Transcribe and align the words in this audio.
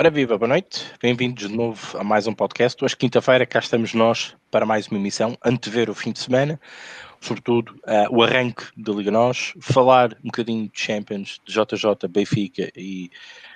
Ora 0.00 0.08
viva, 0.08 0.38
boa 0.38 0.48
noite, 0.48 0.90
bem-vindos 0.98 1.46
de 1.46 1.54
novo 1.54 1.98
a 1.98 2.02
mais 2.02 2.26
um 2.26 2.32
podcast. 2.32 2.82
Hoje, 2.82 2.96
quinta-feira, 2.96 3.44
cá 3.44 3.58
estamos 3.58 3.92
nós 3.92 4.34
para 4.50 4.64
mais 4.64 4.88
uma 4.88 4.98
emissão, 4.98 5.36
antever 5.44 5.90
o 5.90 5.94
fim 5.94 6.10
de 6.10 6.20
semana, 6.20 6.58
sobretudo 7.20 7.78
uh, 7.84 8.08
o 8.08 8.22
arranque 8.22 8.64
da 8.74 8.94
Liga 8.94 9.10
Nós, 9.10 9.52
falar 9.60 10.14
um 10.24 10.28
bocadinho 10.28 10.70
de 10.72 10.80
Champions, 10.80 11.38
de 11.44 11.52
JJ, 11.52 12.08
Benfica 12.08 12.72
e 12.74 13.10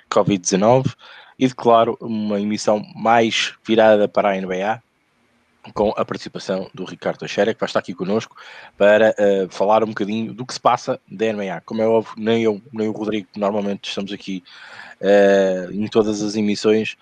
Covid-19 0.07 0.93
e, 1.39 1.49
claro, 1.49 1.97
uma 1.99 2.39
emissão 2.39 2.85
mais 2.95 3.55
virada 3.65 4.07
para 4.07 4.29
a 4.29 4.39
NBA, 4.39 4.83
com 5.73 5.93
a 5.95 6.05
participação 6.05 6.69
do 6.73 6.85
Ricardo 6.85 7.19
Teixeira, 7.19 7.53
que 7.53 7.59
vai 7.59 7.67
estar 7.67 7.79
aqui 7.79 7.93
connosco 7.93 8.35
para 8.77 9.11
uh, 9.11 9.49
falar 9.49 9.83
um 9.83 9.87
bocadinho 9.87 10.33
do 10.33 10.45
que 10.45 10.53
se 10.53 10.59
passa 10.59 10.99
da 11.09 11.31
NBA. 11.31 11.61
Como 11.65 11.81
é 11.81 11.87
óbvio, 11.87 12.13
nem 12.17 12.43
eu, 12.43 12.61
nem 12.71 12.87
o 12.87 12.91
Rodrigo, 12.91 13.27
normalmente 13.35 13.89
estamos 13.89 14.11
aqui 14.11 14.43
uh, 15.01 15.71
em 15.71 15.87
todas 15.87 16.21
as 16.21 16.35
emissões, 16.35 16.97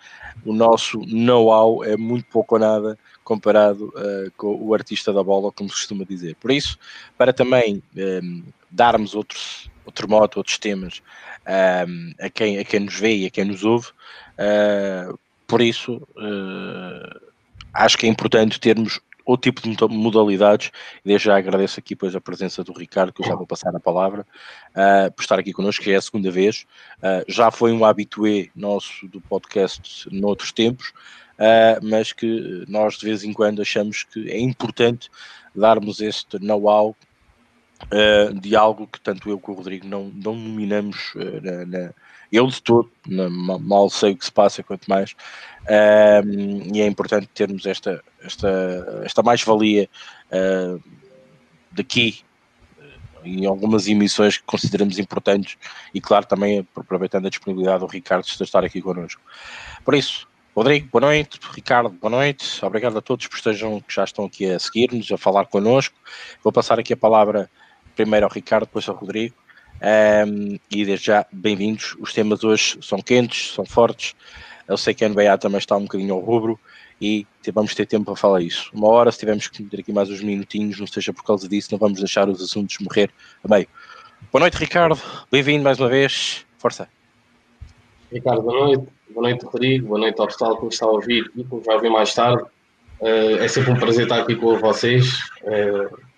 o 0.45 0.53
nosso 0.53 0.99
know-how 1.05 1.83
é 1.83 1.97
muito 1.97 2.25
pouco 2.27 2.55
ou 2.55 2.61
nada 2.61 2.97
comparado 3.23 3.85
uh, 3.95 4.31
com 4.37 4.55
o 4.55 4.73
artista 4.73 5.13
da 5.13 5.23
bola, 5.23 5.51
como 5.51 5.69
se 5.69 5.75
costuma 5.75 6.03
dizer. 6.03 6.35
Por 6.35 6.51
isso, 6.51 6.77
para 7.17 7.31
também 7.31 7.81
um, 7.95 8.43
darmos 8.69 9.15
outros, 9.15 9.69
outro 9.85 10.09
modo, 10.09 10.37
outros 10.37 10.57
temas 10.57 11.01
um, 11.87 12.13
a, 12.19 12.29
quem, 12.29 12.57
a 12.59 12.63
quem 12.63 12.81
nos 12.81 12.95
vê 12.95 13.15
e 13.15 13.25
a 13.25 13.29
quem 13.29 13.45
nos 13.45 13.63
ouve, 13.63 13.87
por 15.47 15.61
isso 15.61 16.01
acho 17.73 17.97
que 17.97 18.05
é 18.05 18.09
importante 18.09 18.59
termos 18.59 18.99
outro 19.25 19.51
tipo 19.51 19.61
de 19.61 19.95
modalidades. 19.95 20.71
Desde 21.03 21.25
já 21.25 21.37
agradeço 21.37 21.79
aqui 21.79 21.95
pois 21.95 22.15
a 22.15 22.21
presença 22.21 22.63
do 22.63 22.73
Ricardo, 22.73 23.13
que 23.13 23.21
eu 23.21 23.25
já 23.25 23.35
vou 23.35 23.47
passar 23.47 23.75
a 23.75 23.79
palavra, 23.79 24.25
uh, 24.71 25.11
por 25.11 25.21
estar 25.21 25.39
aqui 25.39 25.53
connosco, 25.53 25.83
que 25.83 25.91
é 25.91 25.95
a 25.95 26.01
segunda 26.01 26.29
vez. 26.29 26.65
Uh, 26.97 27.23
já 27.27 27.49
foi 27.51 27.71
um 27.71 27.85
habitué 27.85 28.49
nosso 28.55 29.07
do 29.07 29.21
podcast 29.21 30.07
noutros 30.11 30.51
tempos, 30.51 30.89
uh, 30.89 31.79
mas 31.81 32.11
que 32.11 32.65
nós 32.67 32.97
de 32.97 33.05
vez 33.05 33.23
em 33.23 33.33
quando 33.33 33.61
achamos 33.61 34.03
que 34.03 34.29
é 34.29 34.39
importante 34.39 35.09
darmos 35.55 36.01
este 36.01 36.39
know-how 36.39 36.95
de 38.39 38.55
algo 38.55 38.87
que 38.87 38.97
tanto 39.01 39.29
eu 39.29 39.37
como 39.37 39.57
o 39.57 39.59
Rodrigo 39.59 39.85
não, 39.85 40.05
não 40.05 40.33
nominamos 40.35 41.11
na, 41.41 41.65
na 41.65 41.93
eu 42.33 42.47
de 42.47 42.61
todo, 42.63 42.91
mal 43.61 43.89
sei 43.91 44.13
o 44.13 44.17
que 44.17 44.25
se 44.25 44.31
passa, 44.31 44.63
quanto 44.63 44.89
mais, 44.89 45.15
um, 46.25 46.75
e 46.75 46.81
é 46.81 46.87
importante 46.87 47.27
termos 47.27 47.65
esta, 47.67 48.03
esta, 48.23 49.01
esta 49.05 49.21
mais-valia 49.21 49.87
uh, 50.31 50.81
daqui 51.71 52.23
em 53.23 53.45
algumas 53.45 53.87
emissões 53.87 54.37
que 54.37 54.43
consideramos 54.43 54.97
importantes 54.97 55.57
e 55.93 56.01
claro 56.01 56.25
também 56.25 56.67
aproveitando 56.75 57.27
a 57.27 57.29
disponibilidade 57.29 57.79
do 57.79 57.85
Ricardo 57.85 58.25
de 58.25 58.43
estar 58.43 58.65
aqui 58.65 58.81
connosco. 58.81 59.21
Por 59.85 59.93
isso, 59.93 60.27
Rodrigo, 60.55 60.89
boa 60.91 61.01
noite, 61.01 61.39
Ricardo, 61.51 61.89
boa 61.89 62.11
noite, 62.11 62.65
obrigado 62.65 62.97
a 62.97 63.01
todos 63.01 63.27
por 63.27 63.37
estejam, 63.37 63.79
que 63.79 63.93
já 63.93 64.03
estão 64.03 64.25
aqui 64.25 64.45
a 64.51 64.59
seguir-nos, 64.59 65.11
a 65.11 65.17
falar 65.17 65.45
connosco. 65.45 65.95
Vou 66.43 66.51
passar 66.51 66.79
aqui 66.79 66.93
a 66.93 66.97
palavra 66.97 67.49
primeiro 67.95 68.25
ao 68.25 68.31
Ricardo, 68.31 68.65
depois 68.65 68.89
ao 68.89 68.95
Rodrigo, 68.95 69.35
um, 69.83 70.57
e 70.71 70.85
desde 70.85 71.07
já, 71.07 71.25
bem-vindos. 71.31 71.95
Os 71.99 72.13
temas 72.13 72.43
hoje 72.43 72.77
são 72.81 72.99
quentes, 72.99 73.53
são 73.53 73.65
fortes. 73.65 74.15
Eu 74.65 74.77
sei 74.77 74.93
que 74.93 75.03
a 75.03 75.09
NBA 75.09 75.37
também 75.37 75.57
está 75.57 75.75
um 75.75 75.83
bocadinho 75.83 76.13
ao 76.13 76.21
rubro 76.21 76.57
e 77.01 77.27
vamos 77.53 77.75
ter 77.75 77.85
tempo 77.85 78.05
para 78.05 78.15
falar 78.15 78.41
isso. 78.41 78.71
Uma 78.73 78.87
hora, 78.87 79.11
se 79.11 79.19
tivermos 79.19 79.49
que 79.49 79.61
meter 79.61 79.81
aqui 79.81 79.91
mais 79.91 80.09
uns 80.09 80.21
minutinhos, 80.21 80.79
não 80.79 80.87
seja 80.87 81.11
por 81.11 81.23
causa 81.25 81.49
disso, 81.49 81.67
não 81.71 81.77
vamos 81.77 81.99
deixar 81.99 82.29
os 82.29 82.41
assuntos 82.41 82.77
morrer 82.79 83.11
a 83.43 83.47
meio. 83.47 83.67
Boa 84.31 84.39
noite, 84.39 84.55
Ricardo. 84.55 84.97
Bem-vindo 85.29 85.65
mais 85.65 85.77
uma 85.77 85.89
vez. 85.89 86.45
Força. 86.57 86.87
Ricardo, 88.09 88.41
boa 88.41 88.67
noite. 88.67 88.87
Boa 89.09 89.29
noite, 89.29 89.45
Rodrigo. 89.45 89.87
Boa 89.87 89.99
noite 89.99 90.19
ao 90.19 90.27
pessoal 90.27 90.57
que 90.57 90.63
nos 90.63 90.75
está 90.75 90.85
a 90.85 90.91
ouvir 90.91 91.29
e 91.35 91.43
que 91.43 91.53
nos 91.53 91.65
vai 91.65 91.75
ouvir 91.75 91.89
mais 91.89 92.13
tarde. 92.13 92.41
Uh, 93.01 93.35
é 93.41 93.47
sempre 93.49 93.71
um 93.71 93.75
prazer 93.75 94.03
estar 94.03 94.21
aqui 94.21 94.35
com 94.35 94.57
vocês. 94.59 95.19
Uh, 95.41 96.12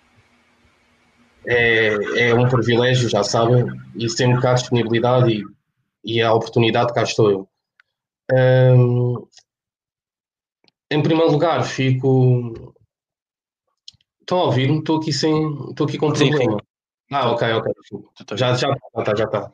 é, 1.46 2.28
é 2.28 2.34
um 2.34 2.48
privilégio, 2.48 3.08
já 3.08 3.22
sabem, 3.22 3.64
e 3.94 4.08
sempre 4.08 4.40
cá 4.42 4.50
a 4.50 4.54
disponibilidade 4.54 5.32
e, 5.32 5.44
e 6.04 6.20
a 6.20 6.32
oportunidade, 6.32 6.92
cá 6.92 7.02
estou 7.02 7.30
eu. 7.30 7.48
Um, 8.32 9.26
em 10.90 11.02
primeiro 11.02 11.30
lugar, 11.30 11.64
fico. 11.64 12.74
Estão 14.20 14.38
a 14.38 14.44
ouvir-me? 14.44 14.78
Estou 14.78 14.98
aqui 14.98 15.12
sem. 15.12 15.52
Estou 15.70 15.86
aqui 15.86 15.98
com 15.98 16.08
um 16.08 16.12
problema. 16.12 16.52
Sim. 16.52 16.58
Ah, 17.12 17.30
ok, 17.30 17.52
ok. 17.52 17.72
Já 18.34 18.52
está, 18.52 18.68
já 18.68 18.72
está, 18.98 19.14
já 19.16 19.24
está. 19.24 19.52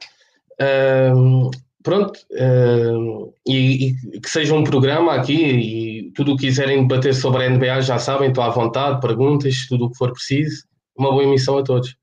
Um, 1.15 1.51
pronto, 1.83 2.19
um, 2.31 3.33
e, 3.47 3.89
e, 4.15 4.21
que 4.21 4.31
seja 4.31 4.55
um 4.55 4.65
programa 4.65 5.15
aqui 5.15 5.35
e 5.35 6.13
tudo 6.13 6.33
o 6.33 6.37
que 6.37 6.47
quiserem 6.47 6.87
debater 6.87 7.15
sobre 7.15 7.45
a 7.45 7.51
NBA 7.51 7.83
já 7.83 7.99
sabem, 7.99 8.29
estou 8.29 8.45
à 8.45 8.49
vontade, 8.49 9.01
perguntas, 9.01 9.67
tudo 9.69 9.87
o 9.87 9.91
que 9.91 9.99
for 9.99 10.13
preciso 10.13 10.65
uma 10.97 11.11
boa 11.11 11.25
emissão 11.25 11.59
a 11.59 11.65
todos. 11.65 11.97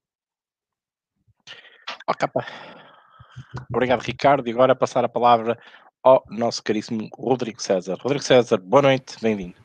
Ok, 2.07 2.27
Obrigado, 3.69 4.01
Ricardo. 4.01 4.47
E 4.47 4.51
agora 4.51 4.75
passar 4.75 5.05
a 5.05 5.09
palavra 5.09 5.57
ao 6.03 6.23
nosso 6.29 6.63
caríssimo 6.63 7.09
Rodrigo 7.13 7.61
César. 7.61 7.97
Rodrigo 8.01 8.23
César, 8.23 8.57
boa 8.57 8.81
noite, 8.81 9.15
bem-vindo. 9.21 9.55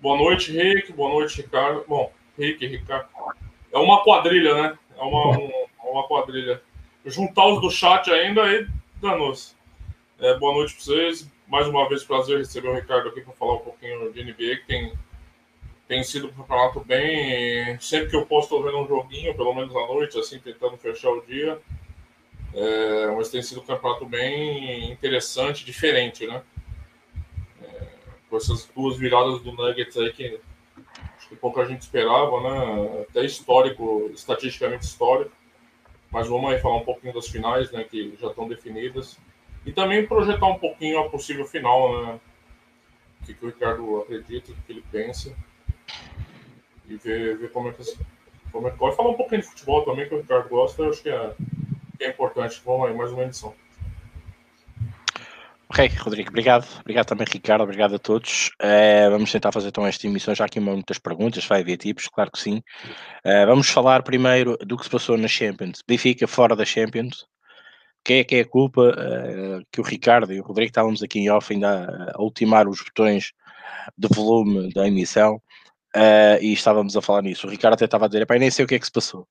Boa 0.00 0.16
noite, 0.18 0.52
Rick. 0.52 0.92
Boa 0.92 1.10
noite, 1.10 1.42
Ricardo. 1.42 1.84
Bom, 1.88 2.12
Rick, 2.38 2.66
Ricardo. 2.66 3.08
É 3.72 3.78
uma 3.78 4.04
quadrilha, 4.04 4.54
né? 4.54 4.78
É 4.96 5.02
uma, 5.02 5.38
um, 5.38 5.50
uma 5.82 6.06
quadrilha. 6.06 6.62
Juntar 7.06 7.46
os 7.46 7.60
do 7.60 7.70
chat 7.70 8.10
ainda 8.10 8.42
aí 8.44 8.66
danou-se. 9.00 9.54
É, 10.18 10.38
boa 10.38 10.54
noite 10.54 10.74
para 10.74 10.84
vocês. 10.84 11.30
Mais 11.46 11.66
uma 11.68 11.88
vez, 11.88 12.04
prazer 12.04 12.38
receber 12.38 12.68
o 12.68 12.74
Ricardo 12.74 13.08
aqui 13.08 13.20
para 13.20 13.32
falar 13.34 13.54
um 13.54 13.60
pouquinho 13.60 14.12
de 14.12 14.24
NBA, 14.24 14.56
que 14.56 14.66
tem 14.66 14.92
tem 15.94 16.02
sido 16.02 16.26
um 16.26 16.32
campeonato 16.32 16.80
bem. 16.80 17.78
Sempre 17.78 18.10
que 18.10 18.16
eu 18.16 18.26
posso, 18.26 18.46
estou 18.46 18.62
vendo 18.64 18.78
um 18.78 18.88
joguinho, 18.88 19.34
pelo 19.36 19.54
menos 19.54 19.74
à 19.76 19.86
noite, 19.86 20.18
assim, 20.18 20.40
tentando 20.40 20.76
fechar 20.76 21.10
o 21.10 21.20
dia. 21.20 21.60
É, 22.52 23.06
mas 23.16 23.30
tem 23.30 23.40
sido 23.40 23.60
um 23.60 23.64
campeonato 23.64 24.04
bem 24.04 24.90
interessante, 24.90 25.64
diferente, 25.64 26.26
né? 26.26 26.42
É, 27.62 27.86
com 28.28 28.36
essas 28.36 28.68
duas 28.74 28.96
viradas 28.96 29.40
do 29.40 29.52
Nuggets 29.52 29.96
aí 29.96 30.12
que 30.12 30.40
acho 31.16 31.28
que 31.28 31.36
pouca 31.36 31.64
gente 31.64 31.82
esperava, 31.82 32.40
né? 32.40 33.06
Até 33.08 33.24
histórico, 33.24 34.10
estatisticamente 34.12 34.84
histórico. 34.84 35.32
Mas 36.10 36.26
vamos 36.26 36.52
aí 36.52 36.60
falar 36.60 36.76
um 36.76 36.84
pouquinho 36.84 37.14
das 37.14 37.28
finais, 37.28 37.70
né? 37.70 37.84
Que 37.84 38.16
já 38.20 38.28
estão 38.28 38.48
definidas. 38.48 39.16
E 39.64 39.72
também 39.72 40.06
projetar 40.06 40.46
um 40.46 40.58
pouquinho 40.58 40.98
a 40.98 41.08
possível 41.08 41.46
final, 41.46 42.02
né? 42.02 42.20
O 43.22 43.26
que, 43.26 43.34
que 43.34 43.44
o 43.44 43.48
Ricardo 43.48 44.00
acredita, 44.00 44.50
o 44.50 44.54
que 44.54 44.72
ele 44.72 44.84
pensa 44.90 45.34
e 46.88 46.96
ver, 46.96 47.38
ver 47.38 47.50
como, 47.50 47.68
é 47.68 47.72
que, 47.72 47.82
como 48.52 48.68
é 48.68 48.70
que 48.70 48.78
pode. 48.78 48.96
Falar 48.96 49.10
um 49.10 49.16
pouquinho 49.16 49.42
de 49.42 49.48
futebol 49.48 49.84
também, 49.84 50.08
que 50.08 50.14
o 50.14 50.18
Ricardo 50.18 50.48
gosta, 50.48 50.82
eu 50.82 50.90
acho 50.90 51.02
que 51.02 51.08
é, 51.08 51.34
que 51.98 52.04
é 52.04 52.10
importante. 52.10 52.60
Vamos 52.64 52.88
aí, 52.88 52.94
mais 52.94 53.12
uma 53.12 53.24
edição. 53.24 53.54
Ok, 55.68 55.88
Rodrigo, 55.98 56.28
obrigado. 56.28 56.66
Obrigado 56.80 57.06
também, 57.06 57.26
Ricardo. 57.28 57.62
Obrigado 57.62 57.96
a 57.96 57.98
todos. 57.98 58.50
Uh, 58.62 59.10
vamos 59.10 59.32
tentar 59.32 59.50
fazer 59.50 59.68
então 59.68 59.84
esta 59.84 60.06
emissão. 60.06 60.34
Já 60.34 60.44
aqui 60.44 60.60
muitas 60.60 60.98
perguntas, 60.98 61.44
vai 61.46 61.62
haver 61.62 61.78
tipos, 61.78 62.06
claro 62.06 62.30
que 62.30 62.38
sim. 62.38 62.58
Uh, 63.24 63.46
vamos 63.46 63.68
falar 63.68 64.04
primeiro 64.04 64.56
do 64.58 64.76
que 64.76 64.84
se 64.84 64.90
passou 64.90 65.16
na 65.16 65.26
Champions. 65.26 65.82
Benfica 65.86 66.28
fora 66.28 66.54
da 66.54 66.64
Champions. 66.64 67.26
Quem 68.04 68.18
é 68.18 68.24
que 68.24 68.36
é 68.36 68.40
a 68.42 68.48
culpa 68.48 68.82
uh, 68.82 69.64
que 69.72 69.80
o 69.80 69.84
Ricardo 69.84 70.32
e 70.32 70.38
o 70.38 70.44
Rodrigo 70.44 70.68
estávamos 70.68 71.02
aqui 71.02 71.18
em 71.18 71.30
off 71.30 71.52
ainda 71.52 72.12
a 72.14 72.22
ultimar 72.22 72.68
os 72.68 72.80
botões 72.80 73.32
de 73.98 74.08
volume 74.14 74.72
da 74.72 74.86
emissão 74.86 75.42
uh, 75.94 76.42
e 76.42 76.52
estávamos 76.52 76.96
a 76.96 77.02
falar 77.02 77.22
nisso. 77.22 77.46
O 77.46 77.50
Ricardo 77.50 77.74
até 77.74 77.84
estava 77.84 78.06
a 78.06 78.08
dizer, 78.08 78.26
nem 78.38 78.50
sei 78.50 78.64
o 78.64 78.68
que 78.68 78.74
é 78.74 78.78
que 78.78 78.86
se 78.86 78.92
passou. 78.92 79.26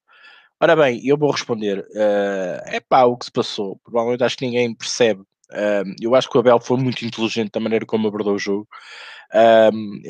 Ora 0.60 0.75
bem, 0.75 1.06
eu 1.06 1.18
vou 1.18 1.31
responder, 1.31 1.86
é 1.94 2.77
uh, 2.77 2.83
pá, 2.88 3.04
o 3.04 3.18
que 3.18 3.25
se 3.25 3.31
passou, 3.31 3.80
provavelmente 3.83 4.24
acho 4.24 4.38
que 4.38 4.45
ninguém 4.45 4.74
percebe. 4.74 5.21
Uh, 5.51 5.94
eu 6.01 6.15
acho 6.15 6.30
que 6.30 6.38
o 6.38 6.39
Abel 6.39 6.60
foi 6.60 6.77
muito 6.77 7.06
inteligente 7.06 7.51
da 7.51 7.60
maneira 7.60 7.86
como 7.86 8.07
abordou 8.07 8.36
o 8.36 8.39
jogo. 8.39 8.68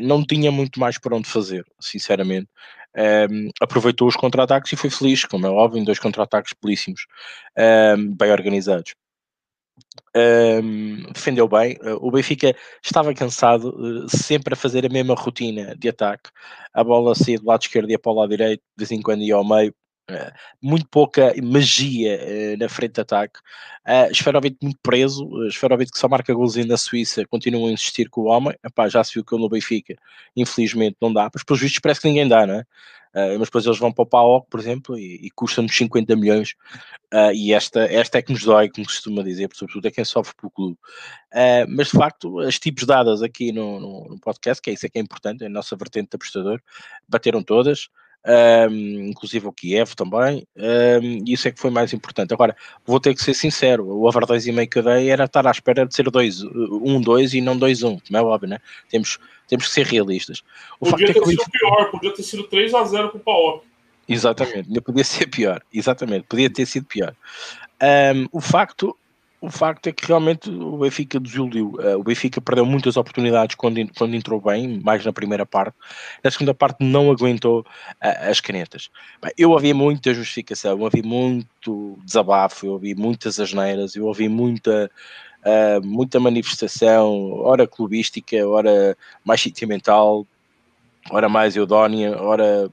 não 0.02 0.26
tinha 0.26 0.52
muito 0.52 0.80
mais 0.80 0.98
para 0.98 1.16
onde 1.16 1.28
fazer, 1.28 1.66
sinceramente. 1.80 2.50
aproveitou 3.62 4.08
os 4.08 4.16
contra-ataques 4.16 4.72
e 4.74 4.76
foi 4.76 4.90
feliz, 4.90 5.26
como 5.26 5.48
é 5.48 5.50
óbvio, 5.50 5.82
em 5.82 5.84
dois 5.84 6.00
contra-ataques 6.00 6.54
belíssimos, 6.62 7.08
bem 8.18 8.32
organizados 8.32 8.94
um, 10.16 11.12
defendeu 11.14 11.48
bem. 11.48 11.78
O 12.02 12.12
Benfica 12.12 12.56
estava 12.84 13.14
cansado, 13.14 13.70
uh, 13.70 14.10
sempre 14.10 14.54
a 14.54 14.58
fazer 14.58 14.86
a 14.86 14.90
mesma 14.90 15.16
rotina 15.16 15.76
de 15.76 15.90
ataque. 15.90 16.30
A 16.74 16.84
bola 16.84 17.16
saía 17.16 17.40
do 17.40 17.46
lado 17.46 17.62
esquerdo 17.62 17.90
e 17.90 17.98
para 17.98 18.12
o 18.12 18.16
lado 18.16 18.30
direito, 18.30 18.62
de 18.62 18.86
vez 18.86 18.92
em 18.92 19.02
quando 19.02 19.22
ia 19.22 19.36
ao 19.36 19.48
meio. 19.48 19.74
Uh, 20.12 20.32
muito 20.62 20.86
pouca 20.90 21.34
magia 21.42 22.20
na 22.58 22.68
frente 22.68 22.96
de 22.96 23.02
ataque. 23.02 23.40
Esferovic 24.12 24.58
muito 24.62 24.80
preso. 24.84 25.30
Esferovic 25.48 25.92
que 25.92 25.98
só 25.98 26.10
marca 26.10 26.34
golzinho 26.34 26.68
na 26.68 26.78
Suíça, 26.78 27.26
continua 27.26 27.70
a 27.70 27.72
insistir 27.72 28.10
com 28.10 28.22
o 28.22 28.26
homem. 28.26 28.54
Epá, 28.66 28.90
já 28.90 29.04
se 29.04 29.14
viu 29.14 29.24
que 29.24 29.34
ele 29.34 29.42
no 29.44 29.50
Benfica, 29.50 29.96
infelizmente, 30.36 30.98
não 31.02 31.14
dá. 31.14 31.30
Mas 31.34 31.44
pelos 31.44 31.62
vistos 31.62 31.80
parece 31.80 32.02
que 32.02 32.08
ninguém 32.08 32.28
dá, 32.28 32.46
não 32.46 32.56
é? 32.56 32.66
Uh, 33.14 33.38
mas 33.38 33.48
depois 33.48 33.66
eles 33.66 33.78
vão 33.78 33.92
para 33.92 34.04
o 34.04 34.08
PAOC, 34.08 34.48
por 34.50 34.60
exemplo, 34.60 34.98
e, 34.98 35.28
e 35.28 35.30
custam-nos 35.32 35.76
50 35.76 36.16
milhões. 36.16 36.56
Uh, 37.14 37.32
e 37.34 37.54
esta, 37.54 37.82
esta 37.82 38.18
é 38.18 38.22
que 38.22 38.32
nos 38.32 38.44
dói, 38.44 38.70
como 38.70 38.88
costuma 38.88 39.22
dizer, 39.24 39.50
sobretudo 39.54 39.88
é 39.88 39.92
quem 39.92 40.04
sofre 40.04 40.34
pelo 40.36 40.52
clube. 40.52 40.78
Uh, 41.32 41.66
mas 41.70 41.88
de 41.88 41.98
facto, 41.98 42.40
as 42.40 42.58
tipos 42.58 42.86
dadas 42.86 43.22
aqui 43.22 43.52
no, 43.52 43.80
no, 43.80 44.10
no, 44.10 44.20
podcast, 44.20 44.62
que 44.62 44.72
é 44.72 44.74
isso 44.74 44.86
é 44.86 44.90
que 44.90 44.98
é 44.98 45.02
importante, 45.02 45.44
é 45.44 45.48
a 45.48 45.50
nossa 45.50 45.76
vertente 45.76 46.10
de 46.10 46.16
apostador, 46.16 46.60
bateram 47.08 47.44
todas 47.44 47.90
um, 48.26 49.08
inclusive 49.10 49.48
o 49.48 49.52
Kiev 49.52 49.96
também, 49.96 50.48
um, 50.56 51.24
isso 51.28 51.48
é 51.48 51.52
que 51.52 51.60
foi 51.60 51.70
mais 51.70 51.92
importante. 51.94 52.34
Agora, 52.34 52.56
vou 52.86 53.00
ter 53.00 53.14
que 53.14 53.22
ser 53.22 53.34
sincero, 53.34 53.86
o 53.86 54.08
over 54.08 54.26
2,5 54.26 54.70
que 54.70 54.80
eu 54.80 54.84
dei 54.84 55.10
era 55.10 55.26
estar 55.26 55.46
à 55.46 55.52
espera 55.52 55.86
de 55.86 55.94
ser 55.94 56.06
1-2 56.06 57.34
uh, 57.34 57.36
e 57.36 57.42
não 57.42 57.58
2-1, 57.60 58.02
como 58.08 58.18
é 58.18 58.22
óbvio, 58.22 58.50
né? 58.50 58.60
Temos, 58.90 59.20
temos 59.48 59.68
que 59.68 59.74
ser 59.74 59.86
realistas. 59.86 60.44
O 60.80 60.90
podia 60.90 61.10
é 61.10 61.14
ter 61.14 61.22
é 61.22 61.26
sido 61.26 61.44
pior, 61.52 61.92
podia 61.92 62.14
ter 62.14 62.24
sido 62.24 62.44
3x0 62.48 63.10
para 63.10 63.18
o 63.18 63.20
Paok. 63.20 63.66
Exatamente, 64.08 64.82
podia 64.82 65.04
ser 65.04 65.28
pior, 65.28 65.62
exatamente, 65.74 66.26
podia 66.28 66.50
ter 66.50 66.66
sido 66.66 66.86
pior. 66.86 67.16
Um, 67.82 68.28
o 68.32 68.42
facto 68.42 68.98
o 69.44 69.52
facto 69.52 69.88
é 69.88 69.92
que 69.92 70.08
realmente 70.08 70.50
o 70.50 70.78
Benfica 70.78 71.20
desiludiu. 71.20 71.74
Uh, 71.74 72.00
o 72.00 72.04
Benfica 72.04 72.40
perdeu 72.40 72.66
muitas 72.66 72.96
oportunidades 72.96 73.58
quando, 73.58 73.86
quando 73.94 74.16
entrou 74.16 74.40
bem, 74.40 74.80
mais 74.80 75.04
na 75.04 75.12
primeira 75.12 75.46
parte. 75.46 75.76
Na 76.24 76.32
segunda 76.32 76.54
parte 76.54 76.78
não 76.82 77.12
aguentou 77.12 77.60
uh, 77.60 78.30
as 78.30 78.40
canetas. 78.40 78.90
Bem, 79.22 79.34
eu 79.38 79.52
ouvi 79.52 79.74
muita 79.74 80.14
justificação, 80.14 80.72
eu 80.72 80.80
ouvi 80.80 81.02
muito 81.02 82.00
desabafo, 82.06 82.66
eu 82.66 82.72
ouvi 82.72 82.96
muitas 82.96 83.38
asneiras, 83.38 83.98
eu 83.98 84.06
ouvi 84.06 84.30
muita, 84.30 84.90
uh, 85.42 85.86
muita 85.86 86.22
manifestação, 86.22 87.34
ora 87.34 87.68
clubística, 87.68 88.48
ora 88.48 88.98
mais 89.26 89.42
sentimental, 89.42 90.26
ora 91.12 91.28
mais 91.28 91.58
eudónia, 91.58 92.18
ora 92.18 92.72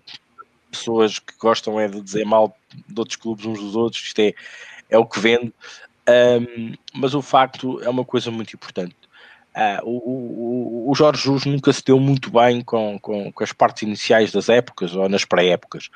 pessoas 0.70 1.18
que 1.18 1.36
gostam 1.36 1.80
é 1.80 1.88
de 1.88 2.00
dizer 2.00 2.24
mal 2.24 2.56
de 2.86 2.96
outros 2.96 3.16
clubes 3.16 3.44
uns 3.44 3.58
dos 3.58 3.74
outros, 3.74 4.00
isto 4.04 4.20
é, 4.20 4.32
é 4.88 4.96
o 4.96 5.04
que 5.04 5.18
vende. 5.18 5.52
Um, 6.08 6.74
mas 6.94 7.14
o 7.14 7.22
facto 7.22 7.80
é 7.82 7.88
uma 7.88 8.04
coisa 8.04 8.30
muito 8.30 8.54
importante. 8.54 8.96
Uh, 9.50 9.82
o, 9.82 10.86
o, 10.86 10.90
o, 10.90 10.94
Jorge 10.94 11.24
Jus 11.24 11.44
nunca 11.44 11.72
se 11.72 11.82
deu 11.84 11.98
muito 11.98 12.30
bem 12.30 12.60
com, 12.62 12.96
com, 13.00 13.32
com 13.32 13.42
as 13.42 13.52
partes 13.52 13.82
iniciais 13.82 14.30
das 14.30 14.48
épocas 14.48 14.94
ou 14.94 15.08
nas 15.08 15.24
pré-épocas. 15.24 15.90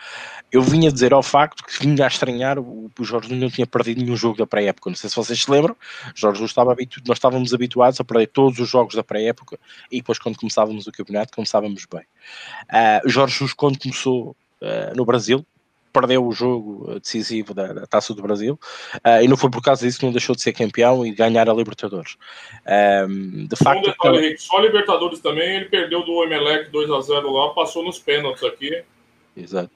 Eu 0.50 0.60
vinha 0.60 0.90
dizer 0.90 1.12
ao 1.12 1.22
facto 1.22 1.62
que 1.62 1.86
vinha 1.86 2.04
a 2.04 2.08
estranhar 2.08 2.58
o, 2.58 2.90
o 2.98 3.04
Jorge 3.04 3.28
Jus 3.28 3.38
não 3.38 3.48
tinha 3.48 3.64
perdido 3.64 4.02
nenhum 4.02 4.16
jogo 4.16 4.36
da 4.36 4.46
pré-época. 4.46 4.90
Não 4.90 4.96
sei 4.96 5.08
se 5.08 5.14
vocês 5.14 5.40
se 5.40 5.48
lembram, 5.48 5.76
Jorge 6.16 6.40
Jus 6.40 6.50
estava 6.50 6.72
habitu 6.72 7.00
nós 7.06 7.16
estávamos 7.16 7.54
habituados 7.54 8.00
a 8.00 8.04
perder 8.04 8.26
todos 8.26 8.58
os 8.58 8.68
jogos 8.68 8.96
da 8.96 9.04
pré-época 9.04 9.56
e 9.88 9.98
depois, 9.98 10.18
quando 10.18 10.36
começávamos 10.36 10.88
o 10.88 10.92
campeonato, 10.92 11.32
começávamos 11.32 11.86
bem. 11.86 12.02
Uh, 12.02 13.08
Jorge 13.08 13.38
Jus, 13.38 13.52
quando 13.52 13.78
começou 13.78 14.36
uh, 14.60 14.96
no 14.96 15.04
Brasil, 15.04 15.46
perdeu 15.94 16.26
o 16.26 16.32
jogo 16.32 16.98
decisivo 16.98 17.54
da, 17.54 17.72
da 17.72 17.86
Taça 17.86 18.12
do 18.12 18.20
Brasil 18.20 18.58
uh, 18.96 19.22
e 19.22 19.28
não 19.28 19.36
foi 19.36 19.48
por 19.48 19.62
causa 19.62 19.86
disso 19.86 20.00
que 20.00 20.04
não 20.04 20.12
deixou 20.12 20.34
de 20.34 20.42
ser 20.42 20.52
campeão 20.52 21.06
e 21.06 21.12
ganhar 21.12 21.48
a 21.48 21.54
Libertadores. 21.54 22.16
Um, 23.08 23.46
de 23.46 23.56
facto, 23.56 23.86
detalhe, 23.86 24.18
Henrique, 24.18 24.42
só 24.42 24.58
a 24.58 24.62
Libertadores 24.62 25.20
também, 25.20 25.56
ele 25.56 25.66
perdeu 25.66 26.04
do 26.04 26.24
Emelec 26.24 26.70
2 26.70 26.90
a 26.90 27.00
0 27.00 27.32
lá, 27.32 27.54
passou 27.54 27.84
nos 27.84 28.00
pênaltis 28.00 28.42
aqui. 28.42 28.82
Exato. 29.36 29.70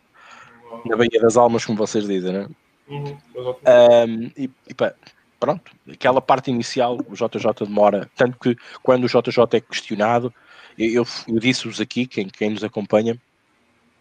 Na 0.84 0.96
Baía 0.96 1.20
das 1.22 1.36
Almas, 1.36 1.64
como 1.64 1.78
vocês 1.78 2.06
dizem, 2.06 2.32
né? 2.32 2.48
Uhum, 2.88 3.16
um, 3.36 4.30
e, 4.36 4.50
e 4.66 4.74
pá, 4.74 4.94
pronto, 5.38 5.70
aquela 5.90 6.20
parte 6.20 6.50
inicial, 6.50 6.98
o 7.08 7.14
JJ 7.14 7.66
demora, 7.66 8.10
tanto 8.16 8.38
que 8.38 8.56
quando 8.82 9.04
o 9.04 9.08
JJ 9.08 9.44
é 9.52 9.60
questionado, 9.60 10.34
eu, 10.76 11.04
eu 11.28 11.38
disse-vos 11.38 11.80
aqui, 11.80 12.06
quem, 12.06 12.28
quem 12.28 12.50
nos 12.50 12.64
acompanha, 12.64 13.20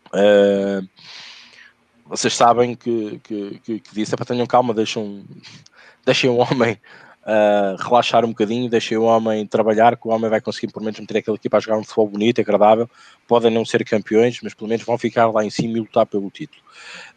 uh, 0.08 0.88
vocês 2.10 2.36
sabem 2.36 2.76
que, 2.76 3.20
que, 3.24 3.60
que, 3.64 3.80
que 3.80 3.94
disse, 3.94 4.14
é 4.14 4.18
para 4.18 4.26
tenham 4.26 4.46
calma, 4.46 4.74
deixem, 4.74 5.26
deixem 6.06 6.30
o 6.30 6.38
homem 6.38 6.80
uh, 7.24 7.76
relaxar 7.82 8.24
um 8.24 8.30
bocadinho, 8.30 8.70
deixem 8.70 8.98
o 8.98 9.04
homem 9.04 9.46
trabalhar, 9.46 9.98
que 9.98 10.08
o 10.08 10.12
homem 10.12 10.30
vai 10.30 10.42
conseguir 10.42 10.72
por 10.72 10.82
menos 10.82 11.00
meter 11.00 11.18
aquela 11.18 11.36
equipa 11.36 11.58
a 11.58 11.60
jogar 11.60 11.78
um 11.78 11.84
futebol 11.84 12.08
bonito, 12.08 12.42
agradável, 12.42 12.90
podem 13.28 13.52
não 13.52 13.66
ser 13.66 13.84
campeões, 13.84 14.40
mas 14.42 14.54
pelo 14.54 14.70
menos 14.70 14.86
vão 14.86 14.98
ficar 14.98 15.28
lá 15.28 15.44
em 15.44 15.50
cima 15.50 15.78
e 15.78 15.82
lutar 15.82 16.06
pelo 16.06 16.30
título. 16.30 16.62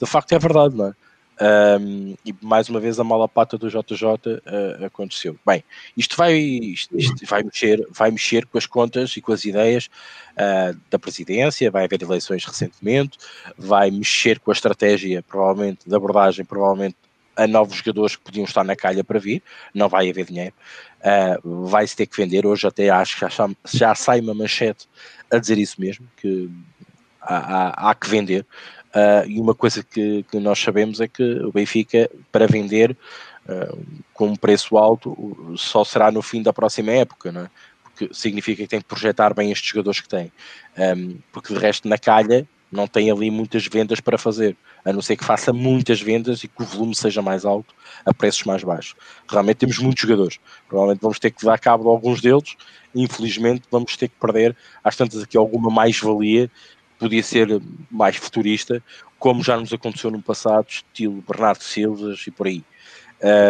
De 0.00 0.06
facto 0.06 0.32
é 0.32 0.38
verdade, 0.38 0.76
não 0.76 0.88
é? 0.88 0.92
Um, 1.40 2.14
e 2.24 2.34
mais 2.42 2.68
uma 2.68 2.78
vez 2.78 3.00
a 3.00 3.04
mala 3.04 3.26
pata 3.26 3.56
do 3.56 3.70
JJ 3.70 4.04
uh, 4.04 4.18
ah, 4.44 4.86
aconteceu. 4.86 5.38
Bem, 5.46 5.64
isto 5.96 6.14
vai, 6.14 6.34
isto, 6.36 6.94
isto 6.98 7.26
vai, 7.26 7.42
mexer, 7.42 7.86
vai 7.90 8.10
mexer 8.10 8.44
com 8.44 8.58
as 8.58 8.66
contas 8.66 9.16
e 9.16 9.22
com 9.22 9.32
as 9.32 9.46
ideias 9.46 9.88
uh, 10.32 10.78
da 10.90 10.98
presidência, 10.98 11.70
vai 11.70 11.84
haver 11.84 12.02
eleições 12.02 12.44
recentemente, 12.44 13.16
vai 13.56 13.90
mexer 13.90 14.38
com 14.38 14.50
a 14.50 14.54
estratégia, 14.54 15.22
provavelmente, 15.22 15.88
de 15.88 15.94
abordagem, 15.94 16.44
provavelmente 16.44 16.96
a 17.34 17.46
novos 17.46 17.78
jogadores 17.78 18.16
que 18.16 18.22
podiam 18.22 18.44
estar 18.44 18.62
na 18.62 18.76
calha 18.76 19.02
para 19.02 19.18
vir, 19.18 19.42
não 19.72 19.88
vai 19.88 20.10
haver 20.10 20.26
dinheiro, 20.26 20.54
uh, 21.00 21.66
vai-se 21.66 21.96
ter 21.96 22.04
que 22.04 22.16
vender. 22.18 22.44
Hoje 22.44 22.66
até 22.66 22.90
acho 22.90 23.18
que 23.18 23.26
já, 23.34 23.50
já 23.72 23.94
sai 23.94 24.20
uma 24.20 24.34
manchete 24.34 24.86
a 25.30 25.38
dizer 25.38 25.56
isso 25.56 25.80
mesmo, 25.80 26.06
que 26.18 26.50
há, 27.22 27.36
há, 27.36 27.90
há 27.90 27.94
que 27.94 28.10
vender. 28.10 28.44
Uh, 28.94 29.28
e 29.28 29.40
uma 29.40 29.54
coisa 29.54 29.82
que, 29.82 30.24
que, 30.24 30.38
nós 30.40 30.58
sabemos 30.58 31.00
é 31.00 31.06
que 31.06 31.22
o 31.22 31.52
Benfica, 31.52 32.10
para 32.32 32.46
vender 32.46 32.96
uh, 33.46 33.78
com 34.12 34.28
um 34.28 34.36
preço 34.36 34.76
alto, 34.76 35.54
só 35.56 35.84
será 35.84 36.10
no 36.10 36.22
fim 36.22 36.42
da 36.42 36.52
próxima 36.52 36.90
época, 36.92 37.30
não 37.30 37.42
é? 37.42 37.50
porque 38.00 38.14
significa 38.14 38.62
que 38.62 38.68
tem 38.68 38.80
que 38.80 38.86
projetar 38.86 39.34
bem 39.34 39.52
estes 39.52 39.68
jogadores 39.68 40.00
que 40.00 40.08
tem. 40.08 40.32
Um, 40.78 41.18
porque 41.32 41.52
de 41.52 41.60
resto, 41.60 41.86
na 41.86 41.98
calha, 41.98 42.48
não 42.72 42.86
tem 42.86 43.10
ali 43.10 43.30
muitas 43.30 43.66
vendas 43.66 44.00
para 44.00 44.16
fazer, 44.16 44.56
a 44.84 44.92
não 44.92 45.02
ser 45.02 45.16
que 45.16 45.24
faça 45.24 45.52
muitas 45.52 46.00
vendas 46.00 46.42
e 46.44 46.48
que 46.48 46.62
o 46.62 46.64
volume 46.64 46.94
seja 46.94 47.20
mais 47.20 47.44
alto 47.44 47.74
a 48.06 48.14
preços 48.14 48.44
mais 48.44 48.62
baixos. 48.62 48.94
Realmente 49.28 49.56
temos 49.56 49.78
muitos 49.78 50.02
jogadores, 50.02 50.38
provavelmente 50.68 51.02
vamos 51.02 51.18
ter 51.18 51.30
que 51.30 51.44
dar 51.44 51.58
cabo 51.58 51.82
de 51.82 51.90
alguns 51.90 52.20
deles, 52.20 52.56
infelizmente 52.94 53.64
vamos 53.70 53.96
ter 53.96 54.08
que 54.08 54.16
perder 54.20 54.56
às 54.84 54.96
tantas 54.96 55.22
aqui 55.22 55.36
alguma 55.36 55.68
mais-valia 55.68 56.50
podia 57.00 57.22
ser 57.22 57.60
mais 57.90 58.16
futurista, 58.16 58.82
como 59.18 59.42
já 59.42 59.56
nos 59.56 59.72
aconteceu 59.72 60.10
no 60.10 60.22
passado, 60.22 60.66
estilo 60.68 61.24
Bernardo 61.26 61.64
Silvas 61.64 62.24
e 62.26 62.30
por 62.30 62.46
aí. 62.46 62.62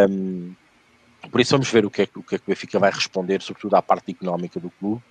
Um, 0.08 0.55
por 1.31 1.41
isso 1.41 1.50
vamos 1.50 1.70
ver 1.70 1.85
o 1.85 1.91
que, 1.91 2.02
é, 2.02 2.08
o 2.17 2.23
que 2.23 2.37
é 2.37 2.38
que 2.38 2.44
o 2.44 2.49
Benfica 2.49 2.79
vai 2.79 2.91
responder, 2.91 3.43
sobretudo 3.43 3.75
à 3.75 3.82
parte 3.82 4.11
económica 4.11 4.58
do 4.58 4.70
clube, 4.70 5.02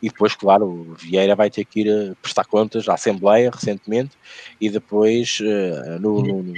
e 0.00 0.08
depois, 0.08 0.34
claro, 0.34 0.64
o 0.64 0.94
Vieira 0.94 1.36
vai 1.36 1.50
ter 1.50 1.64
que 1.64 1.80
ir 1.80 1.90
a 1.90 2.14
prestar 2.22 2.44
contas 2.44 2.88
à 2.88 2.94
Assembleia 2.94 3.50
recentemente 3.52 4.16
e 4.60 4.70
depois 4.70 5.40
uh, 5.40 6.00
no, 6.00 6.22
no, 6.22 6.54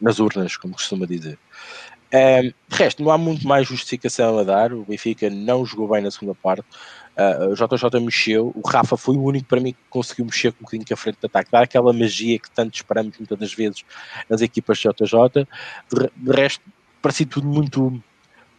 nas 0.00 0.18
urnas, 0.18 0.56
como 0.56 0.74
costuma 0.74 1.06
dizer. 1.06 1.38
Um, 2.12 2.48
de 2.48 2.54
resto, 2.70 3.02
não 3.02 3.10
há 3.10 3.18
muito 3.18 3.46
mais 3.46 3.68
justificação 3.68 4.38
a 4.38 4.42
dar. 4.42 4.72
O 4.72 4.84
Benfica 4.84 5.28
não 5.28 5.64
jogou 5.64 5.88
bem 5.88 6.02
na 6.02 6.10
segunda 6.10 6.34
parte. 6.34 6.64
Uh, 7.18 7.50
o 7.50 7.54
JJ 7.54 8.00
mexeu, 8.00 8.52
o 8.54 8.68
Rafa 8.68 8.96
foi 8.96 9.16
o 9.16 9.22
único 9.24 9.46
para 9.46 9.60
mim 9.60 9.72
que 9.72 9.78
conseguiu 9.90 10.24
mexer 10.24 10.52
com 10.52 10.58
um 10.60 10.62
bocadinho 10.62 10.86
com 10.86 10.94
a 10.94 10.96
frente 10.96 11.18
de 11.18 11.26
ataque, 11.26 11.50
dar 11.50 11.62
aquela 11.64 11.92
magia 11.92 12.38
que 12.38 12.48
tanto 12.48 12.76
esperamos 12.76 13.18
muitas 13.18 13.36
das 13.36 13.52
vezes 13.52 13.84
nas 14.30 14.40
equipas 14.40 14.78
de 14.78 14.84
JJ. 14.84 15.48
De, 15.92 16.10
de 16.16 16.32
resto, 16.32 16.62
parecia 17.02 17.26
tudo 17.26 17.48
muito 17.48 18.00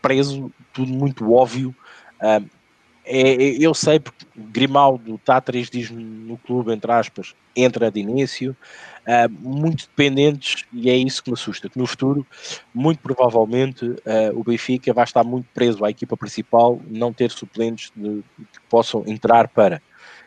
preso, 0.01 0.51
tudo 0.73 0.91
muito 0.91 1.31
óbvio. 1.31 1.73
Uh, 2.21 2.45
é, 3.05 3.31
é, 3.31 3.57
eu 3.59 3.73
sei 3.73 3.99
porque 3.99 4.25
Grimaldo 4.35 5.15
está 5.15 5.41
três 5.41 5.69
dias 5.69 5.89
no 5.89 6.37
clube, 6.37 6.71
entre 6.71 6.91
aspas, 6.91 7.33
entra 7.55 7.89
de 7.89 7.99
início, 7.99 8.55
uh, 9.01 9.29
muito 9.29 9.87
dependentes, 9.87 10.65
e 10.71 10.89
é 10.89 10.95
isso 10.95 11.23
que 11.23 11.29
me 11.29 11.33
assusta, 11.33 11.69
que 11.69 11.77
no 11.77 11.87
futuro, 11.87 12.25
muito 12.73 12.99
provavelmente, 12.99 13.85
uh, 13.85 13.97
o 14.35 14.43
Benfica 14.43 14.93
vai 14.93 15.03
estar 15.03 15.23
muito 15.23 15.47
preso 15.53 15.83
à 15.83 15.89
equipa 15.89 16.15
principal, 16.15 16.79
não 16.87 17.11
ter 17.11 17.31
suplentes 17.31 17.91
de, 17.95 18.23
que 18.37 18.59
possam 18.69 19.03
entrar 19.07 19.47
para. 19.47 19.81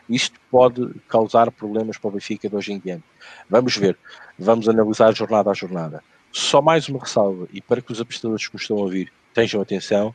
Isto 0.09 0.37
pode 0.51 0.93
causar 1.07 1.49
problemas 1.51 1.97
para 1.97 2.09
o 2.09 2.11
Benfica 2.11 2.49
de 2.49 2.55
hoje 2.55 2.73
em 2.73 2.79
diante. 2.79 3.05
Vamos 3.49 3.77
ver, 3.77 3.97
vamos 4.37 4.67
analisar 4.67 5.15
jornada 5.15 5.49
a 5.49 5.53
jornada. 5.53 6.03
Só 6.31 6.61
mais 6.61 6.89
uma 6.89 6.99
ressalva, 6.99 7.47
e 7.53 7.61
para 7.61 7.81
que 7.81 7.91
os 7.91 8.01
apostadores 8.01 8.47
que 8.47 8.55
me 8.55 8.61
estão 8.61 8.77
a 8.77 8.81
ouvir 8.81 9.11
tenham 9.33 9.61
atenção, 9.61 10.13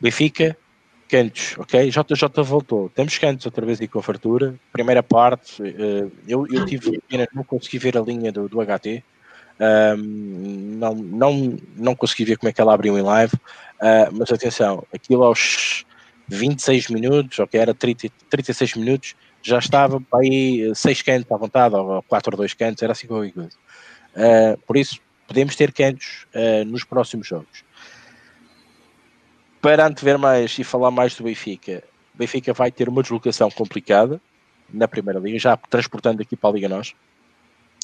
Benfica 0.00 0.56
Cantos, 1.08 1.56
ok? 1.58 1.90
JJ 1.90 2.42
voltou. 2.44 2.88
Temos 2.88 3.18
Cantos 3.18 3.46
outra 3.46 3.64
vez 3.64 3.80
e 3.80 3.86
com 3.88 4.00
fartura. 4.02 4.54
Primeira 4.72 5.02
parte, 5.02 5.62
uh, 5.62 6.10
eu, 6.26 6.46
eu 6.50 6.64
tive 6.66 7.00
pena, 7.08 7.28
não 7.34 7.44
consegui 7.44 7.78
ver 7.78 7.96
a 7.96 8.00
linha 8.00 8.32
do, 8.32 8.48
do 8.48 8.58
HT. 8.60 9.02
Um, 9.60 10.76
não, 10.76 10.94
não, 10.94 11.58
não 11.76 11.94
consegui 11.94 12.24
ver 12.24 12.36
como 12.36 12.48
é 12.48 12.52
que 12.52 12.60
ela 12.60 12.74
abriu 12.74 12.98
em 12.98 13.02
live, 13.02 13.34
uh, 13.34 14.10
mas 14.12 14.32
atenção, 14.32 14.84
aquilo 14.92 15.22
aos 15.22 15.84
26 16.26 16.88
minutos, 16.88 17.38
ok, 17.38 17.60
era 17.60 17.72
30, 17.72 18.08
36 18.28 18.74
minutos, 18.74 19.14
já 19.42 19.58
estava 19.58 20.00
para 20.00 20.20
aí 20.20 20.74
6 20.74 21.02
cantos 21.02 21.30
à 21.30 21.36
vontade, 21.36 21.76
ou 21.76 22.02
4 22.02 22.32
ou 22.32 22.38
2 22.38 22.54
cantos, 22.54 22.82
era 22.82 22.92
assim 22.92 23.06
qualquer 23.06 23.32
coisa. 23.32 23.56
Uh, 24.16 24.58
por 24.66 24.76
isso, 24.76 24.98
podemos 25.28 25.54
ter 25.54 25.72
cantos 25.72 26.26
uh, 26.34 26.64
nos 26.64 26.82
próximos 26.82 27.28
jogos 27.28 27.64
para 29.64 29.86
antever 29.86 30.18
mais 30.18 30.58
e 30.58 30.62
falar 30.62 30.90
mais 30.90 31.16
do 31.16 31.24
Benfica, 31.24 31.82
o 32.14 32.18
Benfica 32.18 32.52
vai 32.52 32.70
ter 32.70 32.86
uma 32.86 33.00
deslocação 33.00 33.50
complicada, 33.50 34.20
na 34.70 34.86
Primeira 34.86 35.18
Liga, 35.18 35.38
já 35.38 35.56
transportando 35.56 36.20
aqui 36.20 36.36
para 36.36 36.50
a 36.50 36.52
Liga 36.52 36.68
Nós. 36.68 36.94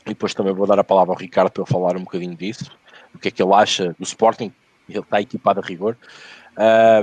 E 0.05 0.11
depois 0.11 0.35
também 0.35 0.53
vou 0.53 0.67
dar 0.67 0.79
a 0.79 0.85
palavra 0.85 1.15
ao 1.15 1.19
Ricardo 1.19 1.51
para 1.51 1.65
falar 1.65 1.97
um 1.97 2.05
bocadinho 2.05 2.37
disso, 2.37 2.71
o 3.15 3.19
que 3.19 3.29
é 3.29 3.31
que 3.31 3.43
ele 3.43 3.55
acha 3.55 3.97
do 3.99 4.05
Sporting, 4.05 4.53
ele 4.91 4.99
está 4.99 5.23
equipado 5.23 5.61
a 5.61 5.63
rigor, 5.63 5.97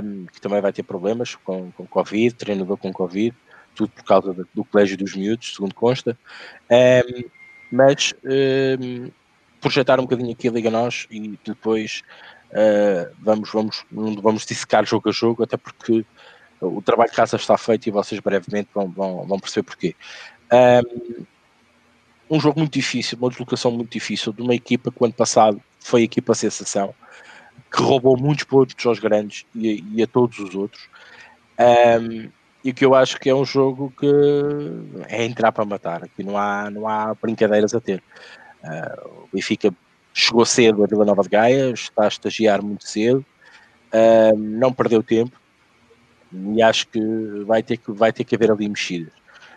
um, 0.04 0.26
que 0.26 0.40
também 0.40 0.60
vai 0.60 0.72
ter 0.72 0.84
problemas 0.84 1.34
com, 1.34 1.72
com 1.72 1.84
Covid, 1.84 2.36
treinador 2.36 2.76
com 2.76 2.92
Covid, 2.92 3.34
tudo 3.74 3.90
por 3.90 4.04
causa 4.04 4.32
do, 4.32 4.48
do 4.54 4.64
colégio 4.64 4.96
dos 4.96 5.16
miúdos, 5.16 5.54
segundo 5.56 5.74
consta. 5.74 6.16
Um, 6.70 7.24
mas 7.72 8.14
um, 8.24 9.10
projetar 9.60 9.98
um 9.98 10.04
bocadinho 10.04 10.30
aqui 10.30 10.46
a 10.46 10.52
Liga 10.52 10.70
Nós 10.70 11.08
e 11.10 11.36
depois 11.44 12.04
uh, 12.50 13.14
vamos, 13.20 13.50
vamos, 13.50 13.84
vamos 13.90 14.46
dissecar 14.46 14.84
jogo 14.86 15.08
a 15.08 15.12
jogo, 15.12 15.42
até 15.42 15.56
porque 15.56 16.04
o 16.60 16.82
trabalho 16.82 17.10
de 17.10 17.16
casa 17.16 17.36
está 17.36 17.56
feito 17.56 17.86
e 17.86 17.90
vocês 17.90 18.20
brevemente 18.20 18.68
vão, 18.74 18.88
vão, 18.88 19.26
vão 19.26 19.38
perceber 19.38 19.64
porquê. 19.64 19.94
Um, 20.52 21.24
um 22.30 22.40
jogo 22.40 22.58
muito 22.58 22.72
difícil, 22.72 23.16
uma 23.18 23.30
deslocação 23.30 23.70
muito 23.70 23.90
difícil 23.90 24.32
de 24.32 24.42
uma 24.42 24.54
equipa 24.54 24.90
que 24.90 24.96
o 25.00 25.04
ano 25.04 25.14
passado 25.14 25.62
foi 25.80 26.02
a 26.02 26.04
equipa 26.04 26.34
sensação, 26.34 26.94
que 27.70 27.82
roubou 27.82 28.18
muitos 28.18 28.44
pontos 28.44 28.84
aos 28.84 28.98
grandes 28.98 29.46
e, 29.54 29.84
e 29.94 30.02
a 30.02 30.06
todos 30.06 30.38
os 30.38 30.54
outros. 30.54 30.88
Um, 31.58 32.30
e 32.64 32.72
que 32.72 32.84
eu 32.84 32.94
acho 32.94 33.18
que 33.18 33.30
é 33.30 33.34
um 33.34 33.44
jogo 33.44 33.92
que 33.98 34.06
é 35.08 35.24
entrar 35.24 35.52
para 35.52 35.64
matar, 35.64 36.04
aqui 36.04 36.22
não 36.22 36.36
há, 36.36 36.68
não 36.70 36.88
há 36.88 37.14
brincadeiras 37.14 37.72
a 37.74 37.80
ter. 37.80 38.02
Uh, 38.62 39.24
o 39.24 39.28
Benfica 39.32 39.72
chegou 40.18 40.44
cedo 40.44 40.82
a 40.82 40.86
Vila 40.86 41.04
Nova 41.04 41.22
de 41.22 41.28
Gaia, 41.28 41.70
está 41.70 42.04
a 42.04 42.08
estagiar 42.08 42.60
muito 42.60 42.86
cedo, 42.86 43.24
uh, 43.92 44.36
não 44.36 44.72
perdeu 44.72 45.02
tempo 45.02 45.38
e 46.32 46.60
acho 46.60 46.88
que 46.88 47.00
vai 47.46 47.62
ter 47.62 47.76
que, 47.76 47.92
vai 47.92 48.12
ter 48.12 48.24
que 48.24 48.34
haver 48.34 48.50
ali 48.50 48.68
mexidas. 48.68 49.12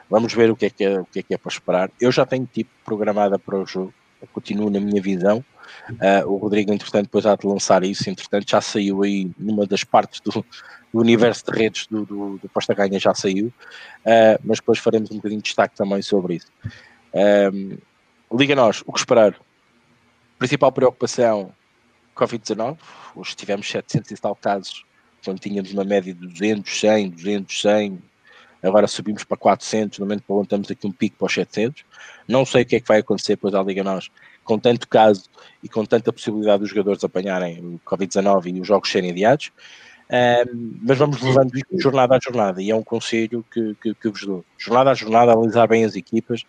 Vamos 0.10 0.34
ver 0.34 0.52
o 0.52 0.56
que, 0.56 0.68
é 0.68 0.70
que 0.70 0.84
é, 0.84 1.00
o 1.00 1.06
que 1.06 1.20
é 1.20 1.24
que 1.24 1.34
é 1.34 1.38
para 1.38 1.52
esperar. 1.52 1.92
Eu 2.00 2.12
já 2.12 2.26
tenho 2.26 2.46
tipo 2.46 2.70
programada 2.86 3.40
para 3.40 3.58
o 3.58 3.66
jogo, 3.66 3.94
continuo 4.34 4.70
na 4.70 4.80
minha 4.80 5.02
visão. 5.02 5.44
Uh, 5.90 6.28
o 6.28 6.38
Rodrigo, 6.38 6.72
entretanto, 6.72 7.06
depois 7.06 7.26
há 7.26 7.36
de 7.36 7.48
lançar 7.48 7.84
isso, 7.84 8.10
entretanto, 8.10 8.50
já 8.50 8.62
saiu 8.62 9.02
aí 9.04 9.32
numa 9.38 9.66
das 9.66 9.84
partes 9.84 10.20
do, 10.22 10.32
do 10.32 11.00
universo 11.00 11.46
de 11.46 11.58
redes 11.58 11.88
do, 11.88 12.06
do, 12.06 12.38
do 12.38 12.50
Posta 12.50 12.74
Ganha, 12.74 13.00
já 13.00 13.16
saiu, 13.16 13.48
uh, 13.48 14.40
mas 14.44 14.60
depois 14.60 14.80
faremos 14.80 15.10
um 15.12 15.16
bocadinho 15.16 15.42
de 15.42 15.46
destaque 15.46 15.76
também 15.76 16.02
sobre 16.02 16.36
isso. 16.36 16.52
Um, 17.14 17.78
Liga 18.34 18.56
nós, 18.56 18.82
o 18.86 18.94
que 18.94 19.00
esperar? 19.00 19.36
Principal 20.42 20.72
preocupação, 20.72 21.54
Covid-19, 22.18 22.76
hoje 23.16 23.36
tivemos 23.36 23.70
700 23.70 24.10
e 24.10 24.16
tal 24.16 24.36
casos, 24.36 24.84
quando 25.24 25.38
tínhamos 25.38 25.72
uma 25.72 25.84
média 25.84 26.16
de 26.16 26.28
200, 26.28 26.80
100, 26.80 27.10
200, 27.12 27.62
100, 27.62 28.02
agora 28.64 28.88
subimos 28.88 29.24
para 29.24 29.38
400, 29.38 30.00
no 30.00 30.06
momento 30.08 30.24
que 30.26 30.34
estamos 30.42 30.72
aqui 30.72 30.88
um 30.88 30.92
pico 30.92 31.16
para 31.20 31.28
os 31.28 31.34
700. 31.36 31.86
Não 32.28 32.44
sei 32.44 32.64
o 32.64 32.66
que 32.66 32.78
é 32.78 32.80
que 32.80 32.88
vai 32.88 33.02
acontecer 33.02 33.34
depois 33.34 33.54
à 33.54 33.62
Liga 33.62 33.84
Nós, 33.84 34.10
com 34.44 34.58
tanto 34.58 34.88
caso 34.88 35.26
e 35.62 35.70
com 35.70 35.86
tanta 35.86 36.12
possibilidade 36.12 36.62
dos 36.62 36.70
jogadores 36.70 37.04
apanharem 37.04 37.60
o 37.60 37.80
Covid-19 37.86 38.56
e 38.56 38.62
os 38.62 38.68
jogos 38.68 38.90
serem 38.90 39.12
adiados. 39.12 39.52
Um, 40.10 40.80
mas 40.82 40.98
vamos 40.98 41.22
levando 41.22 41.56
isto 41.56 41.80
jornada 41.80 42.16
a 42.16 42.20
jornada 42.20 42.64
e 42.64 42.72
é 42.72 42.76
um 42.76 42.84
conselho 42.84 43.46
que, 43.52 43.76
que, 43.80 43.94
que 43.94 44.10
vos 44.10 44.26
dou. 44.26 44.44
Jornada 44.58 44.90
a 44.90 44.96
jornada, 44.96 45.34
analisar 45.34 45.68
bem 45.68 45.86
as 45.86 45.96
equipas 45.96 46.44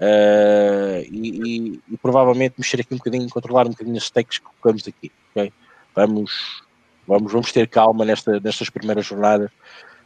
uh, 0.00 1.06
e, 1.10 1.40
e, 1.44 1.80
e, 1.92 1.96
provavelmente 1.98 2.54
mexer 2.58 2.80
aqui 2.80 2.94
um 2.94 2.98
bocadinho, 2.98 3.28
controlar 3.28 3.66
um 3.66 3.70
bocadinho 3.70 3.96
as 3.96 4.04
stakes 4.04 4.38
que 4.38 4.44
colocamos 4.44 4.86
aqui. 4.86 5.10
Okay? 5.30 5.52
Vamos, 5.94 6.62
vamos, 7.06 7.32
vamos 7.32 7.52
ter 7.52 7.68
calma 7.68 8.04
nesta, 8.04 8.40
nestas 8.40 8.70
primeiras 8.70 9.06
jornadas 9.06 9.50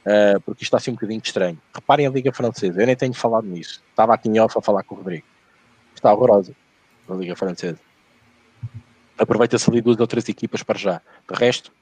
uh, 0.00 0.40
porque 0.40 0.62
isto 0.62 0.74
está 0.74 0.76
assim 0.78 0.90
um 0.90 0.94
bocadinho 0.94 1.20
estranho. 1.22 1.58
Reparem 1.74 2.06
a 2.06 2.10
Liga 2.10 2.32
Francesa, 2.32 2.80
eu 2.80 2.86
nem 2.86 2.96
tenho 2.96 3.14
falado 3.14 3.46
nisso. 3.46 3.82
Estava 3.90 4.14
aqui 4.14 4.28
em 4.28 4.38
off 4.40 4.56
a 4.58 4.62
falar 4.62 4.82
com 4.82 4.94
o 4.94 4.98
Rodrigo. 4.98 5.26
Está 5.94 6.12
horrorosa 6.12 6.54
a 7.08 7.14
Liga 7.14 7.36
Francesa. 7.36 7.80
Aproveita-se 9.18 9.68
ali 9.68 9.80
duas 9.80 9.98
ou 9.98 10.06
três 10.06 10.28
equipas 10.28 10.62
para 10.62 10.78
já. 10.78 11.02
De 11.28 11.34
resto, 11.38 11.72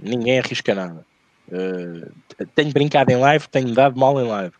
ninguém 0.00 0.38
arrisca 0.38 0.74
nada. 0.74 1.04
Uh, 1.48 2.10
tenho 2.54 2.72
brincado 2.72 3.10
em 3.10 3.16
live, 3.16 3.48
tenho 3.48 3.74
dado 3.74 3.98
mal 3.98 4.18
em 4.20 4.26
live. 4.26 4.54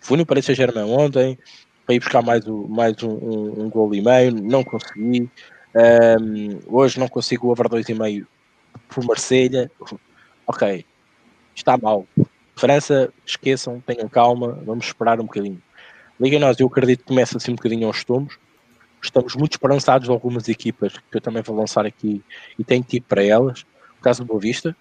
Fui 0.00 0.18
no 0.18 0.26
Paris 0.26 0.44
Saint-Germain 0.44 0.84
ontem 0.84 1.38
para 1.86 1.94
ir 1.94 2.00
buscar 2.00 2.20
mais, 2.20 2.44
o, 2.46 2.66
mais 2.68 3.00
um, 3.02 3.10
um, 3.10 3.64
um 3.64 3.70
gol 3.70 3.94
e 3.94 4.02
meio, 4.02 4.34
não 4.34 4.64
consegui. 4.64 5.30
Um, 5.74 6.58
hoje 6.66 6.98
não 6.98 7.06
consigo 7.06 7.46
o 7.46 7.50
over 7.50 7.68
2,5 7.68 8.26
por 8.88 9.04
Marselha. 9.04 9.70
Ok, 10.46 10.84
está 11.54 11.76
mal. 11.78 12.04
França, 12.56 13.12
esqueçam, 13.24 13.80
tenham 13.80 14.08
calma, 14.08 14.60
vamos 14.64 14.86
esperar 14.86 15.20
um 15.20 15.24
bocadinho. 15.24 15.62
Liga 16.20 16.38
nós, 16.38 16.58
eu 16.58 16.66
acredito 16.66 17.00
que 17.00 17.08
começa 17.08 17.36
assim 17.36 17.52
um 17.52 17.56
bocadinho 17.56 17.86
aos 17.86 18.02
tomos. 18.02 18.38
Estamos 19.00 19.36
muito 19.36 19.52
esperançados 19.52 20.08
de 20.08 20.12
algumas 20.12 20.48
equipas 20.48 20.96
que 20.96 21.16
eu 21.16 21.20
também 21.20 21.42
vou 21.42 21.54
lançar 21.54 21.86
aqui 21.86 22.22
e 22.58 22.64
tenho 22.64 22.82
tipo 22.82 23.06
para 23.06 23.22
elas. 23.22 23.64
O 23.98 24.02
caso 24.02 24.24
do 24.24 24.26
Boa 24.26 24.40
Vista. 24.40 24.74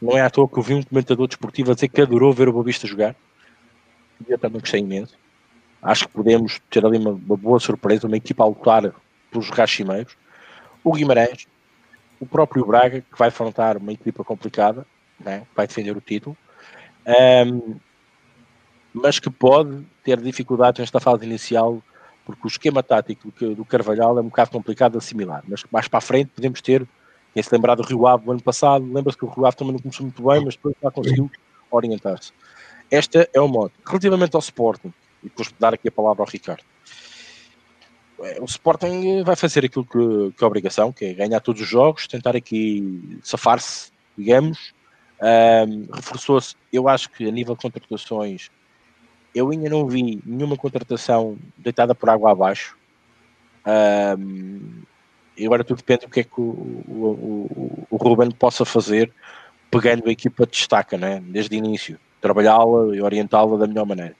Não 0.00 0.16
é 0.16 0.20
à 0.20 0.30
toa 0.30 0.48
que 0.48 0.56
eu 0.56 0.62
vi 0.62 0.74
um 0.74 0.82
comentador 0.82 1.26
desportivo 1.26 1.72
a 1.72 1.74
dizer 1.74 1.88
que 1.88 2.00
adorou 2.00 2.32
ver 2.32 2.48
o 2.48 2.52
Boa 2.52 2.64
Vista 2.64 2.86
jogar. 2.86 3.16
E 4.28 4.30
eu 4.30 4.38
também 4.38 4.60
gostei 4.60 4.80
imenso. 4.80 5.16
Acho 5.82 6.06
que 6.06 6.14
podemos 6.14 6.60
ter 6.70 6.84
ali 6.84 6.98
uma, 6.98 7.10
uma 7.10 7.36
boa 7.36 7.60
surpresa, 7.60 8.06
uma 8.06 8.16
equipa 8.16 8.42
a 8.42 8.46
lutar 8.46 8.92
pelos 9.30 9.48
rachimeiros. 9.50 10.16
O 10.82 10.92
Guimarães, 10.92 11.46
o 12.20 12.26
próprio 12.26 12.66
Braga, 12.66 13.00
que 13.00 13.18
vai 13.18 13.28
afrontar 13.28 13.76
uma 13.76 13.92
equipa 13.92 14.24
complicada, 14.24 14.86
né? 15.20 15.46
vai 15.54 15.66
defender 15.66 15.96
o 15.96 16.00
título, 16.00 16.36
um, 17.46 17.76
mas 18.92 19.18
que 19.18 19.30
pode 19.30 19.86
ter 20.02 20.20
dificuldades 20.20 20.80
nesta 20.80 21.00
fase 21.00 21.24
inicial, 21.24 21.82
porque 22.24 22.46
o 22.46 22.48
esquema 22.48 22.82
tático 22.82 23.32
do 23.54 23.64
Carvalhal 23.64 24.18
é 24.18 24.20
um 24.20 24.28
bocado 24.28 24.50
complicado 24.50 24.92
de 24.92 24.98
assimilar, 24.98 25.42
mas 25.46 25.64
mais 25.70 25.88
para 25.88 25.98
a 25.98 26.02
frente 26.02 26.30
podemos 26.34 26.60
ter, 26.60 26.86
quem 27.32 27.42
se 27.42 27.54
lembrar 27.54 27.74
do 27.74 27.82
Rio 27.82 28.06
Ave 28.06 28.24
do 28.24 28.32
ano 28.32 28.42
passado, 28.42 28.84
lembra-se 28.92 29.16
que 29.16 29.24
o 29.24 29.28
Rio 29.28 29.46
Ave 29.46 29.56
também 29.56 29.72
não 29.72 29.80
começou 29.80 30.04
muito 30.04 30.22
bem, 30.22 30.44
mas 30.44 30.54
depois 30.56 30.74
já 30.82 30.90
conseguiu 30.90 31.30
orientar-se. 31.70 32.32
Esta 32.90 33.28
é 33.32 33.40
o 33.40 33.48
modo. 33.48 33.72
Relativamente 33.86 34.34
ao 34.34 34.40
Sporting, 34.40 34.92
e 35.22 35.28
depois 35.28 35.52
dar 35.58 35.74
aqui 35.74 35.88
a 35.88 35.92
palavra 35.92 36.22
ao 36.22 36.28
Ricardo, 36.28 36.64
é, 38.20 38.40
o 38.40 38.44
Sporting 38.44 39.22
vai 39.22 39.36
fazer 39.36 39.64
aquilo 39.64 39.84
que, 39.84 40.36
que 40.36 40.44
é 40.44 40.46
obrigação, 40.46 40.92
que 40.92 41.04
é 41.04 41.14
ganhar 41.14 41.40
todos 41.40 41.62
os 41.62 41.68
jogos, 41.68 42.06
tentar 42.06 42.34
aqui 42.34 43.18
safar-se, 43.22 43.92
digamos, 44.16 44.74
um, 45.20 45.92
Reforçou-se, 45.92 46.54
eu 46.72 46.88
acho 46.88 47.10
que 47.10 47.26
a 47.26 47.30
nível 47.30 47.54
de 47.54 47.62
contratações, 47.62 48.50
eu 49.34 49.50
ainda 49.50 49.68
não 49.68 49.86
vi 49.86 50.22
nenhuma 50.24 50.56
contratação 50.56 51.36
deitada 51.56 51.94
por 51.94 52.08
água 52.08 52.32
abaixo. 52.32 52.76
Um, 53.66 54.82
e 55.36 55.44
agora 55.44 55.64
tudo 55.64 55.78
depende 55.78 56.06
do 56.06 56.10
que 56.10 56.20
é 56.20 56.24
que 56.24 56.40
o, 56.40 56.44
o, 56.88 57.86
o, 57.86 57.86
o 57.90 57.96
Ruben 57.96 58.30
possa 58.30 58.64
fazer, 58.64 59.12
pegando 59.70 60.08
a 60.08 60.12
equipa 60.12 60.46
de 60.46 60.52
destaca, 60.52 60.96
né? 60.96 61.20
desde 61.24 61.56
o 61.56 61.58
início, 61.58 61.98
trabalhá-la 62.20 62.96
e 62.96 63.02
orientá-la 63.02 63.56
da 63.56 63.66
melhor 63.66 63.86
maneira. 63.86 64.16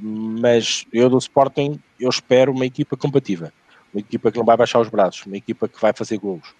Mas 0.00 0.86
eu 0.92 1.08
do 1.08 1.18
Sporting, 1.18 1.80
eu 1.98 2.10
espero 2.10 2.52
uma 2.52 2.66
equipa 2.66 2.96
compatível, 2.96 3.50
uma 3.92 4.00
equipa 4.00 4.30
que 4.30 4.38
não 4.38 4.44
vai 4.44 4.56
baixar 4.56 4.80
os 4.80 4.88
braços, 4.88 5.24
uma 5.26 5.36
equipa 5.36 5.68
que 5.68 5.80
vai 5.80 5.92
fazer 5.92 6.18
golos. 6.18 6.54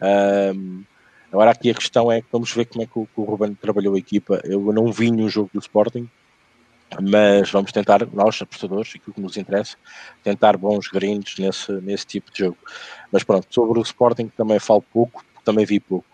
Um, 0.00 0.84
Agora 1.30 1.50
aqui 1.50 1.70
a 1.70 1.74
questão 1.74 2.10
é 2.10 2.22
que 2.22 2.28
vamos 2.32 2.52
ver 2.52 2.64
como 2.64 2.82
é 2.82 2.86
que 2.86 2.98
o, 2.98 3.06
que 3.06 3.20
o 3.20 3.24
Ruben 3.24 3.54
trabalhou 3.54 3.94
a 3.94 3.98
equipa. 3.98 4.40
Eu 4.44 4.72
não 4.72 4.90
vi 4.90 5.10
nenhum 5.10 5.28
jogo 5.28 5.50
do 5.52 5.60
Sporting, 5.60 6.08
mas 7.02 7.50
vamos 7.50 7.70
tentar, 7.70 8.06
nós, 8.14 8.40
apostadores, 8.40 8.94
aquilo 8.96 9.12
que 9.12 9.20
nos 9.20 9.36
interessa, 9.36 9.76
tentar 10.22 10.56
bons 10.56 10.88
grindos 10.88 11.36
nesse, 11.38 11.70
nesse 11.82 12.06
tipo 12.06 12.32
de 12.32 12.38
jogo. 12.38 12.56
Mas 13.12 13.24
pronto, 13.24 13.46
sobre 13.50 13.78
o 13.78 13.82
Sporting 13.82 14.28
também 14.28 14.58
falo 14.58 14.80
pouco, 14.80 15.22
também 15.44 15.66
vi 15.66 15.78
pouco. 15.78 16.06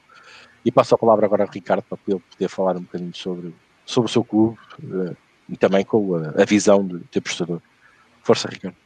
E 0.64 0.72
passo 0.72 0.96
a 0.96 0.98
palavra 0.98 1.26
agora 1.26 1.44
ao 1.44 1.50
Ricardo 1.50 1.82
para 1.82 1.98
ele 2.08 2.20
poder 2.30 2.48
falar 2.48 2.76
um 2.76 2.80
bocadinho 2.80 3.14
sobre, 3.14 3.54
sobre 3.84 4.08
o 4.08 4.12
seu 4.12 4.24
clube 4.24 4.58
uh, 4.82 5.16
e 5.48 5.56
também 5.56 5.84
com 5.84 6.14
a, 6.16 6.42
a 6.42 6.44
visão 6.44 6.86
de, 6.86 7.00
de 7.10 7.18
apostador. 7.18 7.60
Força, 8.22 8.48
Ricardo. 8.48 8.76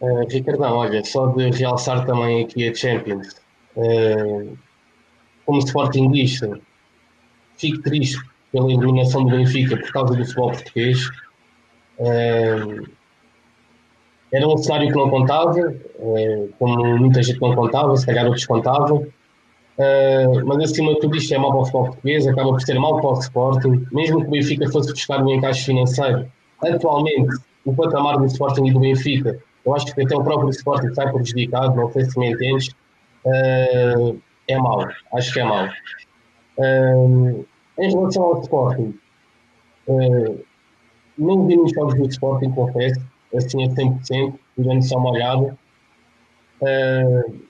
Uh, 0.00 0.26
Ricardão, 0.28 0.76
olha, 0.76 1.04
só 1.04 1.26
de 1.28 1.50
realçar 1.50 2.04
também 2.06 2.44
aqui 2.44 2.68
a 2.68 2.74
Champions. 2.74 3.36
Uh, 3.76 4.56
como 5.44 5.58
Sportingista, 5.60 6.60
fico 7.56 7.82
triste 7.82 8.20
pela 8.52 8.70
eliminação 8.70 9.24
do 9.24 9.30
Benfica 9.30 9.76
por 9.76 9.92
causa 9.92 10.14
do 10.14 10.24
futebol 10.24 10.52
português. 10.52 11.08
Uh, 11.98 12.88
era 14.32 14.46
um 14.46 14.56
cenário 14.58 14.88
que 14.88 14.94
não 14.94 15.08
contava, 15.08 15.74
como 16.58 16.98
muita 16.98 17.22
gente 17.22 17.40
não 17.40 17.54
contava, 17.54 17.96
se 17.96 18.04
calhar 18.04 18.26
outros 18.26 18.44
contavam. 18.44 19.06
Uh, 19.78 20.44
mas 20.44 20.70
acima 20.70 20.94
de 20.94 21.00
tudo 21.00 21.16
isto 21.16 21.32
é 21.32 21.38
mal 21.38 21.52
para 21.52 21.60
o 21.60 21.64
futebol 21.64 21.86
português, 21.86 22.26
acaba 22.26 22.50
por 22.50 22.60
ser 22.60 22.78
mal 22.80 23.00
para 23.00 23.10
o 23.10 23.18
Sporting, 23.20 23.86
mesmo 23.92 24.20
que 24.22 24.26
o 24.26 24.30
Benfica 24.30 24.70
fosse 24.70 24.92
buscar 24.92 25.22
um 25.22 25.32
encaixe 25.32 25.66
financeiro. 25.66 26.30
Atualmente, 26.62 27.36
o 27.64 27.72
patamar 27.74 28.18
do 28.18 28.26
Sporting 28.26 28.66
e 28.66 28.72
do 28.72 28.80
Benfica, 28.80 29.38
eu 29.64 29.74
acho 29.74 29.94
que 29.94 30.02
até 30.02 30.16
o 30.16 30.24
próprio 30.24 30.50
Sporting 30.50 30.88
está 30.88 31.12
prejudicado, 31.12 31.76
não 31.76 31.92
sei 31.92 32.04
se 32.04 32.18
me 32.18 32.32
entendes. 32.32 32.68
Uh, 33.24 34.20
é 34.48 34.58
mau, 34.58 34.84
acho 35.14 35.32
que 35.32 35.40
é 35.40 35.44
mau. 35.44 35.68
Um, 36.58 37.44
em 37.78 37.90
relação 37.92 38.24
ao 38.24 38.40
Sporting, 38.40 38.94
Uh, 39.88 40.44
não 41.16 41.46
vi 41.46 41.56
nos 41.56 41.72
jogos 41.72 41.94
do 41.94 42.06
Sporting, 42.06 42.50
confesso, 42.50 43.00
assim 43.34 43.64
a 43.64 43.68
100%, 43.68 44.38
durante 44.56 44.86
só 44.86 44.98
uma 44.98 45.12
olhada. 45.12 45.58
Uh, 46.60 47.40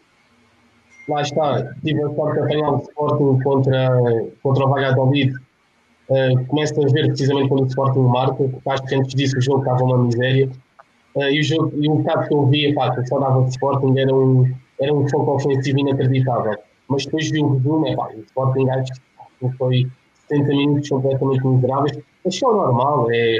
lá 1.09 1.23
está, 1.23 1.75
tive 1.83 2.03
a 2.03 2.15
sorte 2.15 2.35
de 2.35 2.45
apanhar 2.45 2.75
o 2.75 2.79
Sporting 2.79 3.43
contra, 3.43 3.89
contra 4.43 4.65
o 4.65 4.69
Valladolid. 4.69 5.35
Uh, 6.09 6.45
começo 6.47 6.81
a 6.81 6.87
ver 6.89 7.09
precisamente 7.09 7.49
quando 7.49 7.65
o 7.65 7.67
Sporting 7.67 8.01
marca, 8.01 8.45
acho 8.69 8.83
que 8.85 8.95
antes 8.95 9.15
disso 9.15 9.37
o 9.37 9.41
jogo 9.41 9.59
estava 9.61 9.83
uma 9.85 9.99
miséria. 10.05 10.49
Uh, 11.15 11.23
e, 11.25 11.41
o 11.41 11.43
jogo, 11.43 11.73
e 11.77 11.89
o 11.89 11.97
bocado 11.97 12.29
que 12.29 12.35
eu 12.35 12.47
via, 12.47 12.75
pá, 12.75 12.95
que 12.95 13.07
só 13.07 13.19
dava 13.19 13.43
de 13.45 13.51
Sporting 13.51 13.99
era 13.99 14.15
um, 14.15 14.55
era 14.81 14.95
um 14.95 15.09
foco 15.09 15.33
ofensivo 15.33 15.79
inacreditável. 15.81 16.57
Mas 16.89 17.05
depois 17.05 17.31
vi 17.31 17.41
o 17.41 17.55
resumo, 17.55 17.87
é 17.89 17.97
pá, 17.97 18.09
o 18.15 18.21
Sporting 18.21 18.71
acho 18.71 18.93
que 19.41 19.57
foi 19.57 19.87
70 20.29 20.49
minutos 20.49 20.89
completamente 20.89 21.47
miseráveis. 21.47 21.99
Mas 22.25 22.43
é 22.43 22.47
normal, 22.47 23.11
é, 23.11 23.39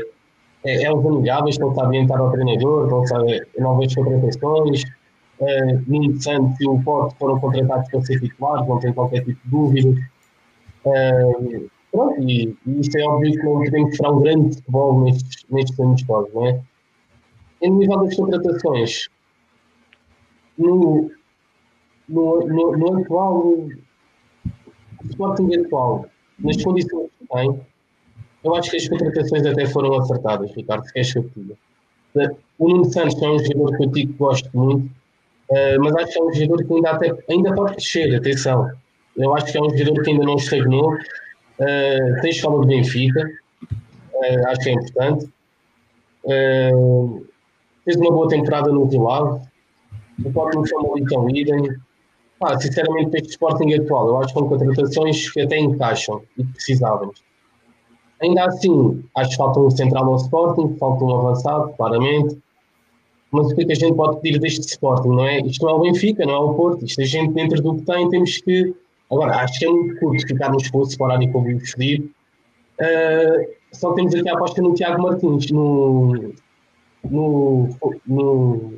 é, 0.65 0.83
é 0.85 0.93
os 0.93 1.07
amigáveis, 1.07 1.55
estão-se 1.55 1.81
a 1.81 1.85
ambientar 1.85 2.21
ao 2.21 2.31
treinador, 2.31 2.85
estão-se 2.85 3.15
a 3.15 3.63
novas 3.63 3.95
contratações. 3.95 4.85
Uh, 5.41 5.83
Nuno 5.87 6.21
Santos 6.21 6.61
e 6.61 6.69
o 6.69 6.83
Porto 6.83 7.15
foram 7.17 7.39
contratados 7.39 7.89
para 7.91 8.01
ser 8.03 8.21
titulares, 8.21 8.67
não 8.67 8.81
tem 8.81 8.93
qualquer 8.93 9.25
tipo 9.25 9.41
de 9.45 9.51
dúvida. 9.51 10.11
Uh, 10.85 11.71
pronto, 11.93 12.21
e, 12.23 12.57
e 12.67 12.81
isto 12.81 12.99
é 12.99 13.03
óbvio 13.05 13.33
que 13.33 13.43
não 13.45 13.59
podemos 13.63 13.91
esperar 13.93 14.13
um 14.13 14.21
grande 14.21 14.57
futebol 14.57 15.05
nestes, 15.05 15.45
nestes 15.51 15.79
amistosos, 15.79 16.35
não 16.35 16.47
é? 16.47 16.61
Em 17.63 17.71
nível 17.71 18.05
das 18.05 18.17
contratações, 18.17 19.09
no, 20.57 21.11
no, 22.09 22.41
no, 22.41 22.77
no 22.77 23.01
atual 23.01 23.69
Sporting 25.11 25.55
atual, 25.55 26.07
nas 26.39 26.63
condições 26.63 27.11
que 27.19 27.27
tem, 27.29 27.61
eu 28.45 28.55
acho 28.55 28.71
que 28.71 28.77
as 28.77 28.89
contratações 28.89 29.47
até 29.47 29.67
foram 29.67 29.95
acertadas, 29.99 30.51
Ricardo, 30.55 30.85
se 30.87 30.93
queres 30.93 31.13
que 31.13 31.57
O 32.59 32.69
Nuno 32.69 32.85
Santos 32.87 33.21
é 33.23 33.29
um 33.29 33.39
jogador 33.39 33.77
que 33.77 33.85
eu 33.85 33.91
digo 33.91 34.13
que 34.13 34.19
gosto 34.19 34.51
muito, 34.57 34.91
uh, 35.51 35.83
mas 35.83 35.95
acho 35.97 36.13
que 36.13 36.19
é 36.19 36.23
um 36.23 36.33
jogador 36.33 36.65
que 36.65 36.75
ainda, 36.75 36.91
até, 36.91 37.13
ainda 37.31 37.55
pode 37.55 37.73
crescer, 37.73 38.15
atenção. 38.15 38.71
Eu 39.17 39.35
acho 39.35 39.51
que 39.51 39.59
é 39.59 39.61
um 39.61 39.77
jogador 39.77 40.03
que 40.03 40.11
ainda 40.11 40.25
não 40.25 40.37
estagnou. 40.37 40.95
Uh, 40.95 42.21
tem 42.21 42.31
escola 42.31 42.61
de 42.61 42.69
Benfica, 42.69 43.29
uh, 43.71 44.49
acho 44.49 44.61
que 44.61 44.69
é 44.69 44.73
importante. 44.73 45.29
Uh, 46.25 47.27
fez 47.85 47.97
uma 47.97 48.13
boa 48.13 48.29
temporada 48.29 48.71
no 48.71 48.85
Rio 48.85 49.09
Ave. 49.09 49.41
O 50.25 50.33
próprio 50.33 50.67
Famalicão 50.69 51.29
idem. 51.31 51.77
Ah, 52.41 52.57
sinceramente, 52.59 53.17
este 53.17 53.31
Sporting 53.31 53.73
atual, 53.75 54.09
eu 54.09 54.19
acho 54.19 54.33
que 54.33 54.39
são 54.39 54.49
contratações 54.49 55.31
que 55.31 55.41
até 55.41 55.59
encaixam 55.59 56.23
e 56.37 56.45
precisávamos. 56.45 57.21
Ainda 58.23 58.45
assim, 58.45 59.05
acho 59.17 59.31
que 59.31 59.37
falta 59.37 59.59
um 59.59 59.71
central 59.71 60.05
no 60.05 60.17
Sporting, 60.17 60.77
falta 60.77 61.05
um 61.05 61.19
avançado, 61.19 61.73
claramente. 61.77 62.39
Mas 63.31 63.47
o 63.47 63.55
que 63.55 63.63
é 63.63 63.65
que 63.67 63.73
a 63.73 63.77
gente 63.77 63.95
pode 63.95 64.21
pedir 64.21 64.39
deste 64.39 64.67
Sporting, 64.67 65.09
não 65.09 65.27
é? 65.27 65.41
Isto 65.41 65.67
não 65.67 65.73
é 65.73 65.77
o 65.77 65.81
Benfica, 65.81 66.25
não 66.25 66.35
é 66.35 66.39
o 66.39 66.55
Porto. 66.55 66.85
Isto 66.85 67.03
a 67.03 67.05
gente, 67.05 67.35
dentro 67.35 67.63
do 67.63 67.77
que 67.77 67.83
tem, 67.83 68.09
temos 68.09 68.39
que. 68.39 68.75
Agora, 69.11 69.37
acho 69.37 69.59
que 69.59 69.67
é 69.67 69.71
muito 69.71 69.99
curto 70.01 70.27
ficarmos 70.27 70.71
com 70.71 70.79
o 70.79 70.83
Sporting 70.83 71.31
com 71.31 71.41
o 71.41 71.61
Felipe. 71.61 72.11
Uh, 72.81 73.49
só 73.73 73.93
temos 73.93 74.15
aqui 74.15 74.29
a 74.29 74.35
aposta 74.35 74.63
no 74.63 74.73
Tiago 74.75 75.03
Martins, 75.03 75.51
no. 75.51 76.33
no. 77.05 77.69
no. 78.07 78.75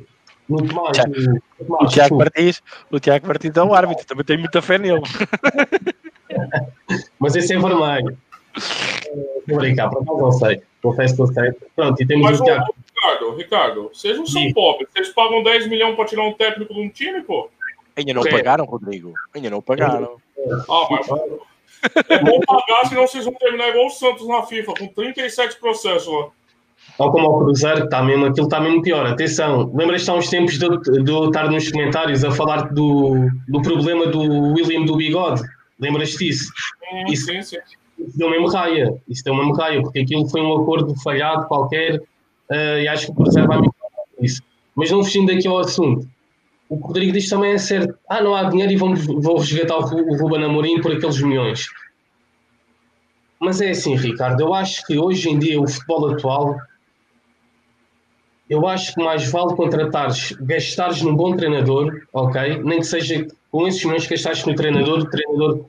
no 0.49 0.67
Tomás. 0.67 0.97
No, 0.97 1.77
o, 1.81 1.87
Tiago 1.87 2.17
Martins, 2.17 2.61
o 2.91 2.99
Tiago 2.99 3.27
Martins 3.27 3.55
é 3.55 3.63
um 3.63 3.73
árbitro, 3.73 4.05
também 4.05 4.25
tenho 4.25 4.39
muita 4.39 4.61
fé 4.61 4.77
nele. 4.77 5.01
Mas 7.19 7.35
esse 7.35 7.53
é 7.53 7.59
vermelho. 7.59 8.17
Vou 9.47 9.57
brincar, 9.59 9.89
por 9.89 10.01
acaso 10.01 10.17
não 10.19 10.31
sei. 10.33 10.61
Confesso 10.81 11.15
que 11.15 11.21
eu. 11.21 11.55
Pronto, 11.75 12.01
e 12.01 12.07
temos 12.07 12.31
Mas, 12.31 12.41
o 12.41 12.43
Thiago. 12.43 12.75
Ricardo, 12.95 13.35
Ricardo, 13.35 13.89
vocês 13.93 14.17
não 14.17 14.25
são 14.25 14.51
pobres. 14.53 14.89
Vocês 14.91 15.09
pagam 15.09 15.43
10 15.43 15.67
milhões 15.67 15.95
para 15.95 16.05
tirar 16.05 16.23
um 16.23 16.33
técnico 16.33 16.73
de 16.73 16.79
um 16.79 16.89
time, 16.89 17.21
pô? 17.21 17.49
Ainda 17.95 18.13
não 18.13 18.23
pagaram, 18.23 18.65
Rodrigo. 18.65 19.13
Ainda 19.33 19.49
não 19.49 19.61
pagaram. 19.61 20.17
Ah, 20.69 20.87
mas. 20.89 21.07
É 22.09 22.19
bom 22.19 22.39
pagar, 22.41 22.87
senão 22.87 23.07
vocês 23.07 23.25
vão 23.25 23.33
terminar 23.33 23.69
igual 23.69 23.87
o 23.87 23.89
Santos 23.89 24.27
na 24.27 24.43
FIFA, 24.43 24.73
com 24.77 24.87
37 24.87 25.59
processos 25.59 26.11
lá. 26.11 26.29
Ou 26.97 27.11
como 27.11 27.25
ao 27.25 27.39
Cruzeiro, 27.39 27.77
que 27.77 27.83
está 27.85 28.03
mesmo, 28.03 28.25
aquilo 28.25 28.47
está 28.47 28.59
mesmo 28.59 28.81
pior. 28.81 29.05
Atenção, 29.05 29.71
lembras-te 29.73 30.09
há 30.09 30.13
uns 30.13 30.29
tempos 30.29 30.57
de, 30.57 31.03
de 31.03 31.11
eu 31.11 31.25
estar 31.25 31.49
nos 31.49 31.71
comentários 31.71 32.23
a 32.23 32.31
falar 32.31 32.71
do, 32.71 33.29
do 33.47 33.61
problema 33.61 34.07
do 34.07 34.53
William 34.53 34.85
do 34.85 34.95
Bigode? 34.95 35.41
Lembras-te 35.79 36.25
disso? 36.25 36.51
Hum, 36.91 37.11
Isso, 37.11 37.25
sim, 37.25 37.41
sim 37.41 37.57
isso 38.07 38.17
deu 38.17 38.29
mesmo 38.29 38.47
raia, 38.47 38.93
isso 39.07 39.23
deu 39.23 39.35
mesmo 39.35 39.53
raia, 39.53 39.81
porque 39.81 39.99
aquilo 39.99 40.27
foi 40.29 40.41
um 40.41 40.61
acordo 40.61 40.95
falhado 41.01 41.47
qualquer 41.47 41.97
uh, 41.97 42.79
e 42.81 42.87
acho 42.87 43.07
que 43.07 43.13
Cruzeiro 43.13 43.47
vai 43.47 43.57
muito 43.59 43.75
isso. 44.19 44.41
Mas 44.75 44.91
não 44.91 45.03
fugindo 45.03 45.31
aqui 45.31 45.47
ao 45.47 45.59
assunto, 45.59 46.07
o 46.69 46.77
que 46.77 46.83
o 46.83 46.87
Rodrigo 46.87 47.11
diz 47.11 47.27
também 47.27 47.51
é 47.51 47.57
certo. 47.57 47.97
Ah, 48.07 48.21
não 48.21 48.33
há 48.33 48.43
dinheiro 48.43 48.71
e 48.71 48.77
vamos, 48.77 49.05
vou 49.05 49.37
resgatar 49.37 49.77
o, 49.77 50.11
o 50.11 50.17
Ruben 50.17 50.43
Amorim 50.43 50.79
por 50.79 50.93
aqueles 50.93 51.21
milhões. 51.21 51.65
Mas 53.39 53.59
é 53.59 53.71
assim, 53.71 53.95
Ricardo, 53.95 54.39
eu 54.39 54.53
acho 54.53 54.85
que 54.85 54.97
hoje 54.97 55.29
em 55.29 55.39
dia 55.39 55.59
o 55.59 55.67
futebol 55.67 56.11
atual, 56.11 56.55
eu 58.49 58.67
acho 58.67 58.93
que 58.93 59.03
mais 59.03 59.29
vale 59.29 59.55
contratares, 59.55 60.31
gastares 60.33 61.01
num 61.01 61.15
bom 61.15 61.35
treinador, 61.35 62.01
ok? 62.13 62.61
Nem 62.63 62.79
que 62.79 62.85
seja 62.85 63.27
com 63.51 63.67
esses 63.67 63.83
milhões 63.83 64.03
que 64.03 64.11
gastaste 64.11 64.47
no 64.47 64.55
treinador, 64.55 64.99
o 64.99 65.09
treinador 65.09 65.65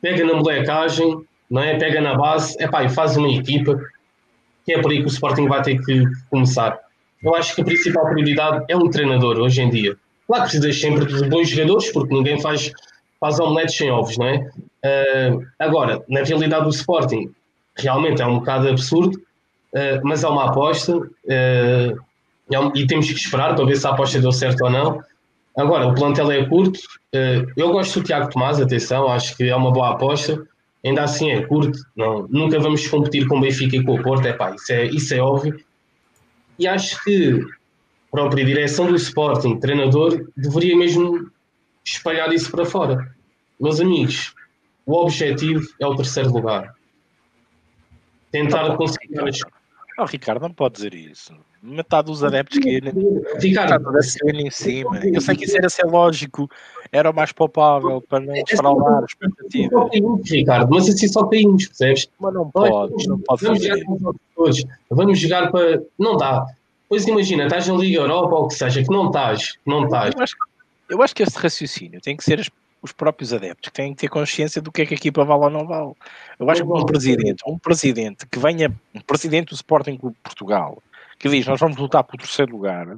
pega 0.00 0.24
na 0.24 0.34
molecagem, 0.34 1.26
não 1.50 1.62
é? 1.62 1.78
Pega 1.78 2.00
na 2.00 2.16
base, 2.16 2.56
epá, 2.62 2.84
e 2.84 2.88
faz 2.88 3.16
uma 3.16 3.28
equipa, 3.28 3.78
que 4.64 4.74
é 4.74 4.80
por 4.80 4.90
aí 4.90 4.98
que 4.98 5.06
o 5.06 5.08
Sporting 5.08 5.48
vai 5.48 5.62
ter 5.62 5.80
que 5.84 6.04
começar. 6.30 6.78
Eu 7.22 7.34
acho 7.34 7.54
que 7.54 7.62
a 7.62 7.64
principal 7.64 8.04
prioridade 8.06 8.64
é 8.68 8.76
um 8.76 8.90
treinador 8.90 9.38
hoje 9.38 9.62
em 9.62 9.70
dia. 9.70 9.96
Claro 10.26 10.44
que 10.44 10.50
precisas 10.50 10.80
sempre 10.80 11.06
de 11.06 11.28
bons 11.28 11.48
jogadores, 11.48 11.92
porque 11.92 12.12
ninguém 12.12 12.40
faz, 12.40 12.72
faz 13.20 13.38
omeletes 13.38 13.76
sem 13.76 13.90
ovos, 13.90 14.18
não 14.18 14.26
é? 14.26 14.50
Uh, 14.84 15.46
agora, 15.58 16.02
na 16.08 16.22
realidade 16.22 16.64
do 16.64 16.70
Sporting, 16.70 17.30
realmente 17.76 18.20
é 18.20 18.26
um 18.26 18.38
bocado 18.38 18.68
absurdo, 18.68 19.16
uh, 19.16 20.00
mas 20.02 20.24
é 20.24 20.28
uma 20.28 20.46
aposta 20.46 20.96
uh, 20.96 22.06
é 22.50 22.60
um, 22.60 22.72
e 22.76 22.86
temos 22.86 23.06
que 23.06 23.18
esperar 23.18 23.54
para 23.54 23.64
ver 23.64 23.76
se 23.76 23.86
a 23.86 23.90
aposta 23.90 24.20
deu 24.20 24.32
certo 24.32 24.64
ou 24.64 24.70
não. 24.70 25.00
Agora, 25.56 25.86
o 25.86 25.94
plantel 25.94 26.30
é 26.30 26.44
curto. 26.44 26.78
eu 27.56 27.72
gosto 27.72 27.98
do 27.98 28.06
Tiago 28.06 28.30
Tomás, 28.30 28.60
atenção, 28.60 29.08
acho 29.08 29.34
que 29.36 29.48
é 29.48 29.56
uma 29.56 29.72
boa 29.72 29.92
aposta 29.92 30.46
ainda 30.86 31.04
assim 31.04 31.30
é 31.30 31.44
curto, 31.44 31.78
não, 31.94 32.26
nunca 32.28 32.58
vamos 32.58 32.86
competir 32.86 33.26
com 33.26 33.38
o 33.38 33.40
Benfica 33.40 33.76
e 33.76 33.84
com 33.84 33.94
o 33.94 34.02
Porto, 34.02 34.26
é 34.26 34.32
pá, 34.32 34.54
isso 34.54 34.72
é, 34.72 34.86
isso 34.86 35.14
é 35.14 35.18
óbvio. 35.18 35.58
E 36.58 36.66
acho 36.66 37.02
que 37.04 37.40
a 37.40 38.10
própria 38.10 38.44
direção 38.44 38.86
do 38.86 38.96
Sporting, 38.96 39.58
treinador, 39.58 40.28
deveria 40.36 40.76
mesmo 40.76 41.30
espalhar 41.84 42.32
isso 42.32 42.50
para 42.50 42.64
fora. 42.64 43.14
Meus 43.60 43.80
amigos, 43.80 44.34
o 44.84 44.94
objetivo 44.94 45.66
é 45.80 45.86
o 45.86 45.96
terceiro 45.96 46.30
lugar. 46.30 46.74
Tentar 48.30 48.76
conseguir 48.76 49.18
as 49.20 49.40
Oh, 49.98 50.04
Ricardo, 50.04 50.42
não 50.42 50.52
pode 50.52 50.74
dizer 50.74 50.92
isso. 50.92 51.34
Metade 51.62 52.06
dos 52.08 52.22
adeptos 52.22 52.58
que 52.58 52.80
Ricardo, 53.40 53.90
metade 53.90 54.46
em 54.46 54.50
cima. 54.50 55.00
Eu 55.06 55.22
sei 55.22 55.34
que 55.34 55.46
isso 55.46 55.56
era 55.56 55.70
ser 55.70 55.86
lógico, 55.86 56.50
era 56.92 57.10
o 57.10 57.14
mais 57.14 57.32
palpável 57.32 58.00
para 58.02 58.20
não 58.20 58.34
defraudar 58.44 59.04
as 59.04 59.10
expectativas. 59.10 59.90
Ricardo, 60.30 60.70
mas 60.70 60.88
assim 60.88 61.08
só 61.08 61.24
tem 61.26 61.48
uns, 61.48 61.66
percebes? 61.66 62.08
Mas 62.18 62.34
não 62.34 62.50
pode, 62.50 63.08
não 63.08 63.18
pode 63.20 63.44
vamos 63.44 63.58
fazer. 63.58 63.78
Jogar 63.78 64.14
todos. 64.34 64.64
Vamos 64.90 65.18
jogar 65.18 65.50
para. 65.50 65.82
Não 65.98 66.16
dá. 66.16 66.46
Pois 66.88 67.06
imagina, 67.06 67.44
estás 67.44 67.66
na 67.66 67.74
Liga 67.74 68.00
Europa 68.00 68.34
ou 68.34 68.44
o 68.44 68.48
que 68.48 68.54
seja, 68.54 68.82
que 68.82 68.90
não 68.90 69.06
estás, 69.06 69.54
não 69.66 69.84
estás. 69.84 70.14
Eu 70.14 70.22
acho, 70.22 70.36
eu 70.88 71.02
acho 71.02 71.14
que 71.14 71.22
esse 71.22 71.36
raciocínio 71.36 72.00
tem 72.00 72.16
que 72.16 72.22
ser 72.22 72.46
os 72.80 72.92
próprios 72.92 73.32
adeptos 73.32 73.68
que 73.68 73.74
têm 73.74 73.92
que 73.92 74.00
ter 74.00 74.08
consciência 74.08 74.62
do 74.62 74.70
que 74.70 74.82
é 74.82 74.86
que 74.86 74.94
a 74.94 74.96
equipa 74.96 75.24
vale 75.24 75.44
ou 75.44 75.50
não 75.50 75.66
vale. 75.66 75.92
Eu 76.38 76.48
acho 76.48 76.62
que 76.62 76.72
um 76.72 76.84
presidente, 76.84 77.42
um 77.46 77.58
presidente 77.58 78.26
que 78.26 78.38
venha, 78.38 78.72
um 78.94 79.00
presidente 79.00 79.48
do 79.48 79.54
Sporting 79.54 79.96
Clube 79.96 80.14
de 80.14 80.22
Portugal, 80.22 80.80
que 81.18 81.28
diz 81.28 81.46
nós 81.46 81.58
vamos 81.58 81.76
lutar 81.76 82.04
pelo 82.04 82.22
terceiro 82.22 82.52
lugar, 82.52 82.96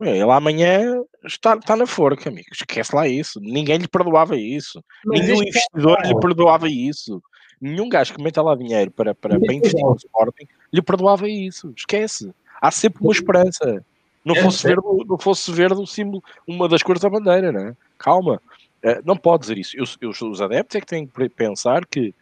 ele 0.00 0.22
amanhã 0.22 1.02
está, 1.24 1.56
está 1.56 1.74
na 1.74 1.86
forca, 1.86 2.28
amigo. 2.28 2.46
Esquece 2.52 2.94
lá 2.94 3.08
isso. 3.08 3.40
Ninguém 3.40 3.78
lhe 3.78 3.88
perdoava 3.88 4.36
isso. 4.36 4.82
Mas 5.04 5.20
Nenhum 5.20 5.42
é 5.42 5.48
investidor 5.48 5.98
é... 6.04 6.08
lhe 6.08 6.20
perdoava 6.20 6.68
isso. 6.68 7.22
Nenhum 7.60 7.88
gajo 7.88 8.14
que 8.14 8.22
meta 8.22 8.40
lá 8.40 8.54
dinheiro 8.54 8.90
para, 8.92 9.14
para, 9.14 9.38
para 9.38 9.54
investir 9.54 9.80
no 9.80 9.96
Sporting 9.96 10.46
lhe 10.72 10.82
perdoava 10.82 11.28
isso. 11.28 11.72
Esquece. 11.76 12.32
Há 12.60 12.70
sempre 12.70 13.02
uma 13.02 13.12
esperança. 13.12 13.84
Não 14.24 14.36
é 14.36 14.42
fosse, 14.42 14.66
verde, 14.66 14.82
não 15.06 15.18
fosse 15.18 15.52
verde 15.52 15.80
o 15.80 15.86
símbolo, 15.86 16.22
uma 16.46 16.68
das 16.68 16.82
cores 16.82 17.02
da 17.02 17.10
bandeira, 17.10 17.50
né? 17.50 17.76
Calma. 17.96 18.40
Eh, 18.82 19.00
não 19.04 19.16
pode 19.16 19.42
dizer 19.42 19.58
isso. 19.58 19.76
Eu, 19.76 19.84
eu, 20.00 20.10
os 20.10 20.40
adeptos 20.40 20.76
é 20.76 20.80
que 20.80 20.86
têm 20.86 21.06
que 21.06 21.28
pensar 21.30 21.84
que 21.86 22.14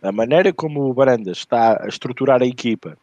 a 0.00 0.12
maneira 0.12 0.52
como 0.52 0.88
o 0.88 0.94
Barandas 0.94 1.38
está 1.38 1.82
a 1.82 1.88
estruturar 1.88 2.42
a 2.42 2.46
equipa 2.46 2.96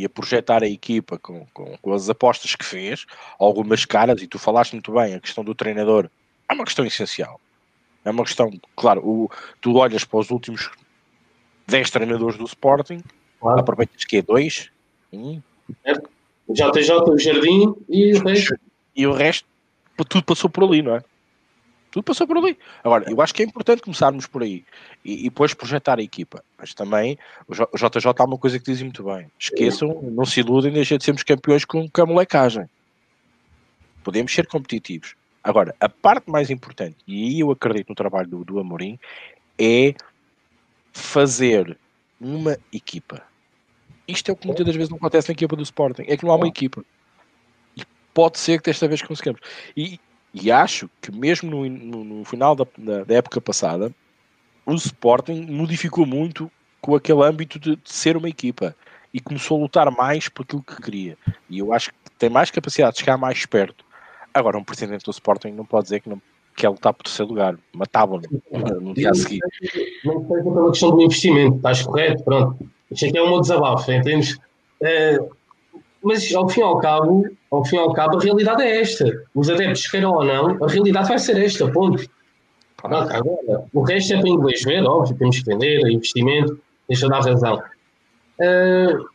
e 0.00 0.04
a 0.04 0.08
projetar 0.08 0.62
a 0.62 0.68
equipa 0.68 1.18
com, 1.18 1.46
com, 1.52 1.76
com, 1.78 1.92
as 1.92 2.08
apostas 2.08 2.54
que 2.54 2.64
fez, 2.64 3.06
algumas 3.38 3.84
caras, 3.84 4.20
e 4.22 4.26
tu 4.26 4.38
falaste 4.38 4.72
muito 4.72 4.92
bem, 4.92 5.14
a 5.14 5.20
questão 5.20 5.44
do 5.44 5.54
treinador 5.54 6.10
é 6.48 6.54
uma 6.54 6.64
questão 6.64 6.84
essencial. 6.84 7.40
É 8.04 8.10
uma 8.10 8.24
questão, 8.24 8.50
claro, 8.76 9.00
o, 9.06 9.30
tu 9.60 9.76
olhas 9.76 10.04
para 10.04 10.18
os 10.18 10.30
últimos 10.30 10.70
10 11.66 11.90
treinadores 11.90 12.36
do 12.36 12.44
Sporting 12.44 13.02
Claro. 13.44 13.60
Aproveitas 13.60 14.06
que 14.06 14.16
é 14.16 14.22
dois, 14.22 14.70
um. 15.12 15.38
O 16.46 16.54
JJ, 16.54 16.92
o 17.10 17.18
Jardim 17.18 17.74
e 17.90 18.14
o 18.14 18.24
resto. 18.24 18.54
E 18.96 19.06
o 19.06 19.12
resto, 19.12 19.46
tudo 20.08 20.24
passou 20.24 20.48
por 20.48 20.64
ali, 20.64 20.80
não 20.80 20.96
é? 20.96 21.04
Tudo 21.94 22.02
passou 22.02 22.26
por 22.26 22.36
ali. 22.36 22.58
Agora, 22.82 23.08
eu 23.08 23.20
acho 23.20 23.32
que 23.32 23.40
é 23.40 23.46
importante 23.46 23.80
começarmos 23.80 24.26
por 24.26 24.42
aí 24.42 24.64
e, 25.04 25.20
e 25.20 25.30
depois 25.30 25.54
projetar 25.54 26.00
a 26.00 26.02
equipa. 26.02 26.42
Mas 26.58 26.74
também 26.74 27.16
o 27.46 27.54
JJ 27.54 28.12
há 28.18 28.24
uma 28.24 28.36
coisa 28.36 28.58
que 28.58 28.64
diz 28.64 28.82
muito 28.82 29.04
bem: 29.04 29.30
esqueçam, 29.38 30.02
não 30.02 30.24
se 30.24 30.40
iludem, 30.40 30.72
deixem 30.72 30.98
de 30.98 31.04
sermos 31.04 31.22
campeões 31.22 31.64
com, 31.64 31.88
com 31.88 32.02
a 32.02 32.06
molecagem. 32.06 32.68
Podemos 34.02 34.34
ser 34.34 34.48
competitivos. 34.48 35.14
Agora, 35.40 35.72
a 35.78 35.88
parte 35.88 36.28
mais 36.28 36.50
importante, 36.50 36.96
e 37.06 37.28
aí 37.28 37.38
eu 37.38 37.52
acredito 37.52 37.90
no 37.90 37.94
trabalho 37.94 38.26
do, 38.26 38.44
do 38.44 38.58
Amorim, 38.58 38.98
é 39.56 39.94
fazer 40.92 41.78
uma 42.20 42.58
equipa. 42.72 43.22
Isto 44.08 44.30
é 44.30 44.32
o 44.32 44.36
que 44.36 44.48
muitas 44.48 44.66
das 44.66 44.74
vezes 44.74 44.90
não 44.90 44.96
acontece 44.96 45.28
na 45.28 45.32
equipa 45.34 45.54
do 45.54 45.62
Sporting, 45.62 46.02
é 46.08 46.16
que 46.16 46.24
não 46.24 46.32
há 46.32 46.36
uma 46.36 46.48
equipa. 46.48 46.84
E 47.76 47.84
pode 48.12 48.40
ser 48.40 48.60
que 48.60 48.68
desta 48.68 48.88
vez 48.88 49.00
conseguimos. 49.00 49.40
E, 49.76 50.00
e 50.34 50.50
acho 50.50 50.90
que 51.00 51.12
mesmo 51.12 51.48
no, 51.48 51.68
no, 51.68 52.04
no 52.04 52.24
final 52.24 52.56
da, 52.56 52.66
da, 52.76 53.14
época 53.14 53.40
passada, 53.40 53.94
o 54.66 54.74
Sporting 54.74 55.46
modificou 55.48 56.04
muito 56.04 56.50
com 56.80 56.96
aquele 56.96 57.22
âmbito 57.22 57.58
de, 57.58 57.76
de, 57.76 57.92
ser 57.92 58.16
uma 58.16 58.28
equipa 58.28 58.74
e 59.12 59.20
começou 59.20 59.56
a 59.56 59.62
lutar 59.62 59.88
mais 59.92 60.28
por 60.28 60.42
aquilo 60.42 60.62
que 60.62 60.82
queria. 60.82 61.16
E 61.48 61.60
eu 61.60 61.72
acho 61.72 61.90
que 61.90 62.10
tem 62.18 62.28
mais 62.28 62.50
capacidade 62.50 62.94
de 62.94 63.00
chegar 63.00 63.16
mais 63.16 63.46
perto. 63.46 63.84
Agora, 64.34 64.58
um 64.58 64.64
presidente 64.64 65.04
do 65.04 65.12
Sporting 65.12 65.52
não 65.52 65.64
pode 65.64 65.84
dizer 65.84 66.00
que 66.00 66.08
não 66.08 66.20
quer 66.56 66.68
lutar 66.68 66.92
por 66.92 67.04
terceiro 67.04 67.30
lugar. 67.30 67.56
Matavam-no 67.72 68.28
no 68.80 68.92
dia 68.92 69.10
a 69.10 69.14
seguir. 69.14 69.38
Não 70.04 70.26
foi 70.26 70.42
pela 70.42 70.70
questão 70.70 70.90
do 70.90 71.02
investimento, 71.02 71.56
estás 71.56 71.82
correto, 71.82 72.24
pronto. 72.24 72.68
Isto 72.90 73.06
aqui 73.06 73.18
é 73.18 73.22
um 73.22 73.40
desabafo, 73.40 73.92
entendes? 73.92 74.36
É, 74.82 75.16
mas 76.04 76.32
ao 76.34 76.48
fim 76.48 76.60
e 76.60 76.62
ao 76.62 76.78
cabo, 76.78 77.26
ao 77.50 77.64
fim 77.64 77.76
e 77.76 77.78
ao 77.78 77.92
cabo, 77.92 78.18
a 78.18 78.20
realidade 78.20 78.62
é 78.62 78.80
esta. 78.80 79.24
Os 79.34 79.48
adeptos 79.48 79.88
queiram 79.88 80.12
ou 80.12 80.24
não, 80.24 80.62
a 80.62 80.68
realidade 80.68 81.08
vai 81.08 81.18
ser 81.18 81.42
esta, 81.42 81.66
ponto. 81.70 82.04
Agora, 82.82 83.64
o 83.72 83.82
resto 83.82 84.12
é 84.12 84.20
para 84.20 84.28
inglês 84.28 84.62
ver, 84.62 84.84
óbvio, 84.84 85.16
temos 85.16 85.38
que 85.38 85.46
vender, 85.46 85.80
investimento, 85.90 86.60
deixa 86.86 87.08
dar 87.08 87.22
razão. 87.22 87.62
Uh, 88.38 89.08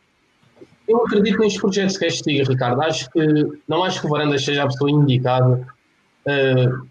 eu 0.87 1.03
acredito 1.05 1.37
nestes 1.37 1.61
projetos 1.61 1.97
que 1.97 2.05
este 2.05 2.43
Ricardo. 2.43 2.81
Acho 2.81 3.09
que 3.11 3.21
não 3.67 3.83
acho 3.83 4.01
que 4.01 4.07
o 4.07 4.09
Varandas 4.09 4.43
seja 4.43 4.63
a 4.63 4.67
pessoa 4.67 4.89
indicada. 4.89 5.67
Uh, 6.25 6.87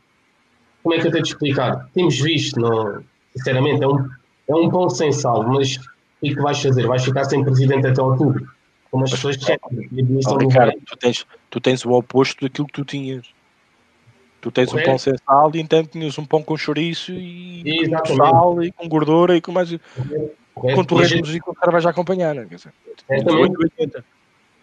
como 0.85 0.95
é 0.95 1.01
que 1.01 1.09
eu 1.09 1.11
tenho 1.11 1.25
de 1.25 1.31
explicar? 1.31 1.89
Temos 1.93 2.21
visto, 2.21 2.61
não, 2.61 3.03
sinceramente, 3.37 3.83
é 3.83 3.89
um, 3.89 4.09
é 4.49 4.55
um 4.55 4.71
pão 4.71 4.89
sem 4.89 5.11
sal, 5.11 5.43
mas 5.43 5.77
o 5.77 5.81
que 6.21 6.31
é 6.31 6.35
que 6.35 6.41
vais 6.41 6.63
fazer? 6.63 6.87
Vais 6.87 7.05
ficar 7.05 7.25
sem 7.25 7.45
presidente 7.45 7.89
até 7.89 8.01
outubro? 8.01 8.49
Como 8.91 9.05
as 9.05 9.11
pessoas 9.11 9.37
querem. 9.37 9.61
Oh, 10.27 10.37
Ricardo, 10.37 10.81
tu 10.87 10.97
tens, 10.97 11.27
tu 11.51 11.61
tens 11.61 11.85
o 11.85 11.93
oposto 11.93 12.43
daquilo 12.43 12.67
que 12.67 12.73
tu 12.73 12.85
tinhas. 12.85 13.27
Tu 14.41 14.51
tens 14.53 14.71
Correto. 14.71 14.89
um 14.89 14.93
pão 14.93 14.99
sem 14.99 15.15
sal 15.19 15.51
e 15.55 15.61
então 15.61 15.85
tinhas 15.85 16.17
um 16.17 16.25
pão 16.25 16.43
com 16.43 16.57
chouriço 16.57 17.13
e 17.13 17.91
com 17.91 18.17
sal 18.17 18.63
e 18.63 18.71
com 18.71 18.89
gordura 18.89 19.37
e 19.37 19.41
com 19.41 19.53
mais. 19.53 19.69
Correto. 20.55 20.97
Resto 20.97 21.19
música 21.19 21.51
o 21.51 21.55
cara 21.55 21.73
vai 21.73 21.81
já 21.81 21.91
acompanhar, 21.91 22.35
né? 22.35 22.47
Quer 22.49 22.57
dizer, 22.57 22.73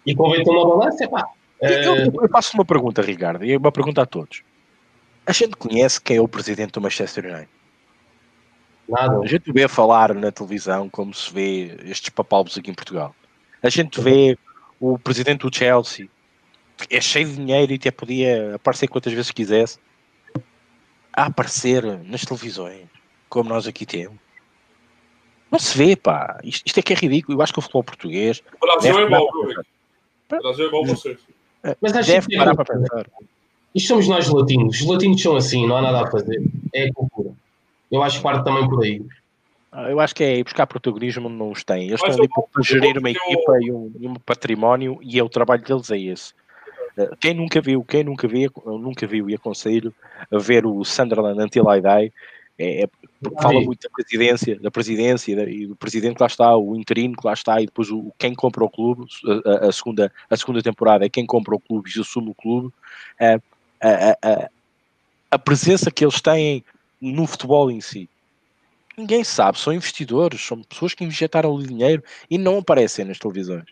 e 0.06 0.16
convém 0.16 0.44
ter 0.44 0.52
uma 0.52 0.78
balança, 0.78 1.08
pá. 1.08 1.28
Eu, 1.60 1.70
eu, 1.72 2.14
eu 2.22 2.30
faço 2.30 2.56
uma 2.56 2.66
pergunta, 2.66 3.02
Ricardo, 3.02 3.44
e 3.44 3.56
uma 3.58 3.72
pergunta 3.72 4.02
a 4.02 4.06
todos. 4.06 4.44
A 5.26 5.32
gente 5.32 5.56
conhece 5.56 6.00
quem 6.00 6.18
é 6.18 6.22
o 6.22 6.28
presidente 6.28 6.74
do 6.74 6.82
Manchester 6.82 7.26
United? 7.26 7.50
Nada. 8.88 9.20
A 9.20 9.26
gente 9.26 9.52
vê 9.52 9.68
falar 9.68 10.14
na 10.14 10.32
televisão 10.32 10.88
como 10.90 11.14
se 11.14 11.34
vê 11.34 11.76
estes 11.86 12.10
papalbos 12.10 12.58
aqui 12.58 12.70
em 12.70 12.74
Portugal. 12.74 13.16
A 13.66 13.70
gente 13.70 14.00
vê 14.00 14.38
o 14.80 15.00
presidente 15.00 15.42
do 15.42 15.56
Chelsea, 15.56 16.08
é 16.88 17.02
cheio 17.02 17.26
de 17.28 17.36
dinheiro 17.38 17.72
e 17.72 17.76
até 17.76 17.90
podia 17.90 18.54
aparecer 18.54 18.88
quantas 18.88 19.12
vezes 19.12 19.32
quisesse, 19.32 19.80
a 21.12 21.26
aparecer 21.26 21.84
nas 22.04 22.24
televisões, 22.24 22.86
como 23.28 23.50
nós 23.50 23.66
aqui 23.66 23.84
temos. 23.84 24.20
Não 25.50 25.58
se 25.58 25.76
vê, 25.76 25.96
pá. 25.96 26.40
Isto, 26.44 26.62
isto 26.64 26.80
é 26.80 26.84
que 26.84 26.94
é 26.94 26.96
ridículo. 26.96 27.38
Eu 27.38 27.42
acho 27.42 27.54
que 27.54 27.58
o 27.58 27.62
futebol 27.64 27.84
português. 27.84 28.44
O 28.62 28.66
Brasil 28.68 29.00
é 29.00 29.02
igual, 29.04 29.24
O 29.24 30.42
Brasil 30.42 30.66
é 30.66 30.68
igual 30.68 30.86
vocês. 30.86 31.18
Mas 31.82 31.96
acho 31.96 32.12
deve 32.12 32.28
que 32.28 32.38
parar 32.38 32.56
para 32.56 32.66
pensar. 32.66 33.08
Isto 33.74 33.88
somos 33.88 34.08
nós 34.08 34.30
latinos. 34.30 34.80
Os 34.80 34.86
latinos 34.86 35.20
são 35.20 35.36
assim, 35.36 35.66
não 35.66 35.78
há 35.78 35.82
nada 35.82 36.04
a 36.04 36.12
fazer. 36.12 36.44
É 36.72 36.88
a 36.88 36.94
cultura. 36.94 37.32
Eu 37.92 38.04
acho 38.04 38.18
que 38.18 38.24
parte 38.24 38.44
também 38.44 38.70
por 38.70 38.84
aí. 38.84 39.02
Ah, 39.78 39.90
eu 39.90 40.00
acho 40.00 40.16
que 40.16 40.24
é 40.24 40.42
buscar 40.42 40.66
protagonismo 40.66 41.28
onde 41.28 41.36
não 41.36 41.52
os 41.52 41.62
têm. 41.66 41.90
Eles 41.90 42.00
Mas 42.02 42.12
estão 42.12 42.24
ali 42.24 42.50
para 42.50 42.64
gerir 42.64 42.98
uma 42.98 43.10
equipa 43.10 43.58
e 43.62 43.70
um, 43.70 43.92
e 44.00 44.08
um, 44.08 44.14
património 44.14 44.98
e 45.02 45.20
é 45.20 45.24
o 45.24 45.28
trabalho 45.28 45.62
deles 45.62 45.92
é 45.92 46.00
esse. 46.00 46.34
Ah, 46.98 47.14
quem 47.20 47.34
nunca 47.34 47.60
viu, 47.60 47.84
quem 47.84 48.02
nunca 48.02 48.26
viu, 48.26 48.50
nunca 48.66 49.06
viu 49.06 49.30
e 49.30 49.36
aconselho 49.36 49.94
a 50.32 50.38
ver 50.38 50.66
o 50.66 50.82
Sunderland 50.86 51.42
Until 51.42 51.66
I 51.70 51.82
Die, 51.82 52.14
é, 52.58 52.84
é 52.84 52.90
fala 53.42 53.60
muito 53.60 53.82
da 53.82 53.90
presidência, 53.90 54.58
da 54.62 54.72
presidência 54.72 55.50
e 55.50 55.68
do 55.68 55.76
presidente 55.76 56.16
que 56.16 56.24
lá 56.24 56.28
está, 56.28 56.56
o 56.56 56.74
interino 56.78 57.18
que 57.18 57.28
lá 57.28 57.34
está 57.34 57.62
e 57.62 57.66
depois 57.66 57.92
o, 57.92 58.14
quem 58.18 58.34
compra 58.34 58.64
o 58.64 58.70
clube, 58.70 59.06
a, 59.46 59.68
a 59.68 59.72
segunda, 59.74 60.10
a 60.30 60.38
segunda 60.38 60.64
temporada 60.64 61.06
é 61.06 61.10
quem 61.10 61.26
compra 61.26 61.54
o 61.54 61.60
clube 61.60 61.92
e 61.94 62.00
assume 62.00 62.30
o 62.30 62.34
clube, 62.34 62.74
a, 63.20 63.42
a, 63.82 64.18
a, 64.24 64.50
a 65.32 65.38
presença 65.38 65.92
que 65.92 66.06
eles 66.06 66.22
têm 66.22 66.64
no 67.02 67.28
futebol 67.28 67.70
em 67.70 67.82
si 67.82 68.10
Ninguém 68.98 69.24
sabe, 69.24 69.60
são 69.60 69.74
investidores, 69.74 70.42
são 70.46 70.62
pessoas 70.62 70.94
que 70.94 71.04
injetaram 71.04 71.54
o 71.54 71.62
dinheiro 71.62 72.04
e 72.30 72.38
não 72.38 72.60
aparecem 72.60 73.06
nas 73.06 73.20
televisões. 73.20 73.66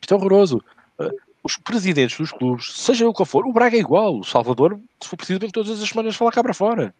Isto 0.00 0.14
é 0.14 0.16
horroroso. 0.16 0.62
Uh, 0.98 1.10
os 1.42 1.56
presidentes 1.56 2.16
dos 2.16 2.32
clubes, 2.32 2.72
seja 2.72 3.06
o 3.06 3.12
que 3.12 3.24
for, 3.24 3.46
o 3.46 3.52
Braga 3.52 3.76
é 3.76 3.80
igual, 3.80 4.18
o 4.18 4.24
Salvador, 4.24 4.80
se 5.00 5.08
for 5.08 5.16
preciso, 5.16 5.40
vem 5.40 5.50
todas 5.50 5.82
as 5.82 5.88
semanas 5.88 6.16
falar 6.16 6.32
cá 6.32 6.42
para 6.42 6.54
fora. 6.54 6.94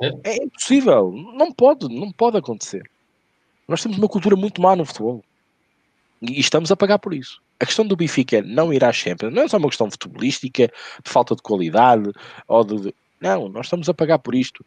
É? 0.00 0.10
é 0.24 0.44
impossível, 0.44 1.12
não 1.34 1.52
pode, 1.52 1.88
não 1.88 2.10
pode 2.10 2.36
acontecer. 2.38 2.90
Nós 3.68 3.82
temos 3.82 3.98
uma 3.98 4.08
cultura 4.08 4.34
muito 4.34 4.60
má 4.60 4.74
no 4.74 4.84
futebol 4.84 5.22
e 6.22 6.40
estamos 6.40 6.70
a 6.72 6.76
pagar 6.76 6.98
por 6.98 7.12
isso. 7.12 7.40
A 7.60 7.66
questão 7.66 7.86
do 7.86 7.96
Benfica 7.96 8.42
não 8.42 8.72
ir 8.72 8.84
à 8.84 8.92
Champions 8.92 9.32
não 9.32 9.42
é 9.42 9.48
só 9.48 9.56
uma 9.56 9.68
questão 9.68 9.90
futebolística, 9.90 10.66
de 11.04 11.10
falta 11.10 11.36
de 11.36 11.42
qualidade, 11.42 12.10
ou 12.48 12.64
de. 12.64 12.94
Não, 13.22 13.48
nós 13.48 13.66
estamos 13.66 13.88
a 13.88 13.94
pagar 13.94 14.18
por 14.18 14.34
isto. 14.34 14.66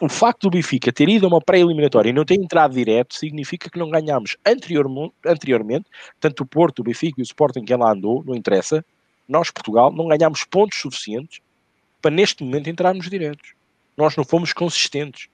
O 0.00 0.08
facto 0.08 0.42
do 0.42 0.50
Benfica 0.50 0.92
ter 0.92 1.08
ido 1.08 1.24
a 1.24 1.28
uma 1.28 1.40
pré-eliminatória 1.40 2.10
e 2.10 2.12
não 2.12 2.24
ter 2.24 2.34
entrado 2.34 2.74
direto 2.74 3.14
significa 3.14 3.70
que 3.70 3.78
não 3.78 3.88
ganhámos 3.88 4.36
anteriormente, 4.44 5.86
tanto 6.18 6.42
o 6.42 6.46
Porto, 6.46 6.80
o 6.80 6.82
Benfica 6.82 7.20
e 7.20 7.22
o 7.22 7.24
Sporting 7.24 7.64
que 7.64 7.76
lá 7.76 7.92
andou, 7.92 8.24
não 8.24 8.34
interessa, 8.34 8.84
nós, 9.28 9.52
Portugal, 9.52 9.92
não 9.92 10.08
ganhámos 10.08 10.42
pontos 10.42 10.80
suficientes 10.80 11.40
para 12.00 12.10
neste 12.10 12.42
momento 12.42 12.68
entrarmos 12.68 13.08
diretos. 13.08 13.54
Nós 13.96 14.16
não 14.16 14.24
fomos 14.24 14.52
consistentes. 14.52 15.28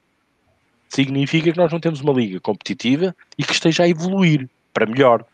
Significa 0.90 1.50
que 1.50 1.59
nós 1.59 1.72
não 1.72 1.81
temos 1.81 2.02
uma 2.02 2.12
liga 2.12 2.38
competitiva 2.38 3.16
e 3.38 3.44
que 3.44 3.52
esteja 3.52 3.85
a 3.85 3.88
evoluir 3.88 4.46
para 4.74 4.85
melhor. 4.85 5.24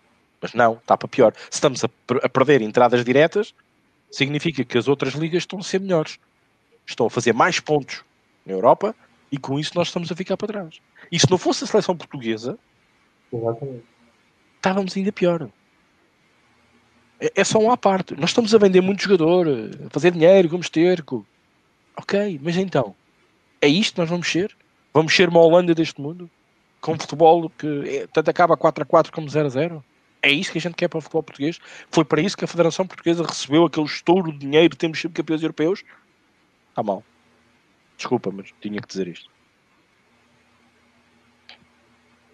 Mas 0.40 0.54
não, 0.54 0.74
está 0.74 0.96
para 0.96 1.08
pior. 1.08 1.32
Se 1.50 1.54
estamos 1.54 1.82
a, 1.82 1.88
a 2.22 2.28
perder 2.28 2.62
entradas 2.62 3.04
diretas, 3.04 3.52
significa 4.08 4.64
que 4.64 4.78
as 4.78 4.86
outras 4.86 5.14
ligas 5.14 5.42
estão 5.42 5.58
a 5.58 5.62
ser 5.64 5.80
melhores. 5.80 6.16
Estão 6.86 7.06
a 7.06 7.10
fazer 7.10 7.32
mais 7.32 7.60
pontos 7.60 8.04
na 8.44 8.52
Europa 8.52 8.94
e 9.30 9.38
com 9.38 9.58
isso 9.58 9.72
nós 9.74 9.88
estamos 9.88 10.10
a 10.12 10.16
ficar 10.16 10.36
para 10.36 10.48
trás. 10.48 10.80
E 11.10 11.18
se 11.18 11.30
não 11.30 11.38
fosse 11.38 11.64
a 11.64 11.66
seleção 11.66 11.96
portuguesa, 11.96 12.58
Exatamente. 13.32 13.84
estávamos 14.56 14.96
ainda 14.96 15.12
pior. 15.12 15.48
É, 17.20 17.32
é 17.34 17.44
só 17.44 17.58
uma 17.58 17.76
parte. 17.76 18.14
Nós 18.14 18.30
estamos 18.30 18.54
a 18.54 18.58
vender 18.58 18.80
muito 18.80 19.02
jogador, 19.02 19.46
a 19.86 19.90
fazer 19.90 20.10
dinheiro 20.12 20.48
como 20.48 20.62
esterco. 20.62 21.26
Ok, 21.96 22.40
mas 22.42 22.56
então, 22.56 22.94
é 23.60 23.68
isto 23.68 23.94
que 23.94 24.00
nós 24.00 24.10
vamos 24.10 24.30
ser? 24.30 24.54
Vamos 24.92 25.14
ser 25.14 25.28
uma 25.28 25.40
Holanda 25.40 25.74
deste 25.74 26.00
mundo? 26.00 26.30
Com 26.80 26.98
futebol 26.98 27.50
que 27.50 27.66
é, 27.88 28.06
tanto 28.06 28.30
acaba 28.30 28.56
4 28.56 28.82
a 28.82 28.86
4 28.86 29.12
como 29.12 29.28
0 29.28 29.46
a 29.46 29.50
0? 29.50 29.84
É 30.22 30.30
isso 30.30 30.52
que 30.52 30.58
a 30.58 30.60
gente 30.60 30.74
quer 30.74 30.88
para 30.88 30.98
o 30.98 31.00
futebol 31.00 31.22
português? 31.22 31.58
Foi 31.90 32.04
para 32.04 32.20
isso 32.20 32.36
que 32.36 32.44
a 32.44 32.48
Federação 32.48 32.86
Portuguesa 32.86 33.24
recebeu 33.24 33.64
aquele 33.64 33.86
estouro 33.86 34.32
de 34.32 34.38
dinheiro, 34.38 34.76
temos 34.76 35.00
sempre 35.00 35.16
campeões 35.16 35.42
europeus? 35.42 35.82
Está 36.74 36.82
mal. 36.82 37.04
Desculpa, 37.96 38.32
mas 38.32 38.52
tinha 38.60 38.80
que 38.80 38.88
dizer 38.88 39.06
isto. 39.06 39.30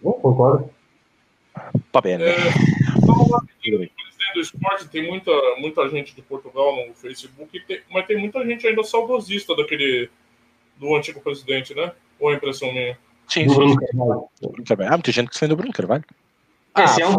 Não, 0.03 0.14
concordo. 0.14 0.70
Pá, 1.92 2.00
bem, 2.00 2.14
é, 2.14 2.37
o 3.07 4.35
do 4.35 4.40
esporte 4.40 4.88
tem 4.88 5.07
muita, 5.07 5.31
muita 5.59 5.87
gente 5.90 6.14
de 6.14 6.22
Portugal 6.22 6.74
no 6.74 6.94
Facebook, 6.94 7.61
tem, 7.66 7.83
mas 7.90 8.07
tem 8.07 8.16
muita 8.16 8.42
gente 8.46 8.66
ainda 8.66 8.83
saudosista 8.83 9.55
daquele 9.55 10.09
do 10.79 10.96
antigo 10.96 11.20
presidente, 11.20 11.74
né? 11.74 11.92
Ou 12.18 12.31
a 12.31 12.35
impressão 12.35 12.72
minha? 12.72 12.96
Sim, 13.29 13.46
sim. 13.46 13.55
Bruno 13.55 13.76
Carvalho. 13.76 14.88
Há 14.88 14.96
muita 14.96 15.12
gente 15.12 15.29
que 15.29 15.35
se 15.35 15.40
vende 15.40 15.50
do 15.50 15.57
Bruno 15.59 15.72
Carvalho. 15.72 16.05
Ah, 16.72 16.85
Esse 16.85 17.03
é 17.03 17.07
um... 17.07 17.16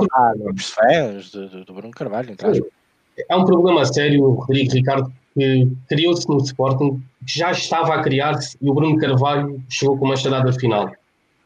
os 0.55 0.71
fãs 0.71 1.29
do, 1.29 1.65
do, 1.65 1.73
Bruno 1.73 1.91
Carvalho, 1.91 2.36
É 3.29 3.36
um 3.36 3.45
problema 3.45 3.86
sério, 3.86 4.27
Rodrigo 4.31 4.73
Ricardo, 4.73 5.13
que 5.34 5.67
criou-se 5.88 6.28
no 6.28 6.38
Sporting, 6.38 7.02
que 7.26 7.39
já 7.39 7.52
estava 7.52 7.96
a 7.96 8.04
criar-se 8.04 8.58
e 8.62 8.70
o 8.70 8.74
Bruno 8.74 8.98
Carvalho 8.98 9.62
chegou 9.70 9.98
com 9.98 10.06
uma 10.06 10.15
chamada 10.15 10.52
final. 10.54 10.91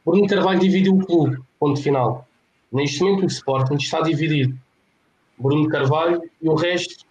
O 0.03 0.11
Bruno 0.11 0.27
Carvalho 0.27 0.59
dividiu 0.59 0.95
o 0.95 1.05
clube, 1.05 1.37
ponto 1.59 1.81
final. 1.81 2.27
Neste 2.71 3.01
momento 3.01 3.23
o 3.23 3.27
Sporting 3.27 3.75
está 3.75 4.01
dividido. 4.01 4.57
Bruno 5.37 5.67
Carvalho 5.69 6.21
e 6.41 6.49
o 6.49 6.55
resto 6.55 7.05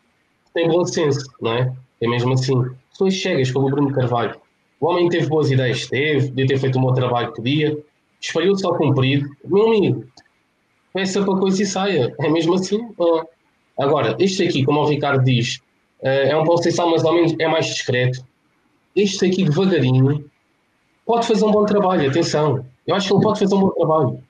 tem 0.52 0.68
bom 0.68 0.84
senso, 0.84 1.30
não 1.40 1.52
é? 1.52 1.72
É 2.00 2.08
mesmo 2.08 2.32
assim. 2.32 2.54
Pessoas 2.90 3.14
chegas 3.14 3.50
pelo 3.50 3.70
Bruno 3.70 3.92
Carvalho. 3.92 4.40
O 4.80 4.86
homem 4.86 5.08
teve 5.08 5.26
boas 5.26 5.50
ideias, 5.50 5.86
teve, 5.86 6.28
podia 6.28 6.46
ter 6.46 6.58
feito 6.58 6.78
um 6.78 6.82
bom 6.82 6.92
trabalho 6.92 7.28
que 7.28 7.36
podia, 7.36 7.78
espalhou-se 8.20 8.64
ao 8.66 8.76
comprido. 8.76 9.28
Meu 9.44 9.68
amigo, 9.68 10.04
peça 10.92 11.24
para 11.24 11.38
coisa 11.38 11.62
e 11.62 11.66
saia. 11.66 12.14
É 12.20 12.28
mesmo 12.28 12.54
assim? 12.54 12.78
Agora, 13.78 14.16
este 14.18 14.46
aqui, 14.46 14.64
como 14.64 14.80
o 14.80 14.86
Ricardo 14.86 15.24
diz, 15.24 15.60
é 16.04 16.36
um 16.36 16.44
potencial 16.44 16.90
mais 16.90 17.02
ou 17.02 17.14
menos 17.14 17.34
é 17.38 17.48
mais 17.48 17.66
discreto. 17.66 18.24
Este 18.94 19.26
aqui, 19.26 19.44
devagarinho, 19.44 20.24
pode 21.06 21.26
fazer 21.26 21.44
um 21.44 21.50
bom 21.50 21.64
trabalho. 21.64 22.08
Atenção, 22.08 22.64
eu 22.86 22.94
acho 22.94 23.08
que 23.08 23.14
ele 23.14 23.22
pode 23.22 23.38
fazer 23.40 23.54
um 23.54 23.60
bom 23.60 23.70
trabalho. 23.70 24.22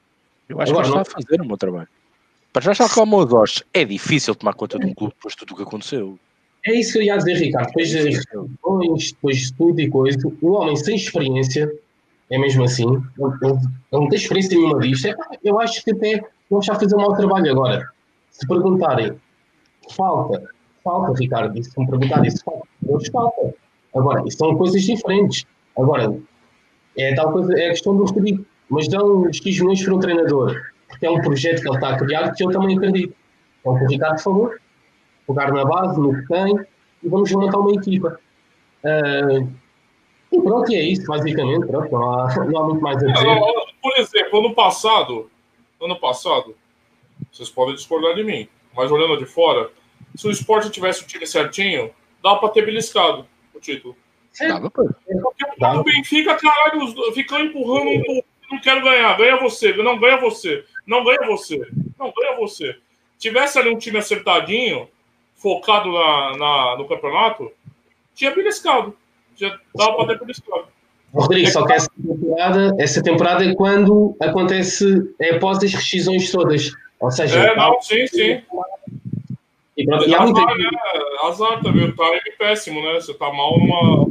Eu 0.48 0.60
acho 0.60 0.72
Agora, 0.72 0.86
que 0.86 0.92
ele 0.92 1.02
está 1.02 1.18
a 1.18 1.22
fazer 1.22 1.42
um 1.42 1.48
bom 1.48 1.56
trabalho. 1.56 1.88
Para 2.52 2.62
já 2.62 2.72
está 2.72 2.88
como 2.88 3.18
os 3.18 3.32
Ossos. 3.32 3.64
É 3.74 3.84
difícil 3.84 4.34
tomar 4.34 4.54
conta 4.54 4.78
de 4.78 4.86
um 4.86 4.94
clube 4.94 5.12
depois 5.14 5.34
de 5.34 5.38
tudo 5.38 5.54
o 5.54 5.56
que 5.56 5.62
aconteceu. 5.64 6.18
É 6.66 6.72
isso 6.72 6.92
que 6.92 6.98
eu 6.98 7.02
ia 7.02 7.16
dizer, 7.16 7.34
Ricardo. 7.34 7.66
Depois 7.66 7.88
de 7.88 8.04
depois, 8.04 9.12
depois 9.12 9.36
de 9.38 9.54
tudo 9.54 9.80
e 9.80 9.90
coisa, 9.90 10.18
o 10.40 10.52
homem 10.52 10.76
sem 10.76 10.94
experiência, 10.94 11.70
é 12.30 12.38
mesmo 12.38 12.64
assim, 12.64 12.86
ele, 12.86 13.58
não 13.92 14.08
tem 14.08 14.18
experiência 14.18 14.56
nenhuma 14.56 14.78
disto. 14.78 15.08
É, 15.08 15.14
eu 15.42 15.60
acho 15.60 15.84
que 15.84 15.90
até 15.90 16.22
está 16.52 16.72
a 16.74 16.80
fazer 16.80 16.94
um 16.94 17.00
mau 17.00 17.14
trabalho 17.16 17.50
agora. 17.50 17.88
Se 18.30 18.46
perguntarem, 18.46 19.20
falta, 19.90 20.48
falta, 20.84 21.18
Ricardo, 21.18 21.64
se 21.64 21.80
me 21.80 21.88
perguntarem 21.88 22.30
se 22.30 22.44
falta, 22.44 22.68
hoje 22.86 23.10
falta. 23.10 23.54
Agora, 23.94 24.22
isso 24.26 24.38
são 24.38 24.56
coisas 24.56 24.82
diferentes. 24.82 25.46
Agora, 25.76 26.14
é 26.96 27.14
tal 27.14 27.32
coisa, 27.32 27.52
é 27.58 27.66
a 27.66 27.70
questão 27.70 27.96
do 27.96 28.04
Rodrigo. 28.04 28.44
Mas 28.68 28.88
dão 28.88 29.32
X 29.32 29.44
milhões 29.60 29.84
para 29.84 29.94
um 29.94 29.98
treinador, 29.98 30.62
porque 30.88 31.06
é 31.06 31.10
um 31.10 31.20
projeto 31.20 31.60
que 31.60 31.68
ele 31.68 31.74
está 31.76 31.90
a 31.90 31.98
criar 31.98 32.32
que 32.32 32.44
eu 32.44 32.50
também 32.50 32.76
acredito. 32.76 33.14
É 33.64 33.68
o 33.68 33.72
o 33.72 33.86
Ricardo 33.86 34.18
falou. 34.20 34.52
Pegar 35.26 35.52
na 35.52 35.64
base, 35.64 35.98
no 35.98 36.14
que 36.14 36.28
tem, 36.28 36.58
e 37.02 37.08
vamos 37.08 37.32
montar 37.32 37.58
uma 37.58 37.72
equipa. 37.72 38.20
Uh, 38.84 39.48
e 40.32 40.42
pronto, 40.42 40.72
é 40.72 40.80
isso, 40.80 41.06
basicamente. 41.06 41.66
Pronto, 41.66 41.90
não, 41.90 42.20
há, 42.20 42.34
não 42.44 42.58
há 42.58 42.64
muito 42.64 42.82
mais 42.82 43.02
a 43.02 43.06
dizer. 43.06 43.40
Por 43.80 43.96
exemplo, 43.96 44.38
ano 44.40 44.54
passado, 44.54 45.30
ano 45.80 45.96
passado, 45.98 46.54
vocês 47.32 47.48
podem 47.48 47.74
discordar 47.74 48.14
de 48.14 48.24
mim, 48.24 48.48
mas 48.76 48.90
olhando 48.90 49.16
de 49.16 49.26
fora, 49.26 49.70
se 50.14 50.26
o 50.26 50.30
esporte 50.30 50.70
tivesse 50.70 51.02
o 51.02 51.06
time 51.06 51.26
certinho, 51.26 51.90
dá 52.22 52.36
para 52.36 52.48
ter 52.48 52.64
beliscado 52.64 53.26
o 53.54 53.60
título. 53.60 53.96
Dava, 54.40 54.70
pô. 54.70 54.84
Porque 54.84 55.44
o 55.64 55.84
Benfica, 55.84 56.36
caralho, 56.36 57.12
fica 57.12 57.40
empurrando 57.40 57.90
um 57.90 58.02
pouco. 58.02 58.28
Não 58.50 58.60
quero 58.60 58.82
ganhar, 58.82 59.16
ganha 59.16 59.40
você, 59.40 59.72
não 59.74 59.98
ganha 59.98 60.18
você, 60.18 60.64
não 60.86 61.02
ganha 61.02 61.26
você, 61.26 61.66
não 61.98 62.12
ganha 62.16 62.36
você. 62.36 62.76
Tivesse 63.18 63.58
ali 63.58 63.70
um 63.70 63.78
time 63.78 63.98
acertadinho, 63.98 64.88
focado 65.36 65.90
na, 65.90 66.36
na 66.36 66.76
no 66.76 66.86
campeonato, 66.86 67.50
tinha 68.14 68.30
beliscado. 68.32 68.96
Já 69.36 69.58
dava 69.74 69.96
para 69.96 70.08
ter 70.08 70.20
beliscado. 70.20 70.66
Rodrigo, 71.12 71.48
só 71.48 71.64
que 71.64 71.72
essa 71.72 71.88
temporada, 71.90 72.76
essa 72.78 73.02
temporada 73.02 73.44
é 73.44 73.54
quando 73.54 74.16
acontece, 74.20 75.14
é 75.20 75.36
após 75.36 75.58
as 75.62 75.72
rescisões 75.72 76.30
todas. 76.30 76.72
Ou 76.98 77.10
seja, 77.10 77.38
é, 77.38 77.56
não, 77.56 77.80
sim, 77.80 78.06
sim. 78.08 78.42
E, 79.76 79.84
pronto, 79.84 80.08
e 80.08 80.14
azar, 80.14 80.24
muita... 80.24 80.54
né? 80.54 80.70
azar 81.22 81.62
também, 81.62 81.84
o 81.84 81.92
time 81.92 82.36
péssimo, 82.38 82.82
né? 82.82 82.94
Você 82.94 83.14
tá 83.14 83.32
mal 83.32 83.58
numa. 83.58 84.06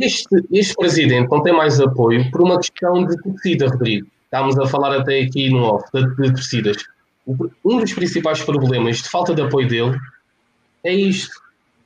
Este, 0.00 0.26
este 0.50 0.74
presidente 0.74 1.30
não 1.30 1.42
tem 1.42 1.52
mais 1.52 1.80
apoio 1.80 2.28
por 2.30 2.42
uma 2.42 2.58
questão 2.58 3.04
de 3.06 3.16
torcida, 3.22 3.68
Rodrigo. 3.68 4.08
Estávamos 4.24 4.58
a 4.58 4.66
falar 4.66 4.98
até 4.98 5.20
aqui 5.20 5.48
no 5.48 5.62
off 5.62 5.84
de, 5.94 6.16
de 6.16 6.32
torcidas. 6.32 6.84
Um 7.64 7.78
dos 7.78 7.92
principais 7.92 8.42
problemas 8.42 8.98
de 8.98 9.08
falta 9.08 9.34
de 9.34 9.42
apoio 9.42 9.68
dele 9.68 9.96
é 10.82 10.92
isto: 10.92 11.34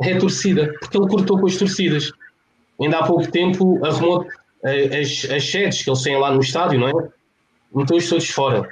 é 0.03 0.14
a 0.14 0.18
torcida, 0.18 0.74
porque 0.81 0.96
ele 0.96 1.09
cortou 1.09 1.38
com 1.38 1.46
as 1.46 1.57
torcidas. 1.57 2.11
Ainda 2.81 2.98
há 2.98 3.07
pouco 3.07 3.31
tempo 3.31 3.85
arrumou 3.85 4.27
eh, 4.64 5.01
as, 5.01 5.31
as 5.31 5.51
sedes 5.51 5.83
que 5.83 5.90
eles 5.90 6.03
têm 6.03 6.16
lá 6.16 6.33
no 6.33 6.40
estádio, 6.40 6.81
não 6.81 6.88
é? 6.88 7.09
Meteu-os 7.74 8.09
todos 8.09 8.31
fora. 8.31 8.68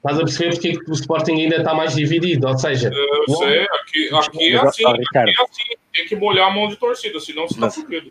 Estás 0.00 0.18
a 0.18 0.24
perceber 0.24 0.54
porque 0.54 0.68
é 0.68 0.90
o 0.90 0.94
Sporting 0.94 1.32
ainda 1.32 1.56
está 1.56 1.74
mais 1.74 1.94
dividido? 1.94 2.48
Ou 2.48 2.58
seja, 2.58 2.90
eu 2.90 3.36
sei, 3.36 3.64
aqui, 3.64 4.08
aqui, 4.14 4.54
é 4.54 4.56
assim, 4.56 4.86
aqui 4.86 5.04
é 5.14 5.42
assim, 5.42 5.62
tem 5.92 6.06
que 6.06 6.16
molhar 6.16 6.50
a 6.50 6.54
mão 6.54 6.68
de 6.68 6.76
torcida, 6.76 7.20
senão 7.20 7.46
você 7.46 7.54
está 7.54 7.70
fudido. 7.70 8.10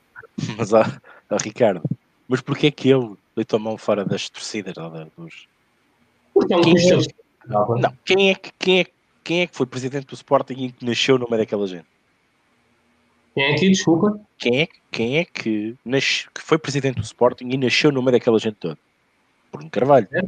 Mas, 0.55 0.71
ó, 0.71 0.83
ó, 1.31 1.37
Ricardo, 1.43 1.81
mas 2.27 2.41
porquê 2.41 2.67
é 2.67 2.71
que 2.71 2.91
ele 2.91 3.15
deitou 3.35 3.57
a 3.57 3.59
mão 3.59 3.75
fora 3.75 4.05
das 4.05 4.29
torcidas? 4.29 4.75
Dos... 5.17 5.47
Porque 6.31 6.53
é 6.53 6.57
um 6.57 6.61
quem, 6.61 6.75
é, 6.77 6.97
não, 7.47 7.97
quem, 8.05 8.29
é 8.29 8.35
que, 8.35 8.51
quem, 8.59 8.79
é, 8.81 8.85
quem 9.23 9.41
é 9.41 9.47
que 9.47 9.55
foi 9.55 9.65
presidente 9.65 10.05
do 10.05 10.13
Sporting 10.13 10.53
e 10.53 10.71
que 10.71 10.85
nasceu 10.85 11.17
no 11.17 11.27
meio 11.27 11.41
daquela 11.41 11.65
gente? 11.65 11.87
Quem 13.33 13.45
é 13.45 13.55
que, 13.55 13.67
desculpa? 13.67 14.19
Quem 14.37 14.61
é, 14.61 14.67
quem 14.91 15.17
é 15.17 15.25
que, 15.25 15.75
nas, 15.83 16.27
que 16.35 16.41
foi 16.41 16.59
presidente 16.59 16.97
do 16.97 17.03
Sporting 17.03 17.49
e 17.49 17.57
nasceu 17.57 17.91
no 17.91 18.03
meio 18.03 18.11
daquela 18.11 18.37
gente 18.37 18.57
toda? 18.57 18.77
Bruno 19.51 19.71
Carvalho. 19.71 20.07
É 20.11 20.21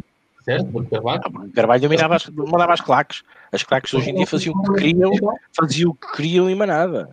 certo? 0.43 0.65
Bruno 0.65 0.89
Carvalho. 0.89 1.21
Ah, 1.23 1.29
Bruno 1.29 1.51
Carvalho 1.51 1.81
dominava 1.81 2.15
as, 2.15 2.27
mandava 2.27 2.73
as 2.73 2.81
claques. 2.81 3.23
As 3.51 3.63
claques 3.63 3.93
hoje 3.93 4.09
em 4.09 4.15
dia 4.15 4.27
faziam 4.27 4.53
o 4.55 4.63
que 4.63 4.73
queriam, 4.73 5.11
faziam 5.53 5.91
o 5.91 5.95
que 5.95 6.11
queriam 6.13 6.49
e 6.49 6.55
manada. 6.55 7.09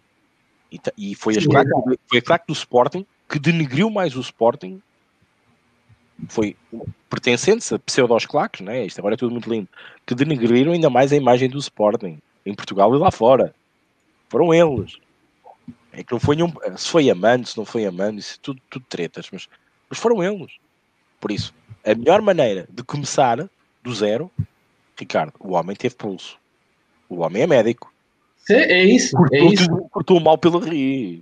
E, 0.71 0.81
e 0.97 1.15
foi, 1.15 1.37
as 1.37 1.47
claques, 1.47 1.73
foi 2.09 2.19
a 2.19 2.23
claque 2.23 2.47
do 2.47 2.53
Sporting 2.53 3.07
que 3.29 3.39
denegriu 3.39 3.91
mais 3.91 4.17
o 4.17 4.21
Sporting. 4.21 4.81
Foi 6.29 6.57
pertencentes 7.09 7.73
a 7.73 7.79
pseudos 7.79 8.27
claques, 8.27 8.61
né? 8.61 8.85
isto 8.85 8.99
agora 8.99 9.15
é 9.15 9.17
tudo 9.17 9.31
muito 9.31 9.49
lindo, 9.49 9.69
que 10.05 10.15
denegriram 10.15 10.73
ainda 10.73 10.91
mais 10.91 11.13
a 11.13 11.17
imagem 11.17 11.49
do 11.49 11.59
Sporting 11.59 12.19
em 12.45 12.55
Portugal 12.55 12.95
e 12.95 12.99
lá 12.99 13.11
fora. 13.11 13.55
Foram 14.29 14.53
eles. 14.53 14.99
É 15.93 16.03
que 16.03 16.13
não 16.13 16.21
foi 16.21 16.37
nenhum. 16.37 16.53
Se 16.77 16.89
foi 16.89 17.09
amante, 17.09 17.51
se 17.51 17.59
não 17.59 17.65
foi 17.65 17.87
amante, 17.87 18.19
isso 18.19 18.35
é 18.35 18.39
tudo, 18.43 18.61
tudo 18.69 18.85
tretas, 18.89 19.29
mas, 19.33 19.49
mas 19.89 19.99
foram 19.99 20.23
eles. 20.23 20.53
Por 21.21 21.33
isso, 21.33 21.55
a 21.85 21.95
melhor 21.95 22.21
maneira 22.21 22.67
de 22.71 22.83
começar 22.83 23.49
do 23.83 23.95
zero, 23.95 24.31
Ricardo, 24.99 25.33
o 25.39 25.53
homem 25.53 25.77
teve 25.77 25.95
pulso. 25.95 26.39
O 27.09 27.21
homem 27.21 27.43
é 27.43 27.47
médico. 27.47 27.93
Sim, 28.39 28.55
é 28.55 28.85
isso. 28.85 29.17
Cortou, 29.17 29.39
é 29.39 29.45
isso. 29.45 29.89
cortou 29.91 30.21
mal 30.21 30.39
pelo 30.39 30.59
raiz. 30.59 31.21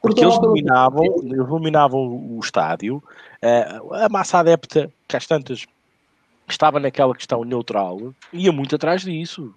Porque 0.00 0.22
eles 0.22 0.38
dominavam, 0.38 1.04
eles 1.04 1.48
dominavam 1.48 2.00
o 2.00 2.38
estádio, 2.40 3.02
eh, 3.42 3.80
a 3.92 4.08
massa 4.08 4.38
adepta, 4.38 4.92
que 5.08 5.16
às 5.16 5.26
tantas 5.26 5.66
estava 6.48 6.78
naquela 6.78 7.14
questão 7.14 7.44
neutral, 7.44 8.14
ia 8.32 8.52
muito 8.52 8.76
atrás 8.76 9.02
disso. 9.02 9.52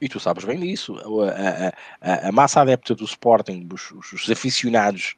E 0.00 0.08
tu 0.08 0.18
sabes 0.18 0.44
bem 0.44 0.58
disso. 0.58 0.96
A, 1.28 1.72
a, 2.00 2.28
a 2.28 2.32
massa 2.32 2.62
adepta 2.62 2.94
do 2.94 3.04
Sporting, 3.04 3.68
os, 3.72 4.12
os, 4.12 4.30
aficionados, 4.30 5.14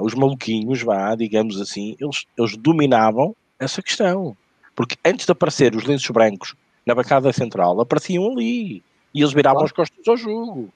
os 0.00 0.14
maluquinhos, 0.14 0.82
vá, 0.82 1.14
digamos 1.14 1.60
assim, 1.60 1.96
eles, 2.00 2.24
eles 2.36 2.56
dominavam 2.56 3.34
essa 3.58 3.82
questão. 3.82 4.36
Porque 4.74 4.96
antes 5.04 5.26
de 5.26 5.32
aparecer 5.32 5.74
os 5.74 5.84
lenços 5.84 6.08
brancos 6.10 6.54
na 6.86 6.94
bancada 6.94 7.32
central, 7.32 7.80
apareciam 7.80 8.30
ali. 8.30 8.82
E 9.12 9.20
eles 9.20 9.32
viravam 9.32 9.64
as 9.64 9.72
costas 9.72 10.06
ao 10.06 10.16
jogo. 10.16 10.72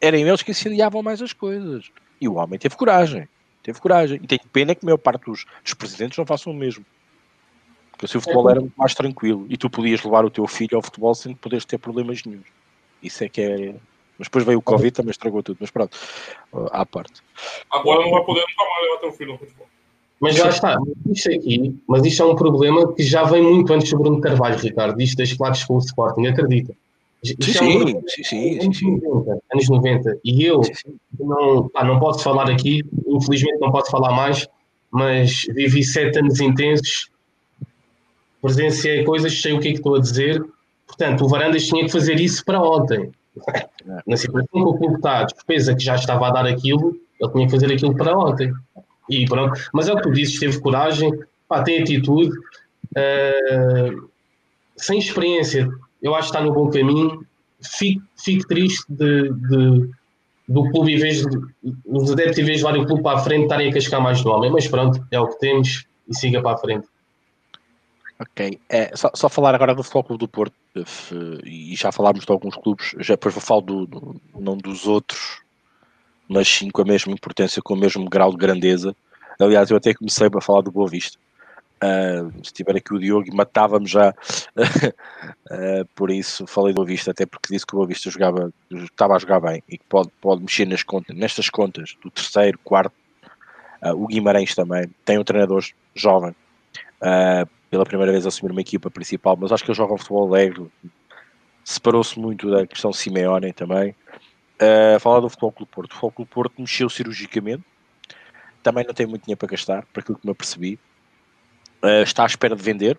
Eram 0.00 0.18
eles 0.18 0.42
que 0.42 0.50
incendiavam 0.50 1.02
mais 1.02 1.22
as 1.22 1.32
coisas. 1.32 1.90
E 2.20 2.28
o 2.28 2.34
homem 2.34 2.58
teve 2.58 2.76
coragem. 2.76 3.28
Teve 3.62 3.80
coragem. 3.80 4.20
E 4.22 4.26
tenho 4.26 4.40
pena 4.52 4.74
que 4.74 4.84
a 4.84 4.86
maior 4.86 4.98
parte 4.98 5.24
dos, 5.26 5.44
dos 5.62 5.74
presidentes 5.74 6.18
não 6.18 6.26
façam 6.26 6.52
o 6.52 6.56
mesmo. 6.56 6.84
Porque 7.92 8.06
assim 8.06 8.18
o 8.18 8.20
futebol 8.20 8.48
era 8.48 8.60
muito 8.60 8.76
mais 8.76 8.94
tranquilo. 8.94 9.46
E 9.48 9.56
tu 9.56 9.68
podias 9.68 10.02
levar 10.02 10.24
o 10.24 10.30
teu 10.30 10.46
filho 10.46 10.76
ao 10.76 10.82
futebol 10.82 11.14
sem 11.14 11.34
poderes 11.34 11.64
ter 11.64 11.78
problemas 11.78 12.24
nenhum. 12.24 12.42
Isso 13.02 13.24
é 13.24 13.28
que 13.28 13.40
é. 13.40 13.74
Mas 14.18 14.26
depois 14.26 14.44
veio 14.44 14.58
o 14.58 14.62
Covid, 14.62 14.90
também 14.90 15.10
estragou 15.10 15.42
tudo. 15.42 15.58
Mas 15.60 15.70
pronto, 15.70 15.96
à 16.72 16.84
parte. 16.84 17.22
Agora 17.70 18.00
não 18.02 18.10
vai 18.10 18.24
poder 18.24 18.40
nunca 18.40 18.70
mais 18.70 18.82
levar 18.84 19.00
teu 19.00 19.12
filho 19.12 19.32
ao 19.32 19.38
futebol. 19.38 19.68
Mas 20.20 20.34
já 20.34 20.48
está, 20.48 20.76
isto 21.10 21.30
aqui, 21.30 21.76
mas 21.86 22.04
isto 22.04 22.22
é 22.22 22.26
um 22.26 22.34
problema 22.34 22.92
que 22.92 23.04
já 23.04 23.22
vem 23.22 23.40
muito 23.40 23.72
antes 23.72 23.90
do 23.90 23.98
Bruno 23.98 24.20
Carvalho, 24.20 24.58
Ricardo, 24.58 25.00
isto 25.00 25.16
das 25.16 25.32
claques 25.32 25.62
com 25.64 25.76
o 25.76 25.78
Sporting, 25.78 26.26
acredita. 26.26 26.74
Sim, 27.24 27.34
é 27.34 27.62
um 27.62 28.08
sim, 28.08 28.22
sim, 28.24 28.60
anos, 28.60 28.78
sim, 28.78 29.00
90, 29.00 29.38
anos 29.52 29.68
90. 29.68 30.18
E 30.24 30.44
eu 30.44 30.60
Não, 31.18 31.68
pá, 31.68 31.84
não 31.84 31.98
posso 31.98 32.22
falar 32.22 32.48
aqui, 32.48 32.84
infelizmente 33.06 33.58
não 33.60 33.72
posso 33.72 33.90
falar 33.90 34.12
mais, 34.12 34.46
mas 34.90 35.44
vivi 35.54 35.82
sete 35.84 36.18
anos 36.18 36.40
intensos, 36.40 37.10
presenciei 38.40 39.04
coisas, 39.04 39.40
sei 39.40 39.52
o 39.52 39.60
que 39.60 39.68
é 39.68 39.70
que 39.72 39.78
estou 39.78 39.96
a 39.96 40.00
dizer. 40.00 40.44
Portanto, 40.86 41.24
o 41.24 41.28
Varandas 41.28 41.66
tinha 41.66 41.84
que 41.84 41.90
fazer 41.90 42.18
isso 42.20 42.44
para 42.44 42.62
ontem. 42.62 43.10
Na 44.06 44.16
situação 44.16 44.48
que 44.50 44.58
o 44.58 44.74
clube 44.74 44.96
está, 44.96 45.20
a 45.20 45.24
despesa 45.24 45.74
que 45.74 45.84
já 45.84 45.96
estava 45.96 46.28
a 46.28 46.30
dar 46.30 46.46
aquilo, 46.46 46.96
ele 47.20 47.32
tinha 47.32 47.46
que 47.46 47.52
fazer 47.52 47.72
aquilo 47.72 47.94
para 47.96 48.16
ontem. 48.16 48.52
E 49.08 49.26
pronto. 49.26 49.58
Mas 49.72 49.88
é 49.88 49.92
o 49.92 49.96
que 49.96 50.02
tu 50.02 50.12
dizes, 50.12 50.38
teve 50.38 50.60
coragem, 50.60 51.10
pá, 51.48 51.62
tem 51.62 51.80
atitude, 51.80 52.36
uh, 52.96 54.08
sem 54.76 54.98
experiência, 54.98 55.68
eu 56.02 56.14
acho 56.14 56.30
que 56.30 56.36
está 56.36 56.46
no 56.46 56.52
bom 56.52 56.70
caminho. 56.70 57.26
Fico, 57.60 58.02
fico 58.16 58.46
triste 58.46 58.84
de, 58.88 59.32
de, 59.32 59.90
do 60.48 60.70
clube, 60.70 60.94
em 60.94 60.98
vez 60.98 61.26
de, 61.26 61.38
os 61.84 62.10
adeptos, 62.12 62.38
em 62.38 62.44
vez 62.44 62.58
de 62.58 62.64
levarem 62.64 62.82
o 62.82 62.86
clube 62.86 63.02
para 63.02 63.18
a 63.18 63.22
frente, 63.22 63.42
estarem 63.44 63.68
a 63.68 63.72
cascar 63.72 64.00
mais 64.00 64.22
no 64.24 64.30
homem. 64.30 64.50
Mas 64.50 64.68
pronto, 64.68 65.04
é 65.10 65.18
o 65.18 65.26
que 65.26 65.38
temos 65.40 65.86
e 66.08 66.16
siga 66.16 66.40
para 66.40 66.54
a 66.54 66.58
frente. 66.58 66.86
Ok. 68.20 68.60
É, 68.68 68.96
só, 68.96 69.10
só, 69.14 69.28
falar 69.28 69.54
agora 69.54 69.74
do 69.74 69.82
Futebol 69.82 70.04
Clube 70.04 70.20
do 70.20 70.28
Porto, 70.28 70.54
e 71.44 71.74
já 71.76 71.92
falámos 71.92 72.24
de 72.24 72.32
alguns 72.32 72.56
clubes, 72.56 72.94
já 72.98 73.14
depois 73.14 73.34
vou 73.34 73.42
falar 73.42 73.60
do, 73.62 73.86
do, 73.86 74.20
não 74.38 74.56
dos 74.56 74.86
outros, 74.86 75.40
mas 76.28 76.46
sim 76.46 76.68
com 76.70 76.82
a 76.82 76.84
mesma 76.84 77.12
importância, 77.12 77.62
com 77.62 77.74
o 77.74 77.78
mesmo 77.78 78.08
grau 78.08 78.30
de 78.30 78.36
grandeza. 78.36 78.94
Aliás, 79.40 79.70
eu 79.70 79.76
até 79.76 79.94
comecei 79.94 80.26
a 80.26 80.40
falar 80.40 80.62
do 80.62 80.70
Boa 80.70 80.88
Vista. 80.88 81.18
Uh, 81.82 82.32
se 82.44 82.52
tiver 82.52 82.76
aqui 82.76 82.92
o 82.92 82.98
Diogo, 82.98 83.34
matava-me 83.34 83.86
já. 83.86 84.10
uh, 84.10 85.84
por 85.94 86.10
isso 86.10 86.46
falei 86.46 86.72
do 86.72 86.76
Boa 86.76 86.86
Vista, 86.86 87.12
até 87.12 87.24
porque 87.24 87.52
disse 87.52 87.64
que 87.64 87.74
o 87.74 87.76
Boa 87.76 87.86
Vista 87.86 88.10
jogava, 88.10 88.52
estava 88.70 89.14
a 89.14 89.18
jogar 89.18 89.40
bem 89.40 89.62
e 89.68 89.78
que 89.78 89.84
pode, 89.88 90.10
pode 90.20 90.42
mexer 90.42 90.66
nas 90.66 90.82
contas, 90.82 91.16
nestas 91.16 91.48
contas 91.48 91.96
do 92.02 92.10
terceiro, 92.10 92.58
quarto. 92.64 92.92
Uh, 93.80 93.94
o 93.94 94.08
Guimarães 94.08 94.54
também 94.56 94.90
tem 95.04 95.18
um 95.18 95.24
treinador 95.24 95.64
jovem, 95.94 96.34
pela 97.70 97.84
primeira 97.84 98.10
vez 98.10 98.26
assumir 98.26 98.50
uma 98.50 98.60
equipa 98.60 98.90
principal, 98.90 99.36
mas 99.40 99.52
acho 99.52 99.64
que 99.64 99.70
ele 99.70 99.76
joga 99.76 99.94
um 99.94 99.98
futebol 99.98 100.26
alegre. 100.26 100.66
Separou-se 101.64 102.18
muito 102.18 102.50
da 102.50 102.66
questão 102.66 102.92
Simeone 102.92 103.52
também. 103.52 103.94
Uh, 104.60 104.98
falar 104.98 105.20
do 105.20 105.28
Futebol 105.28 105.52
Clube 105.52 105.70
Porto. 105.72 105.90
O 105.90 105.94
Futebol 105.94 106.12
Clube 106.12 106.30
Porto 106.30 106.54
mexeu 106.58 106.88
cirurgicamente. 106.88 107.62
Também 108.62 108.84
não 108.84 108.92
tem 108.92 109.06
muito 109.06 109.24
dinheiro 109.24 109.38
para 109.38 109.48
gastar, 109.48 109.86
para 109.92 110.02
aquilo 110.02 110.18
que 110.18 110.26
me 110.26 110.32
apercebi. 110.32 110.78
Uh, 111.82 112.02
está 112.02 112.24
à 112.24 112.26
espera 112.26 112.56
de 112.56 112.62
vender. 112.62 112.98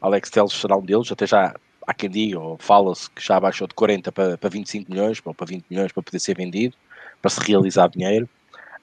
Alex 0.00 0.30
Telles 0.30 0.52
será 0.52 0.76
um 0.76 0.82
deles. 0.82 1.10
Até 1.12 1.26
já 1.26 1.54
há 1.86 1.94
quem 1.94 2.10
diga, 2.10 2.40
ou 2.40 2.58
fala-se 2.58 3.08
que 3.10 3.24
já 3.24 3.38
baixou 3.38 3.68
de 3.68 3.74
40 3.74 4.10
para, 4.10 4.36
para 4.36 4.50
25 4.50 4.90
milhões, 4.90 5.22
ou 5.24 5.32
para 5.32 5.46
20 5.46 5.64
milhões 5.70 5.92
para 5.92 6.02
poder 6.02 6.18
ser 6.18 6.36
vendido, 6.36 6.76
para 7.22 7.30
se 7.30 7.40
realizar 7.40 7.88
dinheiro. 7.88 8.28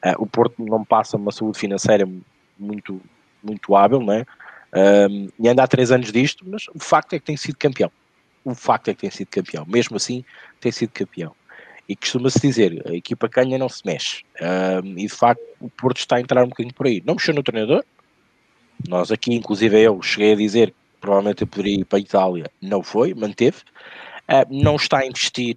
Uh, 0.05 0.15
o 0.23 0.25
Porto 0.25 0.63
não 0.63 0.83
passa 0.83 1.17
uma 1.17 1.31
saúde 1.31 1.59
financeira 1.59 2.07
muito, 2.57 3.01
muito 3.43 3.75
hábil, 3.75 4.01
é? 4.11 4.25
Um, 4.75 5.29
e 5.39 5.47
anda 5.47 5.63
há 5.63 5.67
três 5.67 5.91
anos 5.91 6.11
disto, 6.11 6.43
mas 6.47 6.65
o 6.73 6.79
facto 6.79 7.13
é 7.13 7.19
que 7.19 7.25
tem 7.25 7.37
sido 7.37 7.57
campeão. 7.57 7.91
O 8.43 8.55
facto 8.55 8.87
é 8.89 8.93
que 8.93 9.01
tem 9.01 9.11
sido 9.11 9.27
campeão. 9.27 9.65
Mesmo 9.67 9.95
assim, 9.95 10.25
tem 10.59 10.71
sido 10.71 10.89
campeão. 10.89 11.35
E 11.87 11.95
costuma-se 11.95 12.39
dizer, 12.39 12.81
a 12.87 12.93
equipa 12.93 13.27
canha 13.27 13.57
não 13.57 13.67
se 13.67 13.81
mexe. 13.85 14.23
E 14.95 15.05
de 15.05 15.09
facto, 15.09 15.41
o 15.59 15.69
Porto 15.69 15.97
está 15.97 16.15
a 16.15 16.21
entrar 16.21 16.43
um 16.43 16.49
bocadinho 16.49 16.73
por 16.73 16.87
aí. 16.87 17.03
Não 17.05 17.15
mexeu 17.15 17.33
no 17.33 17.43
treinador. 17.43 17.83
Nós 18.87 19.11
aqui, 19.11 19.33
inclusive 19.33 19.79
eu, 19.79 20.01
cheguei 20.01 20.33
a 20.33 20.35
dizer 20.35 20.71
que 20.71 20.75
provavelmente 20.99 21.41
eu 21.41 21.47
poderia 21.47 21.79
ir 21.79 21.85
para 21.85 21.99
a 21.99 22.01
Itália. 22.01 22.51
Não 22.61 22.81
foi, 22.81 23.13
manteve. 23.13 23.57
Uh, 24.23 24.45
não 24.49 24.75
está 24.75 24.99
a 24.99 25.05
investir 25.05 25.55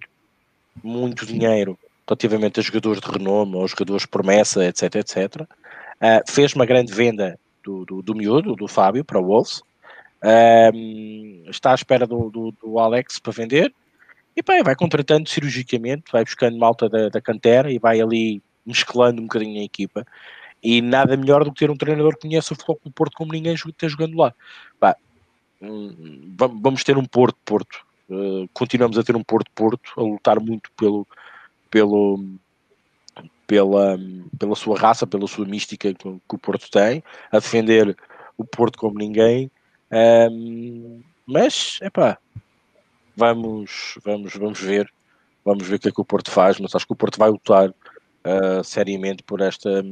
muito 0.83 1.25
dinheiro 1.25 1.77
relativamente 2.07 2.59
a 2.59 2.63
jogadores 2.63 3.01
de 3.01 3.09
renome 3.09 3.55
ou 3.55 3.67
jogadores 3.67 4.05
promessa, 4.05 4.65
etc, 4.65 4.95
etc. 4.95 5.41
Uh, 5.41 6.31
fez 6.31 6.53
uma 6.53 6.65
grande 6.65 6.93
venda 6.93 7.39
do, 7.63 7.85
do, 7.85 8.01
do 8.01 8.15
miúdo, 8.15 8.55
do 8.55 8.67
Fábio, 8.67 9.03
para 9.03 9.19
o 9.19 9.25
Wolves. 9.25 9.61
Está 11.49 11.71
à 11.71 11.75
espera 11.75 12.07
do, 12.07 12.29
do, 12.29 12.51
do, 12.51 12.79
Alex 12.79 13.19
para 13.19 13.33
vender. 13.33 13.73
E 14.37 14.43
pá, 14.43 14.61
vai 14.63 14.75
contratando 14.75 15.27
cirurgicamente, 15.27 16.11
vai 16.11 16.23
buscando 16.23 16.59
malta 16.59 16.87
da, 16.87 17.09
da 17.09 17.19
cantera 17.19 17.71
e 17.71 17.79
vai 17.79 17.99
ali 17.99 18.39
mesclando 18.63 19.19
um 19.19 19.25
bocadinho 19.25 19.59
a 19.59 19.63
equipa. 19.63 20.05
E 20.61 20.79
nada 20.79 21.17
melhor 21.17 21.43
do 21.43 21.51
que 21.51 21.57
ter 21.57 21.71
um 21.71 21.75
treinador 21.75 22.13
que 22.13 22.27
conhece 22.27 22.53
o 22.53 22.55
futebol 22.55 22.79
do 22.85 22.91
Porto 22.91 23.17
como 23.17 23.31
ninguém 23.31 23.55
está 23.55 23.87
jogando 23.87 24.15
lá. 24.15 24.31
Pá, 24.79 24.95
hum, 25.59 26.35
vamos 26.37 26.83
ter 26.83 26.99
um 26.99 27.05
Porto-Porto. 27.05 27.83
Uh, 28.07 28.47
continuamos 28.53 28.99
a 28.99 29.03
ter 29.03 29.15
um 29.15 29.23
Porto-Porto, 29.23 29.93
a 29.97 30.01
lutar 30.01 30.39
muito 30.39 30.71
pelo, 30.77 31.07
pelo, 31.71 32.23
pela, 33.47 33.97
pela 34.37 34.55
sua 34.55 34.77
raça, 34.77 35.07
pela 35.07 35.27
sua 35.27 35.45
mística 35.45 35.91
que, 35.95 36.03
que 36.03 36.35
o 36.35 36.37
Porto 36.37 36.69
tem, 36.69 37.03
a 37.31 37.39
defender 37.39 37.97
o 38.37 38.45
Porto 38.45 38.77
como 38.77 38.99
ninguém. 38.99 39.49
Um, 39.91 41.01
mas, 41.25 41.79
é 41.81 41.89
pá, 41.89 42.19
vamos, 43.17 43.97
vamos, 44.05 44.35
vamos 44.35 44.61
ver, 44.61 44.89
vamos 45.43 45.67
ver 45.67 45.75
o 45.75 45.79
que 45.79 45.89
é 45.89 45.91
que 45.91 45.99
o 45.99 46.05
Porto 46.05 46.29
faz, 46.29 46.59
mas 46.59 46.75
acho 46.75 46.85
que 46.85 46.93
o 46.93 46.95
Porto 46.95 47.17
vai 47.17 47.29
lutar 47.29 47.69
uh, 47.69 48.63
seriamente 48.63 49.23
por 49.23 49.41
esta, 49.41 49.83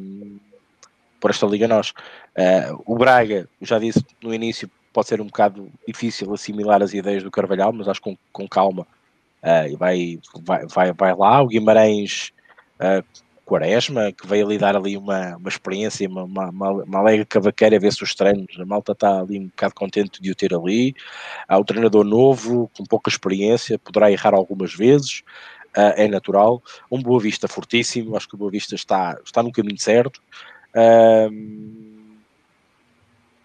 por 1.20 1.32
esta 1.32 1.48
Liga 1.48 1.68
Nós. 1.68 1.90
Uh, 1.90 2.82
o 2.86 2.96
Braga, 2.96 3.50
já 3.60 3.80
disse 3.80 4.06
no 4.22 4.34
início, 4.34 4.70
pode 4.94 5.08
ser 5.08 5.20
um 5.20 5.26
bocado 5.26 5.72
difícil 5.88 6.32
assimilar 6.34 6.84
as 6.84 6.94
ideias 6.94 7.24
do 7.24 7.32
Carvalhal, 7.32 7.74
mas 7.74 7.88
acho 7.88 8.00
que 8.00 8.12
com, 8.12 8.18
com 8.32 8.48
calma 8.48 8.88
uh, 9.42 9.78
vai, 9.78 10.20
vai, 10.44 10.66
vai, 10.68 10.94
vai 10.94 11.16
lá. 11.16 11.42
O 11.42 11.48
Guimarães 11.48 12.32
uh, 12.80 13.04
Quaresma, 13.46 14.12
que 14.12 14.26
veio 14.26 14.46
ali 14.46 14.58
dar 14.58 14.76
ali 14.76 14.98
uma, 14.98 15.38
uma 15.38 15.50
experiência, 15.50 16.10
uma, 16.10 16.24
uma, 16.24 16.50
uma 16.50 17.00
alegre 17.00 17.26
cavaqueira 17.26 17.80
ver 17.80 17.94
se 17.94 18.04
os 18.04 18.16
treinos, 18.16 18.60
a 18.60 18.66
malta 18.66 18.94
está 18.94 19.20
ali 19.20 19.40
um 19.40 19.46
bocado 19.46 19.76
contente 19.76 20.22
de 20.22 20.32
o 20.32 20.36
ter 20.36 20.54
ali. 20.54 20.96
Há 21.48 21.58
o 21.58 21.64
treinador 21.64 22.04
novo, 22.04 22.70
com 22.76 22.84
pouca 22.84 23.10
experiência, 23.10 23.78
poderá 23.78 24.12
errar 24.12 24.34
algumas 24.34 24.74
vezes, 24.74 25.20
uh, 25.78 25.94
é 25.96 26.08
natural. 26.08 26.62
Um 26.92 27.02
Boa 27.02 27.20
Vista 27.20 27.48
fortíssimo, 27.48 28.18
acho 28.18 28.28
que 28.28 28.36
o 28.36 28.38
Boa 28.38 28.52
Vista 28.52 28.74
está, 28.76 29.18
está 29.24 29.44
no 29.44 29.52
caminho 29.52 29.80
certo. 29.80 30.22
Uh, 30.74 32.16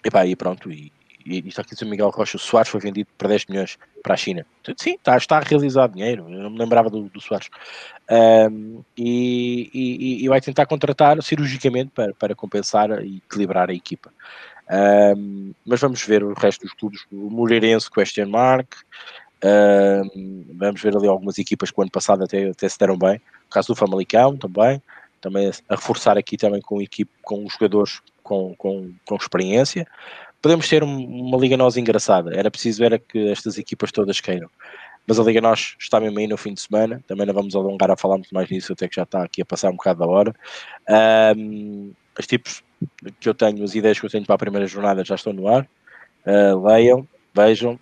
e 0.05 0.11
pá, 0.11 0.27
e 0.27 0.35
pronto, 0.35 0.73
e, 0.73 0.91
e 1.39 1.49
está 1.49 1.63
aqui 1.63 1.83
o 1.83 1.89
Miguel 1.89 2.11
Rocha, 2.11 2.37
o 2.37 2.41
Soares 2.41 2.71
foi 2.71 2.81
vendido 2.81 3.09
por 3.17 3.29
10 3.29 3.47
milhões 3.47 3.79
para 4.03 4.15
a 4.15 4.17
China. 4.17 4.45
Sim, 4.77 4.95
está, 4.95 5.17
está 5.17 5.39
a 5.39 5.41
realizar 5.41 5.89
dinheiro, 5.89 6.27
eu 6.29 6.43
não 6.43 6.51
me 6.51 6.59
lembrava 6.59 6.91
do, 6.91 7.09
do 7.09 7.21
Soares. 7.21 7.49
Um, 8.11 8.83
e, 8.97 9.71
e, 9.73 10.25
e, 10.25 10.29
vai 10.29 10.41
tentar 10.41 10.67
contratar 10.67 11.23
cirurgicamente 11.23 11.91
para, 11.95 12.13
para 12.15 12.35
compensar 12.35 12.91
e 13.05 13.19
equilibrar 13.19 13.71
a 13.71 13.75
equipa. 13.75 14.13
Um, 15.17 15.53
mas 15.65 15.81
vamos 15.81 16.03
ver 16.05 16.23
o 16.23 16.33
resto 16.35 16.63
dos 16.63 16.73
clubes, 16.75 17.05
o 17.11 17.31
Moreirense 17.31 17.91
question 17.91 18.29
mark, 18.29 18.75
um, 19.43 20.47
vamos 20.55 20.81
ver 20.83 20.97
ali 20.97 21.09
algumas 21.09 21.39
equipas 21.39 21.71
que 21.71 21.79
o 21.79 21.83
ano 21.83 21.91
passado 21.91 22.25
até, 22.25 22.51
até 22.51 22.69
se 22.69 22.79
deram 22.79 22.99
bem, 22.99 23.17
o 23.47 23.51
caso 23.51 23.69
do 23.69 23.77
Famalicão 23.77 24.37
também, 24.37 24.83
também 25.21 25.51
a 25.69 25.75
reforçar 25.75 26.17
aqui 26.19 26.37
também 26.37 26.61
com 26.61 26.81
equipe, 26.81 27.11
com 27.23 27.49
jogadores 27.49 28.01
com, 28.23 28.55
com, 28.57 28.93
com 29.05 29.17
experiência 29.17 29.87
podemos 30.41 30.69
ter 30.69 30.83
uma 30.83 31.37
Liga 31.39 31.57
Nós 31.57 31.77
engraçada. 31.77 32.35
Era 32.35 32.51
preciso 32.51 32.79
ver 32.81 32.99
que 33.01 33.31
estas 33.31 33.59
equipas 33.59 33.93
todas 33.93 34.21
queiram. 34.21 34.49
Mas 35.07 35.19
a 35.19 35.23
Liga 35.23 35.41
Nós 35.41 35.77
está 35.79 36.01
mesmo 36.01 36.19
aí 36.19 36.27
no 36.27 36.37
fim 36.37 36.55
de 36.55 36.61
semana. 36.61 37.03
Também 37.07 37.27
não 37.27 37.35
vamos 37.35 37.55
alongar 37.55 37.91
a 37.91 37.97
falar 37.97 38.17
muito 38.17 38.33
mais 38.33 38.49
nisso, 38.49 38.73
até 38.73 38.89
que 38.89 38.97
já 38.97 39.03
está 39.03 39.25
aqui 39.25 39.43
a 39.43 39.45
passar 39.45 39.71
um 39.71 39.77
bocado 39.77 40.01
da 40.01 40.07
hora. 40.07 40.35
Um, 41.37 41.93
os 42.19 42.27
tipos 42.27 42.63
que 43.19 43.29
eu 43.29 43.35
tenho, 43.35 43.63
as 43.65 43.75
ideias 43.75 43.99
que 43.99 44.07
eu 44.07 44.11
tenho 44.11 44.25
para 44.25 44.35
a 44.35 44.39
primeira 44.39 44.67
jornada 44.67 45.05
já 45.05 45.15
estão 45.15 45.33
no 45.33 45.49
ar. 45.49 45.69
Uh, 46.27 46.67
leiam, 46.67 47.09
vejam. 47.35 47.79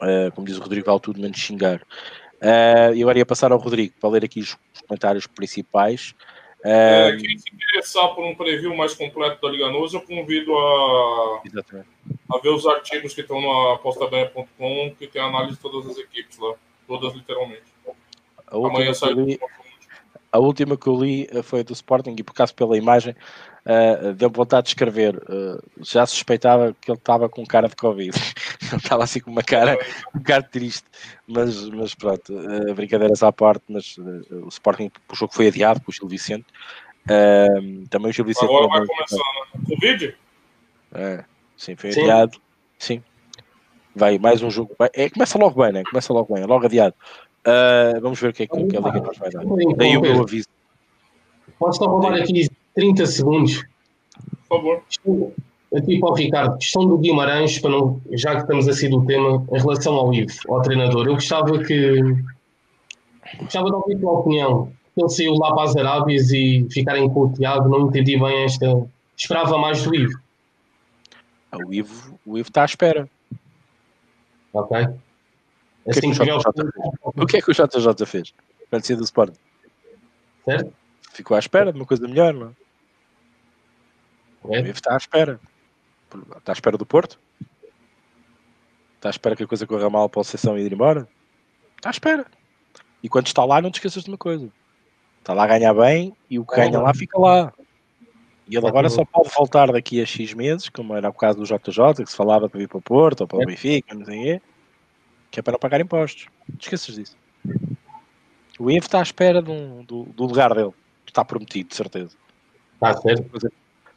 Uh, 0.00 0.32
como 0.34 0.46
diz 0.46 0.56
o 0.56 0.62
Rodrigo, 0.62 0.86
vale 0.86 1.00
tudo 1.00 1.20
menos 1.20 1.38
xingar. 1.38 1.82
Uh, 2.40 2.94
e 2.94 3.02
agora 3.02 3.18
ia 3.18 3.26
passar 3.26 3.52
ao 3.52 3.58
Rodrigo 3.58 3.92
para 4.00 4.10
ler 4.10 4.24
aqui 4.24 4.40
os 4.40 4.56
comentários 4.86 5.26
principais. 5.26 6.14
É, 6.62 7.16
quem 7.16 7.38
se 7.38 7.48
interessar 7.54 8.14
por 8.14 8.24
um 8.24 8.34
preview 8.34 8.74
mais 8.76 8.94
completo 8.94 9.40
da 9.40 9.48
Liga 9.50 9.70
Nos, 9.70 9.94
eu 9.94 10.02
convido 10.02 10.54
a, 10.56 11.42
a 12.32 12.38
ver 12.38 12.50
os 12.50 12.66
artigos 12.66 13.14
que 13.14 13.22
estão 13.22 13.40
na 13.40 13.74
apostabanha.com, 13.74 14.94
que 14.98 15.06
tem 15.06 15.22
análise 15.22 15.56
de 15.56 15.62
todas 15.62 15.90
as 15.90 15.96
equipes 15.96 16.38
lá, 16.38 16.54
todas 16.86 17.14
literalmente. 17.14 17.62
A 18.46 18.56
Amanhã 18.56 18.92
sai. 18.92 19.14
Li, 19.14 19.40
a 20.32 20.38
última 20.38 20.76
que 20.76 20.86
eu 20.86 21.00
li 21.00 21.28
eh, 21.30 21.42
foi 21.42 21.64
do 21.64 21.72
Sporting 21.72 22.14
e 22.18 22.22
por 22.22 22.34
causa 22.34 22.52
pela 22.52 22.76
imagem 22.76 23.16
uh, 23.70 24.12
deu 24.14 24.30
vontade 24.30 24.64
de 24.64 24.70
escrever. 24.70 25.16
Uh, 25.16 25.62
já 25.80 26.04
suspeitava 26.04 26.74
que 26.80 26.90
ele 26.90 26.98
estava 26.98 27.28
com 27.28 27.46
cara 27.46 27.68
de 27.68 27.76
Covid. 27.76 28.10
ele 28.72 28.76
estava 28.76 29.04
assim 29.04 29.20
com 29.20 29.30
uma 29.30 29.42
cara 29.42 29.78
um 30.14 30.18
bocado 30.18 30.48
triste. 30.50 30.84
Mas, 31.26 31.68
mas 31.68 31.94
pronto, 31.94 32.32
uh, 32.32 32.74
brincadeiras 32.74 33.22
à 33.22 33.30
parte, 33.32 33.62
mas 33.68 33.96
uh, 33.98 34.44
o 34.44 34.48
Sporting 34.48 34.90
puxou 35.06 35.28
que 35.28 35.34
foi 35.34 35.46
adiado 35.48 35.80
com 35.80 35.90
o 35.90 35.94
Gil 35.94 36.08
Vicente. 36.08 36.46
Uh, 37.04 37.86
também 37.88 38.10
o 38.10 38.12
Gil 38.12 38.24
Vicente. 38.24 38.50
Agora 38.50 38.68
vai 38.68 38.86
começar, 38.86 39.16
né? 39.16 39.62
Covid? 39.68 40.16
É, 40.92 41.24
sim, 41.56 41.76
foi 41.76 41.92
sim. 41.92 42.02
adiado. 42.02 42.40
Sim. 42.78 43.02
Vai 43.94 44.18
mais 44.18 44.42
um 44.42 44.50
jogo. 44.50 44.74
É, 44.94 45.10
começa 45.10 45.38
logo 45.38 45.62
bem, 45.62 45.72
né? 45.72 45.82
Começa 45.84 46.12
logo 46.12 46.34
bem, 46.34 46.42
é 46.42 46.46
logo 46.46 46.64
adiado. 46.64 46.94
Uh, 47.40 48.00
vamos 48.00 48.20
ver 48.20 48.28
o 48.28 48.32
que 48.32 48.42
é 48.42 48.46
que, 48.46 48.66
que 48.66 48.76
a 48.76 48.80
Liga 48.80 49.00
nos 49.00 49.18
vai 49.18 49.30
dar. 49.30 49.42
Daí 49.76 49.96
o 49.96 50.00
meu 50.00 50.22
aviso. 50.22 50.48
Posso 51.58 51.78
só 51.78 51.86
roubar 51.86 52.14
aqui 52.14 52.48
30 52.74 53.06
segundos? 53.06 53.64
Por 54.48 54.56
favor. 54.56 54.82
Aqui 55.76 56.00
para 56.00 56.10
o 56.10 56.14
Ricardo, 56.14 56.58
questão 56.58 56.86
do 56.86 56.98
Guimarães, 56.98 57.58
para 57.60 57.70
não, 57.70 58.00
já 58.12 58.34
que 58.34 58.40
estamos 58.40 58.66
assim 58.66 58.90
do 58.90 59.06
tema, 59.06 59.46
em 59.52 59.58
relação 59.58 59.94
ao 59.94 60.12
Ivo, 60.12 60.32
ao 60.48 60.62
treinador, 60.62 61.06
eu 61.06 61.14
gostava 61.14 61.58
que. 61.62 62.00
Gostava 63.38 63.66
de 63.66 63.74
ouvir 63.74 63.96
a 63.96 64.00
tua 64.00 64.12
opinião. 64.18 64.72
Ele 64.96 65.08
saiu 65.08 65.34
lá 65.34 65.54
para 65.54 65.64
as 65.64 65.76
Arábias 65.76 66.32
e 66.32 66.66
ficarem 66.70 67.08
com 67.08 67.20
o 67.26 67.32
Tiago, 67.32 67.68
não 67.68 67.86
entendi 67.86 68.18
bem 68.18 68.44
esta. 68.44 68.66
Esperava 69.16 69.56
mais 69.58 69.84
do 69.84 69.94
Ivo. 69.94 70.18
Ah, 71.52 71.58
o 71.58 71.72
Ivo, 71.72 72.18
o 72.26 72.36
Ivo 72.36 72.48
está 72.48 72.62
à 72.62 72.64
espera. 72.64 73.08
Ok. 74.52 74.76
Assim 75.88 76.10
o, 76.10 76.14
que 76.14 76.22
é 76.22 76.26
que 76.26 77.20
o 77.22 77.26
que 77.26 77.36
é 77.36 77.42
que 77.42 77.50
o 77.50 77.54
JJ 77.54 78.06
fez? 78.06 78.34
Saiu 78.82 78.98
do 78.98 79.04
Sport? 79.04 79.34
Certo? 80.44 80.72
Ficou 81.20 81.36
à 81.36 81.38
espera 81.38 81.70
de 81.70 81.78
uma 81.78 81.84
coisa 81.84 82.08
melhor, 82.08 82.32
não 82.32 82.46
é? 82.46 82.50
O 84.42 84.56
Ivo 84.56 84.70
está 84.70 84.94
à 84.94 84.96
espera. 84.96 85.38
Está 86.38 86.52
à 86.52 86.54
espera 86.54 86.78
do 86.78 86.86
Porto? 86.86 87.20
Está 88.96 89.10
à 89.10 89.10
espera 89.10 89.36
que 89.36 89.42
a 89.42 89.46
coisa 89.46 89.66
corra 89.66 89.90
mal 89.90 90.08
para 90.08 90.22
a 90.22 90.24
sessão 90.24 90.56
ir 90.58 90.72
embora? 90.72 91.06
Está 91.76 91.90
à 91.90 91.92
espera. 91.92 92.24
E 93.02 93.08
quando 93.10 93.26
está 93.26 93.44
lá, 93.44 93.60
não 93.60 93.70
te 93.70 93.74
esqueças 93.74 94.02
de 94.02 94.10
uma 94.10 94.16
coisa. 94.16 94.50
Está 95.18 95.34
lá 95.34 95.44
a 95.44 95.48
ganhar 95.48 95.74
bem 95.74 96.16
e 96.30 96.38
o 96.38 96.46
que 96.46 96.56
ganha 96.56 96.80
lá 96.80 96.94
fica 96.94 97.20
lá. 97.20 97.52
E 98.48 98.56
ele 98.56 98.66
agora 98.66 98.88
só 98.88 99.04
pode 99.04 99.28
voltar 99.28 99.70
daqui 99.70 100.00
a 100.00 100.06
X 100.06 100.32
meses, 100.32 100.70
como 100.70 100.96
era 100.96 101.10
o 101.10 101.12
caso 101.12 101.36
do 101.36 101.44
JJ, 101.44 102.02
que 102.02 102.10
se 102.10 102.16
falava 102.16 102.48
para 102.48 102.58
vir 102.58 102.66
para 102.66 102.78
o 102.78 102.82
Porto 102.82 103.20
ou 103.20 103.26
para 103.26 103.40
o 103.40 103.44
Benfica, 103.44 103.94
não 103.94 104.06
sei 104.06 104.20
o 104.20 104.22
quê, 104.22 104.42
que 105.30 105.40
é 105.40 105.42
para 105.42 105.52
não 105.52 105.60
pagar 105.60 105.82
impostos. 105.82 106.28
Não 106.48 106.56
te 106.56 106.62
esqueças 106.62 106.94
disso. 106.94 107.16
O 108.58 108.70
Ivo 108.70 108.86
está 108.86 109.00
à 109.00 109.02
espera 109.02 109.42
do, 109.42 109.82
do 109.82 110.24
lugar 110.24 110.54
dele. 110.54 110.72
Está 111.10 111.24
prometido, 111.24 111.68
de 111.68 111.74
certeza. 111.74 112.16
Está 112.74 112.94
certo. 112.94 113.50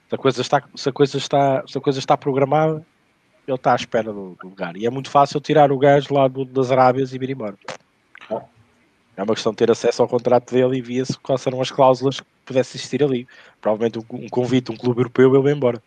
Se 0.09 0.15
a 0.15 0.17
coisa 0.17 0.41
está, 0.41 0.63
se 0.75 0.89
a 0.89 0.91
coisa 0.91 1.17
está, 1.17 1.63
se 1.67 1.77
a 1.77 1.81
coisa 1.81 1.99
está 1.99 2.17
programada, 2.17 2.85
ele 3.47 3.55
está 3.55 3.73
à 3.73 3.75
espera 3.75 4.11
do, 4.11 4.35
do 4.41 4.49
lugar. 4.49 4.75
E 4.75 4.85
é 4.85 4.89
muito 4.89 5.09
fácil 5.09 5.39
tirar 5.39 5.71
o 5.71 5.77
gajo 5.77 6.13
lá 6.13 6.27
do, 6.27 6.43
das 6.43 6.71
Arábias 6.71 7.13
e 7.13 7.19
vir 7.19 7.29
embora. 7.29 7.57
É 9.15 9.21
uma 9.21 9.35
questão 9.35 9.51
de 9.51 9.57
ter 9.57 9.69
acesso 9.69 10.01
ao 10.01 10.07
contrato 10.07 10.51
dele 10.51 10.77
e 10.77 10.81
via-se 10.81 11.17
quais 11.19 11.45
eram 11.45 11.61
as 11.61 11.69
cláusulas 11.69 12.19
que 12.19 12.25
pudesse 12.45 12.77
existir 12.77 13.03
ali. 13.03 13.27
Provavelmente 13.61 13.99
um, 13.99 14.25
um 14.25 14.27
convite 14.27 14.71
um 14.71 14.75
clube 14.75 15.01
europeu 15.01 15.31
ele 15.33 15.43
vai 15.43 15.53
embora. 15.53 15.81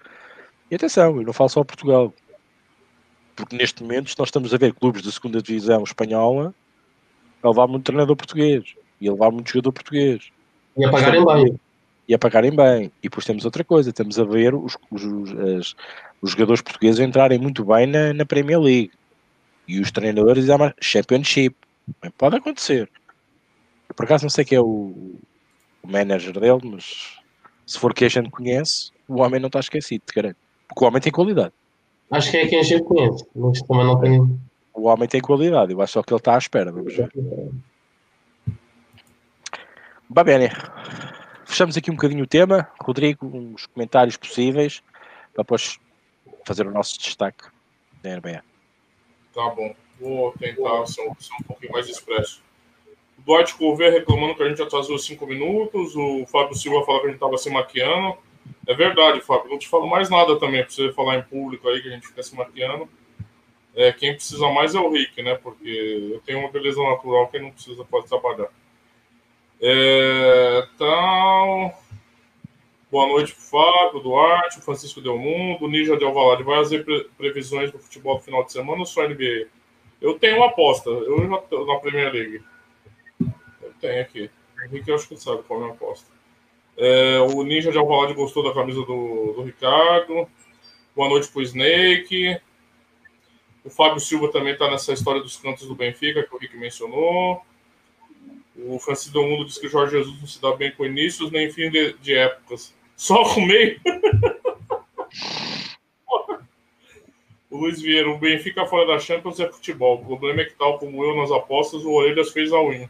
E 0.71 0.77
atenção, 0.77 1.17
eu 1.17 1.25
não 1.25 1.33
falo 1.33 1.51
só 1.51 1.65
Portugal. 1.65 2.15
Porque 3.35 3.57
neste 3.57 3.83
momento 3.83 4.15
nós 4.17 4.29
estamos 4.29 4.55
a 4.55 4.57
ver 4.57 4.73
clubes 4.75 5.03
da 5.03 5.11
segunda 5.11 5.43
divisão 5.43 5.83
espanhola 5.83 6.55
a 7.43 7.49
levar 7.49 7.67
muito 7.67 7.85
treinador 7.85 8.17
português 8.17 8.75
e 9.01 9.09
a 9.09 9.13
levar 9.13 9.33
muito 9.33 9.51
jogador 9.51 9.73
português. 9.73 10.31
E 10.77 10.85
a 10.85 10.91
pagarem 10.91 11.25
bem. 11.25 11.61
E 12.09 12.15
a 12.15 12.19
pagarem 12.19 12.55
bem. 12.55 12.93
E 13.03 13.09
depois 13.09 13.25
temos 13.25 13.45
outra 13.45 13.65
coisa, 13.65 13.91
estamos 13.91 14.19
a 14.19 14.25
ver 14.25 14.55
os, 14.55 14.77
os, 14.91 15.03
as, 15.03 15.75
os 16.21 16.31
jogadores 16.31 16.63
portugueses 16.63 17.01
entrarem 17.01 17.39
muito 17.39 17.65
bem 17.65 17.87
na, 17.87 18.13
na 18.13 18.25
Premier 18.25 18.61
League. 18.61 18.93
E 19.67 19.81
os 19.81 19.91
treinadores 19.91 20.49
a 20.49 20.75
Championship. 20.81 21.57
Pode 22.19 22.37
acontecer. 22.37 22.91
Eu, 23.89 23.95
por 23.95 24.05
acaso 24.05 24.25
não 24.25 24.31
sei 24.31 24.45
quem 24.45 24.59
é 24.59 24.61
o, 24.61 25.15
o 25.83 25.89
manager 25.89 26.39
dele, 26.39 26.61
mas 26.65 27.17
se 27.65 27.79
for 27.79 27.93
quem 27.95 28.07
a 28.07 28.11
gente 28.11 28.31
conhece, 28.31 28.91
o 29.09 29.21
homem 29.21 29.41
não 29.41 29.49
está 29.49 29.61
esquecido, 29.61 30.03
te 30.07 30.15
garanto. 30.15 30.37
Porque 30.69 30.85
o 30.85 30.89
homem 30.89 31.01
tem 31.01 31.13
qualidade. 31.13 31.53
Acho 32.11 32.31
que 32.31 32.37
é 32.37 32.47
quem 32.47 32.61
a 32.61 32.63
gente 32.63 32.85
conhece, 32.85 33.25
mas 33.35 33.61
também 33.63 33.85
não 33.85 34.01
tem. 34.01 34.39
O 34.73 34.87
homem 34.87 35.09
tem 35.09 35.21
qualidade, 35.21 35.73
eu 35.73 35.81
acho 35.81 35.95
só 35.95 36.03
que 36.03 36.13
ele 36.13 36.19
está 36.19 36.35
à 36.35 36.39
espera, 36.39 36.71
vamos 36.71 36.95
ver. 36.95 37.11
Bem, 40.09 40.49
fechamos 41.45 41.77
aqui 41.77 41.91
um 41.91 41.95
bocadinho 41.95 42.23
o 42.23 42.29
tema. 42.29 42.71
Rodrigo, 42.81 43.27
uns 43.27 43.67
comentários 43.67 44.17
possíveis 44.17 44.81
para 45.35 45.43
depois 45.43 45.81
fazer 46.45 46.65
o 46.65 46.71
nosso 46.71 46.97
destaque 46.97 47.45
da 48.05 48.17
RBA. 48.17 48.45
Tá 49.35 49.49
bom, 49.51 49.75
vou 50.01 50.33
tentar 50.39 50.87
ser 50.87 51.03
ser 51.19 51.35
um 51.41 51.45
pouquinho 51.45 51.73
mais 51.73 51.89
expresso. 51.89 52.41
O 53.19 53.23
Duarte 53.23 53.57
Gouveia 53.59 53.91
reclamando 53.91 54.37
que 54.37 54.45
a 54.45 54.49
gente 54.49 54.63
atrasou 54.63 54.97
cinco 54.97 55.27
minutos. 55.27 55.97
O 55.97 56.25
Fábio 56.27 56.55
Silva 56.55 56.87
falou 56.87 57.01
que 57.01 57.09
a 57.09 57.11
gente 57.11 57.17
estava 57.17 57.37
se 57.37 57.51
maquiando. 57.51 58.17
É 58.65 58.75
verdade, 58.75 59.21
Fábio. 59.21 59.51
Não 59.51 59.59
te 59.59 59.67
falo 59.67 59.89
mais 59.89 60.09
nada 60.09 60.39
também 60.39 60.63
para 60.63 60.71
você 60.71 60.93
falar 60.93 61.17
em 61.17 61.23
público 61.23 61.69
aí 61.69 61.83
que 61.83 61.89
a 61.89 61.93
gente 61.93 62.07
fica 62.07 62.23
se 62.23 62.35
maquiando. 62.37 62.89
É, 63.75 63.93
quem 63.93 64.15
precisa 64.15 64.49
mais 64.51 64.73
é 64.77 64.79
o 64.79 64.89
Rick, 64.89 65.21
né? 65.21 65.35
Porque 65.35 66.13
eu 66.13 66.21
tenho 66.21 66.39
uma 66.39 66.51
beleza 66.51 66.81
natural, 66.81 67.27
quem 67.27 67.43
não 67.43 67.51
precisa 67.51 67.85
pode 67.85 68.07
trabalhar. 68.07 68.49
É, 69.61 70.69
então, 70.75 71.73
boa 72.91 73.09
noite, 73.09 73.33
Fábio, 73.33 74.01
Duarte, 74.01 74.61
Francisco 74.61 75.01
Del 75.01 75.19
Mundo, 75.19 75.69
Ninja 75.69 75.97
de 75.97 76.05
Alvalade. 76.05 76.43
Vai 76.43 76.57
fazer 76.57 76.85
pre 76.85 77.05
previsões 77.17 77.73
do 77.73 77.79
futebol 77.79 78.17
do 78.19 78.23
final 78.23 78.45
de 78.45 78.53
semana 78.53 78.81
ou 78.81 78.87
só 78.87 79.07
NBA? 79.09 79.49
Eu 80.01 80.19
tenho 80.19 80.37
uma 80.37 80.49
aposta, 80.49 80.91
eu 80.91 81.27
já 81.27 81.39
tô 81.39 81.65
na 81.65 81.79
Premier 81.79 82.13
League. 82.13 82.45
Eu 83.21 83.73
tenho 83.81 84.03
aqui. 84.03 84.31
O 84.67 84.71
Rick 84.71 84.93
acho 84.93 85.09
que 85.09 85.17
sabe 85.17 85.43
qual 85.45 85.61
é 85.61 85.63
a 85.63 85.65
minha 85.67 85.75
aposta. 85.75 86.11
É, 86.77 87.19
o 87.21 87.43
Ninja 87.43 87.73
de 87.73 87.79
Alvalade 87.79 88.13
gostou 88.13 88.43
da 88.43 88.53
camisa 88.53 88.81
do, 88.81 89.33
do 89.33 89.43
Ricardo. 89.43 90.29
Boa 90.95 91.09
noite 91.09 91.29
pro 91.29 91.43
Snake. 91.43 92.39
O 93.65 93.71
Fábio 93.71 94.01
Silva 94.01 94.31
também 94.31 94.53
está 94.53 94.71
nessa 94.71 94.93
história 94.93 95.21
dos 95.21 95.37
cantos 95.37 95.67
do 95.67 95.75
Benfica, 95.75 96.23
que 96.23 96.35
o 96.35 96.39
Rick 96.39 96.57
mencionou. 96.57 97.43
O 98.59 98.79
Francisco 98.79 99.13
do 99.13 99.23
Mundo 99.23 99.45
diz 99.45 99.59
que 99.59 99.69
Jorge 99.69 99.99
Jesus 99.99 100.19
não 100.19 100.27
se 100.27 100.41
dá 100.41 100.53
bem 100.53 100.73
com 100.73 100.87
inícios 100.87 101.31
nem 101.31 101.51
fim 101.51 101.71
de, 101.71 101.93
de 101.95 102.15
épocas. 102.15 102.75
Só 102.97 103.23
o 103.23 103.41
meio. 103.47 103.79
o 107.51 107.57
Luiz 107.59 107.83
Vieira, 107.83 108.09
o 108.09 108.19
Benfica 108.19 108.65
fora 108.67 108.87
da 108.87 108.99
Champions 108.99 109.39
é 109.41 109.53
futebol. 109.53 110.01
O 110.01 110.07
problema 110.07 110.41
é 110.41 110.47
que, 110.47 110.55
tal 110.55 110.79
como 110.79 111.05
eu 111.05 111.15
nas 111.17 111.31
apostas, 111.31 111.85
o 111.85 111.93
Orelhas 111.93 112.31
fez 112.31 112.51
a 112.53 112.61
win. 112.63 112.89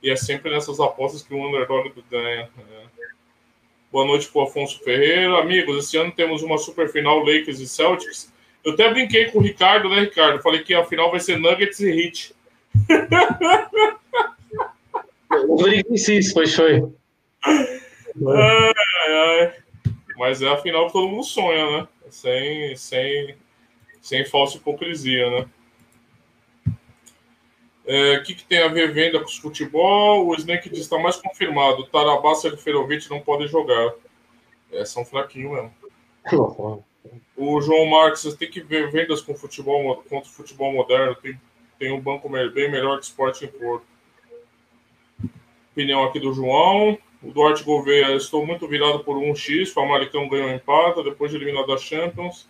E 0.00 0.10
é 0.10 0.16
sempre 0.16 0.52
nessas 0.52 0.78
apostas 0.78 1.22
que 1.22 1.34
o 1.34 1.48
underdog 1.48 1.92
ganha. 2.08 2.48
É. 2.58 2.82
Boa 3.90 4.06
noite 4.06 4.28
para 4.28 4.42
o 4.42 4.44
Afonso 4.44 4.78
Ferreira. 4.84 5.38
Amigos, 5.38 5.84
esse 5.84 5.96
ano 5.96 6.12
temos 6.12 6.42
uma 6.42 6.58
super 6.58 6.88
final 6.88 7.18
Lakers 7.18 7.58
e 7.58 7.68
Celtics. 7.68 8.32
Eu 8.64 8.74
até 8.74 8.88
brinquei 8.88 9.26
com 9.26 9.38
o 9.38 9.42
Ricardo, 9.42 9.88
né, 9.88 10.02
Ricardo? 10.02 10.40
Falei 10.40 10.62
que 10.62 10.72
a 10.72 10.84
final 10.84 11.10
vai 11.10 11.18
ser 11.18 11.38
Nuggets 11.38 11.80
e 11.80 11.90
Heat. 11.90 12.34
O 15.32 15.56
Rodrigo 15.56 15.90
disse 15.90 16.18
isso, 16.18 16.34
pois 16.34 16.54
foi. 16.54 16.82
Mas 20.16 20.42
é 20.42 20.48
a 20.48 20.58
final 20.58 20.86
que 20.86 20.92
todo 20.92 21.08
mundo 21.08 21.24
sonha, 21.24 21.78
né? 21.78 21.88
Sem, 22.10 22.76
sem, 22.76 23.36
sem 24.00 24.24
falsa 24.24 24.58
hipocrisia, 24.58 25.30
né? 25.30 25.48
É, 27.84 28.18
o 28.18 28.22
que, 28.22 28.34
que, 28.34 28.44
tem 28.44 28.62
a 28.62 28.68
ver 28.68 28.92
venda 28.92 29.18
com 29.18 29.26
o 29.26 29.40
futebol? 29.40 30.28
O 30.28 30.34
Snake 30.34 30.68
diz 30.68 30.80
está 30.80 30.98
mais 30.98 31.16
confirmado. 31.16 31.86
Tarabassa 31.86 32.48
e 32.48 32.56
Ferovic 32.56 33.10
não 33.10 33.20
podem 33.20 33.48
jogar. 33.48 33.92
É, 34.70 34.84
são 34.84 35.04
fraquinhos 35.04 35.52
mesmo. 35.52 35.74
O 37.36 37.60
João 37.60 37.86
Marques 37.86 38.22
tem 38.34 38.48
que 38.48 38.60
ver 38.60 38.90
vendas 38.92 39.20
com 39.20 39.34
futebol 39.34 39.96
contra 40.08 40.30
o 40.30 40.32
futebol 40.32 40.72
moderno. 40.72 41.16
Tem, 41.16 41.40
tem 41.78 41.92
um 41.92 42.00
banco 42.00 42.28
bem 42.28 42.70
melhor 42.70 43.00
de 43.00 43.06
esporte 43.06 43.44
em 43.44 43.48
Porto. 43.48 43.91
Opinião 45.72 46.04
aqui 46.04 46.20
do 46.20 46.34
João. 46.34 46.98
O 47.22 47.32
Duarte 47.32 47.64
Gouveia, 47.64 48.14
estou 48.14 48.44
muito 48.44 48.68
virado 48.68 49.02
por 49.04 49.16
um 49.16 49.34
X. 49.34 49.70
O 49.70 49.74
Famalicão 49.74 50.28
ganhou 50.28 50.50
empate, 50.50 51.02
depois 51.02 51.30
de 51.30 51.38
eliminado 51.38 51.66
da 51.66 51.78
Champions. 51.78 52.46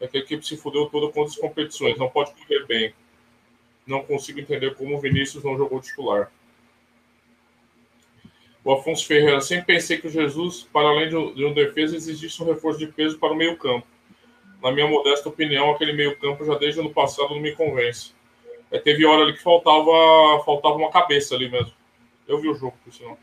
É 0.00 0.08
que 0.08 0.16
a 0.16 0.20
equipe 0.20 0.44
se 0.44 0.56
fudeu 0.56 0.86
toda 0.86 1.06
contra 1.12 1.30
as 1.30 1.36
competições. 1.36 1.96
Não 1.96 2.08
pode 2.08 2.32
correr 2.32 2.66
bem. 2.66 2.92
Não 3.86 4.02
consigo 4.02 4.40
entender 4.40 4.74
como 4.74 4.96
o 4.96 5.00
Vinícius 5.00 5.44
não 5.44 5.56
jogou 5.56 5.80
titular. 5.80 6.32
O 8.64 8.72
Afonso 8.72 9.06
Ferreira, 9.06 9.40
sempre 9.40 9.74
pensei 9.74 9.98
que 9.98 10.06
o 10.06 10.10
Jesus, 10.10 10.68
para 10.72 10.88
além 10.88 11.08
de 11.08 11.44
um 11.44 11.52
defesa, 11.52 11.96
exigisse 11.96 12.42
um 12.42 12.46
reforço 12.46 12.78
de 12.78 12.86
peso 12.88 13.18
para 13.18 13.32
o 13.32 13.36
meio-campo. 13.36 13.86
Na 14.62 14.72
minha 14.72 14.86
modesta 14.86 15.28
opinião, 15.28 15.70
aquele 15.70 15.92
meio-campo 15.92 16.44
já 16.44 16.56
desde 16.56 16.80
o 16.80 16.84
ano 16.84 16.94
passado 16.94 17.30
não 17.30 17.40
me 17.40 17.54
convence. 17.54 18.12
É, 18.70 18.78
teve 18.78 19.04
hora 19.04 19.22
ali 19.22 19.32
que 19.32 19.42
faltava, 19.42 20.42
faltava 20.44 20.76
uma 20.76 20.90
cabeça 20.90 21.34
ali 21.34 21.48
mesmo. 21.48 21.81
Eu 22.32 22.40
vi 22.40 22.48
o 22.48 22.54
jogo, 22.54 22.74
por 22.82 22.92
sinal. 22.92 23.18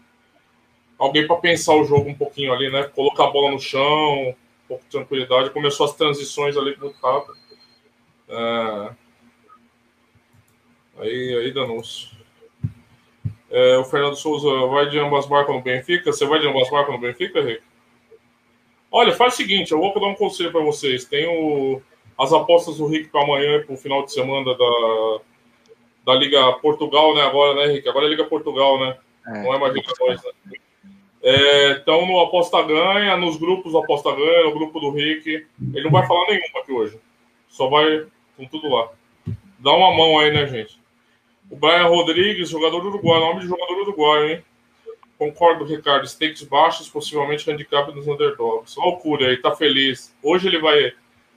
Alguém 0.98 1.26
para 1.26 1.38
pensar 1.38 1.74
o 1.76 1.84
jogo 1.84 2.10
um 2.10 2.14
pouquinho 2.14 2.54
ali, 2.54 2.70
né? 2.70 2.84
Colocar 2.84 3.26
a 3.26 3.32
bola 3.32 3.52
no 3.52 3.60
chão, 3.60 4.30
um 4.30 4.36
pouco 4.68 4.84
de 4.84 4.90
tranquilidade. 4.90 5.50
Começou 5.50 5.86
as 5.86 5.96
transições 5.96 6.56
ali 6.56 6.78
muito 6.78 6.98
rápido. 7.02 7.38
É... 8.28 8.90
Aí, 11.00 11.38
aí 11.38 11.54
danou-se. 11.54 12.10
É, 13.50 13.78
o 13.78 13.86
Fernando 13.86 14.16
Souza 14.16 14.68
vai 14.68 14.90
de 14.90 15.00
ambas 15.00 15.28
marcas 15.28 15.56
no 15.56 15.62
Benfica. 15.62 16.12
Você 16.12 16.26
vai 16.26 16.40
de 16.40 16.48
ambas 16.48 16.70
marcas 16.70 16.94
no 16.94 17.02
Benfica, 17.02 17.42
Rick? 17.42 17.64
Olha, 18.92 19.14
faz 19.14 19.34
o 19.34 19.38
seguinte, 19.38 19.72
eu 19.72 19.80
vou 19.80 19.94
dar 20.00 20.08
um 20.08 20.16
conselho 20.16 20.52
para 20.52 20.62
vocês. 20.62 21.06
Tem 21.06 21.28
o, 21.28 21.82
as 22.18 22.34
apostas 22.34 22.78
do 22.78 22.88
Rick 22.88 23.10
para 23.10 23.24
amanhã 23.24 23.58
e 23.58 23.64
para 23.64 23.74
o 23.74 23.78
final 23.78 24.04
de 24.04 24.12
semana 24.12 24.56
da, 24.56 25.22
da 26.10 26.16
Liga 26.16 26.52
Portugal, 26.54 27.14
né? 27.14 27.22
Agora, 27.22 27.54
né, 27.54 27.72
Henrique? 27.72 27.88
Agora 27.88 28.08
é 28.08 28.10
Liga 28.10 28.26
Portugal, 28.26 28.80
né? 28.80 28.98
É, 29.28 29.44
não 29.44 29.54
é 29.54 29.60
mais 29.60 29.74
Liga 29.74 29.92
2, 30.00 30.24
né? 30.24 30.32
É, 31.22 31.72
então, 31.72 32.06
no 32.08 32.20
Aposta 32.20 32.62
Ganha, 32.64 33.16
nos 33.16 33.38
grupos 33.38 33.74
do 33.74 33.78
Aposta 33.78 34.12
Ganha, 34.16 34.46
no 34.46 34.54
grupo 34.54 34.80
do 34.80 34.90
Rick, 34.90 35.46
ele 35.74 35.84
não 35.84 35.92
vai 35.92 36.08
falar 36.08 36.26
nenhuma 36.28 36.62
aqui 36.62 36.72
hoje. 36.72 37.00
Só 37.48 37.70
vai 37.70 38.08
com 38.36 38.46
tudo 38.48 38.70
lá. 38.70 38.90
Dá 39.60 39.72
uma 39.72 39.96
mão 39.96 40.18
aí, 40.18 40.32
né, 40.32 40.48
gente? 40.48 40.82
O 41.50 41.56
Brian 41.56 41.86
Rodrigues, 41.86 42.50
jogador 42.50 42.80
do 42.82 42.88
Uruguai, 42.88 43.20
nome 43.20 43.42
de 43.42 43.48
jogador 43.48 43.82
uruguaio, 43.82 44.30
hein? 44.30 44.44
Concordo, 45.18 45.66
Ricardo. 45.66 46.08
Stakes 46.08 46.44
baixos, 46.44 46.90
possivelmente 46.90 47.50
handicap 47.52 47.92
dos 47.92 48.08
underdogs. 48.08 48.76
Loucura 48.78 49.28
aí, 49.28 49.38
tá 49.38 49.56
feliz. 49.56 50.16
Hoje 50.24 50.48
ele 50.48 50.60
vai, 50.60 50.94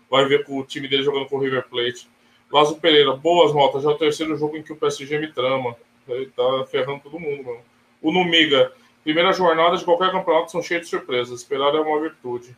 vai 0.08 0.24
ver 0.24 0.44
com 0.44 0.58
o 0.58 0.64
time 0.64 0.88
dele 0.88 1.02
jogando 1.02 1.26
com 1.26 1.36
o 1.36 1.40
River 1.40 1.68
Plate. 1.68 2.08
Lázaro 2.52 2.78
Pereira, 2.78 3.16
boas 3.16 3.54
notas. 3.54 3.82
Já 3.82 3.90
é 3.90 3.92
o 3.92 3.98
terceiro 3.98 4.36
jogo 4.36 4.56
em 4.56 4.62
que 4.62 4.72
o 4.72 4.76
PSG 4.76 5.18
me 5.18 5.32
trama. 5.32 5.74
Ele 6.06 6.26
tá 6.26 6.66
ferrando 6.70 7.00
todo 7.00 7.18
mundo, 7.18 7.44
mano. 7.44 7.60
O 8.02 8.12
Numiga, 8.12 8.72
primeiras 9.02 9.36
jornadas 9.36 9.80
de 9.80 9.86
qualquer 9.86 10.12
campeonato 10.12 10.50
são 10.50 10.62
cheias 10.62 10.82
de 10.82 10.88
surpresas. 10.88 11.40
Esperar 11.40 11.74
é 11.74 11.80
uma 11.80 12.00
virtude. 12.00 12.54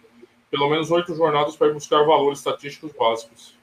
Pelo 0.50 0.68
menos 0.68 0.90
oito 0.90 1.14
jornadas 1.14 1.56
para 1.56 1.72
buscar 1.72 2.02
valores 2.02 2.38
estatísticos 2.38 2.92
básicos. 2.92 3.54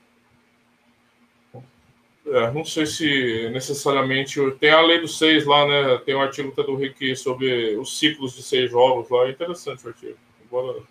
É, 2.25 2.51
não 2.51 2.63
sei 2.63 2.85
se 2.85 3.49
necessariamente. 3.49 4.39
Tem 4.59 4.69
a 4.69 4.81
lei 4.81 5.01
dos 5.01 5.17
seis 5.17 5.45
lá, 5.45 5.67
né? 5.67 5.97
Tem 6.05 6.15
um 6.15 6.21
artigo 6.21 6.51
do 6.63 6.75
Rick 6.75 7.15
sobre 7.15 7.75
os 7.75 7.97
ciclos 7.97 8.35
de 8.35 8.43
seis 8.43 8.71
jogos 8.71 9.09
lá. 9.09 9.25
É 9.25 9.31
interessante 9.31 9.85
o 9.85 9.89
artigo. 9.89 10.17
Embora 10.45 10.81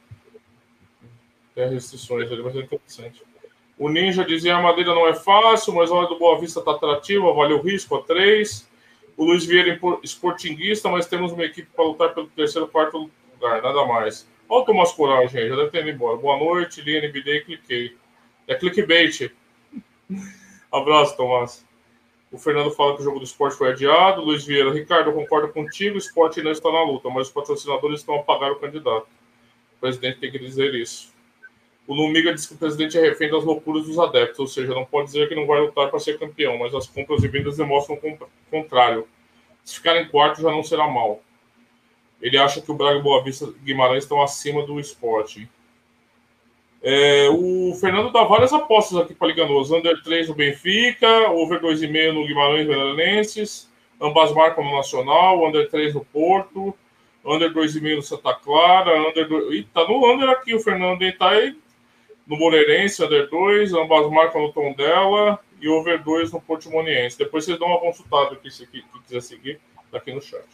tenha 1.54 1.68
restrições 1.68 2.30
ali, 2.30 2.42
mas 2.42 2.56
é 2.56 2.60
interessante. 2.60 3.29
O 3.80 3.88
Ninja 3.88 4.22
dizia 4.26 4.56
a 4.56 4.60
madeira 4.60 4.94
não 4.94 5.08
é 5.08 5.14
fácil, 5.14 5.74
mas 5.74 5.90
a 5.90 5.94
hora 5.94 6.06
do 6.06 6.18
Boa 6.18 6.38
Vista 6.38 6.60
está 6.60 6.72
atrativa, 6.72 7.32
vale 7.32 7.54
o 7.54 7.62
risco 7.62 7.96
a 7.96 8.02
três. 8.02 8.68
O 9.16 9.24
Luiz 9.24 9.46
Vieira 9.46 9.80
esportinguista, 10.02 10.90
mas 10.90 11.06
temos 11.06 11.32
uma 11.32 11.44
equipe 11.44 11.66
para 11.74 11.86
lutar 11.86 12.12
pelo 12.12 12.26
terceiro, 12.26 12.68
quarto 12.68 13.10
lugar, 13.32 13.62
nada 13.62 13.86
mais. 13.86 14.28
Olha 14.46 14.60
o 14.60 14.64
Tomás 14.66 14.92
Coragem, 14.92 15.48
já 15.48 15.56
deve 15.56 15.70
ter 15.70 15.80
ido 15.80 15.92
embora. 15.92 16.18
Boa 16.18 16.36
noite, 16.36 16.82
li 16.82 16.94
NBD 16.94 17.40
cliquei. 17.40 17.96
É 18.46 18.54
clickbait. 18.54 19.32
Abraço, 20.70 21.16
Tomás. 21.16 21.64
O 22.30 22.36
Fernando 22.36 22.70
fala 22.72 22.96
que 22.96 23.00
o 23.00 23.04
jogo 23.04 23.18
do 23.18 23.24
esporte 23.24 23.56
foi 23.56 23.70
adiado. 23.70 24.20
Luiz 24.20 24.44
Vieira, 24.44 24.70
Ricardo, 24.74 25.10
concordo 25.10 25.54
contigo. 25.54 25.94
O 25.94 25.98
esporte 25.98 26.42
não 26.42 26.50
está 26.50 26.70
na 26.70 26.82
luta, 26.82 27.08
mas 27.08 27.28
os 27.28 27.32
patrocinadores 27.32 28.00
estão 28.00 28.16
a 28.16 28.22
pagar 28.24 28.52
o 28.52 28.56
candidato. 28.56 29.06
O 29.76 29.80
presidente 29.80 30.18
tem 30.18 30.30
que 30.30 30.38
dizer 30.38 30.74
isso. 30.74 31.18
O 31.86 31.94
Lumiga 31.94 32.32
diz 32.32 32.46
que 32.46 32.54
o 32.54 32.58
presidente 32.58 32.96
é 32.96 33.00
refém 33.00 33.30
das 33.30 33.44
loucuras 33.44 33.84
dos 33.84 33.98
adeptos, 33.98 34.38
ou 34.38 34.46
seja, 34.46 34.72
não 34.74 34.84
pode 34.84 35.06
dizer 35.06 35.28
que 35.28 35.34
não 35.34 35.46
vai 35.46 35.60
lutar 35.60 35.90
para 35.90 35.98
ser 35.98 36.18
campeão, 36.18 36.56
mas 36.58 36.74
as 36.74 36.86
compras 36.86 37.24
e 37.24 37.28
vendas 37.28 37.56
demonstram 37.56 37.96
o 37.96 38.28
contrário. 38.50 39.08
Se 39.64 39.74
ficar 39.76 40.00
em 40.00 40.08
quarto, 40.08 40.40
já 40.40 40.50
não 40.50 40.62
será 40.62 40.86
mal. 40.86 41.20
Ele 42.20 42.36
acha 42.38 42.60
que 42.60 42.70
o 42.70 42.74
Braga 42.74 42.98
e 42.98 43.02
Boa 43.02 43.22
Vista 43.24 43.52
Guimarães 43.64 44.04
estão 44.04 44.22
acima 44.22 44.64
do 44.64 44.78
esporte. 44.78 45.48
É, 46.82 47.28
o 47.30 47.74
Fernando 47.78 48.10
dá 48.10 48.24
várias 48.24 48.52
apostas 48.52 48.98
aqui 48.98 49.14
para 49.14 49.28
Liganoso. 49.28 49.76
Under 49.76 50.02
3 50.02 50.28
no 50.28 50.34
Benfica, 50.34 51.30
over 51.30 51.60
2,5 51.60 52.12
no 52.12 52.26
Guimarães 52.26 52.66
Veranenses, 52.66 53.70
ambas 54.00 54.32
marcam 54.32 54.64
no 54.64 54.76
Nacional, 54.76 55.46
Under 55.46 55.68
3 55.68 55.94
no 55.94 56.04
Porto, 56.04 56.74
Under 57.24 57.52
2,5 57.52 57.96
no 57.96 58.02
Santa 58.02 58.34
Clara, 58.34 59.08
Under 59.08 59.28
2... 59.28 59.54
Ih, 59.54 59.66
tá 59.74 59.86
no 59.86 60.10
Under 60.10 60.28
aqui 60.30 60.54
o 60.54 60.60
Fernando, 60.60 61.02
e 61.02 61.12
tá 61.12 61.30
aí 61.30 61.54
no 62.30 62.36
Moreirense, 62.36 63.04
Under 63.04 63.28
2, 63.28 63.74
ambas 63.74 64.08
marcam 64.08 64.42
no 64.42 64.52
Tom 64.52 64.72
dela 64.72 65.40
e 65.60 65.68
Over 65.68 66.00
2 66.00 66.30
no 66.30 66.40
Portimoniense. 66.40 67.18
Depois 67.18 67.44
vocês 67.44 67.58
dão 67.58 67.66
uma 67.66 67.80
consultada 67.80 68.34
aqui, 68.34 68.48
se 68.48 68.68
quiser 68.68 69.20
seguir, 69.20 69.60
tá 69.90 69.98
aqui 69.98 70.12
no 70.12 70.22
chat. 70.22 70.46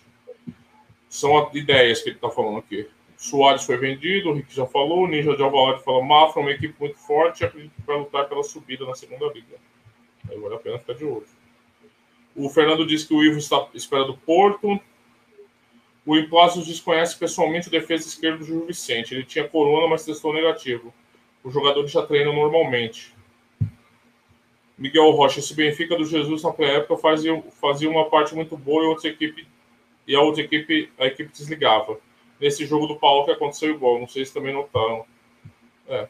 São 1.06 1.50
ideias 1.52 2.00
que 2.00 2.08
ele 2.08 2.16
está 2.16 2.30
falando 2.30 2.60
aqui. 2.60 2.88
Soares 3.14 3.64
foi 3.64 3.76
vendido, 3.76 4.30
o 4.30 4.32
Rick 4.32 4.54
já 4.54 4.64
falou, 4.64 5.06
Ninja 5.06 5.36
de 5.36 5.42
Alvalade 5.42 5.84
falou, 5.84 6.02
Mafra 6.02 6.40
é 6.40 6.44
uma 6.46 6.50
equipe 6.50 6.74
muito 6.80 6.96
forte, 6.96 7.44
acredito 7.44 7.74
que 7.74 7.86
vai 7.86 7.98
lutar 7.98 8.26
pela 8.26 8.42
subida 8.42 8.86
na 8.86 8.94
segunda 8.94 9.26
liga. 9.26 9.56
Aí 10.30 10.38
vale 10.38 10.54
a 10.54 10.58
pena 10.58 10.78
ficar 10.78 10.94
de 10.94 11.04
olho. 11.04 11.26
O 12.34 12.48
Fernando 12.48 12.86
disse 12.86 13.06
que 13.06 13.12
o 13.12 13.22
Ivo 13.22 13.38
está 13.38 13.56
à 13.56 13.68
espera 13.74 14.04
do 14.04 14.16
Porto. 14.16 14.80
O 16.06 16.16
Implazos 16.16 16.66
desconhece 16.66 17.18
pessoalmente 17.18 17.68
o 17.68 17.70
defesa 17.70 18.08
esquerdo 18.08 18.38
do 18.38 18.44
Gil 18.46 18.66
Vicente. 18.66 19.14
Ele 19.14 19.24
tinha 19.24 19.46
corona, 19.46 19.88
mas 19.88 20.06
testou 20.06 20.32
negativo. 20.32 20.94
Os 21.46 21.54
jogadores 21.54 21.92
já 21.92 22.02
treinam 22.02 22.34
normalmente. 22.34 23.14
Miguel 24.76 25.12
Rocha, 25.12 25.38
esse 25.38 25.54
Benfica 25.54 25.96
do 25.96 26.04
Jesus 26.04 26.42
na 26.42 26.52
pré-época 26.52 26.96
fazia, 26.96 27.40
fazia 27.60 27.88
uma 27.88 28.10
parte 28.10 28.34
muito 28.34 28.56
boa 28.56 28.82
e, 28.82 28.86
outra 28.88 29.08
equipe, 29.08 29.46
e 30.08 30.16
a 30.16 30.20
outra 30.20 30.42
equipe, 30.42 30.90
a 30.98 31.06
equipe 31.06 31.30
desligava 31.30 32.00
nesse 32.40 32.66
jogo 32.66 32.88
do 32.88 32.96
Paulo 32.96 33.24
que 33.24 33.30
aconteceu 33.30 33.70
igual. 33.70 34.00
Não 34.00 34.08
sei 34.08 34.24
se 34.24 34.34
também 34.34 34.52
notaram. 34.52 35.06
É. 35.88 36.08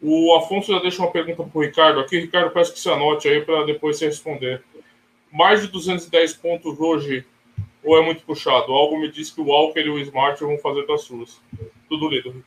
O 0.00 0.34
Afonso 0.34 0.72
já 0.72 0.80
deixa 0.80 1.00
uma 1.00 1.12
pergunta 1.12 1.44
para 1.44 1.58
o 1.58 1.62
Ricardo 1.62 2.00
aqui. 2.00 2.18
Ricardo, 2.18 2.50
peço 2.50 2.72
que 2.72 2.80
você 2.80 2.90
anote 2.90 3.28
aí 3.28 3.42
para 3.42 3.64
depois 3.64 3.96
você 3.96 4.06
responder. 4.06 4.60
Mais 5.30 5.62
de 5.62 5.68
210 5.68 6.34
pontos 6.34 6.80
hoje 6.80 7.24
ou 7.84 7.96
é 7.96 8.04
muito 8.04 8.24
puxado? 8.24 8.72
Algo 8.72 8.98
me 8.98 9.08
diz 9.08 9.30
que 9.30 9.40
o 9.40 9.46
Walker 9.46 9.82
e 9.82 9.88
o 9.88 10.00
Smart 10.00 10.42
vão 10.42 10.58
fazer 10.58 10.84
das 10.84 11.02
suas. 11.02 11.40
Tudo 11.88 12.08
lido. 12.08 12.44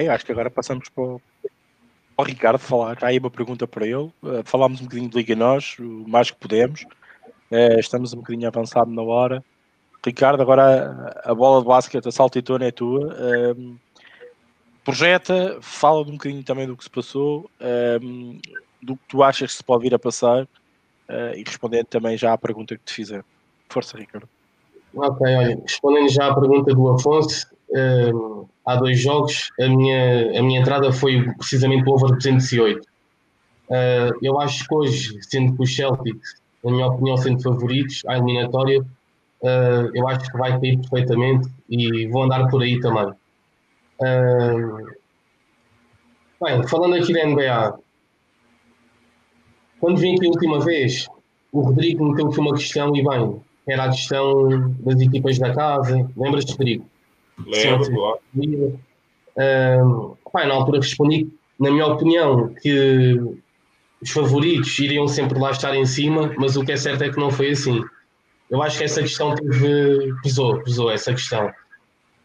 Eu 0.00 0.12
acho 0.12 0.24
que 0.24 0.32
agora 0.32 0.50
passamos 0.50 0.88
para 0.88 1.04
o, 1.04 1.20
o 2.16 2.22
Ricardo 2.22 2.58
falar. 2.58 2.96
Há 3.02 3.08
aí 3.08 3.18
uma 3.18 3.30
pergunta 3.30 3.66
para 3.66 3.84
ele. 3.84 4.10
Uh, 4.22 4.42
falámos 4.44 4.80
um 4.80 4.84
bocadinho 4.84 5.10
de 5.10 5.16
Liga 5.16 5.36
Nós, 5.36 5.76
o 5.78 6.08
mais 6.08 6.30
que 6.30 6.38
podemos. 6.38 6.82
Uh, 7.50 7.78
estamos 7.78 8.14
um 8.14 8.16
bocadinho 8.16 8.48
avançado 8.48 8.90
na 8.90 9.02
hora. 9.02 9.44
Ricardo, 10.04 10.40
agora 10.40 11.20
a 11.22 11.34
bola 11.34 11.60
de 11.60 11.68
basquete, 11.68 12.08
a 12.08 12.12
saltitona 12.12 12.64
é 12.64 12.70
tua. 12.70 13.14
Um, 13.58 13.76
projeta, 14.82 15.58
fala 15.60 16.00
um 16.00 16.12
bocadinho 16.12 16.42
também 16.42 16.66
do 16.66 16.74
que 16.74 16.84
se 16.84 16.90
passou, 16.90 17.50
um, 18.02 18.40
do 18.82 18.96
que 18.96 19.02
tu 19.06 19.22
achas 19.22 19.50
que 19.50 19.56
se 19.58 19.62
pode 19.62 19.82
vir 19.82 19.94
a 19.94 19.98
passar 19.98 20.44
uh, 20.44 21.36
e 21.36 21.44
respondendo 21.46 21.86
também 21.86 22.16
já 22.16 22.32
à 22.32 22.38
pergunta 22.38 22.74
que 22.74 22.84
te 22.84 22.94
fizer. 22.94 23.22
Força, 23.68 23.98
Ricardo. 23.98 24.26
Ok, 24.94 25.26
olha, 25.36 25.60
respondendo 25.62 26.08
já 26.08 26.28
à 26.28 26.34
pergunta 26.34 26.74
do 26.74 26.88
Afonso, 26.88 27.46
há 28.66 28.76
dois 28.76 29.00
jogos, 29.00 29.50
a 29.60 29.68
minha, 29.68 30.38
a 30.38 30.42
minha 30.42 30.60
entrada 30.60 30.92
foi 30.92 31.22
precisamente 31.34 31.88
o 31.88 31.92
over 31.92 32.16
208. 32.16 32.90
Uh, 33.70 34.10
eu 34.20 34.40
acho 34.40 34.66
que 34.66 34.74
hoje, 34.74 35.18
sendo 35.22 35.54
que 35.56 35.62
os 35.62 35.76
Celtics, 35.76 36.34
na 36.64 36.72
minha 36.72 36.86
opinião, 36.88 37.16
sendo 37.16 37.40
favoritos 37.40 38.02
à 38.06 38.16
eliminatória, 38.16 38.80
uh, 38.80 39.90
eu 39.94 40.08
acho 40.08 40.30
que 40.30 40.36
vai 40.36 40.58
cair 40.58 40.78
perfeitamente 40.78 41.48
e 41.68 42.08
vou 42.08 42.24
andar 42.24 42.48
por 42.48 42.62
aí 42.62 42.80
também. 42.80 43.12
Uh, 44.00 44.86
bem, 46.42 46.66
falando 46.66 46.96
aqui 46.96 47.12
da 47.12 47.24
NBA, 47.24 47.78
quando 49.78 49.98
vim 49.98 50.16
aqui 50.16 50.26
a 50.26 50.30
última 50.30 50.60
vez, 50.60 51.06
o 51.52 51.60
Rodrigo 51.60 52.10
meteu 52.10 52.28
aqui 52.28 52.40
uma 52.40 52.54
questão 52.54 52.94
e 52.96 53.04
bem, 53.04 53.40
era 53.68 53.84
a 53.84 53.90
questão 53.90 54.74
das 54.80 55.00
equipas 55.00 55.38
da 55.38 55.54
casa. 55.54 56.10
Lembras-te, 56.16 56.52
Rodrigo? 56.52 56.84
Lembro, 57.46 57.92
claro. 57.92 58.18
Uh, 59.36 60.46
na 60.46 60.54
altura 60.54 60.78
respondi, 60.78 61.28
na 61.58 61.70
minha 61.70 61.86
opinião, 61.86 62.54
que 62.60 63.18
os 64.02 64.10
favoritos 64.10 64.78
iriam 64.78 65.06
sempre 65.06 65.38
lá 65.38 65.50
estar 65.50 65.74
em 65.74 65.84
cima, 65.84 66.32
mas 66.38 66.56
o 66.56 66.64
que 66.64 66.72
é 66.72 66.76
certo 66.76 67.04
é 67.04 67.10
que 67.10 67.18
não 67.18 67.30
foi 67.30 67.50
assim. 67.50 67.82
Eu 68.50 68.62
acho 68.62 68.78
que 68.78 68.84
essa 68.84 69.02
questão 69.02 69.34
teve, 69.34 70.12
pesou, 70.22 70.60
pesou 70.62 70.90
essa 70.90 71.12
questão. 71.12 71.50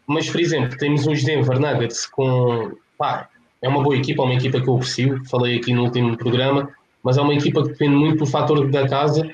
Mas, 0.06 0.28
por 0.30 0.40
exemplo, 0.40 0.76
temos 0.78 1.06
uns 1.06 1.22
Denver 1.22 1.58
Nuggets 1.58 2.06
com. 2.06 2.72
Pá, 2.98 3.28
é 3.62 3.68
uma 3.68 3.82
boa 3.82 3.96
equipa, 3.96 4.22
é 4.22 4.24
uma 4.24 4.34
equipa 4.34 4.60
que 4.60 4.68
eu 4.68 4.76
aprecio, 4.76 5.22
falei 5.28 5.58
aqui 5.58 5.72
no 5.72 5.84
último 5.84 6.16
programa, 6.16 6.70
mas 7.02 7.18
é 7.18 7.22
uma 7.22 7.34
equipa 7.34 7.62
que 7.62 7.70
depende 7.70 7.94
muito 7.94 8.18
do 8.18 8.26
fator 8.26 8.68
da 8.70 8.88
casa. 8.88 9.28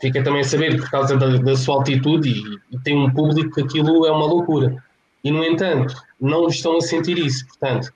Fica 0.00 0.22
também 0.22 0.40
a 0.40 0.44
saber 0.44 0.76
por 0.76 0.90
causa 0.90 1.16
da, 1.16 1.36
da 1.38 1.56
sua 1.56 1.76
altitude 1.76 2.28
e, 2.28 2.74
e, 2.74 2.78
tem 2.80 2.96
um 2.96 3.10
público 3.10 3.54
que 3.54 3.62
aquilo 3.62 4.06
é 4.06 4.10
uma 4.10 4.26
loucura. 4.26 4.82
E, 5.26 5.30
no 5.32 5.42
entanto, 5.42 5.92
não 6.20 6.46
estão 6.46 6.76
a 6.76 6.80
sentir 6.80 7.18
isso. 7.18 7.44
Portanto, 7.48 7.92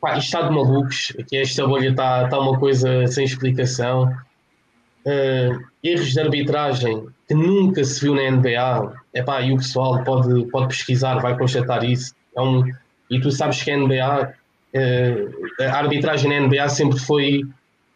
pá, 0.00 0.16
isto 0.16 0.28
está 0.28 0.48
de 0.48 0.54
malucos. 0.54 1.12
Aqui 1.20 1.36
esta 1.36 1.66
bolha 1.66 1.90
está, 1.90 2.24
está 2.24 2.38
uma 2.40 2.58
coisa 2.58 3.06
sem 3.06 3.26
explicação 3.26 4.04
uh, 4.04 5.64
erros 5.84 6.12
de 6.14 6.18
arbitragem 6.18 7.06
que 7.28 7.34
nunca 7.34 7.84
se 7.84 8.00
viu 8.00 8.14
na 8.14 8.30
NBA, 8.30 8.94
epá, 9.12 9.42
e 9.42 9.52
o 9.52 9.58
pessoal 9.58 10.02
pode, 10.04 10.46
pode 10.46 10.68
pesquisar, 10.68 11.18
vai 11.18 11.36
constatar 11.36 11.84
isso. 11.84 12.14
É 12.34 12.40
um, 12.40 12.64
e 13.10 13.20
tu 13.20 13.30
sabes 13.30 13.62
que 13.62 13.70
a 13.70 13.76
NBA, 13.76 14.32
uh, 14.74 15.52
eh, 15.60 15.66
a 15.66 15.76
arbitragem 15.76 16.30
na 16.30 16.46
NBA 16.46 16.66
sempre 16.70 16.98
foi, 16.98 17.42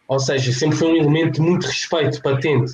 ou 0.06 0.20
seja, 0.20 0.52
sempre 0.52 0.76
foi 0.76 0.88
um 0.88 0.96
elemento 0.96 1.36
de 1.36 1.40
muito 1.40 1.66
respeito 1.66 2.20
patente. 2.20 2.70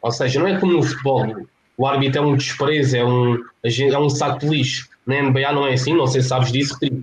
Ou 0.00 0.10
seja, 0.10 0.40
não 0.40 0.48
é 0.48 0.58
como 0.58 0.72
no 0.72 0.82
futebol, 0.82 1.46
o 1.76 1.86
árbitro 1.86 2.22
é 2.22 2.24
um 2.24 2.36
desprezo, 2.36 2.96
é 2.96 3.04
um, 3.04 3.42
é 3.64 3.98
um 3.98 4.08
saco 4.08 4.40
de 4.40 4.48
lixo. 4.48 4.88
Na 5.06 5.20
NBA 5.22 5.52
não 5.52 5.66
é 5.66 5.74
assim, 5.74 5.94
não 5.94 6.06
sei 6.06 6.22
se 6.22 6.28
sabes 6.28 6.50
disso, 6.50 6.74
Rodrigo. 6.74 7.02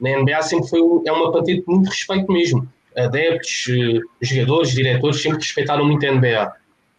Na 0.00 0.18
NBA 0.18 0.42
sempre 0.42 0.68
foi 0.68 0.80
é 1.06 1.12
uma 1.12 1.30
patente 1.30 1.60
de 1.60 1.68
muito 1.68 1.88
respeito 1.88 2.32
mesmo 2.32 2.68
adeptos, 2.96 3.66
eh, 3.68 4.00
jogadores, 4.20 4.72
diretores, 4.72 5.20
sempre 5.20 5.38
respeitaram 5.38 5.84
muito 5.84 6.06
a 6.06 6.12
NBA, 6.12 6.52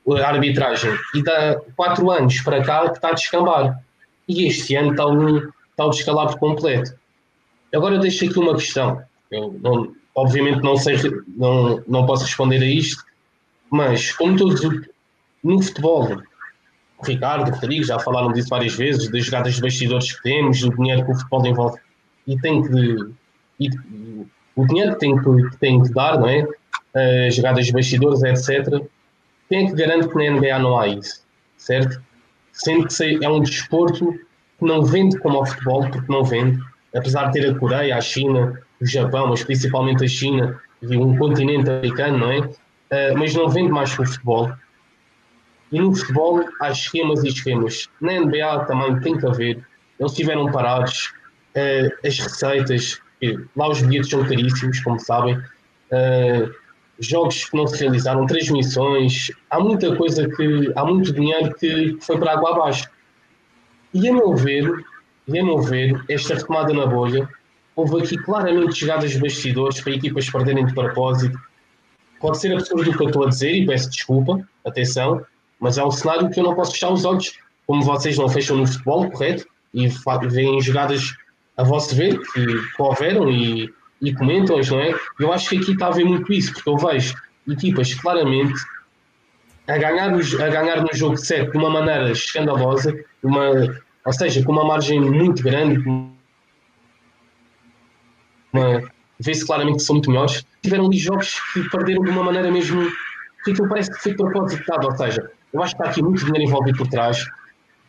a 0.07 0.27
arbitragem. 0.27 0.91
E 1.13 1.23
dá 1.23 1.59
quatro 1.75 2.09
anos 2.11 2.39
para 2.41 2.63
cá 2.63 2.89
que 2.89 2.97
está 2.97 3.09
a 3.09 3.13
descambar. 3.13 3.79
E 4.27 4.47
este 4.47 4.75
ano 4.75 4.91
está 4.91 5.07
um, 5.07 5.37
está 5.37 5.85
um 5.85 5.89
descalabro 5.89 6.37
completo. 6.37 6.93
Agora 7.73 7.97
deixo 7.97 8.25
aqui 8.25 8.39
uma 8.39 8.55
questão. 8.55 9.01
Eu 9.31 9.57
não, 9.61 9.93
obviamente 10.13 10.61
não 10.61 10.77
sei, 10.77 10.97
não, 11.27 11.83
não 11.87 12.05
posso 12.05 12.25
responder 12.25 12.61
a 12.61 12.65
isto, 12.65 13.03
mas 13.69 14.11
como 14.11 14.37
todos 14.37 14.61
no 15.43 15.61
futebol, 15.61 16.21
o 16.97 17.05
Ricardo, 17.05 17.49
o 17.49 17.53
Rodrigo 17.53 17.83
já 17.83 17.99
falaram 17.99 18.31
disso 18.31 18.49
várias 18.49 18.75
vezes, 18.75 19.09
das 19.09 19.25
jogadas 19.25 19.55
de 19.55 19.61
bastidores 19.61 20.13
que 20.13 20.23
temos, 20.23 20.59
do 20.61 20.75
dinheiro 20.75 21.05
que 21.05 21.11
o 21.11 21.15
futebol 21.15 21.45
envolve, 21.45 21.79
e 22.27 22.39
tem 22.39 22.61
que. 22.61 23.13
E, 23.59 23.69
o 24.55 24.65
dinheiro 24.65 24.93
que 24.93 24.99
tem 24.99 25.17
que, 25.17 25.49
que, 25.49 25.57
tem 25.57 25.83
que 25.83 25.93
dar, 25.93 26.17
não 26.17 26.29
é? 26.29 26.43
Uh, 26.43 27.31
jogadas 27.31 27.65
de 27.65 27.73
bastidores, 27.73 28.23
etc. 28.23 28.81
Quem 29.49 29.65
é 29.65 29.69
que 29.69 29.75
garante 29.75 30.07
que 30.07 30.15
na 30.15 30.31
NBA 30.31 30.59
não 30.59 30.79
há 30.79 30.87
isso? 30.87 31.25
Certo? 31.57 32.01
Sendo 32.53 32.87
que 32.87 33.23
é 33.23 33.29
um 33.29 33.41
desporto 33.41 34.13
que 34.57 34.65
não 34.65 34.83
vende 34.83 35.19
como 35.19 35.41
o 35.41 35.45
futebol, 35.45 35.89
porque 35.89 36.11
não 36.11 36.23
vende. 36.23 36.59
Apesar 36.95 37.25
de 37.25 37.33
ter 37.33 37.51
a 37.51 37.59
Coreia, 37.59 37.97
a 37.97 38.01
China, 38.01 38.57
o 38.79 38.85
Japão, 38.85 39.27
mas 39.27 39.43
principalmente 39.43 40.05
a 40.05 40.07
China, 40.07 40.57
de 40.81 40.97
um 40.97 41.17
continente 41.17 41.69
americano, 41.69 42.17
não 42.17 42.31
é? 42.31 42.39
Uh, 42.39 43.17
mas 43.17 43.35
não 43.35 43.49
vende 43.49 43.71
mais 43.71 43.93
com 43.93 44.03
o 44.03 44.05
futebol. 44.05 44.51
E 45.71 45.79
no 45.79 45.95
futebol 45.95 46.43
há 46.61 46.71
esquemas 46.71 47.23
e 47.23 47.29
esquemas. 47.29 47.89
Na 47.99 48.19
NBA 48.19 48.65
também 48.65 48.99
tem 49.01 49.17
que 49.17 49.25
haver. 49.25 49.65
Eles 49.99 50.11
estiveram 50.11 50.51
parados, 50.51 51.13
uh, 51.55 52.07
as 52.07 52.19
receitas, 52.19 53.01
lá 53.55 53.69
os 53.69 53.81
bilhetes 53.81 54.09
são 54.09 54.23
caríssimos, 54.23 54.79
como 54.81 54.99
sabem. 54.99 55.37
Uh, 55.37 56.53
jogos 56.99 57.45
que 57.45 57.57
não 57.57 57.67
se 57.67 57.79
realizaram, 57.81 58.25
transmissões, 58.25 59.31
há 59.49 59.59
muita 59.59 59.95
coisa 59.95 60.27
que. 60.29 60.71
há 60.75 60.85
muito 60.85 61.13
dinheiro 61.13 61.53
que 61.55 61.97
foi 62.01 62.17
para 62.17 62.33
água 62.33 62.51
abaixo. 62.51 62.89
E 63.93 64.07
a 64.07 64.13
meu 64.13 64.35
ver, 64.35 64.71
e 65.27 65.39
a 65.39 65.43
meu 65.43 65.61
ver, 65.61 66.03
esta 66.09 66.35
retomada 66.35 66.73
na 66.73 66.85
bolha, 66.85 67.27
houve 67.75 68.01
aqui 68.01 68.17
claramente 68.17 68.75
chegadas 68.75 69.11
de 69.11 69.19
bastidores 69.19 69.81
para 69.81 69.93
equipas 69.93 70.29
perderem 70.29 70.65
de 70.65 70.73
propósito. 70.73 71.37
Pode 72.19 72.39
ser 72.39 72.53
absurdo 72.53 72.89
o 72.91 72.97
que 72.97 73.03
eu 73.03 73.07
estou 73.07 73.25
a 73.25 73.29
dizer 73.29 73.53
e 73.53 73.65
peço 73.65 73.89
desculpa, 73.89 74.47
atenção, 74.65 75.25
mas 75.59 75.77
é 75.77 75.83
um 75.83 75.91
cenário 75.91 76.29
que 76.29 76.39
eu 76.39 76.43
não 76.43 76.55
posso 76.55 76.71
fechar 76.71 76.91
os 76.91 77.05
olhos, 77.05 77.37
como 77.65 77.81
vocês 77.83 78.17
não 78.17 78.29
fecham 78.29 78.57
no 78.57 78.67
futebol, 78.67 79.09
correto? 79.11 79.45
E 79.73 79.87
veem 80.29 80.61
jogadas 80.61 81.15
a 81.57 81.63
vosso 81.63 81.95
ver 81.95 82.19
que, 82.19 82.45
houveram 82.77 83.29
e, 83.29 83.73
e 84.01 84.13
comentam-as, 84.13 84.69
não 84.69 84.79
é? 84.79 84.93
Eu 85.19 85.31
acho 85.33 85.49
que 85.49 85.57
aqui 85.57 85.71
está 85.71 85.87
a 85.87 85.89
haver 85.89 86.05
muito 86.05 86.31
isso, 86.31 86.53
porque 86.53 86.69
eu 86.69 86.77
vejo 86.77 87.15
equipas 87.47 87.93
claramente 87.93 88.59
a 89.67 89.77
ganhar, 89.77 90.13
a 90.13 90.49
ganhar 90.49 90.81
no 90.81 90.93
jogo 90.93 91.17
7 91.17 91.51
de 91.51 91.57
uma 91.57 91.69
maneira 91.69 92.11
escandalosa, 92.11 92.93
uma, 93.23 93.81
ou 94.05 94.13
seja, 94.13 94.43
com 94.43 94.51
uma 94.51 94.63
margem 94.63 95.01
muito 95.01 95.41
grande, 95.41 95.83
vê-se 99.19 99.45
claramente 99.45 99.77
que 99.77 99.83
são 99.83 99.95
muito 99.95 100.09
melhores. 100.09 100.45
Tiveram 100.61 100.85
ali 100.85 100.97
jogos 100.97 101.39
que 101.53 101.67
perderam 101.69 102.03
de 102.03 102.11
uma 102.11 102.23
maneira 102.23 102.51
mesmo 102.51 102.89
que 103.43 103.51
aquilo 103.51 103.69
parece 103.69 103.91
que 103.91 104.01
foi 104.01 104.13
propositado, 104.15 104.87
ou 104.87 104.95
seja, 104.95 105.31
eu 105.55 105.63
acho 105.63 105.73
que 105.73 105.81
está 105.81 105.91
aqui 105.91 106.03
muito 106.03 106.25
dinheiro 106.25 106.43
envolvido 106.43 106.77
por 106.77 106.87
trás. 106.87 107.25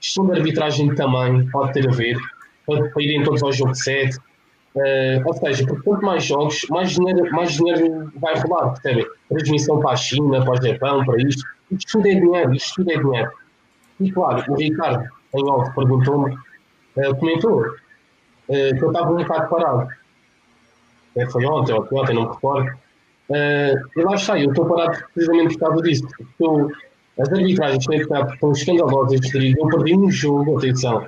Gestão 0.00 0.26
de 0.26 0.38
arbitragem 0.38 0.94
também 0.94 1.50
pode 1.50 1.72
ter 1.72 1.88
a 1.88 1.92
ver, 1.92 2.16
para, 2.64 2.88
para 2.90 3.02
irem 3.02 3.24
todos 3.24 3.42
ao 3.42 3.52
jogo 3.52 3.74
7. 3.74 4.16
Uh, 4.76 5.22
ou 5.24 5.34
seja, 5.34 5.66
porque 5.66 5.82
quanto 5.82 6.04
mais 6.04 6.24
jogos, 6.24 6.64
mais 6.70 6.90
dinheiro, 6.90 7.28
mais 7.32 7.54
dinheiro 7.54 8.12
vai 8.20 8.38
rolar, 8.38 8.74
percebem? 8.74 9.06
Transmissão 9.28 9.80
para 9.80 9.92
a 9.92 9.96
China, 9.96 10.44
para 10.44 10.52
o 10.52 10.62
Japão, 10.64 11.04
para 11.04 11.20
isto. 11.22 11.42
Isto 11.72 11.92
tudo 11.92 12.08
é 12.08 12.14
dinheiro, 12.14 12.54
isto 12.54 12.74
tudo 12.76 12.92
é 12.92 12.98
dinheiro. 12.98 13.32
E 13.98 14.12
claro, 14.12 14.44
o 14.52 14.54
Ricardo, 14.54 15.08
em 15.34 15.50
off, 15.50 15.74
perguntou-me, 15.74 16.34
uh, 16.34 17.16
comentou 17.18 17.62
uh, 17.62 17.72
que 18.48 18.84
eu 18.84 18.88
estava 18.88 19.10
um 19.10 19.16
bocado 19.16 19.48
parado. 19.48 19.88
É, 21.16 21.26
foi 21.30 21.44
ontem 21.46 21.72
ou 21.72 21.88
ontem, 21.92 22.14
não 22.14 22.28
me 22.28 22.28
recordo. 22.28 22.70
Uh, 23.30 23.98
e 23.98 24.02
lá 24.04 24.14
está, 24.14 24.38
eu 24.38 24.50
estou 24.50 24.66
parado 24.66 25.02
precisamente 25.14 25.58
por 25.58 25.66
causa 25.66 25.82
disso. 25.82 26.06
Porque 26.38 26.74
as 27.18 27.32
arbitragens 27.32 27.86
neste 27.88 28.08
caso 28.08 28.32
estão 28.34 28.52
escandalosas. 28.52 29.34
Eu 29.34 29.68
perdi 29.68 29.96
um 29.96 30.10
jogo, 30.10 30.58
atenção 30.58 31.06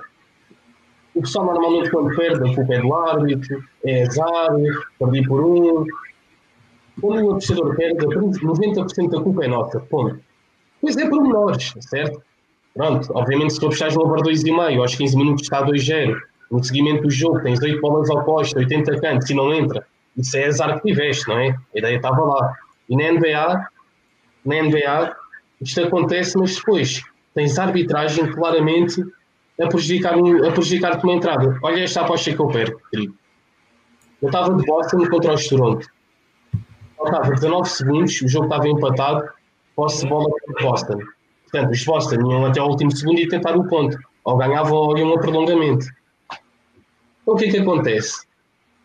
o 1.18 1.22
pessoal 1.22 1.46
normalmente 1.46 1.90
quando 1.90 2.14
perde, 2.14 2.48
a 2.48 2.54
culpa 2.54 2.74
é 2.74 2.80
do 2.80 2.94
árbitro, 2.94 3.64
é 3.84 4.02
azar, 4.02 4.50
perdi 4.98 5.26
por 5.26 5.44
um. 5.44 5.84
Quando 7.00 7.26
o 7.26 7.30
apostador 7.32 7.74
perde, 7.76 8.06
90% 8.06 9.11
da 9.11 9.20
culpa 9.20 9.44
é 9.44 9.48
nossa. 9.48 9.80
Ponto. 9.80 10.20
Pois 10.80 10.96
é 10.96 11.09
por 11.09 11.20
menores, 11.20 11.74
certo? 11.80 12.22
Pronto, 12.72 13.09
obviamente 13.14 13.54
se 13.54 13.61
tu 13.61 13.66
apostares 13.66 13.96
no 13.96 14.02
over 14.02 14.20
2,5 14.20 14.80
aos 14.80 14.94
15 14.94 15.16
minutos 15.16 15.42
está 15.42 15.66
2-0, 15.66 16.16
no 16.52 16.62
seguimento 16.62 17.02
do 17.02 17.11
jogo 17.11 17.42
tens 17.42 17.61
8 17.61 17.80
bolas 17.80 18.09
ao 18.11 18.24
posto, 18.24 18.56
80 18.56 19.00
cantos 19.00 19.28
e 19.28 19.34
não 19.34 19.52
entra, 19.52 19.84
isso 20.16 20.36
é 20.36 20.46
azar 20.46 20.80
que 20.80 20.88
tiveste, 20.88 21.26
não 21.28 21.38
é? 21.38 21.48
A 21.74 21.78
ideia 21.78 21.96
estava 21.96 22.20
lá. 22.20 22.54
E 22.88 22.96
na 22.96 23.12
NBA, 23.12 23.66
na 24.44 24.62
NBA, 24.62 25.16
isto 25.61 25.80
acontece, 25.82 26.38
mas 26.38 26.56
depois 26.56 27.02
tens 27.34 27.59
arbitragem 27.59 28.30
claramente 28.32 29.02
a 29.61 29.66
prejudicar-te 29.66 30.46
a 30.46 30.52
prejudicar 30.52 31.00
uma 31.02 31.14
entrada. 31.14 31.59
Olha 31.62 31.82
esta 31.82 32.02
aposta 32.02 32.32
que 32.32 32.40
eu 32.40 32.48
perco, 32.48 32.80
querido. 32.90 33.14
Eu 34.22 34.28
estava 34.28 34.54
de 34.54 34.64
Boston 34.64 35.09
contra 35.09 35.34
os 35.34 35.48
Toronto. 35.48 35.86
Faltava 36.96 37.30
19 37.32 37.68
segundos, 37.68 38.20
o 38.22 38.28
jogo 38.28 38.46
estava 38.46 38.68
empatado, 38.68 39.28
posse 39.76 40.02
de 40.02 40.09
bola 40.09 40.28
para 40.46 40.64
Boston. 40.64 40.98
Portanto, 41.44 41.72
os 41.72 41.84
Boston 41.84 42.16
iam 42.16 42.46
até 42.46 42.61
ao 42.61 42.68
último 42.68 42.90
segundo 42.90 43.20
e 43.20 43.28
tentar 43.28 43.56
o 43.56 43.66
ponto. 43.68 43.96
Ou 44.24 44.36
ganhavam 44.36 44.72
ou 44.72 44.98
iam 44.98 45.14
a 45.14 45.18
prolongamento. 45.18 45.86
Então 47.22 47.34
o 47.34 47.36
que 47.36 47.46
é 47.46 47.50
que 47.50 47.59
acontece? 47.59 48.26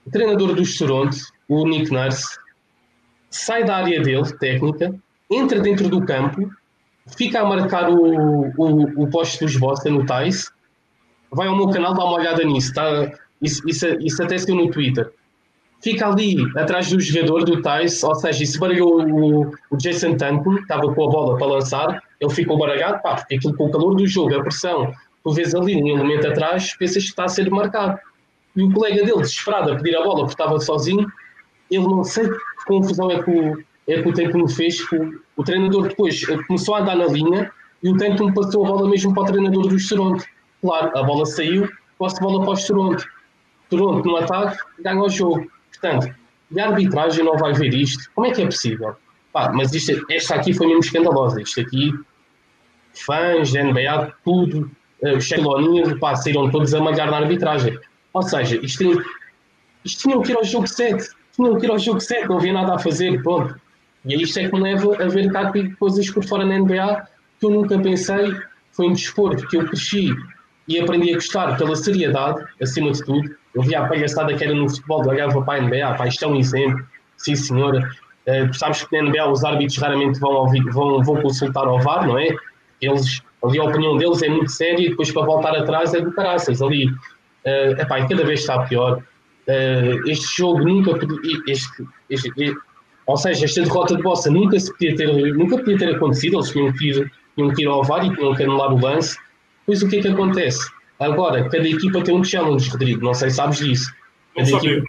O 0.05 0.11
treinador 0.11 0.53
dos 0.53 0.77
Toronto, 0.77 1.17
o 1.49 1.67
Nick 1.67 1.91
Nurse, 1.91 2.37
sai 3.29 3.63
da 3.63 3.77
área 3.77 4.01
dele, 4.01 4.31
técnica, 4.37 4.93
entra 5.29 5.59
dentro 5.59 5.89
do 5.89 6.05
campo, 6.05 6.49
fica 7.17 7.41
a 7.41 7.45
marcar 7.45 7.89
o, 7.89 8.51
o, 8.57 9.03
o 9.03 9.07
poste 9.09 9.43
dos 9.43 9.57
Boston, 9.57 9.89
no 9.89 10.05
Tice, 10.05 10.49
vai 11.31 11.47
ao 11.47 11.55
meu 11.55 11.69
canal, 11.69 11.93
dá 11.93 12.03
uma 12.03 12.15
olhada 12.15 12.43
nisso. 12.43 12.73
Tá? 12.73 13.11
Isso, 13.41 13.67
isso, 13.67 13.87
isso 13.99 14.23
até 14.23 14.37
saiu 14.37 14.55
no 14.55 14.69
Twitter. 14.69 15.11
Fica 15.81 16.07
ali 16.07 16.37
atrás 16.57 16.89
do 16.89 16.99
jogador 16.99 17.43
do 17.43 17.61
Tice, 17.61 18.05
ou 18.05 18.15
seja, 18.15 18.43
isso 18.43 18.59
baralhou 18.59 19.01
o, 19.01 19.51
o 19.69 19.77
Jason 19.77 20.15
Tatum, 20.15 20.55
estava 20.55 20.93
com 20.93 21.03
a 21.03 21.11
bola 21.11 21.37
para 21.37 21.47
lançar, 21.47 22.01
ele 22.21 22.33
ficou 22.33 22.57
baralhado, 22.57 23.01
pá, 23.01 23.15
porque 23.15 23.35
aquilo 23.35 23.53
com 23.55 23.65
o 23.65 23.71
calor 23.71 23.95
do 23.95 24.07
jogo, 24.07 24.33
a 24.35 24.41
pressão, 24.41 24.93
tu 25.23 25.31
vês 25.31 25.53
ali 25.53 25.75
um 25.75 25.87
elemento 25.87 26.27
atrás, 26.27 26.75
pensas 26.77 27.03
que 27.03 27.09
está 27.09 27.25
a 27.25 27.27
ser 27.27 27.49
marcado. 27.49 27.99
E 28.55 28.63
o 28.63 28.71
colega 28.71 29.03
dele, 29.03 29.21
desesperado 29.21 29.71
a 29.71 29.75
pedir 29.75 29.97
a 29.97 30.03
bola 30.03 30.19
porque 30.19 30.41
estava 30.41 30.59
sozinho, 30.59 31.05
ele 31.69 31.83
não 31.83 32.03
sei 32.03 32.29
que 32.29 32.65
confusão 32.65 33.11
é 33.11 33.21
que 33.21 33.29
o, 33.29 33.57
é 33.87 34.01
que 34.01 34.09
o 34.09 34.13
Tatum 34.13 34.47
fez, 34.47 34.87
que 34.87 34.95
o, 34.95 35.21
o 35.35 35.43
treinador 35.43 35.89
depois 35.89 36.25
começou 36.47 36.75
a 36.75 36.81
andar 36.81 36.95
na 36.95 37.05
linha 37.05 37.51
e 37.81 37.89
o 37.89 37.97
Tatum 37.97 38.33
passou 38.33 38.65
a 38.65 38.69
bola 38.69 38.89
mesmo 38.89 39.13
para 39.13 39.23
o 39.23 39.25
treinador 39.25 39.67
do 39.67 39.87
Toronto. 39.87 40.25
Claro, 40.61 40.97
a 40.97 41.03
bola 41.03 41.25
saiu, 41.25 41.69
posse 41.97 42.15
de 42.15 42.21
bola 42.21 42.43
para 42.43 42.53
os 42.53 42.65
Toronto. 42.65 43.05
Toronto 43.69 44.07
no 44.07 44.17
ataque, 44.17 44.57
ganha 44.79 45.01
o 45.01 45.09
jogo. 45.09 45.51
Portanto, 45.69 46.15
e 46.51 46.59
a 46.59 46.67
arbitragem 46.67 47.25
não 47.25 47.37
vai 47.37 47.53
ver 47.53 47.73
isto? 47.73 48.09
Como 48.13 48.27
é 48.27 48.31
que 48.31 48.41
é 48.41 48.45
possível? 48.45 48.95
Pá, 49.31 49.51
mas 49.51 49.73
isto, 49.73 50.05
esta 50.11 50.35
aqui 50.35 50.53
foi 50.53 50.67
mesmo 50.67 50.81
escandalosa. 50.81 51.41
Isto 51.41 51.61
aqui, 51.61 51.91
fãs, 52.93 53.51
NBA, 53.51 54.13
tudo, 54.23 54.71
uh, 55.01 55.17
os 55.17 55.25
Shaquille 55.25 55.99
pá, 55.99 56.15
saíram 56.15 56.51
todos 56.51 56.73
a 56.73 56.79
malhar 56.79 57.09
na 57.09 57.17
arbitragem. 57.17 57.77
Ou 58.13 58.21
seja, 58.21 58.57
isto, 58.63 59.03
isto 59.83 60.03
tinham 60.03 60.21
que 60.21 60.31
ir 60.31 60.37
ao 60.37 60.43
jogo 60.43 60.67
7. 60.67 61.09
Tinham 61.35 61.57
que 61.57 61.65
ir 61.65 61.71
ao 61.71 61.79
jogo 61.79 61.99
7, 61.99 62.29
não 62.29 62.37
havia 62.37 62.53
nada 62.53 62.75
a 62.75 62.79
fazer, 62.79 63.21
pronto. 63.23 63.59
E 64.05 64.21
isto 64.21 64.39
é 64.39 64.49
que 64.49 64.55
me 64.55 64.61
leva 64.61 65.03
a 65.03 65.07
ver 65.07 65.31
cá 65.31 65.51
coisas 65.79 66.09
por 66.09 66.23
fora 66.25 66.45
na 66.45 66.59
NBA 66.59 67.07
que 67.39 67.45
eu 67.45 67.49
nunca 67.49 67.79
pensei. 67.79 68.33
Foi 68.71 68.87
um 68.87 68.93
desporto 68.93 69.47
que 69.47 69.57
eu 69.57 69.65
cresci 69.65 70.13
e 70.67 70.79
aprendi 70.79 71.11
a 71.11 71.15
gostar 71.15 71.57
pela 71.57 71.75
seriedade, 71.75 72.43
acima 72.61 72.91
de 72.91 73.03
tudo. 73.03 73.35
Eu 73.53 73.61
via 73.61 73.81
a 73.81 73.87
palhaçada 73.87 74.33
que 74.33 74.43
era 74.43 74.53
no 74.53 74.69
futebol, 74.69 75.07
olhava 75.07 75.41
para 75.43 75.59
a 75.59 75.61
NBA, 75.61 75.95
pá, 75.95 76.07
isto 76.07 76.25
é 76.25 76.27
um 76.27 76.35
exemplo, 76.35 76.83
sim 77.17 77.35
senhora. 77.35 77.87
Uh, 78.27 78.53
sabes 78.53 78.83
que 78.83 78.97
na 78.97 79.09
NBA 79.09 79.29
os 79.29 79.43
árbitros 79.43 79.77
raramente 79.77 80.19
vão, 80.19 80.31
ouvir, 80.31 80.63
vão, 80.71 81.03
vão 81.03 81.21
consultar 81.21 81.65
ao 81.67 81.79
VAR, 81.81 82.07
não 82.07 82.17
é? 82.17 82.29
Eles, 82.81 83.21
ali 83.43 83.59
a 83.59 83.63
opinião 83.63 83.97
deles 83.97 84.21
é 84.23 84.29
muito 84.29 84.49
séria 84.49 84.85
e 84.85 84.89
depois 84.89 85.11
para 85.11 85.25
voltar 85.25 85.55
atrás 85.55 85.93
é 85.93 86.01
do 86.01 86.11
caraças. 86.13 86.61
Ali, 86.61 86.87
uh, 86.87 87.79
epá, 87.79 88.07
cada 88.07 88.23
vez 88.23 88.39
está 88.39 88.63
pior. 88.63 89.03
Uh, 89.47 90.09
este 90.09 90.37
jogo 90.37 90.63
nunca 90.63 90.97
podia. 90.97 91.41
Este, 91.47 91.85
este, 92.09 92.29
este, 92.37 92.55
ou 93.05 93.17
seja, 93.17 93.45
esta 93.45 93.61
derrota 93.61 93.95
de 93.95 94.01
Bossa 94.01 94.31
nunca, 94.31 94.59
se 94.59 94.71
podia 94.71 94.95
ter, 94.95 95.33
nunca 95.33 95.57
podia 95.57 95.77
ter 95.77 95.95
acontecido. 95.95 96.37
Eles 96.37 96.51
tinham 96.51 96.71
que 96.73 96.89
ir, 96.89 97.11
tinham 97.35 97.53
que 97.53 97.63
ir 97.63 97.67
ao 97.67 97.83
VAR 97.83 98.05
e 98.05 98.15
tinham 98.15 98.33
que 98.33 98.43
anular 98.43 98.73
o 98.73 98.79
lance. 98.79 99.17
Pois 99.65 99.81
o 99.81 99.89
que 99.89 99.97
é 99.97 100.01
que 100.01 100.07
acontece? 100.07 100.69
Agora, 100.99 101.49
cada 101.49 101.67
equipa 101.67 102.01
tem 102.01 102.15
um 102.15 102.23
challenge, 102.23 102.69
Rodrigo, 102.69 103.03
não 103.03 103.13
sei 103.13 103.29
se 103.29 103.35
sabes 103.35 103.57
disso. 103.57 103.93
Cada, 104.35 104.49
equipa, 104.49 104.87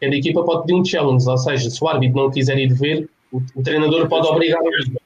cada 0.00 0.16
equipa, 0.16 0.44
pode 0.44 0.62
pedir 0.62 0.74
um 0.74 0.84
challenge, 0.84 1.28
ou 1.28 1.38
seja, 1.38 1.70
se 1.70 1.82
o 1.82 1.88
árbitro 1.88 2.16
não 2.16 2.30
quiser 2.30 2.58
ir 2.58 2.72
ver, 2.74 3.08
o, 3.30 3.40
o 3.54 3.62
treinador 3.62 4.08
pode 4.08 4.26
obrigar 4.26 4.60
a 4.60 4.64
ir. 4.64 5.00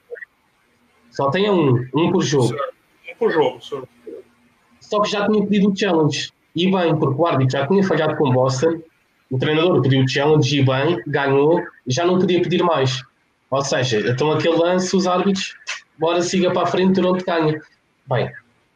Só 1.11 1.31
tem 1.31 1.51
um, 1.51 1.87
um 1.95 2.11
por 2.11 2.23
jogo. 2.23 2.55
Um 2.55 3.17
por 3.19 3.31
jogo, 3.31 3.61
senhor. 3.61 3.87
Só 4.81 5.01
que 5.01 5.11
já 5.11 5.27
tinha 5.27 5.45
pedido 5.45 5.71
o 5.71 5.77
challenge. 5.77 6.33
E 6.55 6.71
bem, 6.71 6.97
porque 6.97 7.21
o 7.21 7.27
árbitro 7.27 7.59
já 7.59 7.67
tinha 7.67 7.83
falhado 7.83 8.17
com 8.17 8.31
Boston, 8.31 8.81
o 9.33 9.39
treinador 9.39 9.81
pediu 9.81 10.07
challenge 10.07 10.61
e 10.61 10.63
bem, 10.63 11.03
ganhou, 11.07 11.59
já 11.87 12.05
não 12.05 12.19
podia 12.19 12.43
pedir 12.43 12.63
mais. 12.63 13.03
Ou 13.51 13.63
seja, 13.63 13.99
então 14.01 14.31
aquele 14.31 14.57
lance, 14.57 14.95
os 14.95 15.07
árbitros, 15.07 15.55
bora 15.99 16.21
siga 16.21 16.53
para 16.53 16.63
a 16.63 16.67
frente, 16.67 17.01
Toronto 17.01 17.25
ganha. 17.25 17.59
Bem, 18.07 18.31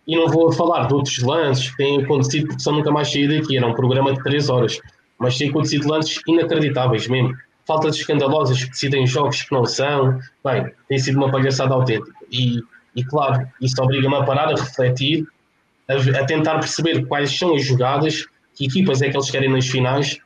e 0.07 0.17
não 0.17 0.29
vou 0.29 0.51
falar 0.51 0.87
de 0.87 0.95
outros 0.95 1.19
lances 1.19 1.71
que 1.71 1.77
têm 1.77 2.03
acontecido, 2.03 2.47
porque 2.47 2.63
só 2.63 2.73
nunca 2.73 2.91
mais 2.91 3.13
saí 3.13 3.29
daqui. 3.29 3.59
Era 3.59 3.67
um 3.67 3.75
programa 3.75 4.15
de 4.15 4.23
3 4.23 4.49
horas. 4.49 4.81
Mas 5.19 5.37
têm 5.37 5.51
acontecido 5.51 5.89
lances 5.89 6.21
inacreditáveis 6.27 7.07
mesmo. 7.07 7.37
Falta 7.67 7.91
de 7.91 7.97
escandalosas 7.99 8.65
que 8.65 8.71
decidem 8.71 9.07
jogos 9.07 9.43
que 9.43 9.53
não 9.53 9.67
são. 9.67 10.19
Bem, 10.43 10.73
tem 10.89 10.99
sido 10.99 11.17
uma 11.17 11.31
palhaçada 11.31 11.75
autêntica. 11.75 12.13
E, 12.31 12.63
e 12.95 13.05
claro, 13.05 13.47
isso 13.61 13.75
obriga-me 13.83 14.15
a 14.15 14.23
parar, 14.23 14.49
a 14.49 14.55
refletir, 14.55 15.27
a, 15.89 16.21
a, 16.21 16.25
tentar 16.25 16.61
perceber 16.61 17.05
quais 17.07 17.37
são 17.37 17.55
as 17.55 17.65
jogadas, 17.65 18.25
que 18.55 18.67
equipas 18.67 19.03
é 19.03 19.11
que 19.11 19.17
eles 19.17 19.31
querem 19.31 19.51
nas 19.51 19.67
finais. 19.67 20.19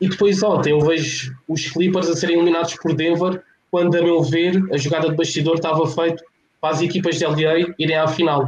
E 0.00 0.08
depois 0.08 0.42
ontem 0.42 0.70
eu 0.70 0.80
vejo 0.80 1.34
os 1.48 1.70
Clippers 1.70 2.08
a 2.08 2.14
serem 2.16 2.36
eliminados 2.36 2.74
por 2.76 2.94
Denver, 2.94 3.42
quando, 3.70 3.96
a 3.96 4.02
meu 4.02 4.22
ver, 4.22 4.62
a 4.72 4.76
jogada 4.76 5.08
de 5.08 5.16
bastidor 5.16 5.56
estava 5.56 5.86
feita 5.86 6.22
para 6.60 6.74
as 6.74 6.82
equipas 6.82 7.18
de 7.18 7.24
LA 7.24 7.74
irem 7.78 7.96
à 7.96 8.06
final. 8.06 8.46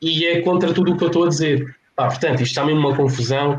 E 0.00 0.26
é 0.26 0.40
contra 0.42 0.72
tudo 0.72 0.92
o 0.92 0.96
que 0.96 1.04
eu 1.04 1.08
estou 1.08 1.24
a 1.24 1.28
dizer. 1.28 1.76
Pá, 1.94 2.08
portanto, 2.08 2.42
isto 2.42 2.50
está 2.50 2.64
mesmo 2.64 2.80
uma 2.80 2.96
confusão. 2.96 3.58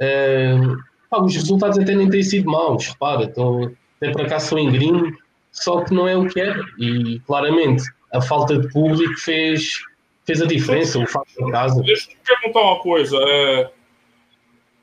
Uh, 0.00 0.76
pá, 1.10 1.20
os 1.20 1.34
resultados 1.34 1.78
até 1.78 1.94
nem 1.94 2.08
têm 2.08 2.22
sido 2.22 2.50
maus, 2.50 2.88
repara, 2.88 3.24
estou, 3.24 3.72
até 3.96 4.12
para 4.12 4.26
cá 4.26 4.40
sou 4.40 4.58
em 4.58 4.70
gringo, 4.70 5.12
só 5.52 5.82
que 5.82 5.94
não 5.94 6.08
é 6.08 6.16
o 6.16 6.26
que 6.26 6.40
era. 6.40 6.60
E 6.78 7.20
claramente 7.26 7.84
a 8.12 8.20
falta 8.20 8.58
de 8.58 8.68
público 8.68 9.14
fez, 9.20 9.80
fez 10.24 10.40
a 10.40 10.46
diferença, 10.46 10.98
o 10.98 11.06
facto 11.06 11.44
de 11.44 11.50
casa. 11.50 11.82
Deixa 11.82 12.10
eu 12.10 12.16
te 12.16 12.40
perguntar 12.40 12.60
uma 12.60 12.80
coisa. 12.80 13.16
É... 13.16 13.70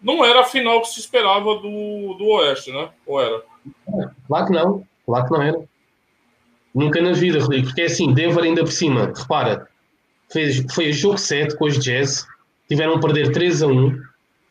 Não 0.02 0.26
era 0.26 0.42
a 0.42 0.46
final 0.46 0.82
que 0.82 0.88
se 0.88 1.00
esperava 1.00 1.56
do, 1.56 2.16
do 2.16 2.26
Oeste, 2.26 2.72
né? 2.72 2.90
Ou 3.06 3.22
era? 3.22 3.42
Claro 4.28 4.46
que 4.48 4.52
não, 4.52 4.84
claro 5.06 5.26
que 5.26 5.32
não 5.32 5.42
era. 5.42 5.62
Nunca 6.74 7.02
na 7.02 7.12
vida, 7.12 7.40
Rodrigo, 7.40 7.68
porque 7.68 7.82
é 7.82 7.86
assim, 7.86 8.14
Denver 8.14 8.44
ainda 8.44 8.64
por 8.64 8.72
cima, 8.72 9.14
repara, 9.16 9.68
fez, 10.32 10.66
foi 10.74 10.92
jogo 10.94 11.18
7 11.18 11.58
com 11.58 11.66
os 11.66 11.78
Jazz, 11.78 12.26
tiveram 12.68 12.96
a 12.96 13.00
perder 13.00 13.32
3 13.32 13.62
a 13.62 13.68
1. 13.68 14.02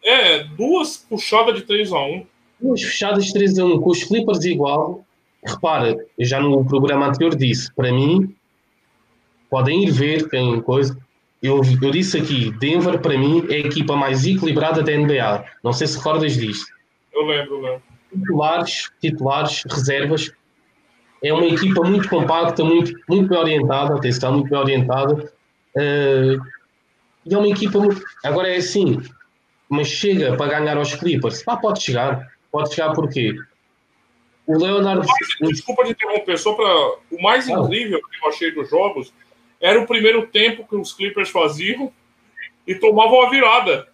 É, 0.05 0.45
duas 0.45 0.99
puxadas 0.99 1.55
de 1.57 1.63
3 1.63 1.93
a 1.93 1.99
1. 1.99 2.27
Duas 2.61 2.83
fechadas 2.83 3.25
de 3.25 3.33
3 3.33 3.59
a 3.59 3.65
1 3.65 3.81
com 3.81 3.91
os 3.91 4.05
Clippers 4.05 4.45
igual. 4.45 5.05
Repara, 5.45 5.97
eu 6.19 6.27
já 6.27 6.39
no 6.41 6.65
programa 6.65 7.07
anterior 7.07 7.35
disse, 7.35 7.73
para 7.75 7.91
mim, 7.91 8.35
podem 9.49 9.85
ir 9.85 9.91
ver 9.91 10.29
quem 10.29 10.61
coisa. 10.61 10.97
Eu, 11.43 11.63
eu 11.81 11.91
disse 11.91 12.19
aqui, 12.19 12.51
Denver 12.53 13.01
para 13.01 13.17
mim 13.17 13.47
é 13.49 13.55
a 13.55 13.59
equipa 13.61 13.97
mais 13.97 14.27
equilibrada 14.27 14.83
da 14.83 14.93
NBA. 14.93 15.45
Não 15.65 15.73
sei 15.73 15.87
se 15.87 15.97
recordas 15.97 16.35
disto. 16.35 16.67
Eu 17.13 17.25
lembro, 17.27 17.55
eu 17.55 17.61
lembro. 17.61 17.83
Titulares, 18.13 18.91
titulares, 19.01 19.63
reservas. 19.71 20.31
É 21.23 21.33
uma 21.33 21.47
equipa 21.47 21.83
muito 21.83 22.09
compacta, 22.09 22.65
muito, 22.65 22.93
muito 23.09 23.29
bem 23.29 23.39
orientada, 23.39 23.95
atenção, 23.95 24.33
muito 24.33 24.51
bem 24.51 24.59
orientada. 24.59 25.33
Uh, 25.75 26.43
e 27.25 27.35
é 27.35 27.39
uma 27.39 27.49
equipa 27.49 27.79
muito... 27.79 28.03
Agora 28.25 28.49
é 28.49 28.57
assim, 28.57 29.01
mas 29.69 29.87
chega 29.87 30.37
para 30.37 30.59
ganhar 30.59 30.77
aos 30.77 30.95
Clippers. 30.95 31.43
Ah, 31.47 31.57
pode 31.57 31.83
chegar. 31.83 32.29
Pode 32.51 32.75
chegar 32.75 32.93
porquê? 32.93 33.35
O 34.47 34.59
Leonardo. 34.59 35.07
Desculpa 35.43 35.85
de 35.85 35.93
interromper, 35.93 36.37
só 36.37 36.55
para. 36.55 36.69
O 37.13 37.23
mais 37.23 37.49
ah. 37.49 37.53
incrível 37.53 38.01
que 38.01 38.25
eu 38.25 38.29
achei 38.29 38.51
dos 38.51 38.69
jogos 38.69 39.13
era 39.61 39.81
o 39.81 39.87
primeiro 39.87 40.27
tempo 40.27 40.67
que 40.67 40.77
os 40.77 40.93
Clippers 40.93 41.29
faziam 41.29 41.93
e 42.67 42.75
tomavam 42.75 43.23
a 43.23 43.31
virada. 43.31 43.87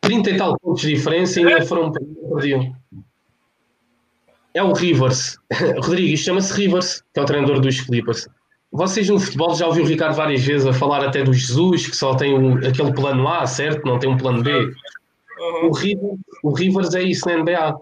30 0.00 0.30
e 0.30 0.36
tal 0.36 0.58
pontos 0.58 0.82
de 0.82 0.94
diferença 0.94 1.40
e 1.40 1.44
ainda 1.44 1.62
é. 1.62 1.66
foram 1.66 1.92
perdiam. 1.92 2.74
É 4.52 4.62
o 4.62 4.72
Rivers. 4.72 5.38
Rodrigo, 5.82 6.16
chama-se 6.16 6.52
Rivers, 6.52 7.02
que 7.14 7.20
é 7.20 7.22
o 7.22 7.26
treinador 7.26 7.60
dos 7.60 7.80
Clippers. 7.80 8.28
Vocês 8.72 9.08
no 9.08 9.18
futebol 9.18 9.54
já 9.54 9.66
ouviu 9.66 9.84
o 9.84 9.86
Ricardo 9.86 10.14
várias 10.14 10.44
vezes 10.44 10.66
a 10.66 10.72
falar 10.72 11.04
até 11.04 11.22
do 11.22 11.32
Jesus, 11.32 11.88
que 11.88 11.96
só 11.96 12.14
tem 12.14 12.36
um, 12.36 12.56
aquele 12.58 12.92
plano 12.92 13.26
A, 13.28 13.46
certo? 13.46 13.84
Não 13.84 13.98
tem 13.98 14.08
um 14.08 14.16
plano 14.16 14.42
B. 14.42 14.52
Uhum. 14.52 15.68
O, 15.68 15.72
Rivers, 15.72 16.18
o 16.42 16.52
Rivers 16.52 16.94
é 16.94 17.02
isso 17.02 17.28
na 17.28 17.38
NBA. 17.38 17.76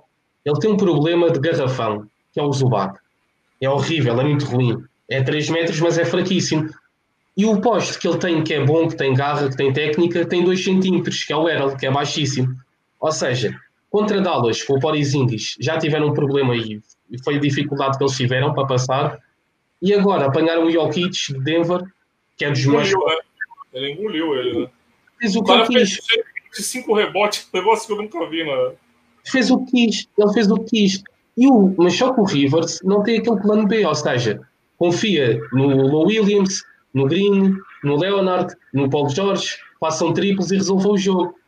Ele 0.44 0.58
tem 0.60 0.70
um 0.70 0.76
problema 0.76 1.30
de 1.30 1.40
garrafão, 1.40 2.06
que 2.32 2.40
é 2.40 2.42
o 2.42 2.52
Zubac. 2.52 2.98
É 3.60 3.68
horrível, 3.68 4.18
é 4.18 4.24
muito 4.24 4.46
ruim. 4.46 4.82
É 5.08 5.22
3 5.22 5.50
metros, 5.50 5.80
mas 5.80 5.98
é 5.98 6.04
fraquíssimo. 6.04 6.68
E 7.36 7.46
o 7.46 7.60
poste 7.60 7.98
que 7.98 8.08
ele 8.08 8.18
tem, 8.18 8.42
que 8.42 8.52
é 8.52 8.64
bom, 8.64 8.88
que 8.88 8.96
tem 8.96 9.14
garra, 9.14 9.48
que 9.48 9.56
tem 9.56 9.72
técnica, 9.72 10.26
tem 10.26 10.44
2 10.44 10.62
centímetros, 10.62 11.22
que 11.22 11.32
é 11.32 11.36
o 11.36 11.48
Errol, 11.48 11.76
que 11.76 11.86
é 11.86 11.90
baixíssimo. 11.90 12.54
Ou 13.00 13.12
seja, 13.12 13.54
contra 13.90 14.20
Dallas, 14.20 14.62
com 14.62 14.74
o 14.74 14.80
Porizingis, 14.80 15.56
já 15.60 15.78
tiveram 15.78 16.08
um 16.08 16.14
problema 16.14 16.56
e 16.56 16.80
foi 17.22 17.36
a 17.36 17.40
dificuldade 17.40 17.96
que 17.96 18.04
eles 18.04 18.16
tiveram 18.16 18.52
para 18.52 18.66
passar. 18.66 19.18
E 19.80 19.94
agora 19.94 20.26
apanharam 20.26 20.66
o 20.66 20.70
Jokic 20.70 21.10
de 21.10 21.40
Denver, 21.44 21.82
que 22.36 22.44
é 22.44 22.50
dos 22.50 22.66
mais. 22.66 22.92
Né? 22.92 22.98
Ele 23.72 23.92
engoliu 23.92 24.34
ele, 24.34 24.60
né? 24.60 24.68
Fez 25.20 25.36
o, 25.36 25.40
o 25.40 25.44
cara 25.44 25.64
fez 25.66 25.98
5 26.52 26.94
rebotes, 26.94 27.48
negócio 27.52 27.86
que 27.86 27.92
eu 27.92 27.98
nunca 27.98 28.28
vi, 28.28 28.44
né? 28.44 28.72
Fez 29.24 29.50
o 29.50 29.64
que 29.64 29.86
quis, 29.86 30.08
ele 30.18 30.32
fez 30.32 30.50
o 30.50 30.56
que 30.56 30.70
quis. 30.70 31.02
E 31.36 31.46
o, 31.46 31.74
mas 31.78 31.96
só 31.96 32.12
que 32.12 32.20
o 32.20 32.24
Rivers 32.24 32.80
não 32.82 33.02
tem 33.02 33.18
aquele 33.18 33.40
plano 33.40 33.66
B, 33.66 33.84
ou 33.86 33.94
seja, 33.94 34.40
confia 34.78 35.40
no 35.52 36.04
Williams, 36.04 36.64
no 36.94 37.06
Green, 37.06 37.56
no 37.82 37.96
Leonard, 37.96 38.54
no 38.72 38.88
Paul 38.88 39.10
George, 39.10 39.56
passam 39.80 40.12
triplos 40.14 40.50
e 40.50 40.56
resolvam 40.56 40.92
o 40.92 40.98
jogo. 40.98 41.38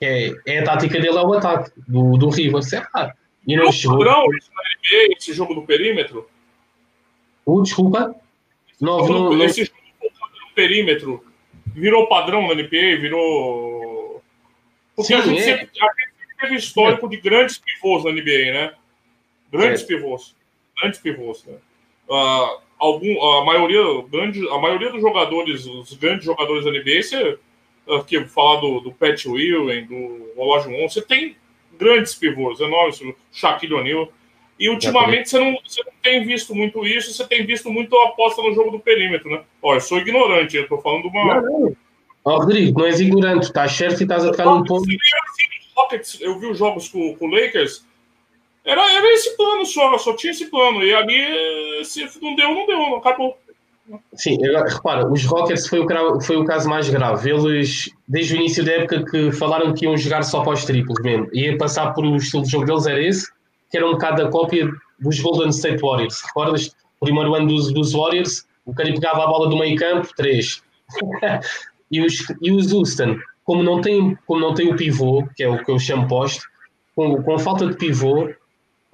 É, 0.00 0.30
é 0.46 0.58
a 0.60 0.64
tática 0.64 1.00
dele 1.00 1.18
ao 1.18 1.32
ataque 1.32 1.70
do, 1.88 2.16
do 2.16 2.28
Rivers. 2.28 2.72
É 2.72 2.80
claro. 2.80 3.12
E 3.46 3.56
não 3.56 3.72
chegou. 3.72 3.98
Padrão, 3.98 4.26
esse 5.16 5.32
jogo 5.32 5.54
do 5.54 5.62
perímetro? 5.62 6.28
Uh, 7.46 7.62
desculpa? 7.62 8.14
Não, 8.80 9.06
não, 9.06 9.32
não, 9.32 9.44
esse 9.44 9.64
jogo 9.64 9.78
do 10.00 10.54
perímetro 10.54 11.24
virou 11.66 12.08
padrão 12.08 12.46
na 12.48 12.54
NBA, 12.54 13.00
virou. 13.00 14.22
Porque 14.94 15.14
Sim, 15.14 15.20
a, 15.20 15.20
gente 15.22 15.40
é. 15.40 15.42
sempre, 15.42 15.64
a 15.64 15.86
gente 15.86 16.40
teve 16.40 16.54
histórico 16.56 17.06
é. 17.06 17.08
de 17.08 17.16
grandes 17.18 17.58
pivôs 17.58 18.04
na 18.04 18.10
NBA, 18.10 18.52
né? 18.52 18.74
Grandes 19.50 19.82
é. 19.82 19.86
pivôs. 19.86 20.34
Grandes 20.80 21.00
pivôs, 21.00 21.44
né? 21.44 21.54
Uh, 22.08 22.65
algum, 22.78 23.22
a 23.22 23.44
maioria, 23.44 23.82
grande, 24.10 24.48
a 24.48 24.58
maioria 24.58 24.90
dos 24.90 25.00
jogadores, 25.00 25.66
os 25.66 25.94
grandes 25.94 26.24
jogadores 26.24 26.64
da 26.64 26.70
NBA, 26.70 27.02
você 27.02 27.38
aqui 27.88 28.24
falar 28.26 28.60
do, 28.60 28.80
do 28.80 28.92
Pat 28.92 29.24
Ewing, 29.24 29.86
do 29.86 30.32
Olajuwon, 30.36 30.88
você 30.88 31.00
tem 31.00 31.36
grandes 31.78 32.14
pivôs, 32.14 32.60
enormes, 32.60 33.00
Shaquille 33.32 33.74
O'Neal. 33.74 34.08
E 34.58 34.70
ultimamente 34.70 35.28
você 35.28 35.38
não, 35.38 35.58
você 35.64 35.82
não 35.84 35.92
tem 36.02 36.24
visto 36.24 36.54
muito 36.54 36.84
isso, 36.86 37.12
você 37.12 37.26
tem 37.26 37.44
visto 37.44 37.70
muito 37.70 37.94
a 37.98 38.08
aposta 38.08 38.42
no 38.42 38.54
jogo 38.54 38.70
do 38.70 38.80
perímetro, 38.80 39.30
né? 39.30 39.42
Olha, 39.62 39.76
eu 39.76 39.80
sou 39.82 39.98
ignorante, 39.98 40.56
eu 40.56 40.66
tô 40.66 40.78
falando 40.78 41.02
de 41.02 41.08
uma. 41.08 41.42
Não, 41.42 41.76
Rodrigo, 42.24 42.80
não 42.80 42.86
és 42.86 42.98
ignorante, 42.98 43.44
estás 43.44 43.72
certo 43.72 44.00
e 44.00 44.04
estás 44.04 44.24
a 44.24 44.30
tocar 44.30 44.46
num 44.46 44.64
ponto. 44.64 44.88
Rockets, 45.76 46.18
eu 46.22 46.38
vi 46.40 46.46
os 46.46 46.58
jogos 46.58 46.88
com, 46.88 47.14
com 47.16 47.26
o 47.26 47.30
Lakers, 47.30 47.85
era, 48.66 48.92
era 48.92 49.14
esse 49.14 49.36
plano 49.36 49.64
só, 49.64 49.96
só 49.96 50.14
tinha 50.16 50.32
esse 50.32 50.50
plano. 50.50 50.82
E 50.82 50.92
ali, 50.92 51.84
se 51.84 52.04
não 52.20 52.34
deu, 52.34 52.50
não 52.52 52.66
deu, 52.66 52.96
acabou. 52.96 53.38
Sim, 54.14 54.38
repara, 54.42 55.06
os 55.10 55.24
Rockets 55.24 55.68
foi 55.68 55.78
o, 55.78 56.20
foi 56.20 56.36
o 56.36 56.44
caso 56.44 56.68
mais 56.68 56.90
grave. 56.90 57.30
Eles, 57.30 57.88
desde 58.08 58.34
o 58.34 58.36
início 58.36 58.64
da 58.64 58.72
época, 58.72 59.04
que 59.04 59.30
falaram 59.30 59.72
que 59.72 59.84
iam 59.84 59.96
jogar 59.96 60.22
só 60.22 60.42
para 60.42 60.54
os 60.54 60.64
triplos 60.64 61.00
mesmo. 61.00 61.28
Ia 61.32 61.56
passar 61.56 61.92
por 61.92 62.04
o 62.04 62.16
estilo 62.16 62.42
de 62.42 62.50
jogo 62.50 62.66
deles, 62.66 62.86
era 62.86 63.00
esse, 63.00 63.30
que 63.70 63.76
era 63.76 63.86
um 63.86 63.92
bocado 63.92 64.26
a 64.26 64.30
cópia 64.30 64.68
dos 64.98 65.20
Golden 65.20 65.50
State 65.50 65.80
Warriors. 65.80 66.20
Recordas? 66.22 66.74
Primeiro 66.98 67.34
ano 67.34 67.46
dos, 67.46 67.72
dos 67.72 67.92
Warriors, 67.92 68.46
o 68.64 68.74
cara 68.74 68.92
pegava 68.92 69.24
a 69.24 69.26
bola 69.28 69.48
do 69.48 69.56
meio 69.56 69.76
campo, 69.76 70.08
três. 70.16 70.62
e, 71.92 72.04
os, 72.04 72.24
e 72.42 72.50
os 72.50 72.72
Houston, 72.72 73.16
como 73.44 73.62
não, 73.62 73.80
tem, 73.80 74.18
como 74.26 74.40
não 74.40 74.54
tem 74.54 74.72
o 74.72 74.76
pivô, 74.76 75.24
que 75.36 75.44
é 75.44 75.48
o 75.48 75.62
que 75.62 75.70
eu 75.70 75.78
chamo 75.78 76.08
poste, 76.08 76.42
com, 76.96 77.22
com 77.22 77.38
falta 77.38 77.66
de 77.66 77.76
pivô, 77.76 78.28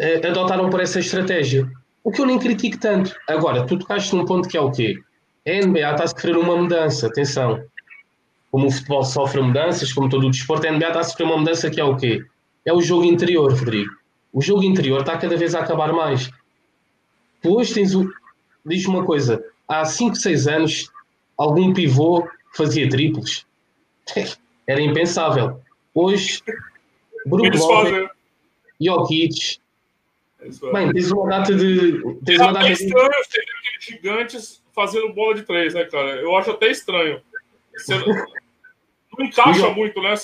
eh, 0.02 0.26
adotaram 0.26 0.68
por 0.68 0.80
essa 0.80 0.98
estratégia. 0.98 1.70
O 2.02 2.10
que 2.10 2.20
eu 2.20 2.26
nem 2.26 2.38
critico 2.38 2.76
tanto. 2.78 3.14
Agora, 3.28 3.64
tu 3.64 3.78
tocaste 3.78 4.14
num 4.16 4.24
ponto 4.24 4.48
que 4.48 4.56
é 4.56 4.60
o 4.60 4.72
quê? 4.72 4.98
A 5.46 5.64
NBA 5.64 5.92
está 5.92 6.04
a 6.04 6.08
sofrer 6.08 6.36
uma 6.36 6.56
mudança, 6.56 7.06
atenção. 7.06 7.64
Como 8.50 8.66
o 8.66 8.70
futebol 8.70 9.04
sofre 9.04 9.40
mudanças, 9.40 9.92
como 9.92 10.08
todo 10.08 10.26
o 10.26 10.30
desporto, 10.30 10.66
a 10.66 10.72
NBA 10.72 10.88
está 10.88 11.00
a 11.00 11.04
sofrer 11.04 11.24
uma 11.24 11.38
mudança 11.38 11.70
que 11.70 11.80
é 11.80 11.84
o 11.84 11.96
quê? 11.96 12.24
É 12.66 12.72
o 12.72 12.80
jogo 12.80 13.04
interior, 13.04 13.52
Rodrigo. 13.52 13.92
O 14.32 14.42
jogo 14.42 14.64
interior 14.64 15.00
está 15.00 15.16
cada 15.16 15.36
vez 15.36 15.54
a 15.54 15.60
acabar 15.60 15.92
mais. 15.92 16.28
Tu 17.40 17.54
hoje 17.54 17.72
tens 17.72 17.94
o. 17.94 18.10
Diz 18.66 18.84
uma 18.86 19.04
coisa: 19.04 19.44
há 19.68 19.84
5, 19.84 20.16
6 20.16 20.48
anos, 20.48 20.90
algum 21.38 21.72
pivô 21.72 22.26
fazia 22.54 22.88
triplos. 22.88 23.46
Era 24.66 24.80
impensável. 24.80 25.60
Hoje, 25.94 26.40
Bruno 27.26 27.56
Lopes, 27.56 28.08
Jokic, 28.80 29.61
Bem, 30.72 30.92
tens 30.92 31.10
uma 31.10 31.28
data 31.28 31.54
de. 31.54 32.02
Tens 32.24 32.40
uma 32.40 32.52
data 32.52 32.68
é 32.68 32.72
estranho 32.72 33.10
de... 33.10 33.24
você 33.24 33.38
ver 33.38 33.52
aqueles 33.58 33.84
gigantes 33.84 34.62
fazendo 34.74 35.12
bola 35.12 35.34
de 35.34 35.42
três, 35.42 35.74
né, 35.74 35.84
cara? 35.84 36.16
Eu 36.16 36.36
acho 36.36 36.50
até 36.50 36.70
estranho. 36.70 37.20
Você 37.76 37.96
não 37.96 39.26
encaixa 39.26 39.70
muito, 39.70 40.00
né? 40.02 40.14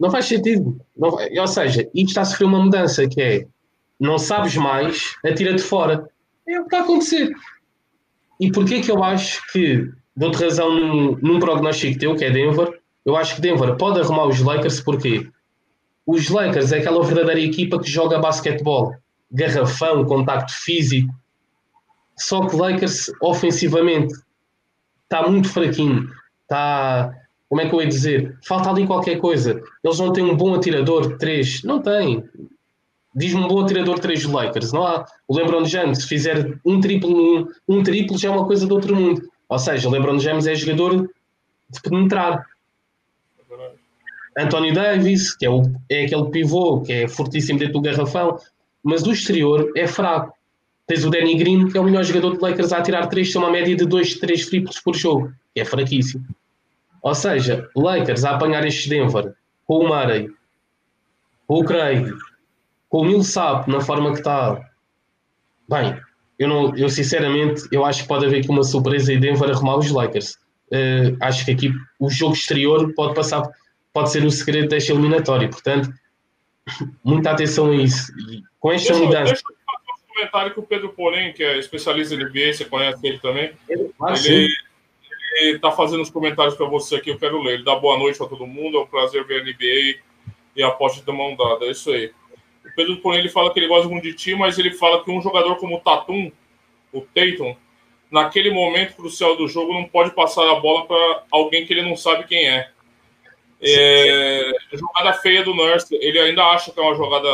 Não 0.00 0.10
faz 0.10 0.26
sentido. 0.26 0.80
Não, 0.96 1.10
ou 1.10 1.46
seja, 1.46 1.82
isto 1.94 2.08
está 2.08 2.22
a 2.22 2.24
sofrer 2.24 2.46
uma 2.46 2.62
mudança 2.62 3.06
que 3.08 3.20
é 3.20 3.46
não 4.00 4.18
sabes 4.18 4.56
mais, 4.56 5.16
atira 5.24 5.54
de 5.54 5.62
fora. 5.62 6.08
É 6.48 6.58
o 6.58 6.62
que 6.62 6.66
está 6.66 6.78
a 6.78 6.82
acontecer. 6.82 7.30
E 8.40 8.50
porquê 8.50 8.80
que 8.80 8.90
eu 8.90 9.02
acho 9.04 9.40
que, 9.52 9.88
dou-te 10.16 10.42
razão 10.42 10.74
num, 10.74 11.16
num 11.22 11.38
prognóstico 11.38 12.00
teu, 12.00 12.16
que 12.16 12.24
é 12.24 12.30
Denver, 12.30 12.80
eu 13.04 13.16
acho 13.16 13.36
que 13.36 13.40
Denver 13.40 13.76
pode 13.76 14.00
arrumar 14.00 14.26
os 14.26 14.40
Lakers, 14.40 14.80
porquê? 14.80 15.28
Os 16.06 16.28
Lakers 16.28 16.72
é 16.72 16.78
aquela 16.78 17.04
verdadeira 17.04 17.40
equipa 17.40 17.80
que 17.80 17.88
joga 17.88 18.18
basquetebol 18.18 18.94
garrafão, 19.32 20.04
contacto 20.04 20.52
físico. 20.52 21.12
Só 22.18 22.46
que 22.46 22.54
Lakers, 22.54 23.10
ofensivamente, 23.20 24.14
está 25.04 25.28
muito 25.28 25.48
fraquinho. 25.48 26.08
Está, 26.42 27.12
como 27.48 27.60
é 27.60 27.68
que 27.68 27.74
eu 27.74 27.80
ia 27.80 27.88
dizer? 27.88 28.38
Falta 28.46 28.70
ali 28.70 28.86
qualquer 28.86 29.18
coisa. 29.18 29.60
Eles 29.82 29.98
não 29.98 30.12
têm 30.12 30.24
um 30.24 30.36
bom 30.36 30.54
atirador 30.54 31.08
de 31.08 31.18
3. 31.18 31.62
Não 31.64 31.80
têm. 31.80 32.22
Diz-me 33.14 33.40
um 33.40 33.48
bom 33.48 33.62
atirador 33.62 33.96
de 33.96 34.02
3 34.02 34.22
dos 34.22 34.32
Lakers. 34.32 34.72
Não 34.72 34.86
há. 34.86 35.06
O 35.26 35.36
LeBron 35.36 35.64
James, 35.64 35.98
se 35.98 36.08
fizer 36.08 36.58
um 36.64 36.80
triplo, 36.80 37.48
um, 37.68 37.82
triplo 37.82 38.18
já 38.18 38.28
é 38.28 38.30
uma 38.30 38.46
coisa 38.46 38.66
de 38.66 38.72
outro 38.72 38.94
mundo. 38.94 39.22
Ou 39.48 39.58
seja, 39.58 39.88
o 39.88 39.92
LeBron 39.92 40.18
James 40.18 40.46
é 40.46 40.54
jogador 40.54 41.10
de 41.70 41.80
penetrar. 41.82 42.44
Anthony 44.36 44.72
Davis, 44.72 45.34
que 45.34 45.46
é, 45.46 45.50
o, 45.50 45.62
é 45.88 46.04
aquele 46.04 46.30
pivô 46.30 46.80
que 46.80 46.92
é 46.92 47.08
fortíssimo 47.08 47.58
dentro 47.58 47.74
do 47.74 47.82
garrafão, 47.82 48.38
mas 48.82 49.02
o 49.02 49.12
exterior 49.12 49.70
é 49.76 49.86
fraco. 49.86 50.34
Tens 50.86 51.04
o 51.04 51.10
Danny 51.10 51.36
Green, 51.36 51.68
que 51.68 51.78
é 51.78 51.80
o 51.80 51.84
melhor 51.84 52.02
jogador 52.04 52.36
de 52.36 52.42
Lakers 52.42 52.72
a 52.72 52.82
tirar 52.82 53.06
3, 53.06 53.32
tem 53.32 53.40
uma 53.40 53.50
média 53.50 53.76
de 53.76 53.86
2, 53.86 54.14
3 54.14 54.46
triplos 54.46 54.80
por 54.80 54.96
jogo, 54.96 55.32
que 55.54 55.60
é 55.60 55.64
fraquíssimo. 55.64 56.24
Ou 57.02 57.14
seja, 57.14 57.68
Lakers 57.76 58.24
a 58.24 58.36
apanhar 58.36 58.66
este 58.66 58.88
Denver 58.88 59.34
com 59.66 59.78
o 59.78 59.88
Murray, 59.88 60.28
com 61.46 61.60
o 61.60 61.64
Craig, 61.64 62.12
com 62.88 62.98
o 62.98 63.04
Millsap 63.04 63.68
na 63.70 63.80
forma 63.80 64.12
que 64.12 64.18
está. 64.18 64.60
Bem, 65.68 65.98
eu, 66.38 66.48
não, 66.48 66.76
eu 66.76 66.88
sinceramente 66.88 67.62
eu 67.72 67.84
acho 67.84 68.02
que 68.02 68.08
pode 68.08 68.26
haver 68.26 68.40
aqui 68.40 68.50
uma 68.50 68.62
surpresa 68.62 69.12
e 69.12 69.18
Denver 69.18 69.50
arrumar 69.50 69.76
os 69.76 69.90
Lakers. 69.90 70.36
Uh, 70.70 71.16
acho 71.20 71.44
que 71.44 71.50
aqui 71.50 71.72
o 71.98 72.08
jogo 72.10 72.34
exterior 72.34 72.92
pode 72.94 73.14
passar, 73.14 73.42
pode 73.92 74.10
ser 74.10 74.24
o 74.24 74.30
segredo 74.30 74.68
deste 74.68 74.92
eliminatório. 74.92 75.48
Portanto, 75.50 75.92
muita 77.04 77.30
atenção 77.30 77.70
a 77.70 77.76
isso. 77.76 78.12
E 78.30 78.42
com 78.58 78.72
esta 78.72 78.92
deixa, 78.92 79.04
unidade. 79.04 79.30
Deixa 79.30 79.42
eu 79.48 79.62
um 79.92 80.14
comentário 80.14 80.52
que 80.52 80.60
o 80.60 80.62
Pedro 80.62 80.88
Porém, 80.90 81.32
que 81.32 81.42
é 81.42 81.58
especialista 81.58 82.14
em 82.14 82.18
NBA, 82.18 82.52
você 82.52 82.64
conhece 82.64 83.06
ele 83.06 83.18
também. 83.18 83.52
Ah, 84.00 84.14
ele, 84.24 84.48
ele 85.40 85.58
tá 85.58 85.72
fazendo 85.72 86.02
os 86.02 86.10
comentários 86.10 86.54
para 86.54 86.66
você 86.66 86.96
aqui, 86.96 87.10
eu 87.10 87.18
quero 87.18 87.42
ler. 87.42 87.54
Ele 87.54 87.64
dá 87.64 87.74
boa 87.76 87.98
noite 87.98 88.18
para 88.18 88.28
todo 88.28 88.46
mundo, 88.46 88.78
é 88.78 88.80
um 88.80 88.86
prazer 88.86 89.24
ver 89.26 89.40
a 89.40 89.44
NBA 89.44 90.00
e 90.54 90.62
a 90.62 90.68
aposta 90.68 91.04
de 91.04 91.16
mão 91.16 91.36
dada. 91.36 91.64
É 91.64 91.70
isso 91.70 91.90
aí. 91.90 92.12
O 92.64 92.74
Pedro 92.76 92.96
Porém 92.98 93.20
ele 93.20 93.28
fala 93.28 93.52
que 93.52 93.58
ele 93.58 93.68
gosta 93.68 93.88
muito 93.88 94.04
de 94.04 94.14
ti, 94.14 94.34
mas 94.34 94.58
ele 94.58 94.72
fala 94.72 95.02
que 95.04 95.10
um 95.10 95.20
jogador 95.20 95.56
como 95.56 95.76
o 95.76 95.80
Tatum, 95.80 96.30
o 96.92 97.00
Tatum, 97.00 97.56
naquele 98.10 98.50
momento 98.50 98.94
crucial 98.94 99.36
do 99.36 99.48
jogo, 99.48 99.72
não 99.72 99.84
pode 99.84 100.14
passar 100.14 100.48
a 100.50 100.60
bola 100.60 100.86
para 100.86 101.24
alguém 101.30 101.66
que 101.66 101.72
ele 101.72 101.82
não 101.82 101.96
sabe 101.96 102.24
quem 102.24 102.48
é. 102.48 102.70
É, 103.62 104.50
jogada 104.72 105.12
feia 105.14 105.44
do 105.44 105.54
Nurse, 105.54 105.94
ele 105.94 106.18
ainda 106.18 106.42
acha 106.44 106.72
que 106.72 106.80
é 106.80 106.82
uma 106.82 106.96
jogada 106.96 107.28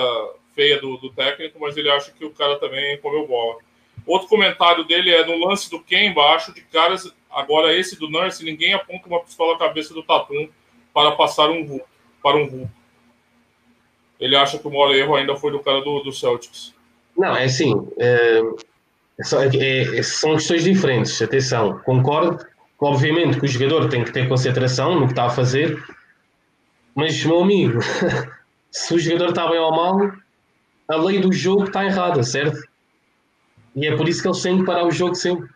feia 0.54 0.80
do, 0.80 0.96
do, 0.98 1.10
técnico, 1.10 1.58
mas 1.60 1.76
ele 1.76 1.90
acha 1.90 2.10
que 2.12 2.24
o 2.24 2.30
cara 2.30 2.58
também 2.58 2.98
comeu 2.98 3.26
bola. 3.26 3.56
Outro 4.06 4.28
comentário 4.28 4.84
dele 4.84 5.10
é 5.10 5.24
no 5.24 5.46
lance 5.46 5.70
do 5.70 5.80
Kemba, 5.80 6.34
acho 6.34 6.52
de 6.52 6.60
caras 6.62 7.12
Agora, 7.30 7.74
esse 7.74 7.98
do 7.98 8.08
Nurse, 8.08 8.44
ninguém 8.44 8.72
aponta 8.72 9.06
uma 9.06 9.20
pistola 9.20 9.54
à 9.54 9.58
cabeça 9.58 9.92
do 9.92 10.02
Tatum 10.02 10.48
para 10.94 11.12
passar 11.12 11.50
um 11.50 11.80
para 12.22 12.36
um 12.36 12.48
vulco. 12.48 12.70
Ele 14.18 14.34
acha 14.34 14.58
que 14.58 14.66
o 14.66 14.70
maior 14.70 14.92
erro 14.94 15.14
ainda 15.14 15.36
foi 15.36 15.52
do 15.52 15.60
cara 15.60 15.80
do, 15.80 16.00
do 16.00 16.12
Celtics. 16.12 16.74
Não, 17.16 17.36
é 17.36 17.44
assim. 17.44 17.88
É, 17.98 18.40
é, 19.20 19.98
é, 19.98 20.02
são 20.02 20.34
questões 20.34 20.64
diferentes. 20.64 21.20
Atenção, 21.22 21.78
concordo. 21.84 22.44
Obviamente 22.80 23.38
que 23.38 23.44
o 23.44 23.48
jogador 23.48 23.88
tem 23.88 24.02
que 24.02 24.12
ter 24.12 24.28
concentração 24.28 24.98
no 24.98 25.06
que 25.06 25.12
está 25.12 25.26
a 25.26 25.30
fazer, 25.30 25.80
mas, 26.98 27.24
meu 27.24 27.42
amigo, 27.42 27.78
se 28.72 28.92
o 28.92 28.98
jogador 28.98 29.28
está 29.28 29.48
bem 29.48 29.60
ou 29.60 29.70
mal, 29.70 30.10
a 30.88 30.96
lei 30.96 31.20
do 31.20 31.32
jogo 31.32 31.62
está 31.62 31.84
errada, 31.84 32.24
certo? 32.24 32.60
E 33.76 33.86
é 33.86 33.96
por 33.96 34.08
isso 34.08 34.20
que 34.20 34.26
eles 34.26 34.42
têm 34.42 34.58
que 34.58 34.64
parar 34.64 34.84
o 34.84 34.90
jogo 34.90 35.14
sempre. 35.14 35.48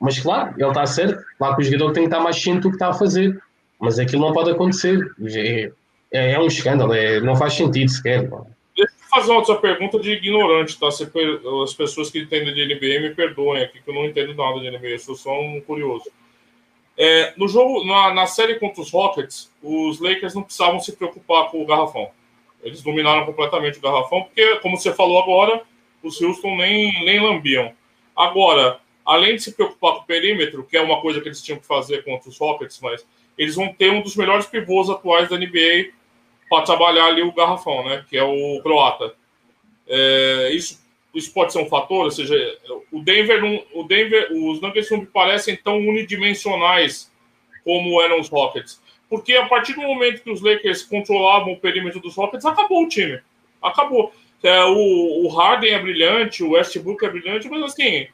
Mas 0.00 0.18
claro, 0.18 0.54
ele 0.56 0.66
está 0.66 0.86
certo. 0.86 1.22
Claro 1.36 1.54
que 1.54 1.60
o 1.60 1.64
jogador 1.66 1.92
tem 1.92 2.04
que 2.04 2.08
estar 2.08 2.22
mais 2.22 2.40
ciente 2.40 2.60
do 2.60 2.70
que 2.70 2.76
está 2.76 2.88
a 2.88 2.94
fazer. 2.94 3.38
Mas 3.78 3.98
aquilo 3.98 4.22
não 4.22 4.32
pode 4.32 4.52
acontecer. 4.52 4.98
É, 5.22 5.70
é, 6.10 6.32
é 6.32 6.40
um 6.40 6.46
escândalo, 6.46 6.94
é, 6.94 7.20
não 7.20 7.36
faz 7.36 7.52
sentido 7.52 7.90
sequer. 7.90 8.22
Deixa 8.22 8.90
eu 8.90 9.08
fazer 9.10 9.32
uma 9.32 9.40
outra 9.40 9.56
pergunta 9.56 10.00
de 10.00 10.12
ignorante, 10.12 10.80
tá? 10.80 10.88
as 10.88 11.74
pessoas 11.74 12.08
que 12.08 12.20
entendem 12.20 12.54
de 12.54 12.74
NBA 12.74 13.06
me 13.06 13.14
perdoem 13.14 13.64
aqui, 13.64 13.82
que 13.82 13.90
eu 13.90 13.94
não 13.94 14.06
entendo 14.06 14.34
nada 14.34 14.58
de 14.60 14.70
NBA, 14.70 14.88
eu 14.88 14.98
sou 14.98 15.14
só 15.14 15.38
um 15.38 15.60
curioso. 15.60 16.10
É, 16.98 17.34
no 17.36 17.46
jogo, 17.46 17.84
na, 17.84 18.14
na, 18.14 18.26
série 18.26 18.58
contra 18.58 18.80
os 18.80 18.90
Rockets, 18.90 19.52
os 19.62 20.00
Lakers 20.00 20.34
não 20.34 20.42
precisavam 20.42 20.80
se 20.80 20.96
preocupar 20.96 21.50
com 21.50 21.62
o 21.62 21.66
garrafão. 21.66 22.10
Eles 22.62 22.82
dominaram 22.82 23.26
completamente 23.26 23.78
o 23.78 23.82
garrafão, 23.82 24.22
porque, 24.22 24.56
como 24.60 24.78
você 24.78 24.92
falou 24.92 25.22
agora, 25.22 25.62
os 26.02 26.20
Houston 26.20 26.56
nem, 26.56 27.04
nem 27.04 27.20
lambiam. 27.20 27.72
Agora, 28.16 28.80
além 29.04 29.36
de 29.36 29.42
se 29.42 29.52
preocupar 29.52 29.94
com 29.94 30.00
o 30.00 30.04
perímetro, 30.04 30.64
que 30.64 30.76
é 30.76 30.80
uma 30.80 31.00
coisa 31.00 31.20
que 31.20 31.28
eles 31.28 31.42
tinham 31.42 31.60
que 31.60 31.66
fazer 31.66 32.02
contra 32.02 32.28
os 32.28 32.38
Rockets, 32.38 32.80
mas 32.80 33.06
eles 33.36 33.54
vão 33.54 33.72
ter 33.72 33.92
um 33.92 34.00
dos 34.00 34.16
melhores 34.16 34.46
pivôs 34.46 34.88
atuais 34.88 35.28
da 35.28 35.36
NBA 35.36 35.90
para 36.48 36.64
trabalhar 36.64 37.06
ali 37.06 37.22
o 37.22 37.32
garrafão, 37.32 37.84
né? 37.84 38.04
Que 38.08 38.16
é 38.16 38.24
o 38.24 38.60
croata. 38.62 39.14
É, 39.86 40.50
isso, 40.52 40.80
isso 41.16 41.32
pode 41.32 41.52
ser 41.52 41.60
um 41.60 41.68
fator, 41.68 42.04
ou 42.04 42.10
seja, 42.10 42.34
o 42.92 43.00
Denver, 43.00 43.64
o 43.72 43.82
Denver, 43.84 44.28
os 44.32 44.60
Nuggets 44.60 44.90
não 44.90 45.00
me 45.00 45.06
parecem 45.06 45.56
tão 45.56 45.78
unidimensionais 45.78 47.10
como 47.64 48.00
eram 48.02 48.20
os 48.20 48.28
Rockets, 48.28 48.80
porque 49.08 49.34
a 49.34 49.46
partir 49.46 49.74
do 49.74 49.82
momento 49.82 50.22
que 50.22 50.30
os 50.30 50.40
Lakers 50.40 50.82
controlavam 50.82 51.52
o 51.52 51.60
perímetro 51.60 52.00
dos 52.00 52.14
Rockets, 52.14 52.46
acabou 52.46 52.84
o 52.84 52.88
time, 52.88 53.20
acabou. 53.62 54.12
É, 54.42 54.64
o, 54.64 55.24
o 55.24 55.28
Harden 55.28 55.74
é 55.74 55.78
brilhante, 55.78 56.44
o 56.44 56.50
Westbrook 56.50 57.04
é 57.04 57.08
brilhante, 57.08 57.48
mas 57.48 57.62
assim, 57.62 58.06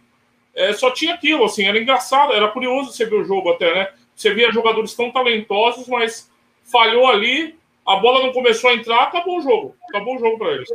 é, 0.55 0.73
só 0.73 0.91
tinha 0.91 1.15
aquilo, 1.15 1.45
assim, 1.45 1.67
era 1.67 1.79
engraçado, 1.79 2.33
era 2.33 2.49
curioso 2.49 2.93
você 2.93 3.05
ver 3.05 3.17
o 3.17 3.25
jogo 3.25 3.51
até, 3.51 3.75
né? 3.75 3.89
Você 4.15 4.33
via 4.33 4.53
jogadores 4.53 4.95
tão 4.95 5.11
talentosos, 5.11 5.89
mas 5.89 6.31
falhou 6.71 7.07
ali, 7.09 7.55
a 7.85 7.97
bola 7.97 8.23
não 8.25 8.33
começou 8.33 8.71
a 8.71 8.75
entrar, 8.75 9.03
acabou 9.05 9.39
o 9.39 9.43
jogo. 9.43 9.77
Acabou 9.89 10.17
o 10.17 10.19
jogo 10.19 10.39
para 10.39 10.53
eles. 10.53 10.69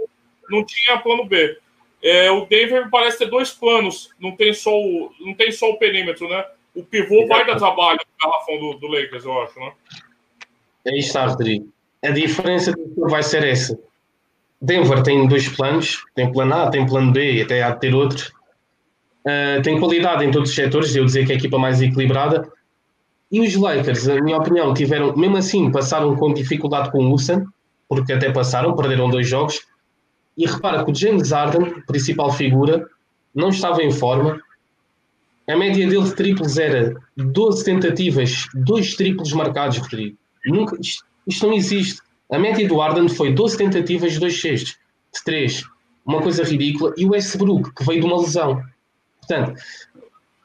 Não 0.49 0.63
tinha 0.65 0.99
plano 0.99 1.25
B. 1.25 1.57
É, 2.02 2.30
o 2.32 2.45
Denver 2.45 2.89
parece 2.89 3.18
ter 3.18 3.30
dois 3.30 3.52
planos, 3.52 4.10
não 4.20 4.36
tem 4.36 4.54
só 4.54 4.72
o, 4.72 5.12
não 5.20 5.34
tem 5.34 5.52
só 5.52 5.70
o 5.70 5.78
perímetro, 5.78 6.30
né? 6.30 6.45
O 6.76 6.84
pivô 6.84 7.26
vai 7.28 7.45
dar 7.45 7.58
trabalho 7.58 8.00
no 8.00 8.30
garrafão 8.30 8.60
do, 8.60 8.74
do 8.76 8.88
Lakers, 8.88 9.26
eu 9.26 9.41
acho, 9.41 9.60
né? 9.60 9.72
Aí 10.88 11.00
está, 11.00 11.26
Rodrigo. 11.26 11.68
A 12.04 12.12
diferença 12.12 12.72
vai 12.98 13.24
ser 13.24 13.43
essa. 13.43 13.78
Denver 14.62 15.04
tem 15.04 15.28
dois 15.28 15.50
planos, 15.50 16.04
tem 16.16 16.32
plano 16.32 16.54
A, 16.54 16.70
tem 16.70 16.86
plano 16.86 17.12
B 17.12 17.34
e 17.34 17.41
até 17.41 17.62
há 17.62 17.72
de 17.72 17.80
ter 17.80 17.93
outros. 17.93 18.32
Uh, 19.26 19.62
tem 19.64 19.80
qualidade 19.80 20.24
em 20.24 20.32
todos 20.32 20.50
os 20.50 20.56
setores, 20.56 20.95
eu 20.95 21.04
dizer 21.04 21.26
que 21.26 21.32
é 21.32 21.36
a 21.36 21.38
equipa 21.38 21.58
mais 21.58 21.82
equilibrada. 21.82 22.50
E 23.32 23.41
os 23.41 23.56
Lakers, 23.56 24.08
na 24.08 24.22
minha 24.22 24.38
opinião, 24.38 24.74
tiveram, 24.74 25.16
mesmo 25.16 25.38
assim, 25.38 25.72
passaram 25.72 26.16
com 26.16 26.34
dificuldade 26.34 26.91
com 26.91 27.06
o 27.06 27.14
Usan, 27.14 27.45
porque 27.89 28.14
até 28.14 28.32
passaram, 28.32 28.76
perderam 28.76 29.10
dois 29.10 29.28
jogos. 29.28 29.66
E 30.38 30.46
repara 30.46 30.84
que 30.86 30.92
o 30.92 30.96
James 30.96 31.32
Harden, 31.32 31.82
principal 31.88 32.32
figura, 32.32 32.88
não 33.34 33.50
estava 33.50 33.82
em 33.82 33.92
forma. 33.92 34.40
A 35.50 35.56
média 35.56 35.88
dele 35.88 36.04
de 36.04 36.16
triplos 36.16 36.58
era 36.58 36.96
12 37.16 37.64
tentativas, 37.64 38.48
dois 38.54 38.96
triplos 38.96 39.34
marcados, 39.34 39.78
Rodrigo. 39.78 40.18
Nunca, 40.46 40.78
isto, 40.80 41.06
isto 41.26 41.48
não 41.48 41.54
existe. 41.54 42.02
A 42.32 42.38
média 42.38 42.68
do 42.68 42.78
Harden 42.78 43.08
foi 43.08 43.34
12 43.34 43.58
tentativas, 43.58 44.18
dois 44.18 44.40
cestos, 44.40 44.78
de 45.14 45.24
3. 45.24 45.64
Uma 46.06 46.22
coisa 46.22 46.44
ridícula. 46.44 46.94
E 46.98 47.06
o 47.06 47.12
Westbrook, 47.12 47.74
que 47.74 47.86
veio 47.86 48.02
de 48.02 48.06
uma 48.06 48.20
lesão. 48.20 48.62
Portanto, 49.20 49.60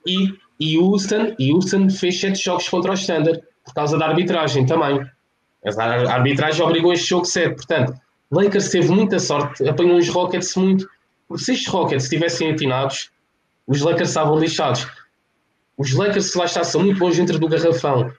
e, 0.06 0.34
e 0.58 0.78
Houston, 0.78 1.34
e 1.38 1.52
Houston 1.52 1.90
fez 1.90 2.20
sete 2.20 2.42
jogos 2.42 2.68
contra 2.68 2.92
o 2.92 2.94
Standard 2.94 3.42
por 3.64 3.74
causa 3.74 3.96
da 3.98 4.06
arbitragem 4.06 4.66
também. 4.66 5.00
A 5.64 6.12
arbitragem 6.14 6.64
obrigou 6.64 6.92
este 6.92 7.08
jogo 7.08 7.24
sete. 7.24 7.54
Portanto, 7.54 7.94
Lakers 8.32 8.70
teve 8.70 8.90
muita 8.90 9.18
sorte, 9.18 9.68
apanhou 9.68 9.98
os 9.98 10.08
Rockets 10.08 10.56
muito. 10.56 10.88
Se 11.36 11.52
estes 11.52 11.68
Rockets 11.68 12.04
estivessem 12.04 12.50
atinados, 12.50 13.10
os 13.66 13.82
Lakers 13.82 14.08
estavam 14.08 14.38
lixados. 14.38 14.86
Os 15.76 15.92
Lakers, 15.92 16.32
se 16.32 16.38
lá 16.38 16.46
está, 16.46 16.64
são 16.64 16.82
muito 16.82 16.98
bons 16.98 17.16
dentro 17.16 17.38
do 17.38 17.46
garrafão. 17.46 18.10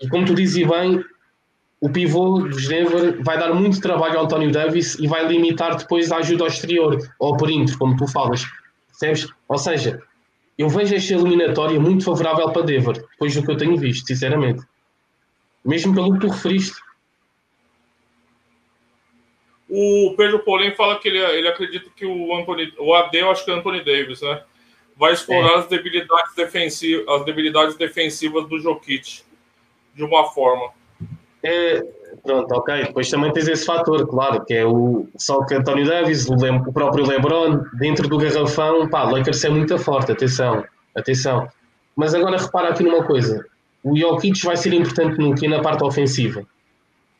E 0.00 0.08
como 0.08 0.26
tu 0.26 0.34
dizes 0.34 0.68
bem, 0.68 1.02
o 1.80 1.88
pivô 1.88 2.40
dos 2.40 2.68
Denver 2.68 3.22
vai 3.22 3.38
dar 3.38 3.54
muito 3.54 3.80
trabalho 3.80 4.18
ao 4.18 4.24
António 4.26 4.52
Davis 4.52 4.96
e 4.96 5.06
vai 5.06 5.26
limitar 5.26 5.76
depois 5.76 6.12
a 6.12 6.18
ajuda 6.18 6.44
ao 6.44 6.48
exterior, 6.48 6.98
ao 7.18 7.36
perímetro, 7.36 7.78
como 7.78 7.96
tu 7.96 8.06
falas. 8.06 8.44
Percebes? 8.88 9.32
Ou 9.48 9.56
seja, 9.58 10.02
eu 10.58 10.68
vejo 10.68 10.94
esta 10.94 11.14
eliminatória 11.14 11.80
muito 11.80 12.04
favorável 12.04 12.50
para 12.50 12.62
Denver, 12.62 12.94
depois 13.12 13.34
do 13.34 13.42
que 13.42 13.50
eu 13.50 13.56
tenho 13.56 13.76
visto, 13.76 14.06
sinceramente. 14.06 14.62
Mesmo 15.64 15.94
pelo 15.94 16.12
que 16.14 16.20
tu 16.20 16.28
referiste. 16.28 16.76
O 19.68 20.14
Pedro 20.16 20.38
Porém 20.40 20.74
fala 20.74 20.98
que 20.98 21.08
ele, 21.08 21.18
ele 21.18 21.48
acredita 21.48 21.90
que 21.94 22.06
o 22.06 22.34
Anthony, 22.34 22.72
o 22.78 22.94
AD, 22.94 23.18
eu 23.18 23.30
acho 23.30 23.44
que 23.44 23.50
é 23.50 23.54
Anthony 23.54 23.84
Davis, 23.84 24.22
né? 24.22 24.42
Vai 24.96 25.12
explorar 25.12 25.52
é. 25.52 25.58
as, 25.58 25.66
debilidades 25.66 26.34
defensivas, 26.34 27.06
as 27.08 27.24
debilidades 27.24 27.76
defensivas 27.76 28.48
do 28.48 28.58
Jokic 28.58 29.22
de 29.94 30.02
uma 30.02 30.24
forma. 30.30 30.70
É, 31.42 31.84
Pronto, 32.22 32.52
ok. 32.52 32.84
Depois 32.84 33.10
também 33.10 33.32
tens 33.32 33.48
esse 33.48 33.64
fator, 33.64 34.06
claro, 34.06 34.44
que 34.44 34.54
é 34.54 34.66
o 34.66 35.06
só 35.16 35.44
que 35.44 35.54
António 35.54 35.86
Davis, 35.86 36.28
o, 36.28 36.34
Le, 36.34 36.50
o 36.50 36.72
próprio 36.72 37.06
LeBron, 37.06 37.64
dentro 37.74 38.08
do 38.08 38.18
garrafão, 38.18 38.88
pá, 38.88 39.04
Lakers 39.04 39.44
é 39.44 39.48
muito 39.48 39.78
forte, 39.78 40.12
atenção, 40.12 40.64
atenção. 40.96 41.48
Mas 41.96 42.14
agora 42.14 42.38
repara 42.38 42.70
aqui 42.70 42.82
numa 42.82 43.04
coisa: 43.04 43.44
o 43.82 43.96
Jokic 43.96 44.44
vai 44.44 44.56
ser 44.56 44.72
importante 44.72 45.18
no 45.18 45.34
que 45.34 45.48
na 45.48 45.60
parte 45.60 45.84
ofensiva. 45.84 46.46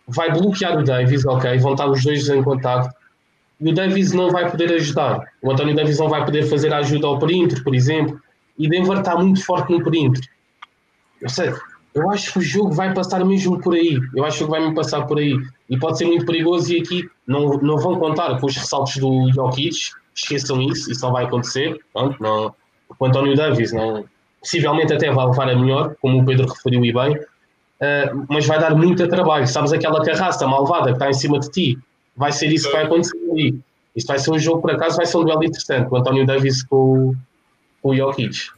Vai 0.08 0.32
bloquear 0.32 0.78
o 0.78 0.82
Davis, 0.82 1.24
ok, 1.26 1.58
vão 1.58 1.72
estar 1.72 1.86
os 1.86 2.02
dois 2.02 2.28
em 2.28 2.42
contato. 2.42 2.90
E 3.60 3.70
o 3.70 3.74
Davis 3.74 4.12
não 4.12 4.30
vai 4.30 4.50
poder 4.50 4.72
ajudar. 4.72 5.24
O 5.42 5.50
António 5.50 5.74
Davis 5.74 5.98
não 5.98 6.08
vai 6.08 6.24
poder 6.24 6.44
fazer 6.44 6.72
a 6.72 6.78
ajuda 6.78 7.06
ao 7.06 7.18
perímetro, 7.18 7.62
por 7.62 7.74
exemplo. 7.74 8.20
E 8.58 8.68
Denver 8.68 8.98
está 8.98 9.16
muito 9.16 9.44
forte 9.44 9.72
no 9.72 9.82
perímetro. 9.82 10.22
Eu 11.20 11.28
sei, 11.28 11.52
eu 11.94 12.10
acho 12.10 12.32
que 12.32 12.38
o 12.38 12.42
jogo 12.42 12.72
vai 12.72 12.94
passar 12.94 13.24
mesmo 13.24 13.60
por 13.60 13.74
aí. 13.74 13.98
Eu 14.14 14.24
acho 14.24 14.44
que 14.44 14.50
vai 14.50 14.66
me 14.66 14.74
passar 14.74 15.06
por 15.06 15.18
aí. 15.18 15.36
E 15.68 15.76
pode 15.76 15.98
ser 15.98 16.06
muito 16.06 16.24
perigoso. 16.24 16.72
E 16.72 16.80
aqui 16.80 17.08
não, 17.26 17.58
não 17.58 17.76
vão 17.76 17.98
contar 17.98 18.38
com 18.38 18.46
os 18.46 18.56
ressaltos 18.56 18.96
do 18.96 19.30
Jokic. 19.32 19.90
Esqueçam 20.14 20.60
isso, 20.62 20.90
isso 20.90 21.04
não 21.04 21.12
vai 21.12 21.24
acontecer. 21.24 21.78
Pronto, 21.92 22.16
não. 22.22 22.54
O 22.98 23.06
António 23.06 23.36
Davis 23.36 23.72
não, 23.72 24.04
possivelmente 24.40 24.92
até 24.92 25.10
vai 25.10 25.26
levar 25.26 25.50
a 25.50 25.56
melhor, 25.56 25.94
como 26.00 26.20
o 26.20 26.24
Pedro 26.24 26.46
referiu 26.46 26.84
e 26.84 26.92
bem, 26.92 27.18
uh, 27.80 28.26
mas 28.28 28.46
vai 28.46 28.58
dar 28.58 28.74
muito 28.74 29.06
trabalho. 29.08 29.46
Sabes 29.46 29.72
aquela 29.72 30.04
carraça 30.04 30.46
malvada 30.46 30.86
que 30.86 30.92
está 30.92 31.08
em 31.08 31.14
cima 31.14 31.38
de 31.38 31.50
ti? 31.50 31.78
Vai 32.16 32.32
ser 32.32 32.46
isso 32.52 32.66
que 32.66 32.72
vai 32.72 32.84
acontecer 32.84 33.16
ali. 33.30 33.60
Isto 33.94 34.08
vai 34.08 34.18
ser 34.18 34.30
um 34.30 34.38
jogo, 34.38 34.60
por 34.60 34.70
acaso, 34.70 34.96
vai 34.96 35.06
ser 35.06 35.16
um 35.16 35.24
duelo 35.24 35.44
interessante. 35.44 35.88
O 35.90 35.96
António 35.96 36.26
Davis 36.26 36.62
com, 36.62 37.14
com 37.82 37.90
o 37.90 37.96
Jokic. 37.96 38.50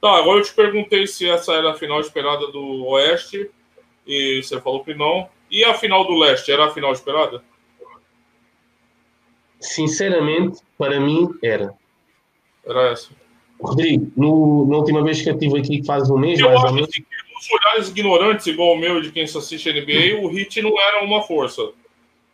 Tá, 0.00 0.10
agora 0.16 0.38
eu 0.38 0.44
te 0.44 0.54
perguntei 0.54 1.06
se 1.06 1.28
essa 1.28 1.52
era 1.52 1.72
a 1.72 1.74
final 1.74 2.00
esperada 2.00 2.46
do 2.52 2.84
Oeste, 2.86 3.50
e 4.06 4.40
você 4.42 4.60
falou 4.60 4.84
que 4.84 4.94
não. 4.94 5.28
E 5.50 5.64
a 5.64 5.74
final 5.74 6.06
do 6.06 6.16
Leste, 6.16 6.52
era 6.52 6.66
a 6.66 6.70
final 6.70 6.92
esperada? 6.92 7.42
Sinceramente, 9.58 10.60
para 10.76 11.00
mim, 11.00 11.28
era. 11.42 11.74
Era 12.64 12.92
essa. 12.92 13.10
Rodrigo, 13.60 14.12
no, 14.16 14.66
na 14.68 14.76
última 14.76 15.02
vez 15.02 15.20
que 15.20 15.30
eu 15.30 15.34
estive 15.34 15.58
aqui, 15.58 15.84
faz 15.84 16.08
um 16.10 16.16
mês, 16.16 16.38
eu 16.38 16.46
mais 16.46 16.62
ou 16.62 16.72
menos. 16.72 16.90
Que, 16.90 17.04
os 17.38 17.48
olhares 17.50 17.88
ignorantes, 17.88 18.46
igual 18.46 18.74
o 18.74 18.78
meu, 18.78 19.00
de 19.00 19.12
quem 19.12 19.26
só 19.26 19.38
assiste 19.38 19.70
NBA, 19.72 20.20
o 20.20 20.28
Hit 20.28 20.60
não 20.62 20.78
era 20.80 21.04
uma 21.04 21.22
força. 21.22 21.62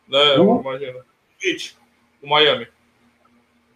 Né? 0.09 0.36
Imagina. 0.36 0.98
O 0.98 1.05
Hit, 1.46 1.76
o 2.22 2.28
Miami. 2.28 2.66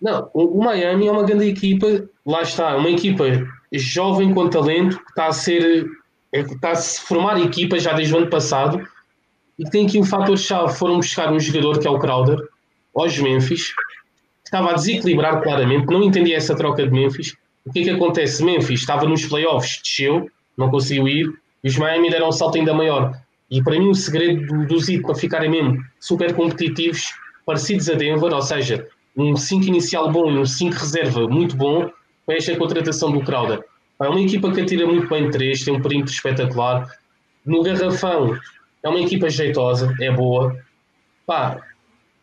Não, 0.01 0.31
o, 0.33 0.59
o 0.59 0.65
Miami 0.65 1.07
é 1.07 1.13
uma 1.13 1.25
grande 1.25 1.49
equipa, 1.49 2.09
lá 2.25 2.43
está, 2.43 2.77
uma 2.77 2.91
equipa 2.91 3.25
jovem 3.73 4.33
com 4.33 4.49
talento, 4.49 4.99
que 4.99 5.11
está 5.11 5.27
a 5.27 5.33
ser. 5.33 5.87
É, 6.31 6.41
está 6.41 6.73
a 6.73 6.75
se 6.75 7.01
formar 7.01 7.41
equipa 7.41 7.79
já 7.79 7.95
desde 7.95 8.15
o 8.15 8.19
ano 8.19 8.29
passado 8.29 8.87
e 9.59 9.65
tem 9.65 9.87
aqui 9.87 9.99
um 9.99 10.05
fator-chave. 10.05 10.75
Foram 10.75 10.97
buscar 10.97 11.33
um 11.33 11.41
jogador 11.41 11.79
que 11.79 11.87
é 11.87 11.91
o 11.91 11.99
Crowder, 11.99 12.39
aos 12.95 13.19
Memphis, 13.19 13.73
estava 14.45 14.71
a 14.71 14.75
desequilibrar 14.75 15.43
claramente, 15.43 15.87
não 15.87 16.03
entendia 16.03 16.37
essa 16.37 16.55
troca 16.55 16.85
de 16.85 16.91
Memphis. 16.91 17.37
O 17.65 17.73
que 17.73 17.81
é 17.81 17.85
que 17.85 17.91
acontece? 17.91 18.45
Memphis 18.45 18.81
estava 18.81 19.07
nos 19.07 19.25
playoffs, 19.27 19.81
desceu, 19.83 20.31
não 20.59 20.71
conseguiu 20.71 21.09
ir, 21.09 21.33
e 21.63 21.69
os 21.69 21.77
Miami 21.77 22.11
deram 22.11 22.29
um 22.29 22.33
salto 22.33 22.59
ainda 22.59 22.75
maior. 22.75 23.13
E 23.51 23.63
para 23.63 23.79
mim 23.79 23.89
o 23.89 23.95
segredo 23.95 24.47
do, 24.47 24.67
do 24.67 25.03
para 25.03 25.15
ficarem 25.15 25.51
mesmo 25.51 25.79
super 26.01 26.35
competitivos, 26.35 27.15
parecidos 27.47 27.89
a 27.89 27.95
Denver, 27.95 28.33
ou 28.33 28.43
seja, 28.43 28.87
um 29.17 29.37
5 29.37 29.65
inicial 29.67 30.11
bom 30.13 30.31
e 30.31 30.39
um 30.39 30.45
5 30.45 30.75
reserva 30.75 31.27
muito 31.29 31.57
bom, 31.57 31.91
foi 32.27 32.37
esta 32.37 32.55
contratação 32.57 33.11
do 33.11 33.23
Crowder. 33.23 33.65
É 34.01 34.09
uma 34.09 34.21
equipa 34.21 34.53
que 34.53 34.61
atira 34.61 34.87
muito 34.87 35.09
bem 35.09 35.31
3, 35.31 35.65
tem 35.65 35.75
um 35.75 35.81
perímetro 35.81 36.13
espetacular. 36.13 36.87
No 37.45 37.63
garrafão, 37.63 38.39
é 38.83 38.89
uma 38.89 39.01
equipa 39.01 39.31
jeitosa, 39.31 39.95
é 40.01 40.11
boa. 40.11 40.57
Pá, 41.27 41.61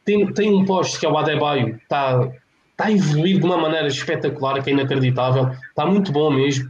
tem, 0.05 0.31
tem 0.33 0.53
um 0.53 0.63
poste 0.63 0.99
que 0.99 1.05
é 1.05 1.09
o 1.09 1.17
Adebayo, 1.17 1.75
está 1.75 2.31
tá 2.77 2.85
a 2.85 2.91
evoluir 2.91 3.39
de 3.39 3.45
uma 3.45 3.57
maneira 3.57 3.87
espetacular, 3.87 4.63
que 4.63 4.69
é 4.69 4.73
inacreditável, 4.73 5.51
está 5.69 5.85
muito 5.85 6.11
bom 6.11 6.31
mesmo, 6.31 6.69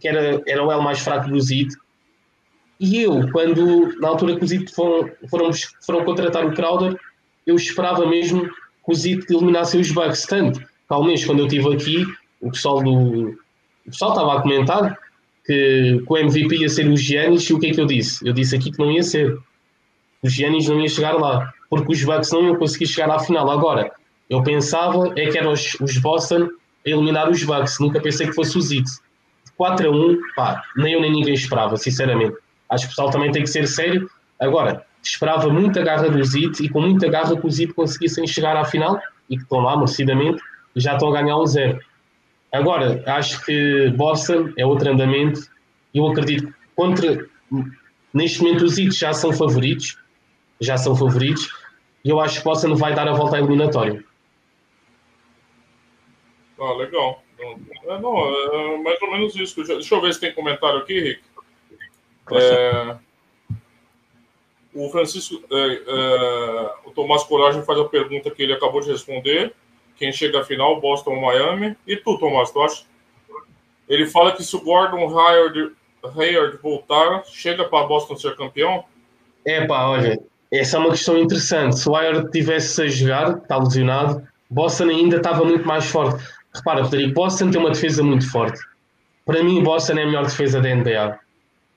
que 0.00 0.08
era, 0.08 0.42
era 0.46 0.64
o 0.64 0.70
L 0.70 0.82
mais 0.82 1.00
fraco 1.00 1.28
do 1.28 1.40
Zid. 1.40 1.68
E 2.80 3.02
eu, 3.02 3.30
quando, 3.30 3.98
na 4.00 4.08
altura 4.08 4.36
que 4.36 4.44
o 4.44 4.46
Zid 4.46 4.72
foram, 4.72 5.10
foram, 5.30 5.50
foram 5.84 6.04
contratar 6.04 6.44
o 6.44 6.52
Crowder, 6.52 6.98
eu 7.46 7.54
esperava 7.56 8.06
mesmo 8.06 8.44
que 8.44 8.92
o 8.92 8.94
Zid 8.94 9.24
eliminasse 9.30 9.76
os 9.76 9.90
Bucks. 9.92 10.26
Tanto 10.26 10.60
ao 10.88 11.04
mês, 11.04 11.24
quando 11.24 11.40
eu 11.40 11.46
estive 11.46 11.74
aqui, 11.74 12.06
o 12.40 12.50
pessoal 12.50 12.82
do. 12.82 13.30
O 13.86 13.90
pessoal 13.90 14.12
estava 14.12 14.38
a 14.38 14.42
comentar 14.42 14.98
que, 15.44 16.02
que 16.06 16.12
o 16.12 16.16
MVP 16.16 16.56
ia 16.56 16.68
ser 16.68 16.88
o 16.88 16.96
Giannis, 16.96 17.48
e 17.48 17.54
o 17.54 17.58
que 17.58 17.68
é 17.68 17.72
que 17.72 17.80
eu 17.80 17.86
disse? 17.86 18.26
Eu 18.26 18.32
disse 18.32 18.54
aqui 18.56 18.70
que 18.70 18.78
não 18.78 18.90
ia 18.90 19.02
ser. 19.02 19.36
O 20.22 20.28
Giannis 20.28 20.68
não 20.68 20.80
ia 20.80 20.88
chegar 20.88 21.14
lá 21.14 21.52
porque 21.72 21.90
os 21.90 22.04
Bucks 22.04 22.30
não 22.30 22.44
iam 22.44 22.56
conseguir 22.56 22.86
chegar 22.86 23.10
à 23.10 23.18
final. 23.18 23.50
Agora, 23.50 23.90
eu 24.28 24.42
pensava 24.42 25.10
é 25.16 25.30
que 25.30 25.38
eram 25.38 25.52
os, 25.52 25.74
os 25.80 25.96
Boston 25.96 26.50
a 26.86 26.90
eliminar 26.90 27.30
os 27.30 27.42
Bucks, 27.42 27.78
nunca 27.80 27.98
pensei 27.98 28.26
que 28.26 28.34
fosse 28.34 28.58
os 28.58 28.70
Heat. 28.70 28.84
4 29.56 29.88
a 29.88 29.90
1, 29.90 30.18
pá, 30.34 30.62
nem 30.76 30.94
eu 30.94 31.00
nem 31.00 31.12
ninguém 31.12 31.34
esperava, 31.34 31.76
sinceramente. 31.76 32.36
Acho 32.68 32.84
que 32.84 32.88
o 32.88 32.90
pessoal 32.90 33.10
também 33.10 33.30
tem 33.30 33.42
que 33.42 33.50
ser 33.50 33.66
sério. 33.66 34.10
Agora, 34.40 34.84
esperava 35.02 35.48
muita 35.48 35.82
garra 35.82 36.08
dos 36.08 36.34
Heat 36.34 36.64
e 36.64 36.68
com 36.68 36.80
muita 36.80 37.08
garra 37.08 37.36
que 37.36 37.46
os 37.46 37.58
Heat 37.58 37.72
conseguissem 37.74 38.26
chegar 38.26 38.56
à 38.56 38.64
final 38.64 39.00
e 39.28 39.36
que 39.36 39.42
estão 39.42 39.60
lá, 39.60 39.76
merecidamente, 39.76 40.42
já 40.76 40.94
estão 40.94 41.14
a 41.14 41.20
ganhar 41.20 41.38
um 41.38 41.46
zero. 41.46 41.78
Agora, 42.52 43.02
acho 43.06 43.44
que 43.44 43.88
Boston 43.96 44.52
é 44.58 44.66
outro 44.66 44.90
andamento. 44.90 45.40
Eu 45.94 46.06
acredito 46.06 46.46
que 46.46 46.54
contra. 46.74 47.26
Neste 48.12 48.42
momento, 48.42 48.64
os 48.64 48.78
Heat 48.78 48.92
já 48.92 49.12
são 49.12 49.32
favoritos. 49.32 49.98
Já 50.60 50.76
são 50.76 50.94
favoritos 50.94 51.50
e 52.04 52.10
eu 52.10 52.20
acho 52.20 52.42
que 52.42 52.66
não 52.68 52.76
vai 52.76 52.94
dar 52.94 53.08
a 53.08 53.12
volta 53.12 53.36
à 53.36 53.38
eliminatória. 53.38 54.04
Ah, 56.60 56.72
legal. 56.74 57.21
É, 57.84 57.98
não, 57.98 58.18
é 58.18 58.78
mais 58.78 59.02
ou 59.02 59.10
menos 59.10 59.36
isso. 59.36 59.62
Deixa 59.64 59.94
eu 59.94 60.00
ver 60.00 60.14
se 60.14 60.20
tem 60.20 60.32
comentário 60.32 60.78
aqui, 60.78 61.00
Rick. 61.00 61.22
É, 62.30 62.96
o 64.74 64.88
Francisco, 64.90 65.42
é, 65.50 65.82
é, 65.86 66.72
o 66.86 66.90
Tomás 66.92 67.24
Coragem 67.24 67.62
faz 67.62 67.78
a 67.78 67.84
pergunta 67.84 68.30
que 68.30 68.42
ele 68.42 68.52
acabou 68.52 68.80
de 68.80 68.90
responder. 68.90 69.52
Quem 69.96 70.12
chega 70.12 70.40
à 70.40 70.44
final, 70.44 70.80
Boston 70.80 71.14
ou 71.14 71.20
Miami? 71.20 71.76
E 71.86 71.96
tu, 71.96 72.18
Tomás, 72.18 72.50
tu 72.50 72.60
acha? 72.60 72.84
Ele 73.88 74.06
fala 74.06 74.32
que 74.32 74.42
se 74.42 74.56
o 74.56 74.60
Gordon 74.60 75.18
Hayward, 75.18 75.72
Hayward 76.16 76.56
voltar, 76.62 77.24
chega 77.26 77.64
para 77.64 77.86
Boston 77.86 78.16
ser 78.16 78.34
campeão? 78.36 78.84
É 79.44 79.66
pá, 79.66 79.86
olha, 79.88 80.18
essa 80.52 80.76
é 80.76 80.80
uma 80.80 80.90
questão 80.90 81.18
interessante. 81.18 81.78
Se 81.78 81.88
o 81.88 81.96
Ayer 81.96 82.28
tivesse 82.30 82.82
a 82.82 82.86
jogar, 82.86 83.38
está 83.38 83.58
lesionado, 83.58 84.26
Boston 84.48 84.84
ainda 84.84 85.16
estava 85.16 85.44
muito 85.44 85.66
mais 85.66 85.86
forte. 85.86 86.22
Repara, 86.54 86.82
Rodrigo, 86.82 87.14
Boston 87.14 87.50
tem 87.50 87.60
uma 87.60 87.70
defesa 87.70 88.02
muito 88.02 88.30
forte. 88.30 88.60
Para 89.24 89.42
mim, 89.42 89.62
Boston 89.62 89.94
é 89.94 90.02
a 90.02 90.06
melhor 90.06 90.24
defesa 90.24 90.60
da 90.60 90.74
NBA. 90.74 91.18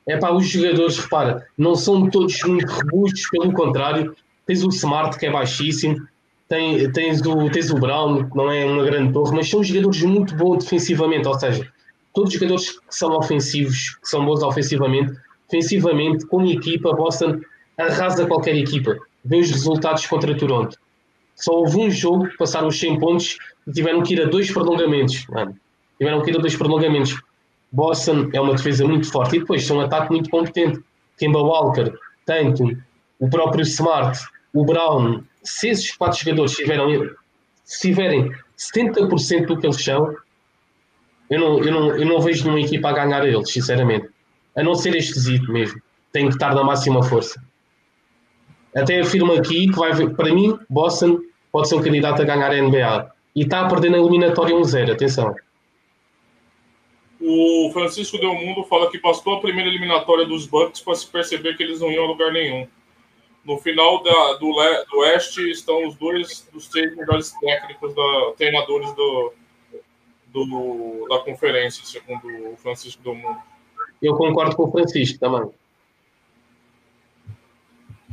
É 0.07 0.17
para 0.17 0.33
os 0.33 0.47
jogadores, 0.47 0.99
repara, 0.99 1.47
não 1.57 1.75
são 1.75 2.09
todos 2.09 2.39
muito 2.43 2.71
robustos, 2.71 3.27
pelo 3.29 3.51
contrário, 3.53 4.15
tens 4.45 4.63
o 4.63 4.69
Smart 4.69 5.17
que 5.17 5.25
é 5.25 5.31
baixíssimo, 5.31 6.07
tens, 6.47 6.91
tens, 6.93 7.21
o, 7.21 7.49
tens 7.49 7.71
o 7.71 7.75
Brown, 7.75 8.29
que 8.29 8.37
não 8.37 8.51
é 8.51 8.65
uma 8.65 8.83
grande 8.83 9.13
torre, 9.13 9.35
mas 9.35 9.49
são 9.49 9.63
jogadores 9.63 10.03
muito 10.03 10.35
bons 10.35 10.63
defensivamente, 10.63 11.27
ou 11.27 11.39
seja, 11.39 11.67
todos 12.13 12.33
os 12.33 12.39
jogadores 12.39 12.71
que 12.71 12.95
são 12.95 13.17
ofensivos, 13.17 13.97
que 14.01 14.07
são 14.07 14.25
bons 14.25 14.43
ofensivamente, 14.43 15.13
defensivamente, 15.49 16.25
como 16.27 16.45
equipa, 16.45 16.93
Boston 16.93 17.41
arrasa 17.77 18.25
qualquer 18.25 18.55
equipa. 18.55 18.95
Vê 19.23 19.39
os 19.39 19.49
resultados 19.49 20.05
contra 20.05 20.37
Toronto. 20.37 20.77
Só 21.35 21.53
houve 21.53 21.77
um 21.77 21.89
jogo 21.89 22.27
que 22.27 22.37
passaram 22.37 22.67
os 22.67 22.79
100 22.79 22.99
pontos 22.99 23.37
e 23.67 23.71
tiveram 23.71 24.01
que 24.01 24.13
ir 24.13 24.21
a 24.21 24.25
dois 24.25 24.51
prolongamentos. 24.51 25.25
Mano. 25.27 25.55
Tiveram 25.97 26.21
que 26.21 26.31
ir 26.31 26.37
a 26.37 26.39
dois 26.39 26.55
prolongamentos. 26.55 27.21
Boston 27.71 28.29
é 28.33 28.39
uma 28.39 28.55
defesa 28.55 28.87
muito 28.87 29.11
forte 29.11 29.35
e 29.35 29.39
depois 29.39 29.65
são 29.65 29.77
um 29.77 29.81
ataque 29.81 30.11
muito 30.11 30.29
competente. 30.29 30.79
Kemba 31.17 31.39
Walker, 31.39 31.93
tanto 32.25 32.65
o 33.19 33.29
próprio 33.29 33.63
Smart, 33.63 34.19
o 34.53 34.65
Brown, 34.65 35.23
se 35.43 35.69
esses 35.69 35.95
quatro 35.95 36.19
jogadores 36.19 36.53
tiveram, 36.53 36.87
se 37.63 37.87
tiverem 37.87 38.31
70% 38.57 39.45
do 39.45 39.59
que 39.59 39.67
eles 39.67 39.83
são, 39.83 40.15
eu 41.29 41.39
não, 41.39 41.63
eu, 41.63 41.71
não, 41.71 41.87
eu 41.97 42.05
não 42.05 42.19
vejo 42.19 42.43
nenhuma 42.43 42.65
equipa 42.65 42.89
a 42.89 42.93
ganhar 42.93 43.25
eles, 43.25 43.51
sinceramente. 43.51 44.09
A 44.55 44.63
não 44.63 44.75
ser 44.75 44.95
este 44.95 45.19
zito 45.19 45.51
mesmo. 45.51 45.81
Tem 46.11 46.27
que 46.27 46.33
estar 46.33 46.53
na 46.53 46.63
máxima 46.63 47.03
força. 47.03 47.41
Até 48.75 48.99
afirmo 48.99 49.33
aqui 49.33 49.67
que 49.69 49.79
vai 49.79 49.91
para 50.09 50.33
mim, 50.33 50.59
Boston 50.69 51.19
pode 51.51 51.69
ser 51.69 51.75
um 51.75 51.81
candidato 51.81 52.21
a 52.21 52.25
ganhar 52.25 52.51
a 52.51 52.61
NBA. 52.61 53.11
E 53.33 53.43
está 53.43 53.61
a 53.61 53.69
perder 53.69 53.89
na 53.89 53.97
eliminatória 53.97 54.53
1-0, 54.53 54.91
atenção. 54.91 55.33
O 57.21 57.69
Francisco 57.71 58.17
Del 58.17 58.35
Mundo 58.35 58.63
fala 58.65 58.91
que 58.91 58.99
bastou 58.99 59.35
a 59.35 59.39
primeira 59.39 59.69
eliminatória 59.69 60.25
dos 60.25 60.45
Bucks 60.45 60.81
para 60.81 60.95
se 60.95 61.07
perceber 61.07 61.55
que 61.55 61.63
eles 61.63 61.79
não 61.79 61.89
iam 61.89 62.03
a 62.03 62.07
lugar 62.07 62.31
nenhum. 62.33 62.67
No 63.45 63.57
final 63.57 64.03
da, 64.03 64.33
do, 64.33 64.51
do 64.91 64.97
Oeste 64.99 65.49
estão 65.49 65.87
os 65.87 65.95
dois 65.95 66.47
dos 66.51 66.67
três 66.67 66.95
melhores 66.95 67.31
técnicos, 67.39 67.95
da, 67.95 68.33
treinadores 68.37 68.93
do, 68.93 69.33
do, 70.27 71.07
da 71.09 71.19
conferência, 71.19 71.85
segundo 71.85 72.27
o 72.51 72.57
Francisco 72.57 73.01
Del 73.01 73.15
Mundo. 73.15 73.39
Eu 74.01 74.15
concordo 74.15 74.55
com 74.55 74.63
o 74.63 74.71
Francisco 74.71 75.19
também. 75.19 75.49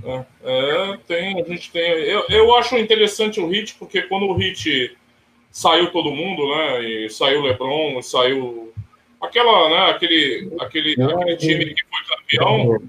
É, 0.05 0.25
é, 0.45 0.99
tem, 1.07 1.41
a 1.41 1.45
gente 1.45 1.71
tem. 1.71 1.83
Eu, 1.83 2.25
eu 2.29 2.55
acho 2.57 2.77
interessante 2.77 3.41
o 3.41 3.49
Hit, 3.49 3.75
porque 3.79 4.03
quando 4.03 4.27
o 4.27 4.35
Hit 4.35 4.97
saiu 5.51 5.91
todo 5.91 6.11
mundo, 6.11 6.49
né? 6.49 6.83
E 6.83 7.11
saiu 7.11 7.41
o 7.41 7.43
Lebron, 7.45 8.01
saiu 8.03 8.73
aquela, 9.21 9.69
né, 9.69 9.91
aquele, 9.91 10.51
aquele, 10.61 10.93
aquele 11.01 11.37
time 11.37 11.67
que 11.67 11.83
foi 11.85 12.17
campeão. 12.17 12.83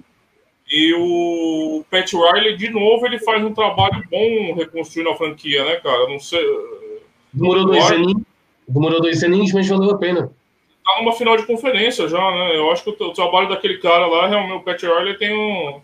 E 0.70 0.94
o 0.96 1.86
Pat 1.92 2.12
Riley, 2.12 2.58
de 2.58 2.70
novo, 2.70 3.06
ele 3.06 3.20
faz 3.20 3.44
um 3.44 3.54
trabalho 3.54 4.04
bom 4.10 4.56
reconstruindo 4.56 5.12
a 5.12 5.16
franquia, 5.16 5.64
né, 5.64 5.76
cara? 5.76 6.08
Não 6.08 6.20
sei. 6.20 6.44
Demorou 7.32 7.66
dois 7.66 7.92
aninhos, 7.92 8.24
demorou 8.68 9.02
dois 9.02 9.24
aninhos, 9.24 9.54
mas 9.54 9.68
valeu 9.68 9.92
a 9.92 9.98
pena. 9.98 10.32
Tá 10.84 11.00
numa 11.00 11.14
final 11.14 11.38
de 11.38 11.46
conferência 11.46 12.08
já, 12.08 12.20
né? 12.32 12.58
Eu 12.58 12.72
acho 12.72 12.84
que 12.84 12.90
o, 12.90 13.08
o 13.08 13.14
trabalho 13.14 13.50
daquele 13.50 13.78
cara 13.78 14.08
lá, 14.08 14.28
realmente, 14.28 14.56
o 14.56 14.62
Pat 14.62 14.82
Riley 14.82 15.18
tem 15.18 15.34
um. 15.34 15.82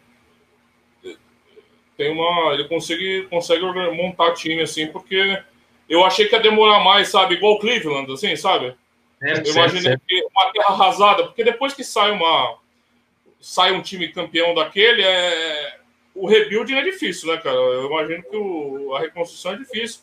Tem 2.00 2.10
uma. 2.10 2.54
Ele 2.54 2.64
consegue, 2.64 3.28
consegue 3.30 3.62
montar 3.91 4.34
time, 4.34 4.62
assim, 4.62 4.88
porque 4.88 5.38
eu 5.89 6.06
achei 6.06 6.30
que 6.30 6.34
ia 6.34 6.41
demorar 6.41 6.82
mais, 6.82 7.10
sabe? 7.10 7.36
Igual 7.36 7.56
o 7.56 7.60
Cleveland, 7.60 8.10
assim, 8.10 8.38
sabe? 8.38 8.74
Certo, 9.20 9.47
eu 9.47 9.54
imaginei 9.54 9.97
que 10.08 10.24
uma 10.34 10.50
terra 10.54 10.70
arrasada, 10.70 11.24
porque 11.26 11.43
depois 11.43 11.74
que 11.74 11.84
sai 11.84 12.12
uma 12.12 12.58
sai 13.41 13.74
um 13.74 13.82
time 13.82 14.08
campeão 14.08 14.54
daquele, 14.54 15.02
é 15.02 15.76
o 16.16 16.26
rebuilding 16.26 16.76
é 16.76 16.84
difícil, 16.84 17.34
né, 17.34 17.41
cara? 17.41 17.58
Eu 17.58 17.88
imagino 17.88 18.24
que 18.24 18.38
o, 18.38 18.95
a 18.95 19.02
reconstrução 19.02 19.56
é 19.56 19.58
difícil. 19.58 20.00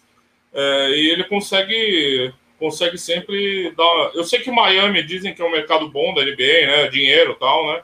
É, 0.52 0.90
e 0.90 1.08
ele 1.08 1.24
consegue 1.24 2.30
consegue 2.58 2.98
sempre 2.98 3.70
dar. 3.74 4.10
Eu 4.14 4.24
sei 4.24 4.40
que 4.40 4.50
Miami 4.50 5.02
dizem 5.02 5.32
que 5.32 5.40
é 5.40 5.44
um 5.46 5.50
mercado 5.50 5.88
bom 5.88 6.12
da 6.12 6.22
NBA, 6.22 6.66
né? 6.66 6.88
Dinheiro 6.88 7.32
e 7.32 7.36
tal, 7.36 7.66
né? 7.72 7.82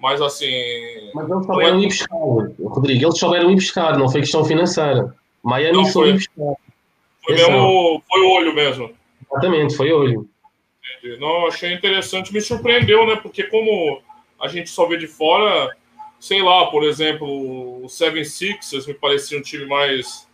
Mas 0.00 0.20
assim. 0.22 0.50
Mas 1.14 1.28
eles 1.28 1.46
souberam 1.46 1.78
é... 1.78 1.82
ir 1.82 1.86
buscar, 1.86 2.16
Rodrigo. 2.16 3.04
Eles 3.04 3.18
souberam 3.18 3.50
ir 3.50 3.54
buscar, 3.54 3.98
não 3.98 4.08
foi 4.08 4.22
questão 4.22 4.44
financeira. 4.44 5.14
Miami 5.42 5.76
não, 5.76 5.86
foi, 5.86 6.10
ir 6.10 6.12
buscar. 6.14 6.54
Foi, 7.24 7.34
mesmo, 7.34 8.02
foi 8.08 8.26
olho 8.26 8.54
mesmo. 8.54 8.90
Exatamente, 9.30 9.76
foi 9.76 9.92
olho. 9.92 10.28
Entendi. 10.98 11.20
Não, 11.20 11.46
achei 11.46 11.72
interessante, 11.72 12.32
me 12.32 12.40
surpreendeu, 12.40 13.06
né? 13.06 13.16
Porque 13.16 13.44
como 13.44 14.00
a 14.40 14.48
gente 14.48 14.70
só 14.70 14.86
vê 14.86 14.96
de 14.96 15.06
fora, 15.06 15.70
sei 16.18 16.42
lá, 16.42 16.66
por 16.66 16.82
exemplo, 16.82 17.84
o 17.84 17.88
Seven 17.88 18.24
Sixers 18.24 18.86
me 18.86 18.94
parecia 18.94 19.38
um 19.38 19.42
time 19.42 19.66
mais 19.66 20.28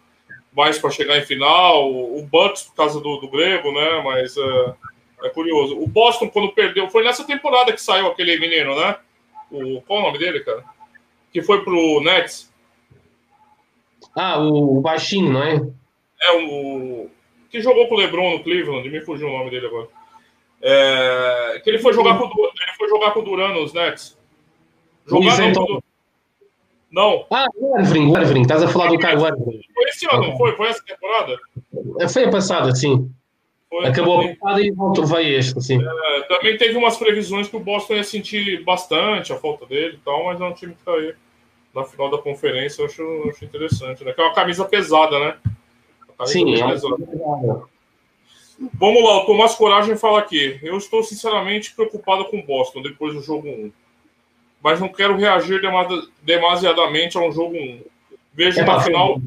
mais 0.57 0.79
para 0.79 0.91
chegar 0.91 1.19
em 1.19 1.27
final, 1.27 1.93
o 1.93 2.23
Bucks 2.23 2.63
por 2.63 2.77
causa 2.77 2.99
do, 2.99 3.19
do 3.19 3.29
grego, 3.29 3.71
né? 3.73 4.01
Mas 4.03 4.35
é, 4.39 4.75
é, 5.25 5.29
curioso. 5.29 5.79
O 5.79 5.87
Boston 5.87 6.31
quando 6.31 6.51
perdeu, 6.53 6.89
foi 6.89 7.05
nessa 7.05 7.25
temporada 7.25 7.75
que 7.75 7.83
saiu 7.83 8.07
aquele 8.07 8.39
menino, 8.39 8.75
né? 8.75 8.97
O 9.51 9.81
qual 9.83 9.99
é 9.99 10.03
o 10.03 10.07
nome 10.07 10.19
dele, 10.19 10.41
cara? 10.41 10.65
Que 11.33 11.43
foi 11.43 11.63
pro 11.63 12.01
Nets. 12.01 12.53
Ah, 14.15 14.39
o, 14.41 14.79
o 14.79 14.81
baixinho, 14.81 15.33
não 15.33 15.43
é? 15.43 15.57
É 16.23 16.33
o 16.33 17.09
que 17.51 17.61
jogou 17.61 17.89
com 17.89 17.95
o 17.95 17.99
LeBron 17.99 18.33
no 18.33 18.43
Cleveland, 18.43 18.89
me 18.89 19.01
fugiu 19.01 19.29
o 19.29 19.39
nome 19.39 19.51
dele 19.51 19.67
agora. 19.67 19.89
É, 20.61 21.61
que 21.63 21.71
ele 21.71 21.79
foi 21.79 21.93
jogar 21.93 22.19
com 22.19 22.25
ele 22.25 22.73
foi 22.77 22.89
jogar 22.89 23.13
com 23.13 23.21
o 23.21 23.23
Duran 23.23 23.53
nos 23.53 23.73
Nets. 23.73 24.19
Jogar 25.07 25.39
não, 25.39 25.53
com, 25.53 25.83
não. 26.91 27.27
Ah, 27.31 27.47
o 27.55 27.79
Irving, 27.79 28.11
o 28.11 28.19
Irving, 28.19 28.43
estás 28.43 28.63
a 28.63 28.69
falar 28.69 28.89
do 28.89 28.99
Caio 28.99 29.27
Irving. 29.27 29.61
Foi 29.75 29.85
esse 29.89 30.07
ano, 30.11 30.29
não 30.29 30.37
foi? 30.37 30.57
Foi 30.57 30.69
essa 30.69 30.83
temporada? 30.85 31.37
É, 32.01 32.09
foi 32.09 32.25
a 32.25 32.31
passada, 32.31 32.75
sim. 32.75 33.11
Foi, 33.77 33.89
Acabou 33.89 34.21
também. 34.21 34.33
a 34.33 34.37
passada 34.37 34.63
e 34.63 34.71
voltou, 34.71 35.05
vai 35.05 35.27
este, 35.27 35.63
sim. 35.63 35.79
É, 35.79 36.21
também 36.23 36.57
teve 36.57 36.79
umas 36.79 36.97
previsões 36.97 37.47
que 37.47 37.57
o 37.57 37.61
Boston 37.61 37.97
ia 37.97 38.05
sentir 38.05 38.65
bastante 38.65 39.35
a 39.35 39.37
falta 39.37 39.67
dele 39.67 39.97
e 39.97 39.99
tal, 39.99 40.25
mas 40.25 40.41
é 40.41 40.45
um 40.45 40.55
time 40.55 40.75
que 40.75 40.83
tá 40.83 40.93
aí 40.93 41.15
na 41.75 41.85
final 41.85 42.11
da 42.11 42.17
conferência, 42.17 42.81
eu 42.81 42.87
acho, 42.87 43.03
eu 43.03 43.29
acho 43.29 43.45
interessante, 43.45 44.03
né? 44.03 44.15
Que 44.15 44.21
é 44.23 44.25
uma 44.25 44.35
camisa 44.35 44.65
pesada, 44.65 45.21
né? 45.21 45.37
Sim, 46.25 46.55
é 46.55 46.67
pesada. 46.67 46.97
Vamos 48.73 49.05
lá, 49.05 49.19
o 49.19 49.27
Tomás 49.27 49.55
Coragem 49.55 49.95
fala 49.95 50.21
aqui. 50.21 50.59
Eu 50.63 50.79
estou 50.79 51.03
sinceramente 51.03 51.75
preocupado 51.75 52.25
com 52.25 52.39
o 52.39 52.43
Boston 52.43 52.81
depois 52.81 53.13
do 53.13 53.21
jogo 53.21 53.47
1. 53.47 53.73
Mas 54.63 54.81
não 54.81 54.89
quero 54.89 55.19
reagir 55.19 55.61
demasiadamente 56.23 57.19
a 57.19 57.21
um 57.21 57.31
jogo 57.31 57.55
1. 57.55 57.83
Vejo 58.33 58.59
é 58.59 58.63
uma 58.63 58.81
final. 58.81 59.21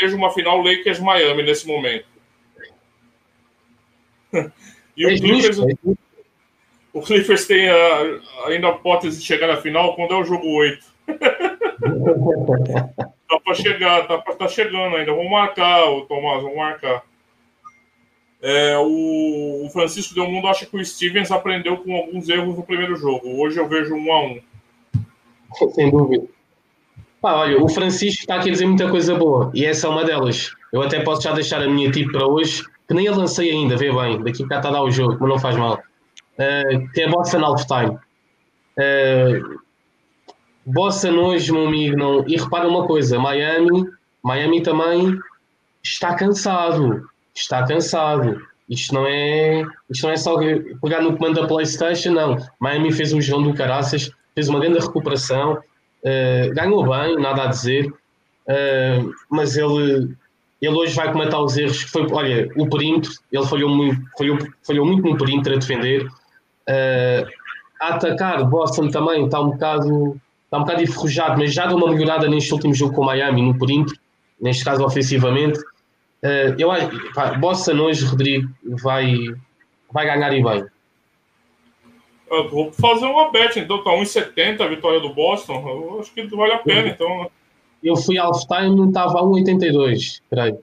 Vejo 0.00 0.16
uma 0.16 0.30
final 0.30 0.62
Lakers 0.62 1.00
Miami 1.00 1.42
nesse 1.42 1.66
momento. 1.66 2.17
E 4.96 5.06
o 5.06 5.20
Clippers, 5.20 5.58
o 6.92 7.02
Clippers 7.02 7.46
tem 7.46 7.68
a, 7.68 8.20
ainda 8.46 8.68
a 8.68 8.72
hipótese 8.72 9.20
de 9.20 9.24
chegar 9.24 9.46
na 9.46 9.56
final 9.56 9.94
quando 9.94 10.14
é 10.14 10.16
o 10.16 10.24
jogo 10.24 10.46
8. 10.46 10.84
tá 13.28 13.40
para 13.44 13.54
chegar, 13.54 14.06
tá, 14.06 14.18
pra, 14.18 14.34
tá 14.34 14.48
chegando 14.48 14.96
ainda. 14.96 15.12
Vamos 15.12 15.30
marcar, 15.30 15.84
o 15.90 16.02
Tomás, 16.02 16.42
vamos 16.42 16.56
marcar. 16.56 17.04
É, 18.40 18.78
o, 18.78 19.66
o, 19.66 19.70
Francisco 19.70 20.14
Del 20.14 20.30
Mundo 20.30 20.46
acha 20.46 20.64
que 20.64 20.76
o 20.76 20.84
Stevens 20.84 21.30
aprendeu 21.30 21.76
com 21.78 21.96
alguns 21.96 22.28
erros 22.28 22.56
no 22.56 22.62
primeiro 22.62 22.96
jogo. 22.96 23.40
Hoje 23.40 23.58
eu 23.58 23.68
vejo 23.68 23.94
um 23.94 24.12
a 24.12 24.26
um. 24.26 24.40
Sem 25.74 25.90
dúvida. 25.90 26.24
Olha, 27.20 27.60
o 27.60 27.68
Francisco 27.68 28.20
está 28.20 28.36
aqui 28.36 28.48
a 28.48 28.52
dizer 28.52 28.66
muita 28.66 28.88
coisa 28.88 29.16
boa 29.16 29.50
e 29.52 29.64
essa 29.64 29.88
é 29.88 29.90
uma 29.90 30.04
delas. 30.04 30.52
Eu 30.72 30.82
até 30.82 31.00
posso 31.00 31.22
já 31.22 31.32
deixar 31.32 31.60
a 31.60 31.68
minha 31.68 31.90
tip 31.90 32.12
para 32.12 32.26
hoje, 32.26 32.62
que 32.88 32.94
nem 32.94 33.06
a 33.06 33.14
lancei 33.14 33.50
ainda, 33.50 33.76
vê 33.76 33.92
bem, 33.92 34.22
daqui 34.22 34.46
cá 34.46 34.56
está 34.56 34.70
a 34.70 34.72
dar 34.72 34.82
o 34.82 34.90
jogo, 34.90 35.16
mas 35.20 35.28
não 35.28 35.38
faz 35.38 35.56
mal. 35.56 35.74
Uh, 36.34 36.88
que 36.92 37.02
é 37.02 37.08
Bossa 37.08 37.38
Half 37.38 37.66
Time. 37.66 37.98
Uh, 38.78 39.60
Bossa 40.64 41.10
hoje, 41.10 41.52
meu 41.52 41.66
amigo, 41.66 41.96
não. 41.96 42.24
E 42.26 42.36
repara 42.36 42.66
uma 42.66 42.86
coisa: 42.86 43.18
Miami, 43.18 43.86
Miami 44.22 44.62
também 44.62 45.18
está 45.82 46.14
cansado 46.14 47.08
está 47.40 47.66
cansado. 47.66 48.40
Isto 48.68 48.94
não 48.94 49.06
é, 49.06 49.64
isto 49.88 50.02
não 50.02 50.12
é 50.12 50.16
só 50.16 50.36
pegar 50.36 51.00
no 51.00 51.16
comando 51.16 51.40
da 51.40 51.46
PlayStation, 51.46 52.10
não. 52.10 52.36
Miami 52.60 52.92
fez 52.92 53.12
um 53.12 53.20
jogo 53.20 53.44
do 53.44 53.54
caraças, 53.54 54.10
fez 54.34 54.48
uma 54.48 54.60
grande 54.60 54.78
recuperação, 54.78 55.54
uh, 55.54 56.54
ganhou 56.54 56.86
bem, 56.86 57.16
nada 57.18 57.44
a 57.44 57.46
dizer, 57.46 57.86
uh, 57.86 59.12
mas 59.30 59.56
ele, 59.56 60.14
ele 60.60 60.74
hoje 60.74 60.94
vai 60.94 61.12
cometer 61.12 61.36
os 61.36 61.56
erros. 61.56 61.82
Foi, 61.82 62.06
olha, 62.10 62.48
o 62.56 62.68
perímetro, 62.68 63.12
ele 63.32 63.46
falhou 63.46 63.70
muito, 63.70 64.00
falhou, 64.16 64.38
falhou 64.66 64.86
muito 64.86 65.08
no 65.08 65.16
perímetro 65.16 65.54
a 65.54 65.58
defender. 65.58 66.06
Uh, 66.06 67.26
a 67.80 67.88
atacar, 67.94 68.44
Boston 68.44 68.88
também 68.88 69.24
está 69.24 69.40
um 69.40 69.50
bocado 69.50 70.20
está 70.48 70.56
um 70.56 70.60
bocado 70.60 70.82
enferrujado, 70.82 71.38
mas 71.38 71.52
já 71.52 71.66
deu 71.66 71.76
uma 71.76 71.90
melhorada 71.90 72.26
neste 72.26 72.52
último 72.52 72.74
jogo 72.74 72.94
com 72.94 73.02
o 73.02 73.04
Miami 73.04 73.42
no 73.42 73.58
perímetro, 73.58 73.94
neste 74.40 74.64
caso 74.64 74.84
ofensivamente. 74.84 75.60
Uh, 75.60 76.56
eu 76.58 76.70
acho 76.70 76.88
que 76.88 77.38
Bossa 77.38 77.72
hoje, 77.74 78.04
Rodrigo, 78.04 78.48
vai, 78.64 79.14
vai 79.92 80.06
ganhar 80.06 80.32
e 80.32 80.42
bem. 80.42 80.64
Eu 82.30 82.48
vou 82.48 82.72
fazer 82.72 83.06
uma 83.06 83.30
bet, 83.30 83.58
então 83.58 83.82
tá 83.84 83.90
1,70 83.90 84.60
a 84.60 84.66
vitória 84.66 85.00
do 85.00 85.14
Boston. 85.14 85.64
Eu 85.68 86.00
acho 86.00 86.12
que 86.12 86.26
vale 86.26 86.52
a 86.52 86.58
pena, 86.58 86.88
então. 86.88 87.30
Eu 87.82 87.96
fui 87.96 88.18
halftime 88.18 88.84
e 88.84 88.88
estava 88.88 89.20
a 89.20 89.22
1,82, 89.22 90.20
peraí. 90.28 90.54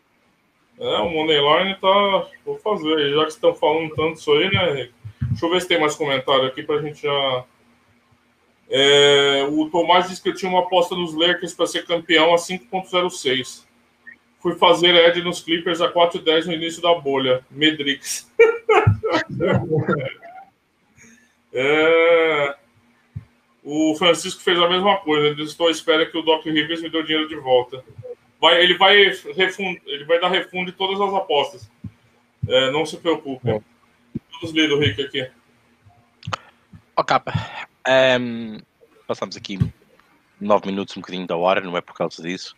É, 0.79 0.97
o 0.97 1.09
Moneyline 1.09 1.75
tá. 1.75 2.27
Vou 2.45 2.57
fazer, 2.57 3.13
já 3.13 3.23
que 3.23 3.31
estão 3.31 3.55
falando 3.55 3.95
tanto 3.95 4.19
isso 4.19 4.31
aí, 4.33 4.51
né? 4.51 4.89
Deixa 5.21 5.45
eu 5.45 5.49
ver 5.49 5.61
se 5.61 5.67
tem 5.67 5.79
mais 5.79 5.95
comentário 5.95 6.45
aqui 6.45 6.63
pra 6.63 6.81
gente 6.81 7.03
já. 7.03 7.45
É, 8.69 9.47
o 9.49 9.69
Tomás 9.69 10.09
disse 10.09 10.21
que 10.21 10.29
eu 10.29 10.35
tinha 10.35 10.49
uma 10.49 10.61
aposta 10.61 10.95
nos 10.95 11.13
Lakers 11.13 11.53
para 11.53 11.67
ser 11.67 11.85
campeão 11.85 12.33
a 12.33 12.37
5,06. 12.37 13.65
Fui 14.39 14.55
fazer 14.55 14.95
Ed 14.95 15.21
nos 15.21 15.41
Clippers 15.41 15.81
a 15.81 15.91
4,10 15.91 16.45
no 16.45 16.53
início 16.53 16.81
da 16.81 16.95
bolha. 16.95 17.45
Medrix. 17.49 18.31
é... 21.53 22.55
O 23.65 23.95
Francisco 23.95 24.41
fez 24.41 24.59
a 24.59 24.69
mesma 24.69 24.97
coisa. 24.97 25.27
Ele 25.27 25.35
disse: 25.35 25.51
Estou 25.51 25.67
à 25.67 25.71
espera 25.71 26.05
que 26.05 26.17
o 26.17 26.21
Doc 26.21 26.45
Rivers 26.45 26.81
me 26.81 26.89
dê 26.89 26.97
o 26.97 27.03
dinheiro 27.03 27.27
de 27.27 27.35
volta. 27.35 27.83
Vai, 28.39 28.61
ele, 28.61 28.77
vai 28.77 28.95
refund, 29.35 29.81
ele 29.85 30.05
vai 30.05 30.19
dar 30.19 30.29
refundo 30.29 30.71
de 30.71 30.77
todas 30.77 31.01
as 31.01 31.13
apostas. 31.13 31.71
É, 32.47 32.71
não 32.71 32.85
se 32.85 32.97
preocupe. 32.97 33.49
É. 33.49 33.61
Todos 34.39 34.53
lidos, 34.55 34.79
Rick, 34.79 35.01
aqui. 35.01 35.27
Ó, 36.95 37.01
oh, 37.01 37.03
capa. 37.03 37.33
Um, 38.19 38.59
passamos 39.07 39.35
aqui 39.35 39.57
nove 40.39 40.67
minutos, 40.67 40.95
um 40.95 41.01
bocadinho 41.01 41.25
da 41.25 41.35
hora, 41.35 41.61
não 41.61 41.75
é 41.75 41.81
por 41.81 41.95
causa 41.95 42.21
disso 42.21 42.55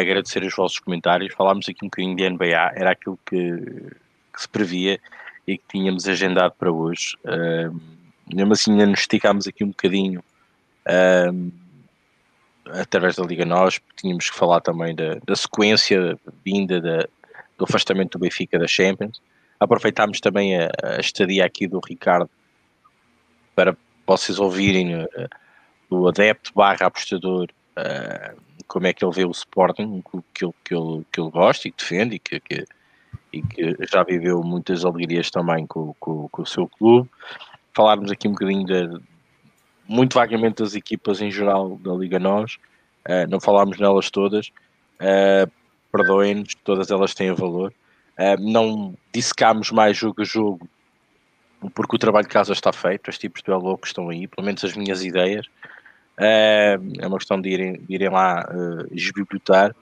agradecer 0.00 0.42
os 0.42 0.54
vossos 0.54 0.78
comentários. 0.80 1.34
Falámos 1.34 1.68
aqui 1.68 1.84
um 1.84 1.88
bocadinho 1.88 2.16
de 2.16 2.28
NBA, 2.28 2.72
era 2.74 2.90
aquilo 2.90 3.18
que, 3.24 3.36
que 4.32 4.40
se 4.40 4.48
previa 4.48 5.00
e 5.46 5.56
que 5.56 5.64
tínhamos 5.68 6.08
agendado 6.08 6.54
para 6.58 6.72
hoje. 6.72 7.16
Uh, 7.24 7.80
mesmo 8.34 8.52
assim, 8.52 8.72
ainda 8.72 8.86
nos 8.86 9.00
esticámos 9.00 9.46
aqui 9.46 9.62
um 9.62 9.68
bocadinho 9.68 10.22
uh, 10.88 11.52
através 12.80 13.16
da 13.16 13.24
Liga 13.24 13.44
Nós, 13.44 13.80
tínhamos 13.96 14.30
que 14.30 14.36
falar 14.36 14.60
também 14.60 14.94
da, 14.94 15.16
da 15.24 15.36
sequência 15.36 16.18
vinda 16.44 16.80
da, 16.80 17.06
do 17.58 17.64
afastamento 17.64 18.18
do 18.18 18.22
Benfica 18.22 18.58
da 18.58 18.66
Champions. 18.66 19.20
Aproveitámos 19.58 20.20
também 20.20 20.56
a, 20.56 20.70
a 20.82 21.00
estadia 21.00 21.44
aqui 21.44 21.66
do 21.66 21.80
Ricardo 21.80 22.28
para 23.54 23.76
vocês 24.06 24.38
ouvirem 24.38 24.96
uh, 24.96 25.08
do 25.88 26.08
adepto 26.08 26.52
barra 26.54 26.86
apostador 26.86 27.48
uh, 27.78 28.44
como 28.66 28.86
é 28.86 28.92
que 28.92 29.04
ele 29.04 29.14
vê 29.14 29.24
o 29.24 29.30
Sporting, 29.30 30.02
que 30.34 30.44
ele, 30.44 30.54
que 30.64 30.74
ele, 30.74 31.06
que 31.12 31.20
ele 31.20 31.30
gosta 31.30 31.68
e 31.68 31.70
que 31.70 31.82
defende 31.82 32.16
e 32.16 32.18
que, 32.18 32.40
que, 32.40 32.64
e 33.32 33.42
que 33.42 33.76
já 33.90 34.02
viveu 34.02 34.42
muitas 34.42 34.84
alegrias 34.84 35.30
também 35.30 35.66
com, 35.66 35.94
com, 36.00 36.28
com 36.28 36.42
o 36.42 36.46
seu 36.46 36.68
clube. 36.68 37.08
falarmos 37.72 38.10
aqui 38.10 38.26
um 38.26 38.32
bocadinho 38.32 38.64
de, 38.64 39.00
muito 39.86 40.14
vagamente 40.14 40.62
das 40.62 40.74
equipas 40.74 41.20
em 41.20 41.30
geral 41.30 41.76
da 41.78 41.92
Liga 41.92 42.18
Nós, 42.18 42.58
uh, 43.08 43.28
não 43.28 43.40
falámos 43.40 43.78
nelas 43.78 44.10
todas, 44.10 44.48
uh, 45.00 45.50
perdoem-nos, 45.92 46.54
todas 46.64 46.90
elas 46.90 47.14
têm 47.14 47.32
valor. 47.32 47.72
Uh, 48.18 48.40
não 48.40 48.94
dissecámos 49.12 49.70
mais 49.70 49.96
jogo 49.96 50.22
a 50.22 50.24
jogo, 50.24 50.68
porque 51.74 51.96
o 51.96 51.98
trabalho 51.98 52.26
de 52.26 52.32
casa 52.32 52.52
está 52.52 52.72
feito, 52.72 53.10
os 53.10 53.18
tipos 53.18 53.42
de 53.42 53.50
louco 53.50 53.86
estão 53.86 54.08
aí, 54.08 54.26
pelo 54.26 54.44
menos 54.44 54.64
as 54.64 54.76
minhas 54.76 55.04
ideias. 55.04 55.46
é 56.16 56.78
uma 57.06 57.18
questão 57.18 57.40
de 57.40 57.48
irem, 57.48 57.80
de 57.80 57.94
irem 57.94 58.10
lá 58.10 58.46
uh, 58.50 58.94
esbibliotar 58.94 59.74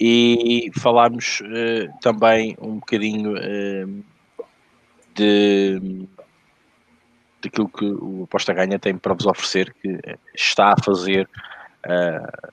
e 0.00 0.70
falarmos 0.78 1.40
uh, 1.40 1.92
também 2.00 2.56
um 2.60 2.76
bocadinho 2.76 3.34
de 5.14 6.08
daquilo 7.42 7.68
que 7.68 7.84
o 7.84 8.24
Aposta 8.24 8.52
Ganha 8.52 8.78
tem 8.78 8.96
para 8.96 9.14
vos 9.14 9.26
oferecer, 9.26 9.74
que 9.74 9.98
está 10.34 10.72
a 10.72 10.82
fazer 10.82 11.28
uh, 11.86 12.52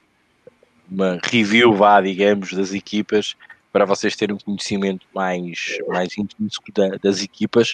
uma 0.90 1.20
review, 1.24 1.74
vá, 1.74 2.02
digamos, 2.02 2.54
das 2.54 2.74
equipas, 2.74 3.36
para 3.72 3.86
vocês 3.86 4.16
terem 4.16 4.36
um 4.36 4.40
conhecimento 4.40 5.06
mais, 5.14 5.78
mais 5.88 6.18
intrínseco 6.18 6.72
da, 6.74 6.90
das 7.02 7.22
equipas, 7.22 7.74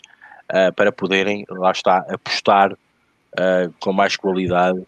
uh, 0.52 0.74
para 0.76 0.92
poderem, 0.92 1.46
lá 1.50 1.72
está, 1.72 1.98
apostar 2.10 2.74
uh, 2.74 3.74
com 3.80 3.94
mais 3.94 4.16
qualidade, 4.16 4.86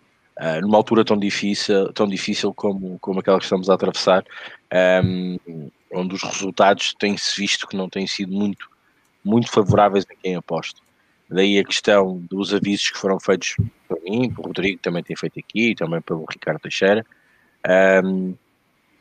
numa 0.61 0.77
altura 0.77 1.03
tão 1.03 1.17
difícil, 1.17 1.91
tão 1.93 2.07
difícil 2.07 2.53
como, 2.53 2.99
como 2.99 3.21
aquela 3.21 3.39
que 3.39 3.45
estamos 3.45 3.71
a 3.71 3.73
atravessar, 3.73 4.23
um, 5.03 5.71
onde 5.91 6.13
os 6.13 6.21
resultados 6.21 6.93
têm-se 6.93 7.41
visto 7.41 7.67
que 7.67 7.75
não 7.75 7.89
têm 7.89 8.05
sido 8.05 8.31
muito, 8.31 8.69
muito 9.25 9.49
favoráveis 9.49 10.05
a 10.07 10.15
quem 10.15 10.35
aposta. 10.35 10.79
Daí 11.29 11.59
a 11.59 11.63
questão 11.63 12.19
dos 12.29 12.53
avisos 12.53 12.89
que 12.89 12.97
foram 12.97 13.19
feitos 13.19 13.55
por 13.87 14.01
mim, 14.01 14.29
pelo 14.29 14.47
Rodrigo 14.47 14.79
também 14.81 15.03
tem 15.03 15.15
feito 15.15 15.39
aqui, 15.39 15.75
também 15.75 16.01
pelo 16.01 16.25
Ricardo 16.29 16.59
Teixeira, 16.59 17.05
um, 18.03 18.33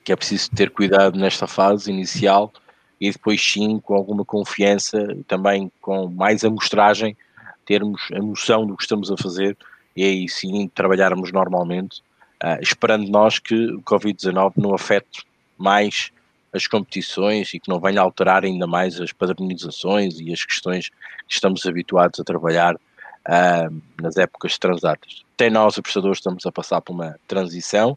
que 0.05 0.13
é 0.13 0.17
preciso 0.17 0.51
ter 0.51 0.71
cuidado 0.71 1.19
nesta 1.19 1.47
fase 1.47 1.91
inicial 1.91 2.53
e 3.01 3.11
depois 3.11 3.41
sim, 3.43 3.79
com 3.79 3.95
alguma 3.95 4.25
confiança, 4.25 5.17
também 5.29 5.71
com 5.81 6.09
mais 6.09 6.45
amostragem, 6.45 7.17
termos 7.65 8.09
a 8.13 8.19
noção 8.19 8.67
do 8.67 8.77
que 8.77 8.83
estamos 8.83 9.11
a 9.11 9.17
fazer 9.17 9.57
e 9.95 10.05
aí 10.05 10.29
sim 10.29 10.69
trabalharmos 10.75 11.33
normalmente, 11.33 12.01
uh, 12.43 12.61
esperando 12.61 13.09
nós 13.09 13.39
que 13.39 13.55
o 13.55 13.83
Covid-19 13.83 14.53
não 14.57 14.75
afete 14.75 15.25
mais 15.57 16.11
as 16.57 16.67
competições 16.67 17.53
e 17.55 17.61
que 17.61 17.69
não 17.69 17.79
venha 17.79 18.01
alterar 18.01 18.45
ainda 18.45 18.67
mais 18.67 19.01
as 19.01 19.13
padronizações 19.13 20.19
e 20.19 20.33
as 20.33 20.45
questões 20.45 20.89
que 20.89 21.35
estamos 21.35 21.65
habituados 21.67 22.19
a 22.19 22.25
trabalhar 22.25 22.75
uh, 22.75 23.83
nas 24.01 24.17
épocas 24.17 24.59
transatas. 24.59 25.25
Até 25.35 25.51
nós, 25.51 25.79
apostadores, 25.79 26.19
estamos 26.19 26.47
a 26.47 26.53
passar 26.53 26.81
por 26.81 26.95
uma 26.95 27.19
transição 27.29 27.97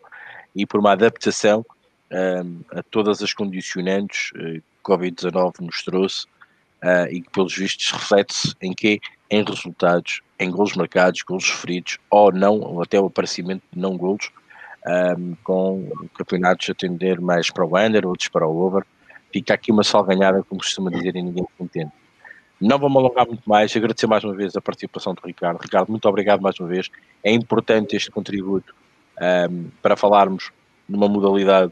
e 0.56 0.65
por 0.65 0.80
uma 0.80 0.91
adaptação 0.91 1.61
uh, 2.11 2.65
a 2.77 2.84
todas 2.84 3.22
as 3.22 3.34
condicionantes 3.34 4.31
uh, 4.31 4.61
que 4.84 4.91
o 4.91 4.98
Covid-19 4.98 5.61
nos 5.61 5.84
trouxe 5.84 6.26
e 7.11 7.19
que, 7.19 7.30
pelos 7.31 7.53
vistos, 7.53 7.91
reflete-se 7.91 8.56
em 8.61 8.73
que? 8.73 9.02
Em 9.30 9.44
resultados, 9.44 10.22
em 10.40 10.49
gols 10.49 10.77
marcados, 10.77 11.22
gols 11.23 11.45
sofridos 11.45 11.98
ou 12.10 12.31
não, 12.31 12.57
ou 12.61 12.81
até 12.81 12.98
o 12.98 13.07
aparecimento 13.07 13.61
de 13.72 13.77
não 13.77 13.98
gols 13.98 14.31
um, 14.86 15.36
com 15.44 16.08
campeonatos 16.14 16.70
a 16.70 16.74
tender 16.74 17.20
mais 17.20 17.50
para 17.52 17.66
o 17.66 17.78
under, 17.78 18.06
outros 18.06 18.30
para 18.30 18.48
o 18.48 18.58
over. 18.58 18.84
Fica 19.32 19.54
aqui 19.54 19.72
uma 19.72 19.84
salganhada, 19.84 20.44
como 20.44 20.62
costuma 20.62 20.90
dizer, 20.90 21.16
e 21.16 21.22
ninguém 21.22 21.46
se 21.58 21.64
entende. 21.64 21.92
Não 22.60 22.78
vou-me 22.78 22.98
alongar 22.98 23.26
muito 23.26 23.48
mais, 23.48 23.76
agradecer 23.76 24.08
mais 24.08 24.24
uma 24.24 24.34
vez 24.34 24.56
a 24.56 24.62
participação 24.62 25.14
do 25.14 25.22
Ricardo. 25.26 25.62
Ricardo, 25.62 25.90
muito 25.90 26.08
obrigado 26.10 26.42
mais 26.42 26.60
uma 26.60 26.68
vez. 26.68 26.90
É 27.24 27.32
importante 27.32 27.96
este 27.96 28.12
contributo 28.12 28.76
um, 29.50 29.70
para 29.82 29.96
falarmos 29.96 30.52
numa 30.88 31.08
modalidade 31.08 31.72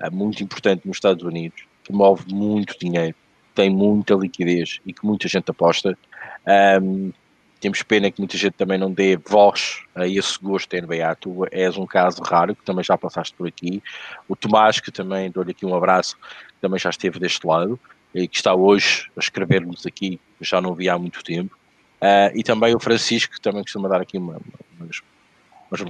uh, 0.00 0.12
muito 0.12 0.42
importante 0.42 0.86
nos 0.86 0.96
Estados 0.96 1.22
Unidos, 1.22 1.64
que 1.84 1.92
move 1.92 2.24
muito 2.32 2.76
dinheiro, 2.78 3.14
tem 3.54 3.70
muita 3.70 4.14
liquidez 4.14 4.80
e 4.84 4.92
que 4.92 5.06
muita 5.06 5.28
gente 5.28 5.50
aposta. 5.50 5.96
Um, 6.82 7.12
temos 7.64 7.82
pena 7.82 8.10
que 8.10 8.20
muita 8.20 8.36
gente 8.36 8.52
também 8.52 8.76
não 8.76 8.92
dê 8.92 9.16
voz 9.16 9.80
a 9.94 10.06
esse 10.06 10.38
gosto 10.38 10.68
da 10.70 10.82
NBA. 10.82 11.16
Tu 11.18 11.46
és 11.50 11.78
um 11.78 11.86
caso 11.86 12.22
raro, 12.22 12.54
que 12.54 12.62
também 12.62 12.84
já 12.84 12.98
passaste 12.98 13.34
por 13.34 13.48
aqui. 13.48 13.82
O 14.28 14.36
Tomás, 14.36 14.80
que 14.80 14.92
também 14.92 15.30
dou-lhe 15.30 15.52
aqui 15.52 15.64
um 15.64 15.74
abraço, 15.74 16.14
também 16.60 16.78
já 16.78 16.90
esteve 16.90 17.18
deste 17.18 17.46
lado 17.46 17.80
e 18.14 18.28
que 18.28 18.36
está 18.36 18.54
hoje 18.54 19.10
a 19.16 19.20
escrever-nos 19.20 19.86
aqui, 19.86 20.20
já 20.42 20.60
não 20.60 20.74
vi 20.74 20.90
há 20.90 20.98
muito 20.98 21.24
tempo. 21.24 21.56
Uh, 22.02 22.36
e 22.38 22.42
também 22.42 22.76
o 22.76 22.78
Francisco, 22.78 23.32
que 23.32 23.40
também 23.40 23.62
costuma 23.62 23.88
dar 23.88 24.02
aqui 24.02 24.18
uma, 24.18 24.38
umas, 24.78 25.00
umas 25.70 25.80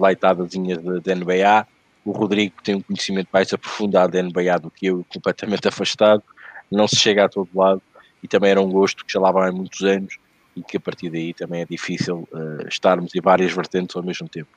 da 1.03 1.15
NBA. 1.17 1.67
O 2.05 2.13
Rodrigo, 2.13 2.55
que 2.59 2.63
tem 2.63 2.77
um 2.77 2.83
conhecimento 2.83 3.31
mais 3.33 3.53
aprofundado 3.53 4.13
da 4.13 4.23
NBA 4.23 4.61
do 4.61 4.71
que 4.71 4.87
eu, 4.87 5.05
completamente 5.09 5.67
afastado, 5.67 6.23
não 6.71 6.87
se 6.87 6.95
chega 6.95 7.25
a 7.25 7.29
todo 7.29 7.49
lado. 7.53 7.83
E 8.23 8.29
também 8.29 8.53
era 8.53 8.61
um 8.61 8.71
gosto 8.71 9.05
que 9.05 9.13
já 9.13 9.19
lá 9.19 9.33
vai 9.33 9.49
há 9.49 9.53
muitos 9.53 9.83
anos 9.83 10.23
e 10.57 10.63
que 10.63 10.77
a 10.77 10.81
partir 10.81 11.11
daí 11.11 11.35
também 11.35 11.63
é 11.63 11.65
difícil 11.65 12.29
uh, 12.33 12.69
estarmos 12.69 13.15
em 13.15 13.21
várias 13.21 13.53
vertentes 13.53 13.97
ao 13.97 14.03
mesmo 14.03 14.29
tempo. 14.29 14.51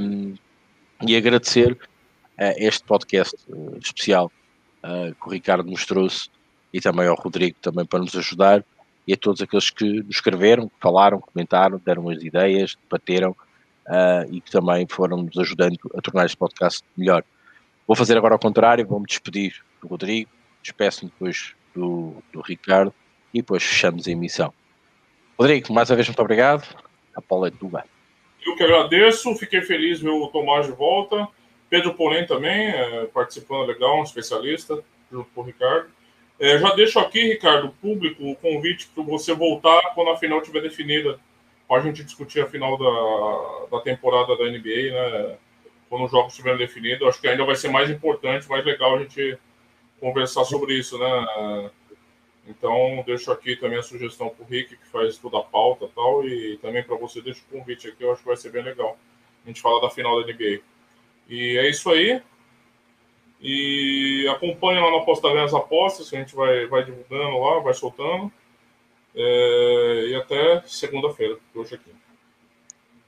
Um, 0.00 0.34
e 1.06 1.16
agradecer 1.16 1.72
uh, 1.72 1.78
este 2.56 2.84
podcast 2.84 3.36
uh, 3.48 3.76
especial 3.78 4.30
que 5.20 5.28
o 5.28 5.32
Ricardo 5.32 5.68
nos 5.68 5.84
trouxe 5.84 6.28
e 6.72 6.80
também 6.80 7.08
ao 7.08 7.16
Rodrigo 7.16 7.56
também 7.60 7.84
para 7.84 7.98
nos 7.98 8.14
ajudar 8.14 8.64
e 9.04 9.12
a 9.12 9.16
todos 9.16 9.42
aqueles 9.42 9.68
que 9.68 9.84
nos 9.84 10.14
escreveram, 10.14 10.70
falaram, 10.80 11.20
comentaram, 11.20 11.82
deram 11.84 12.08
as 12.08 12.22
ideias, 12.22 12.76
debateram 12.84 13.34
e 14.30 14.40
que 14.40 14.48
também 14.48 14.86
foram 14.88 15.24
nos 15.24 15.36
ajudando 15.38 15.76
a 15.92 16.00
tornar 16.00 16.26
este 16.26 16.36
podcast 16.36 16.84
melhor. 16.96 17.24
Vou 17.84 17.96
fazer 17.96 18.16
agora 18.16 18.36
ao 18.36 18.38
contrário, 18.38 18.86
vou-me 18.86 19.06
despedir 19.06 19.60
do 19.82 19.88
Rodrigo, 19.88 20.30
despeço-me 20.62 21.10
depois 21.10 21.56
do, 21.74 22.22
do 22.32 22.40
Ricardo 22.40 22.94
e 23.34 23.38
depois 23.38 23.64
fechamos 23.64 24.06
a 24.06 24.12
emissão. 24.12 24.54
Rodrigo, 25.38 25.72
mais 25.72 25.90
uma 25.90 25.96
vez, 25.96 26.08
muito 26.08 26.22
obrigado. 26.22 26.66
A 27.14 27.20
Paula 27.20 27.48
é 27.48 27.50
tua. 27.50 27.84
Eu 28.44 28.56
que 28.56 28.62
agradeço, 28.62 29.34
fiquei 29.36 29.60
feliz 29.60 30.00
ver 30.00 30.08
o 30.08 30.28
Tomás 30.28 30.66
de 30.66 30.72
volta. 30.72 31.28
Pedro 31.68 31.94
Polem 31.94 32.26
também, 32.26 32.68
é, 32.68 33.06
participando 33.06 33.66
legal, 33.66 33.98
um 34.00 34.04
especialista, 34.04 34.82
junto 35.10 35.28
com 35.34 35.40
o 35.40 35.44
Ricardo. 35.44 35.88
É, 36.38 36.58
já 36.58 36.74
deixo 36.74 36.98
aqui, 36.98 37.20
Ricardo, 37.28 37.74
público, 37.80 38.22
o 38.24 38.36
convite 38.36 38.88
para 38.94 39.02
você 39.02 39.34
voltar 39.34 39.80
quando 39.94 40.10
a 40.10 40.16
final 40.16 40.38
estiver 40.38 40.62
definida, 40.62 41.18
para 41.66 41.78
a 41.78 41.84
gente 41.84 42.04
discutir 42.04 42.40
a 42.40 42.46
final 42.46 42.78
da, 42.78 43.76
da 43.76 43.82
temporada 43.82 44.36
da 44.36 44.44
NBA, 44.44 44.92
né? 44.92 45.36
Quando 45.88 46.04
os 46.04 46.10
jogos 46.10 46.32
estiverem 46.32 46.58
definidos. 46.58 47.08
Acho 47.08 47.20
que 47.20 47.28
ainda 47.28 47.44
vai 47.44 47.56
ser 47.56 47.68
mais 47.68 47.90
importante, 47.90 48.48
mais 48.48 48.64
legal 48.64 48.96
a 48.96 48.98
gente 49.00 49.36
conversar 50.00 50.44
sobre 50.44 50.74
isso, 50.78 50.98
né? 50.98 51.70
Então, 52.46 53.02
deixo 53.04 53.32
aqui 53.32 53.56
também 53.56 53.78
a 53.78 53.82
sugestão 53.82 54.28
para 54.28 54.44
o 54.44 54.48
Rick, 54.48 54.76
que 54.76 54.86
faz 54.86 55.18
toda 55.18 55.38
a 55.38 55.42
pauta 55.42 55.86
e 55.86 55.88
tal, 55.88 56.24
e 56.26 56.58
também 56.58 56.82
para 56.82 56.96
você, 56.96 57.20
deixo 57.20 57.42
o 57.50 57.58
convite 57.58 57.88
aqui, 57.88 58.04
eu 58.04 58.12
acho 58.12 58.22
que 58.22 58.28
vai 58.28 58.36
ser 58.36 58.50
bem 58.50 58.62
legal. 58.62 58.96
A 59.44 59.48
gente 59.48 59.60
fala 59.60 59.80
da 59.80 59.90
final 59.90 60.20
da 60.20 60.32
NBA. 60.32 60.60
E 61.28 61.58
é 61.58 61.68
isso 61.68 61.90
aí. 61.90 62.22
E 63.40 64.26
acompanha 64.30 64.80
lá 64.80 64.90
no 64.90 64.98
Aposta 64.98 65.28
as 65.42 65.52
apostas, 65.52 66.08
que 66.08 66.16
a 66.16 66.20
gente 66.20 66.34
vai, 66.34 66.66
vai 66.66 66.84
divulgando 66.84 67.38
lá, 67.38 67.60
vai 67.60 67.74
soltando. 67.74 68.32
É, 69.14 70.06
e 70.08 70.14
até 70.14 70.62
segunda-feira, 70.66 71.38
hoje 71.54 71.74
aqui. 71.74 71.90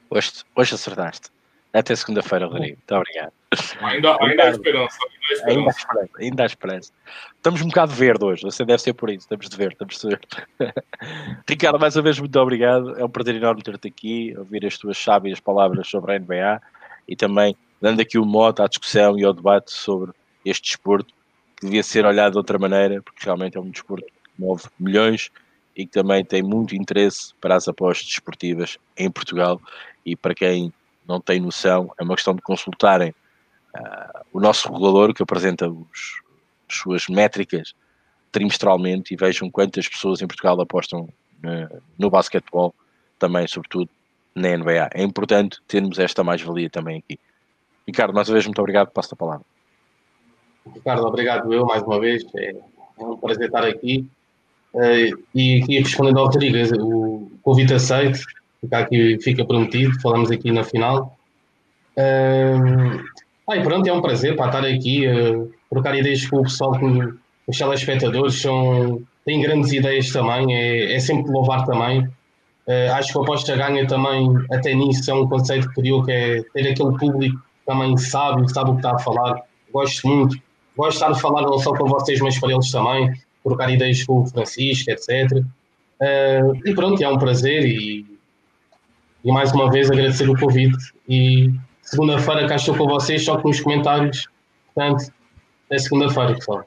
Hoje, 0.09 0.31
hoje 0.55 0.75
acertaste. 0.75 1.29
Até 1.73 1.95
segunda-feira, 1.95 2.47
Rodrigo. 2.47 2.77
Muito 2.77 2.95
obrigado. 2.95 3.33
Ainda, 3.81 4.17
ainda 4.21 4.43
há 4.43 4.49
esperança. 4.49 4.97
Ainda 5.45 5.69
há 5.69 5.69
esperança. 5.69 6.11
Ainda 6.19 6.43
há 6.43 6.45
esperança. 6.45 6.93
Estamos 7.35 7.61
um 7.61 7.67
bocado 7.67 7.91
verde 7.93 8.25
hoje. 8.25 8.43
Você 8.43 8.65
deve 8.65 8.81
ser 8.81 8.93
por 8.93 9.09
isso. 9.09 9.19
Estamos 9.19 9.47
de 9.47 9.57
verde. 9.57 9.73
Estamos 9.75 9.99
de 9.99 10.07
verde. 10.07 10.27
Ricardo, 11.47 11.79
mais 11.79 11.95
uma 11.95 12.01
vez, 12.03 12.19
muito 12.19 12.39
obrigado. 12.39 12.97
É 12.99 13.05
um 13.05 13.09
prazer 13.09 13.35
enorme 13.35 13.61
ter-te 13.61 13.87
aqui, 13.87 14.35
ouvir 14.37 14.65
as 14.65 14.77
tuas 14.77 14.97
sábias 14.97 15.39
palavras 15.39 15.87
sobre 15.87 16.15
a 16.15 16.19
NBA 16.19 16.61
e 17.07 17.15
também 17.15 17.55
dando 17.81 18.01
aqui 18.01 18.17
o 18.17 18.23
um 18.23 18.25
mote 18.25 18.61
à 18.61 18.67
discussão 18.67 19.17
e 19.17 19.23
ao 19.23 19.33
debate 19.33 19.71
sobre 19.71 20.11
este 20.43 20.63
desporto 20.63 21.13
que 21.55 21.65
devia 21.65 21.83
ser 21.83 22.05
olhado 22.05 22.33
de 22.33 22.37
outra 22.37 22.57
maneira, 22.57 23.01
porque 23.01 23.23
realmente 23.23 23.57
é 23.57 23.59
um 23.59 23.69
desporto 23.69 24.05
que 24.05 24.41
move 24.41 24.63
milhões 24.79 25.29
e 25.75 25.85
que 25.85 25.91
também 25.91 26.25
tem 26.25 26.41
muito 26.41 26.75
interesse 26.75 27.33
para 27.39 27.55
as 27.55 27.67
apostas 27.67 28.07
desportivas 28.07 28.77
em 28.97 29.09
Portugal 29.09 29.61
e 30.05 30.15
para 30.15 30.33
quem 30.33 30.73
não 31.09 31.19
tem 31.19 31.39
noção, 31.39 31.91
é 31.99 32.03
uma 32.03 32.15
questão 32.15 32.35
de 32.35 32.41
consultarem 32.41 33.09
uh, 33.75 34.19
o 34.31 34.39
nosso 34.39 34.71
regulador 34.71 35.11
que 35.13 35.23
apresenta 35.23 35.67
os, 35.67 36.21
as 36.69 36.75
suas 36.77 37.07
métricas 37.07 37.73
trimestralmente 38.31 39.11
e 39.11 39.17
vejam 39.17 39.49
quantas 39.49 39.87
pessoas 39.87 40.21
em 40.21 40.27
Portugal 40.27 40.61
apostam 40.61 41.09
no 41.97 42.09
basquetebol, 42.09 42.75
também, 43.17 43.47
sobretudo, 43.47 43.89
na 44.35 44.57
NBA. 44.57 44.89
É 44.93 45.01
importante 45.01 45.57
termos 45.67 45.97
esta 45.97 46.23
mais-valia 46.23 46.69
também 46.69 46.99
aqui. 46.99 47.19
Ricardo, 47.87 48.13
mais 48.13 48.27
uma 48.27 48.33
vez, 48.33 48.45
muito 48.45 48.59
obrigado. 48.59 48.91
Passo 48.91 49.13
a 49.13 49.17
palavra. 49.17 49.45
Ricardo, 50.73 51.07
obrigado 51.07 51.51
eu 51.51 51.65
mais 51.65 51.81
uma 51.81 51.99
vez. 51.99 52.23
É, 52.35 52.51
é 52.51 53.03
um 53.03 53.17
prazer 53.17 53.47
estar 53.47 53.63
aqui. 53.63 54.07
Uh, 54.73 55.17
e, 55.33 55.63
e 55.67 55.79
respondendo 55.79 56.19
ao 56.19 56.25
Rodrigo, 56.25 56.57
o 56.83 57.31
convite 57.41 57.73
aceito 57.73 58.19
fica 58.61 58.77
aqui, 58.77 59.17
fica 59.21 59.45
prometido, 59.45 59.99
falamos 60.01 60.31
aqui 60.31 60.51
na 60.51 60.63
final. 60.63 61.17
Uh, 61.97 63.03
ah, 63.49 63.57
e 63.57 63.63
pronto, 63.63 63.87
é 63.87 63.93
um 63.93 64.01
prazer 64.01 64.35
para 64.35 64.45
estar 64.47 64.65
aqui, 64.65 65.07
uh, 65.07 65.51
trocar 65.69 65.95
ideias 65.95 66.25
com 66.27 66.37
o 66.37 66.43
pessoal, 66.43 66.77
com 66.79 67.13
os 67.47 67.57
telespectadores, 67.57 68.41
são, 68.41 69.01
têm 69.25 69.41
grandes 69.41 69.71
ideias 69.73 70.11
também, 70.11 70.53
é, 70.53 70.93
é 70.93 70.99
sempre 70.99 71.31
louvar 71.31 71.65
também. 71.65 72.01
Uh, 72.67 72.93
acho 72.93 73.11
que 73.11 73.17
a 73.17 73.21
aposta 73.21 73.55
ganha 73.55 73.87
também, 73.87 74.31
até 74.51 74.73
nisso, 74.73 75.09
é 75.09 75.13
um 75.13 75.27
conceito 75.27 75.67
que 75.69 75.75
criou, 75.75 76.03
que 76.03 76.11
é 76.11 76.43
ter 76.53 76.69
aquele 76.69 76.97
público 76.97 77.37
que 77.37 77.65
também 77.65 77.97
sabe, 77.97 78.51
sabe 78.53 78.69
o 78.69 78.73
que 78.73 78.79
está 78.79 78.95
a 78.95 78.99
falar. 78.99 79.41
Gosto 79.73 80.07
muito, 80.07 80.37
gosto 80.77 80.91
de 80.91 80.95
estar 80.95 81.11
a 81.11 81.15
falar 81.15 81.41
não 81.41 81.57
só 81.57 81.73
com 81.73 81.87
vocês, 81.87 82.19
mas 82.19 82.39
para 82.39 82.51
eles 82.53 82.71
também, 82.71 83.11
trocar 83.43 83.69
ideias 83.71 84.03
com 84.03 84.21
o 84.21 84.25
Francisco, 84.27 84.91
etc. 84.91 85.31
Uh, 85.31 85.45
eh, 86.01 86.41
e 86.65 86.73
pronto, 86.75 87.03
é 87.03 87.09
um 87.09 87.17
prazer 87.17 87.65
e, 87.65 88.05
e 89.23 89.31
mais 89.31 89.51
uma 89.51 89.69
vez 89.69 89.89
agradecer 89.89 90.29
o 90.29 90.37
convite. 90.37 90.93
E 91.07 91.51
segunda-feira 91.81 92.47
cá 92.47 92.55
estou 92.55 92.75
com 92.75 92.85
vocês, 92.87 93.23
só 93.23 93.37
com 93.37 93.49
os 93.49 93.59
comentários. 93.59 94.27
Portanto, 94.73 95.11
é 95.69 95.77
segunda-feira, 95.77 96.35
pessoal. 96.35 96.65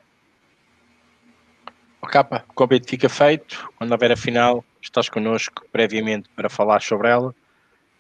Capa, 2.08 2.44
o 2.48 2.52
convite 2.52 2.90
fica 2.90 3.08
feito. 3.08 3.70
Quando 3.78 3.92
houver 3.92 4.12
a 4.12 4.16
final, 4.16 4.62
estás 4.82 5.08
connosco 5.08 5.64
previamente 5.72 6.28
para 6.36 6.50
falar 6.50 6.82
sobre 6.82 7.08
ela. 7.08 7.34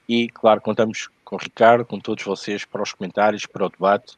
E, 0.06 0.28
claro, 0.28 0.60
contamos 0.60 1.08
com 1.24 1.36
o 1.36 1.38
Ricardo, 1.38 1.84
com 1.84 1.98
todos 1.98 2.22
vocês, 2.22 2.64
para 2.64 2.82
os 2.82 2.92
comentários, 2.92 3.46
para 3.46 3.64
o 3.64 3.70
debate, 3.70 4.14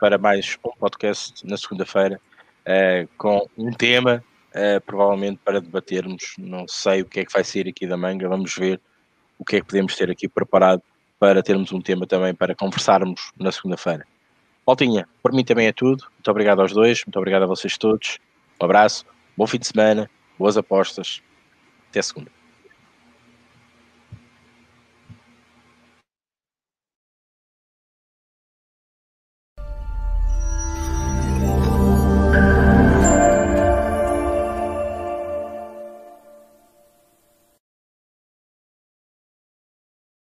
para 0.00 0.18
mais 0.18 0.58
um 0.64 0.70
podcast 0.76 1.46
na 1.46 1.56
segunda-feira, 1.56 2.20
uh, 2.66 3.08
com 3.16 3.48
um 3.56 3.70
tema, 3.70 4.24
uh, 4.50 4.80
provavelmente 4.84 5.38
para 5.44 5.60
debatermos. 5.60 6.34
Não 6.38 6.66
sei 6.66 7.02
o 7.02 7.04
que 7.04 7.20
é 7.20 7.24
que 7.24 7.32
vai 7.32 7.44
sair 7.44 7.68
aqui 7.68 7.86
da 7.86 7.96
manga, 7.96 8.28
vamos 8.28 8.52
ver 8.56 8.80
o 9.38 9.44
que 9.44 9.56
é 9.56 9.60
que 9.60 9.66
podemos 9.66 9.96
ter 9.96 10.10
aqui 10.10 10.28
preparado 10.28 10.82
para 11.18 11.42
termos 11.42 11.72
um 11.72 11.80
tema 11.80 12.06
também 12.06 12.34
para 12.34 12.54
conversarmos 12.54 13.32
na 13.38 13.50
segunda-feira. 13.50 14.06
Voltinha, 14.64 15.08
por 15.22 15.32
mim 15.32 15.44
também 15.44 15.66
é 15.66 15.72
tudo. 15.72 16.04
Muito 16.12 16.30
obrigado 16.30 16.60
aos 16.60 16.72
dois, 16.72 17.04
muito 17.04 17.16
obrigado 17.16 17.44
a 17.44 17.46
vocês 17.46 17.78
todos. 17.78 18.18
Um 18.60 18.64
abraço, 18.64 19.04
bom 19.36 19.46
fim 19.46 19.58
de 19.58 19.66
semana, 19.66 20.10
boas 20.38 20.56
apostas. 20.56 21.22
Até 21.88 22.02
segunda. 22.02 22.35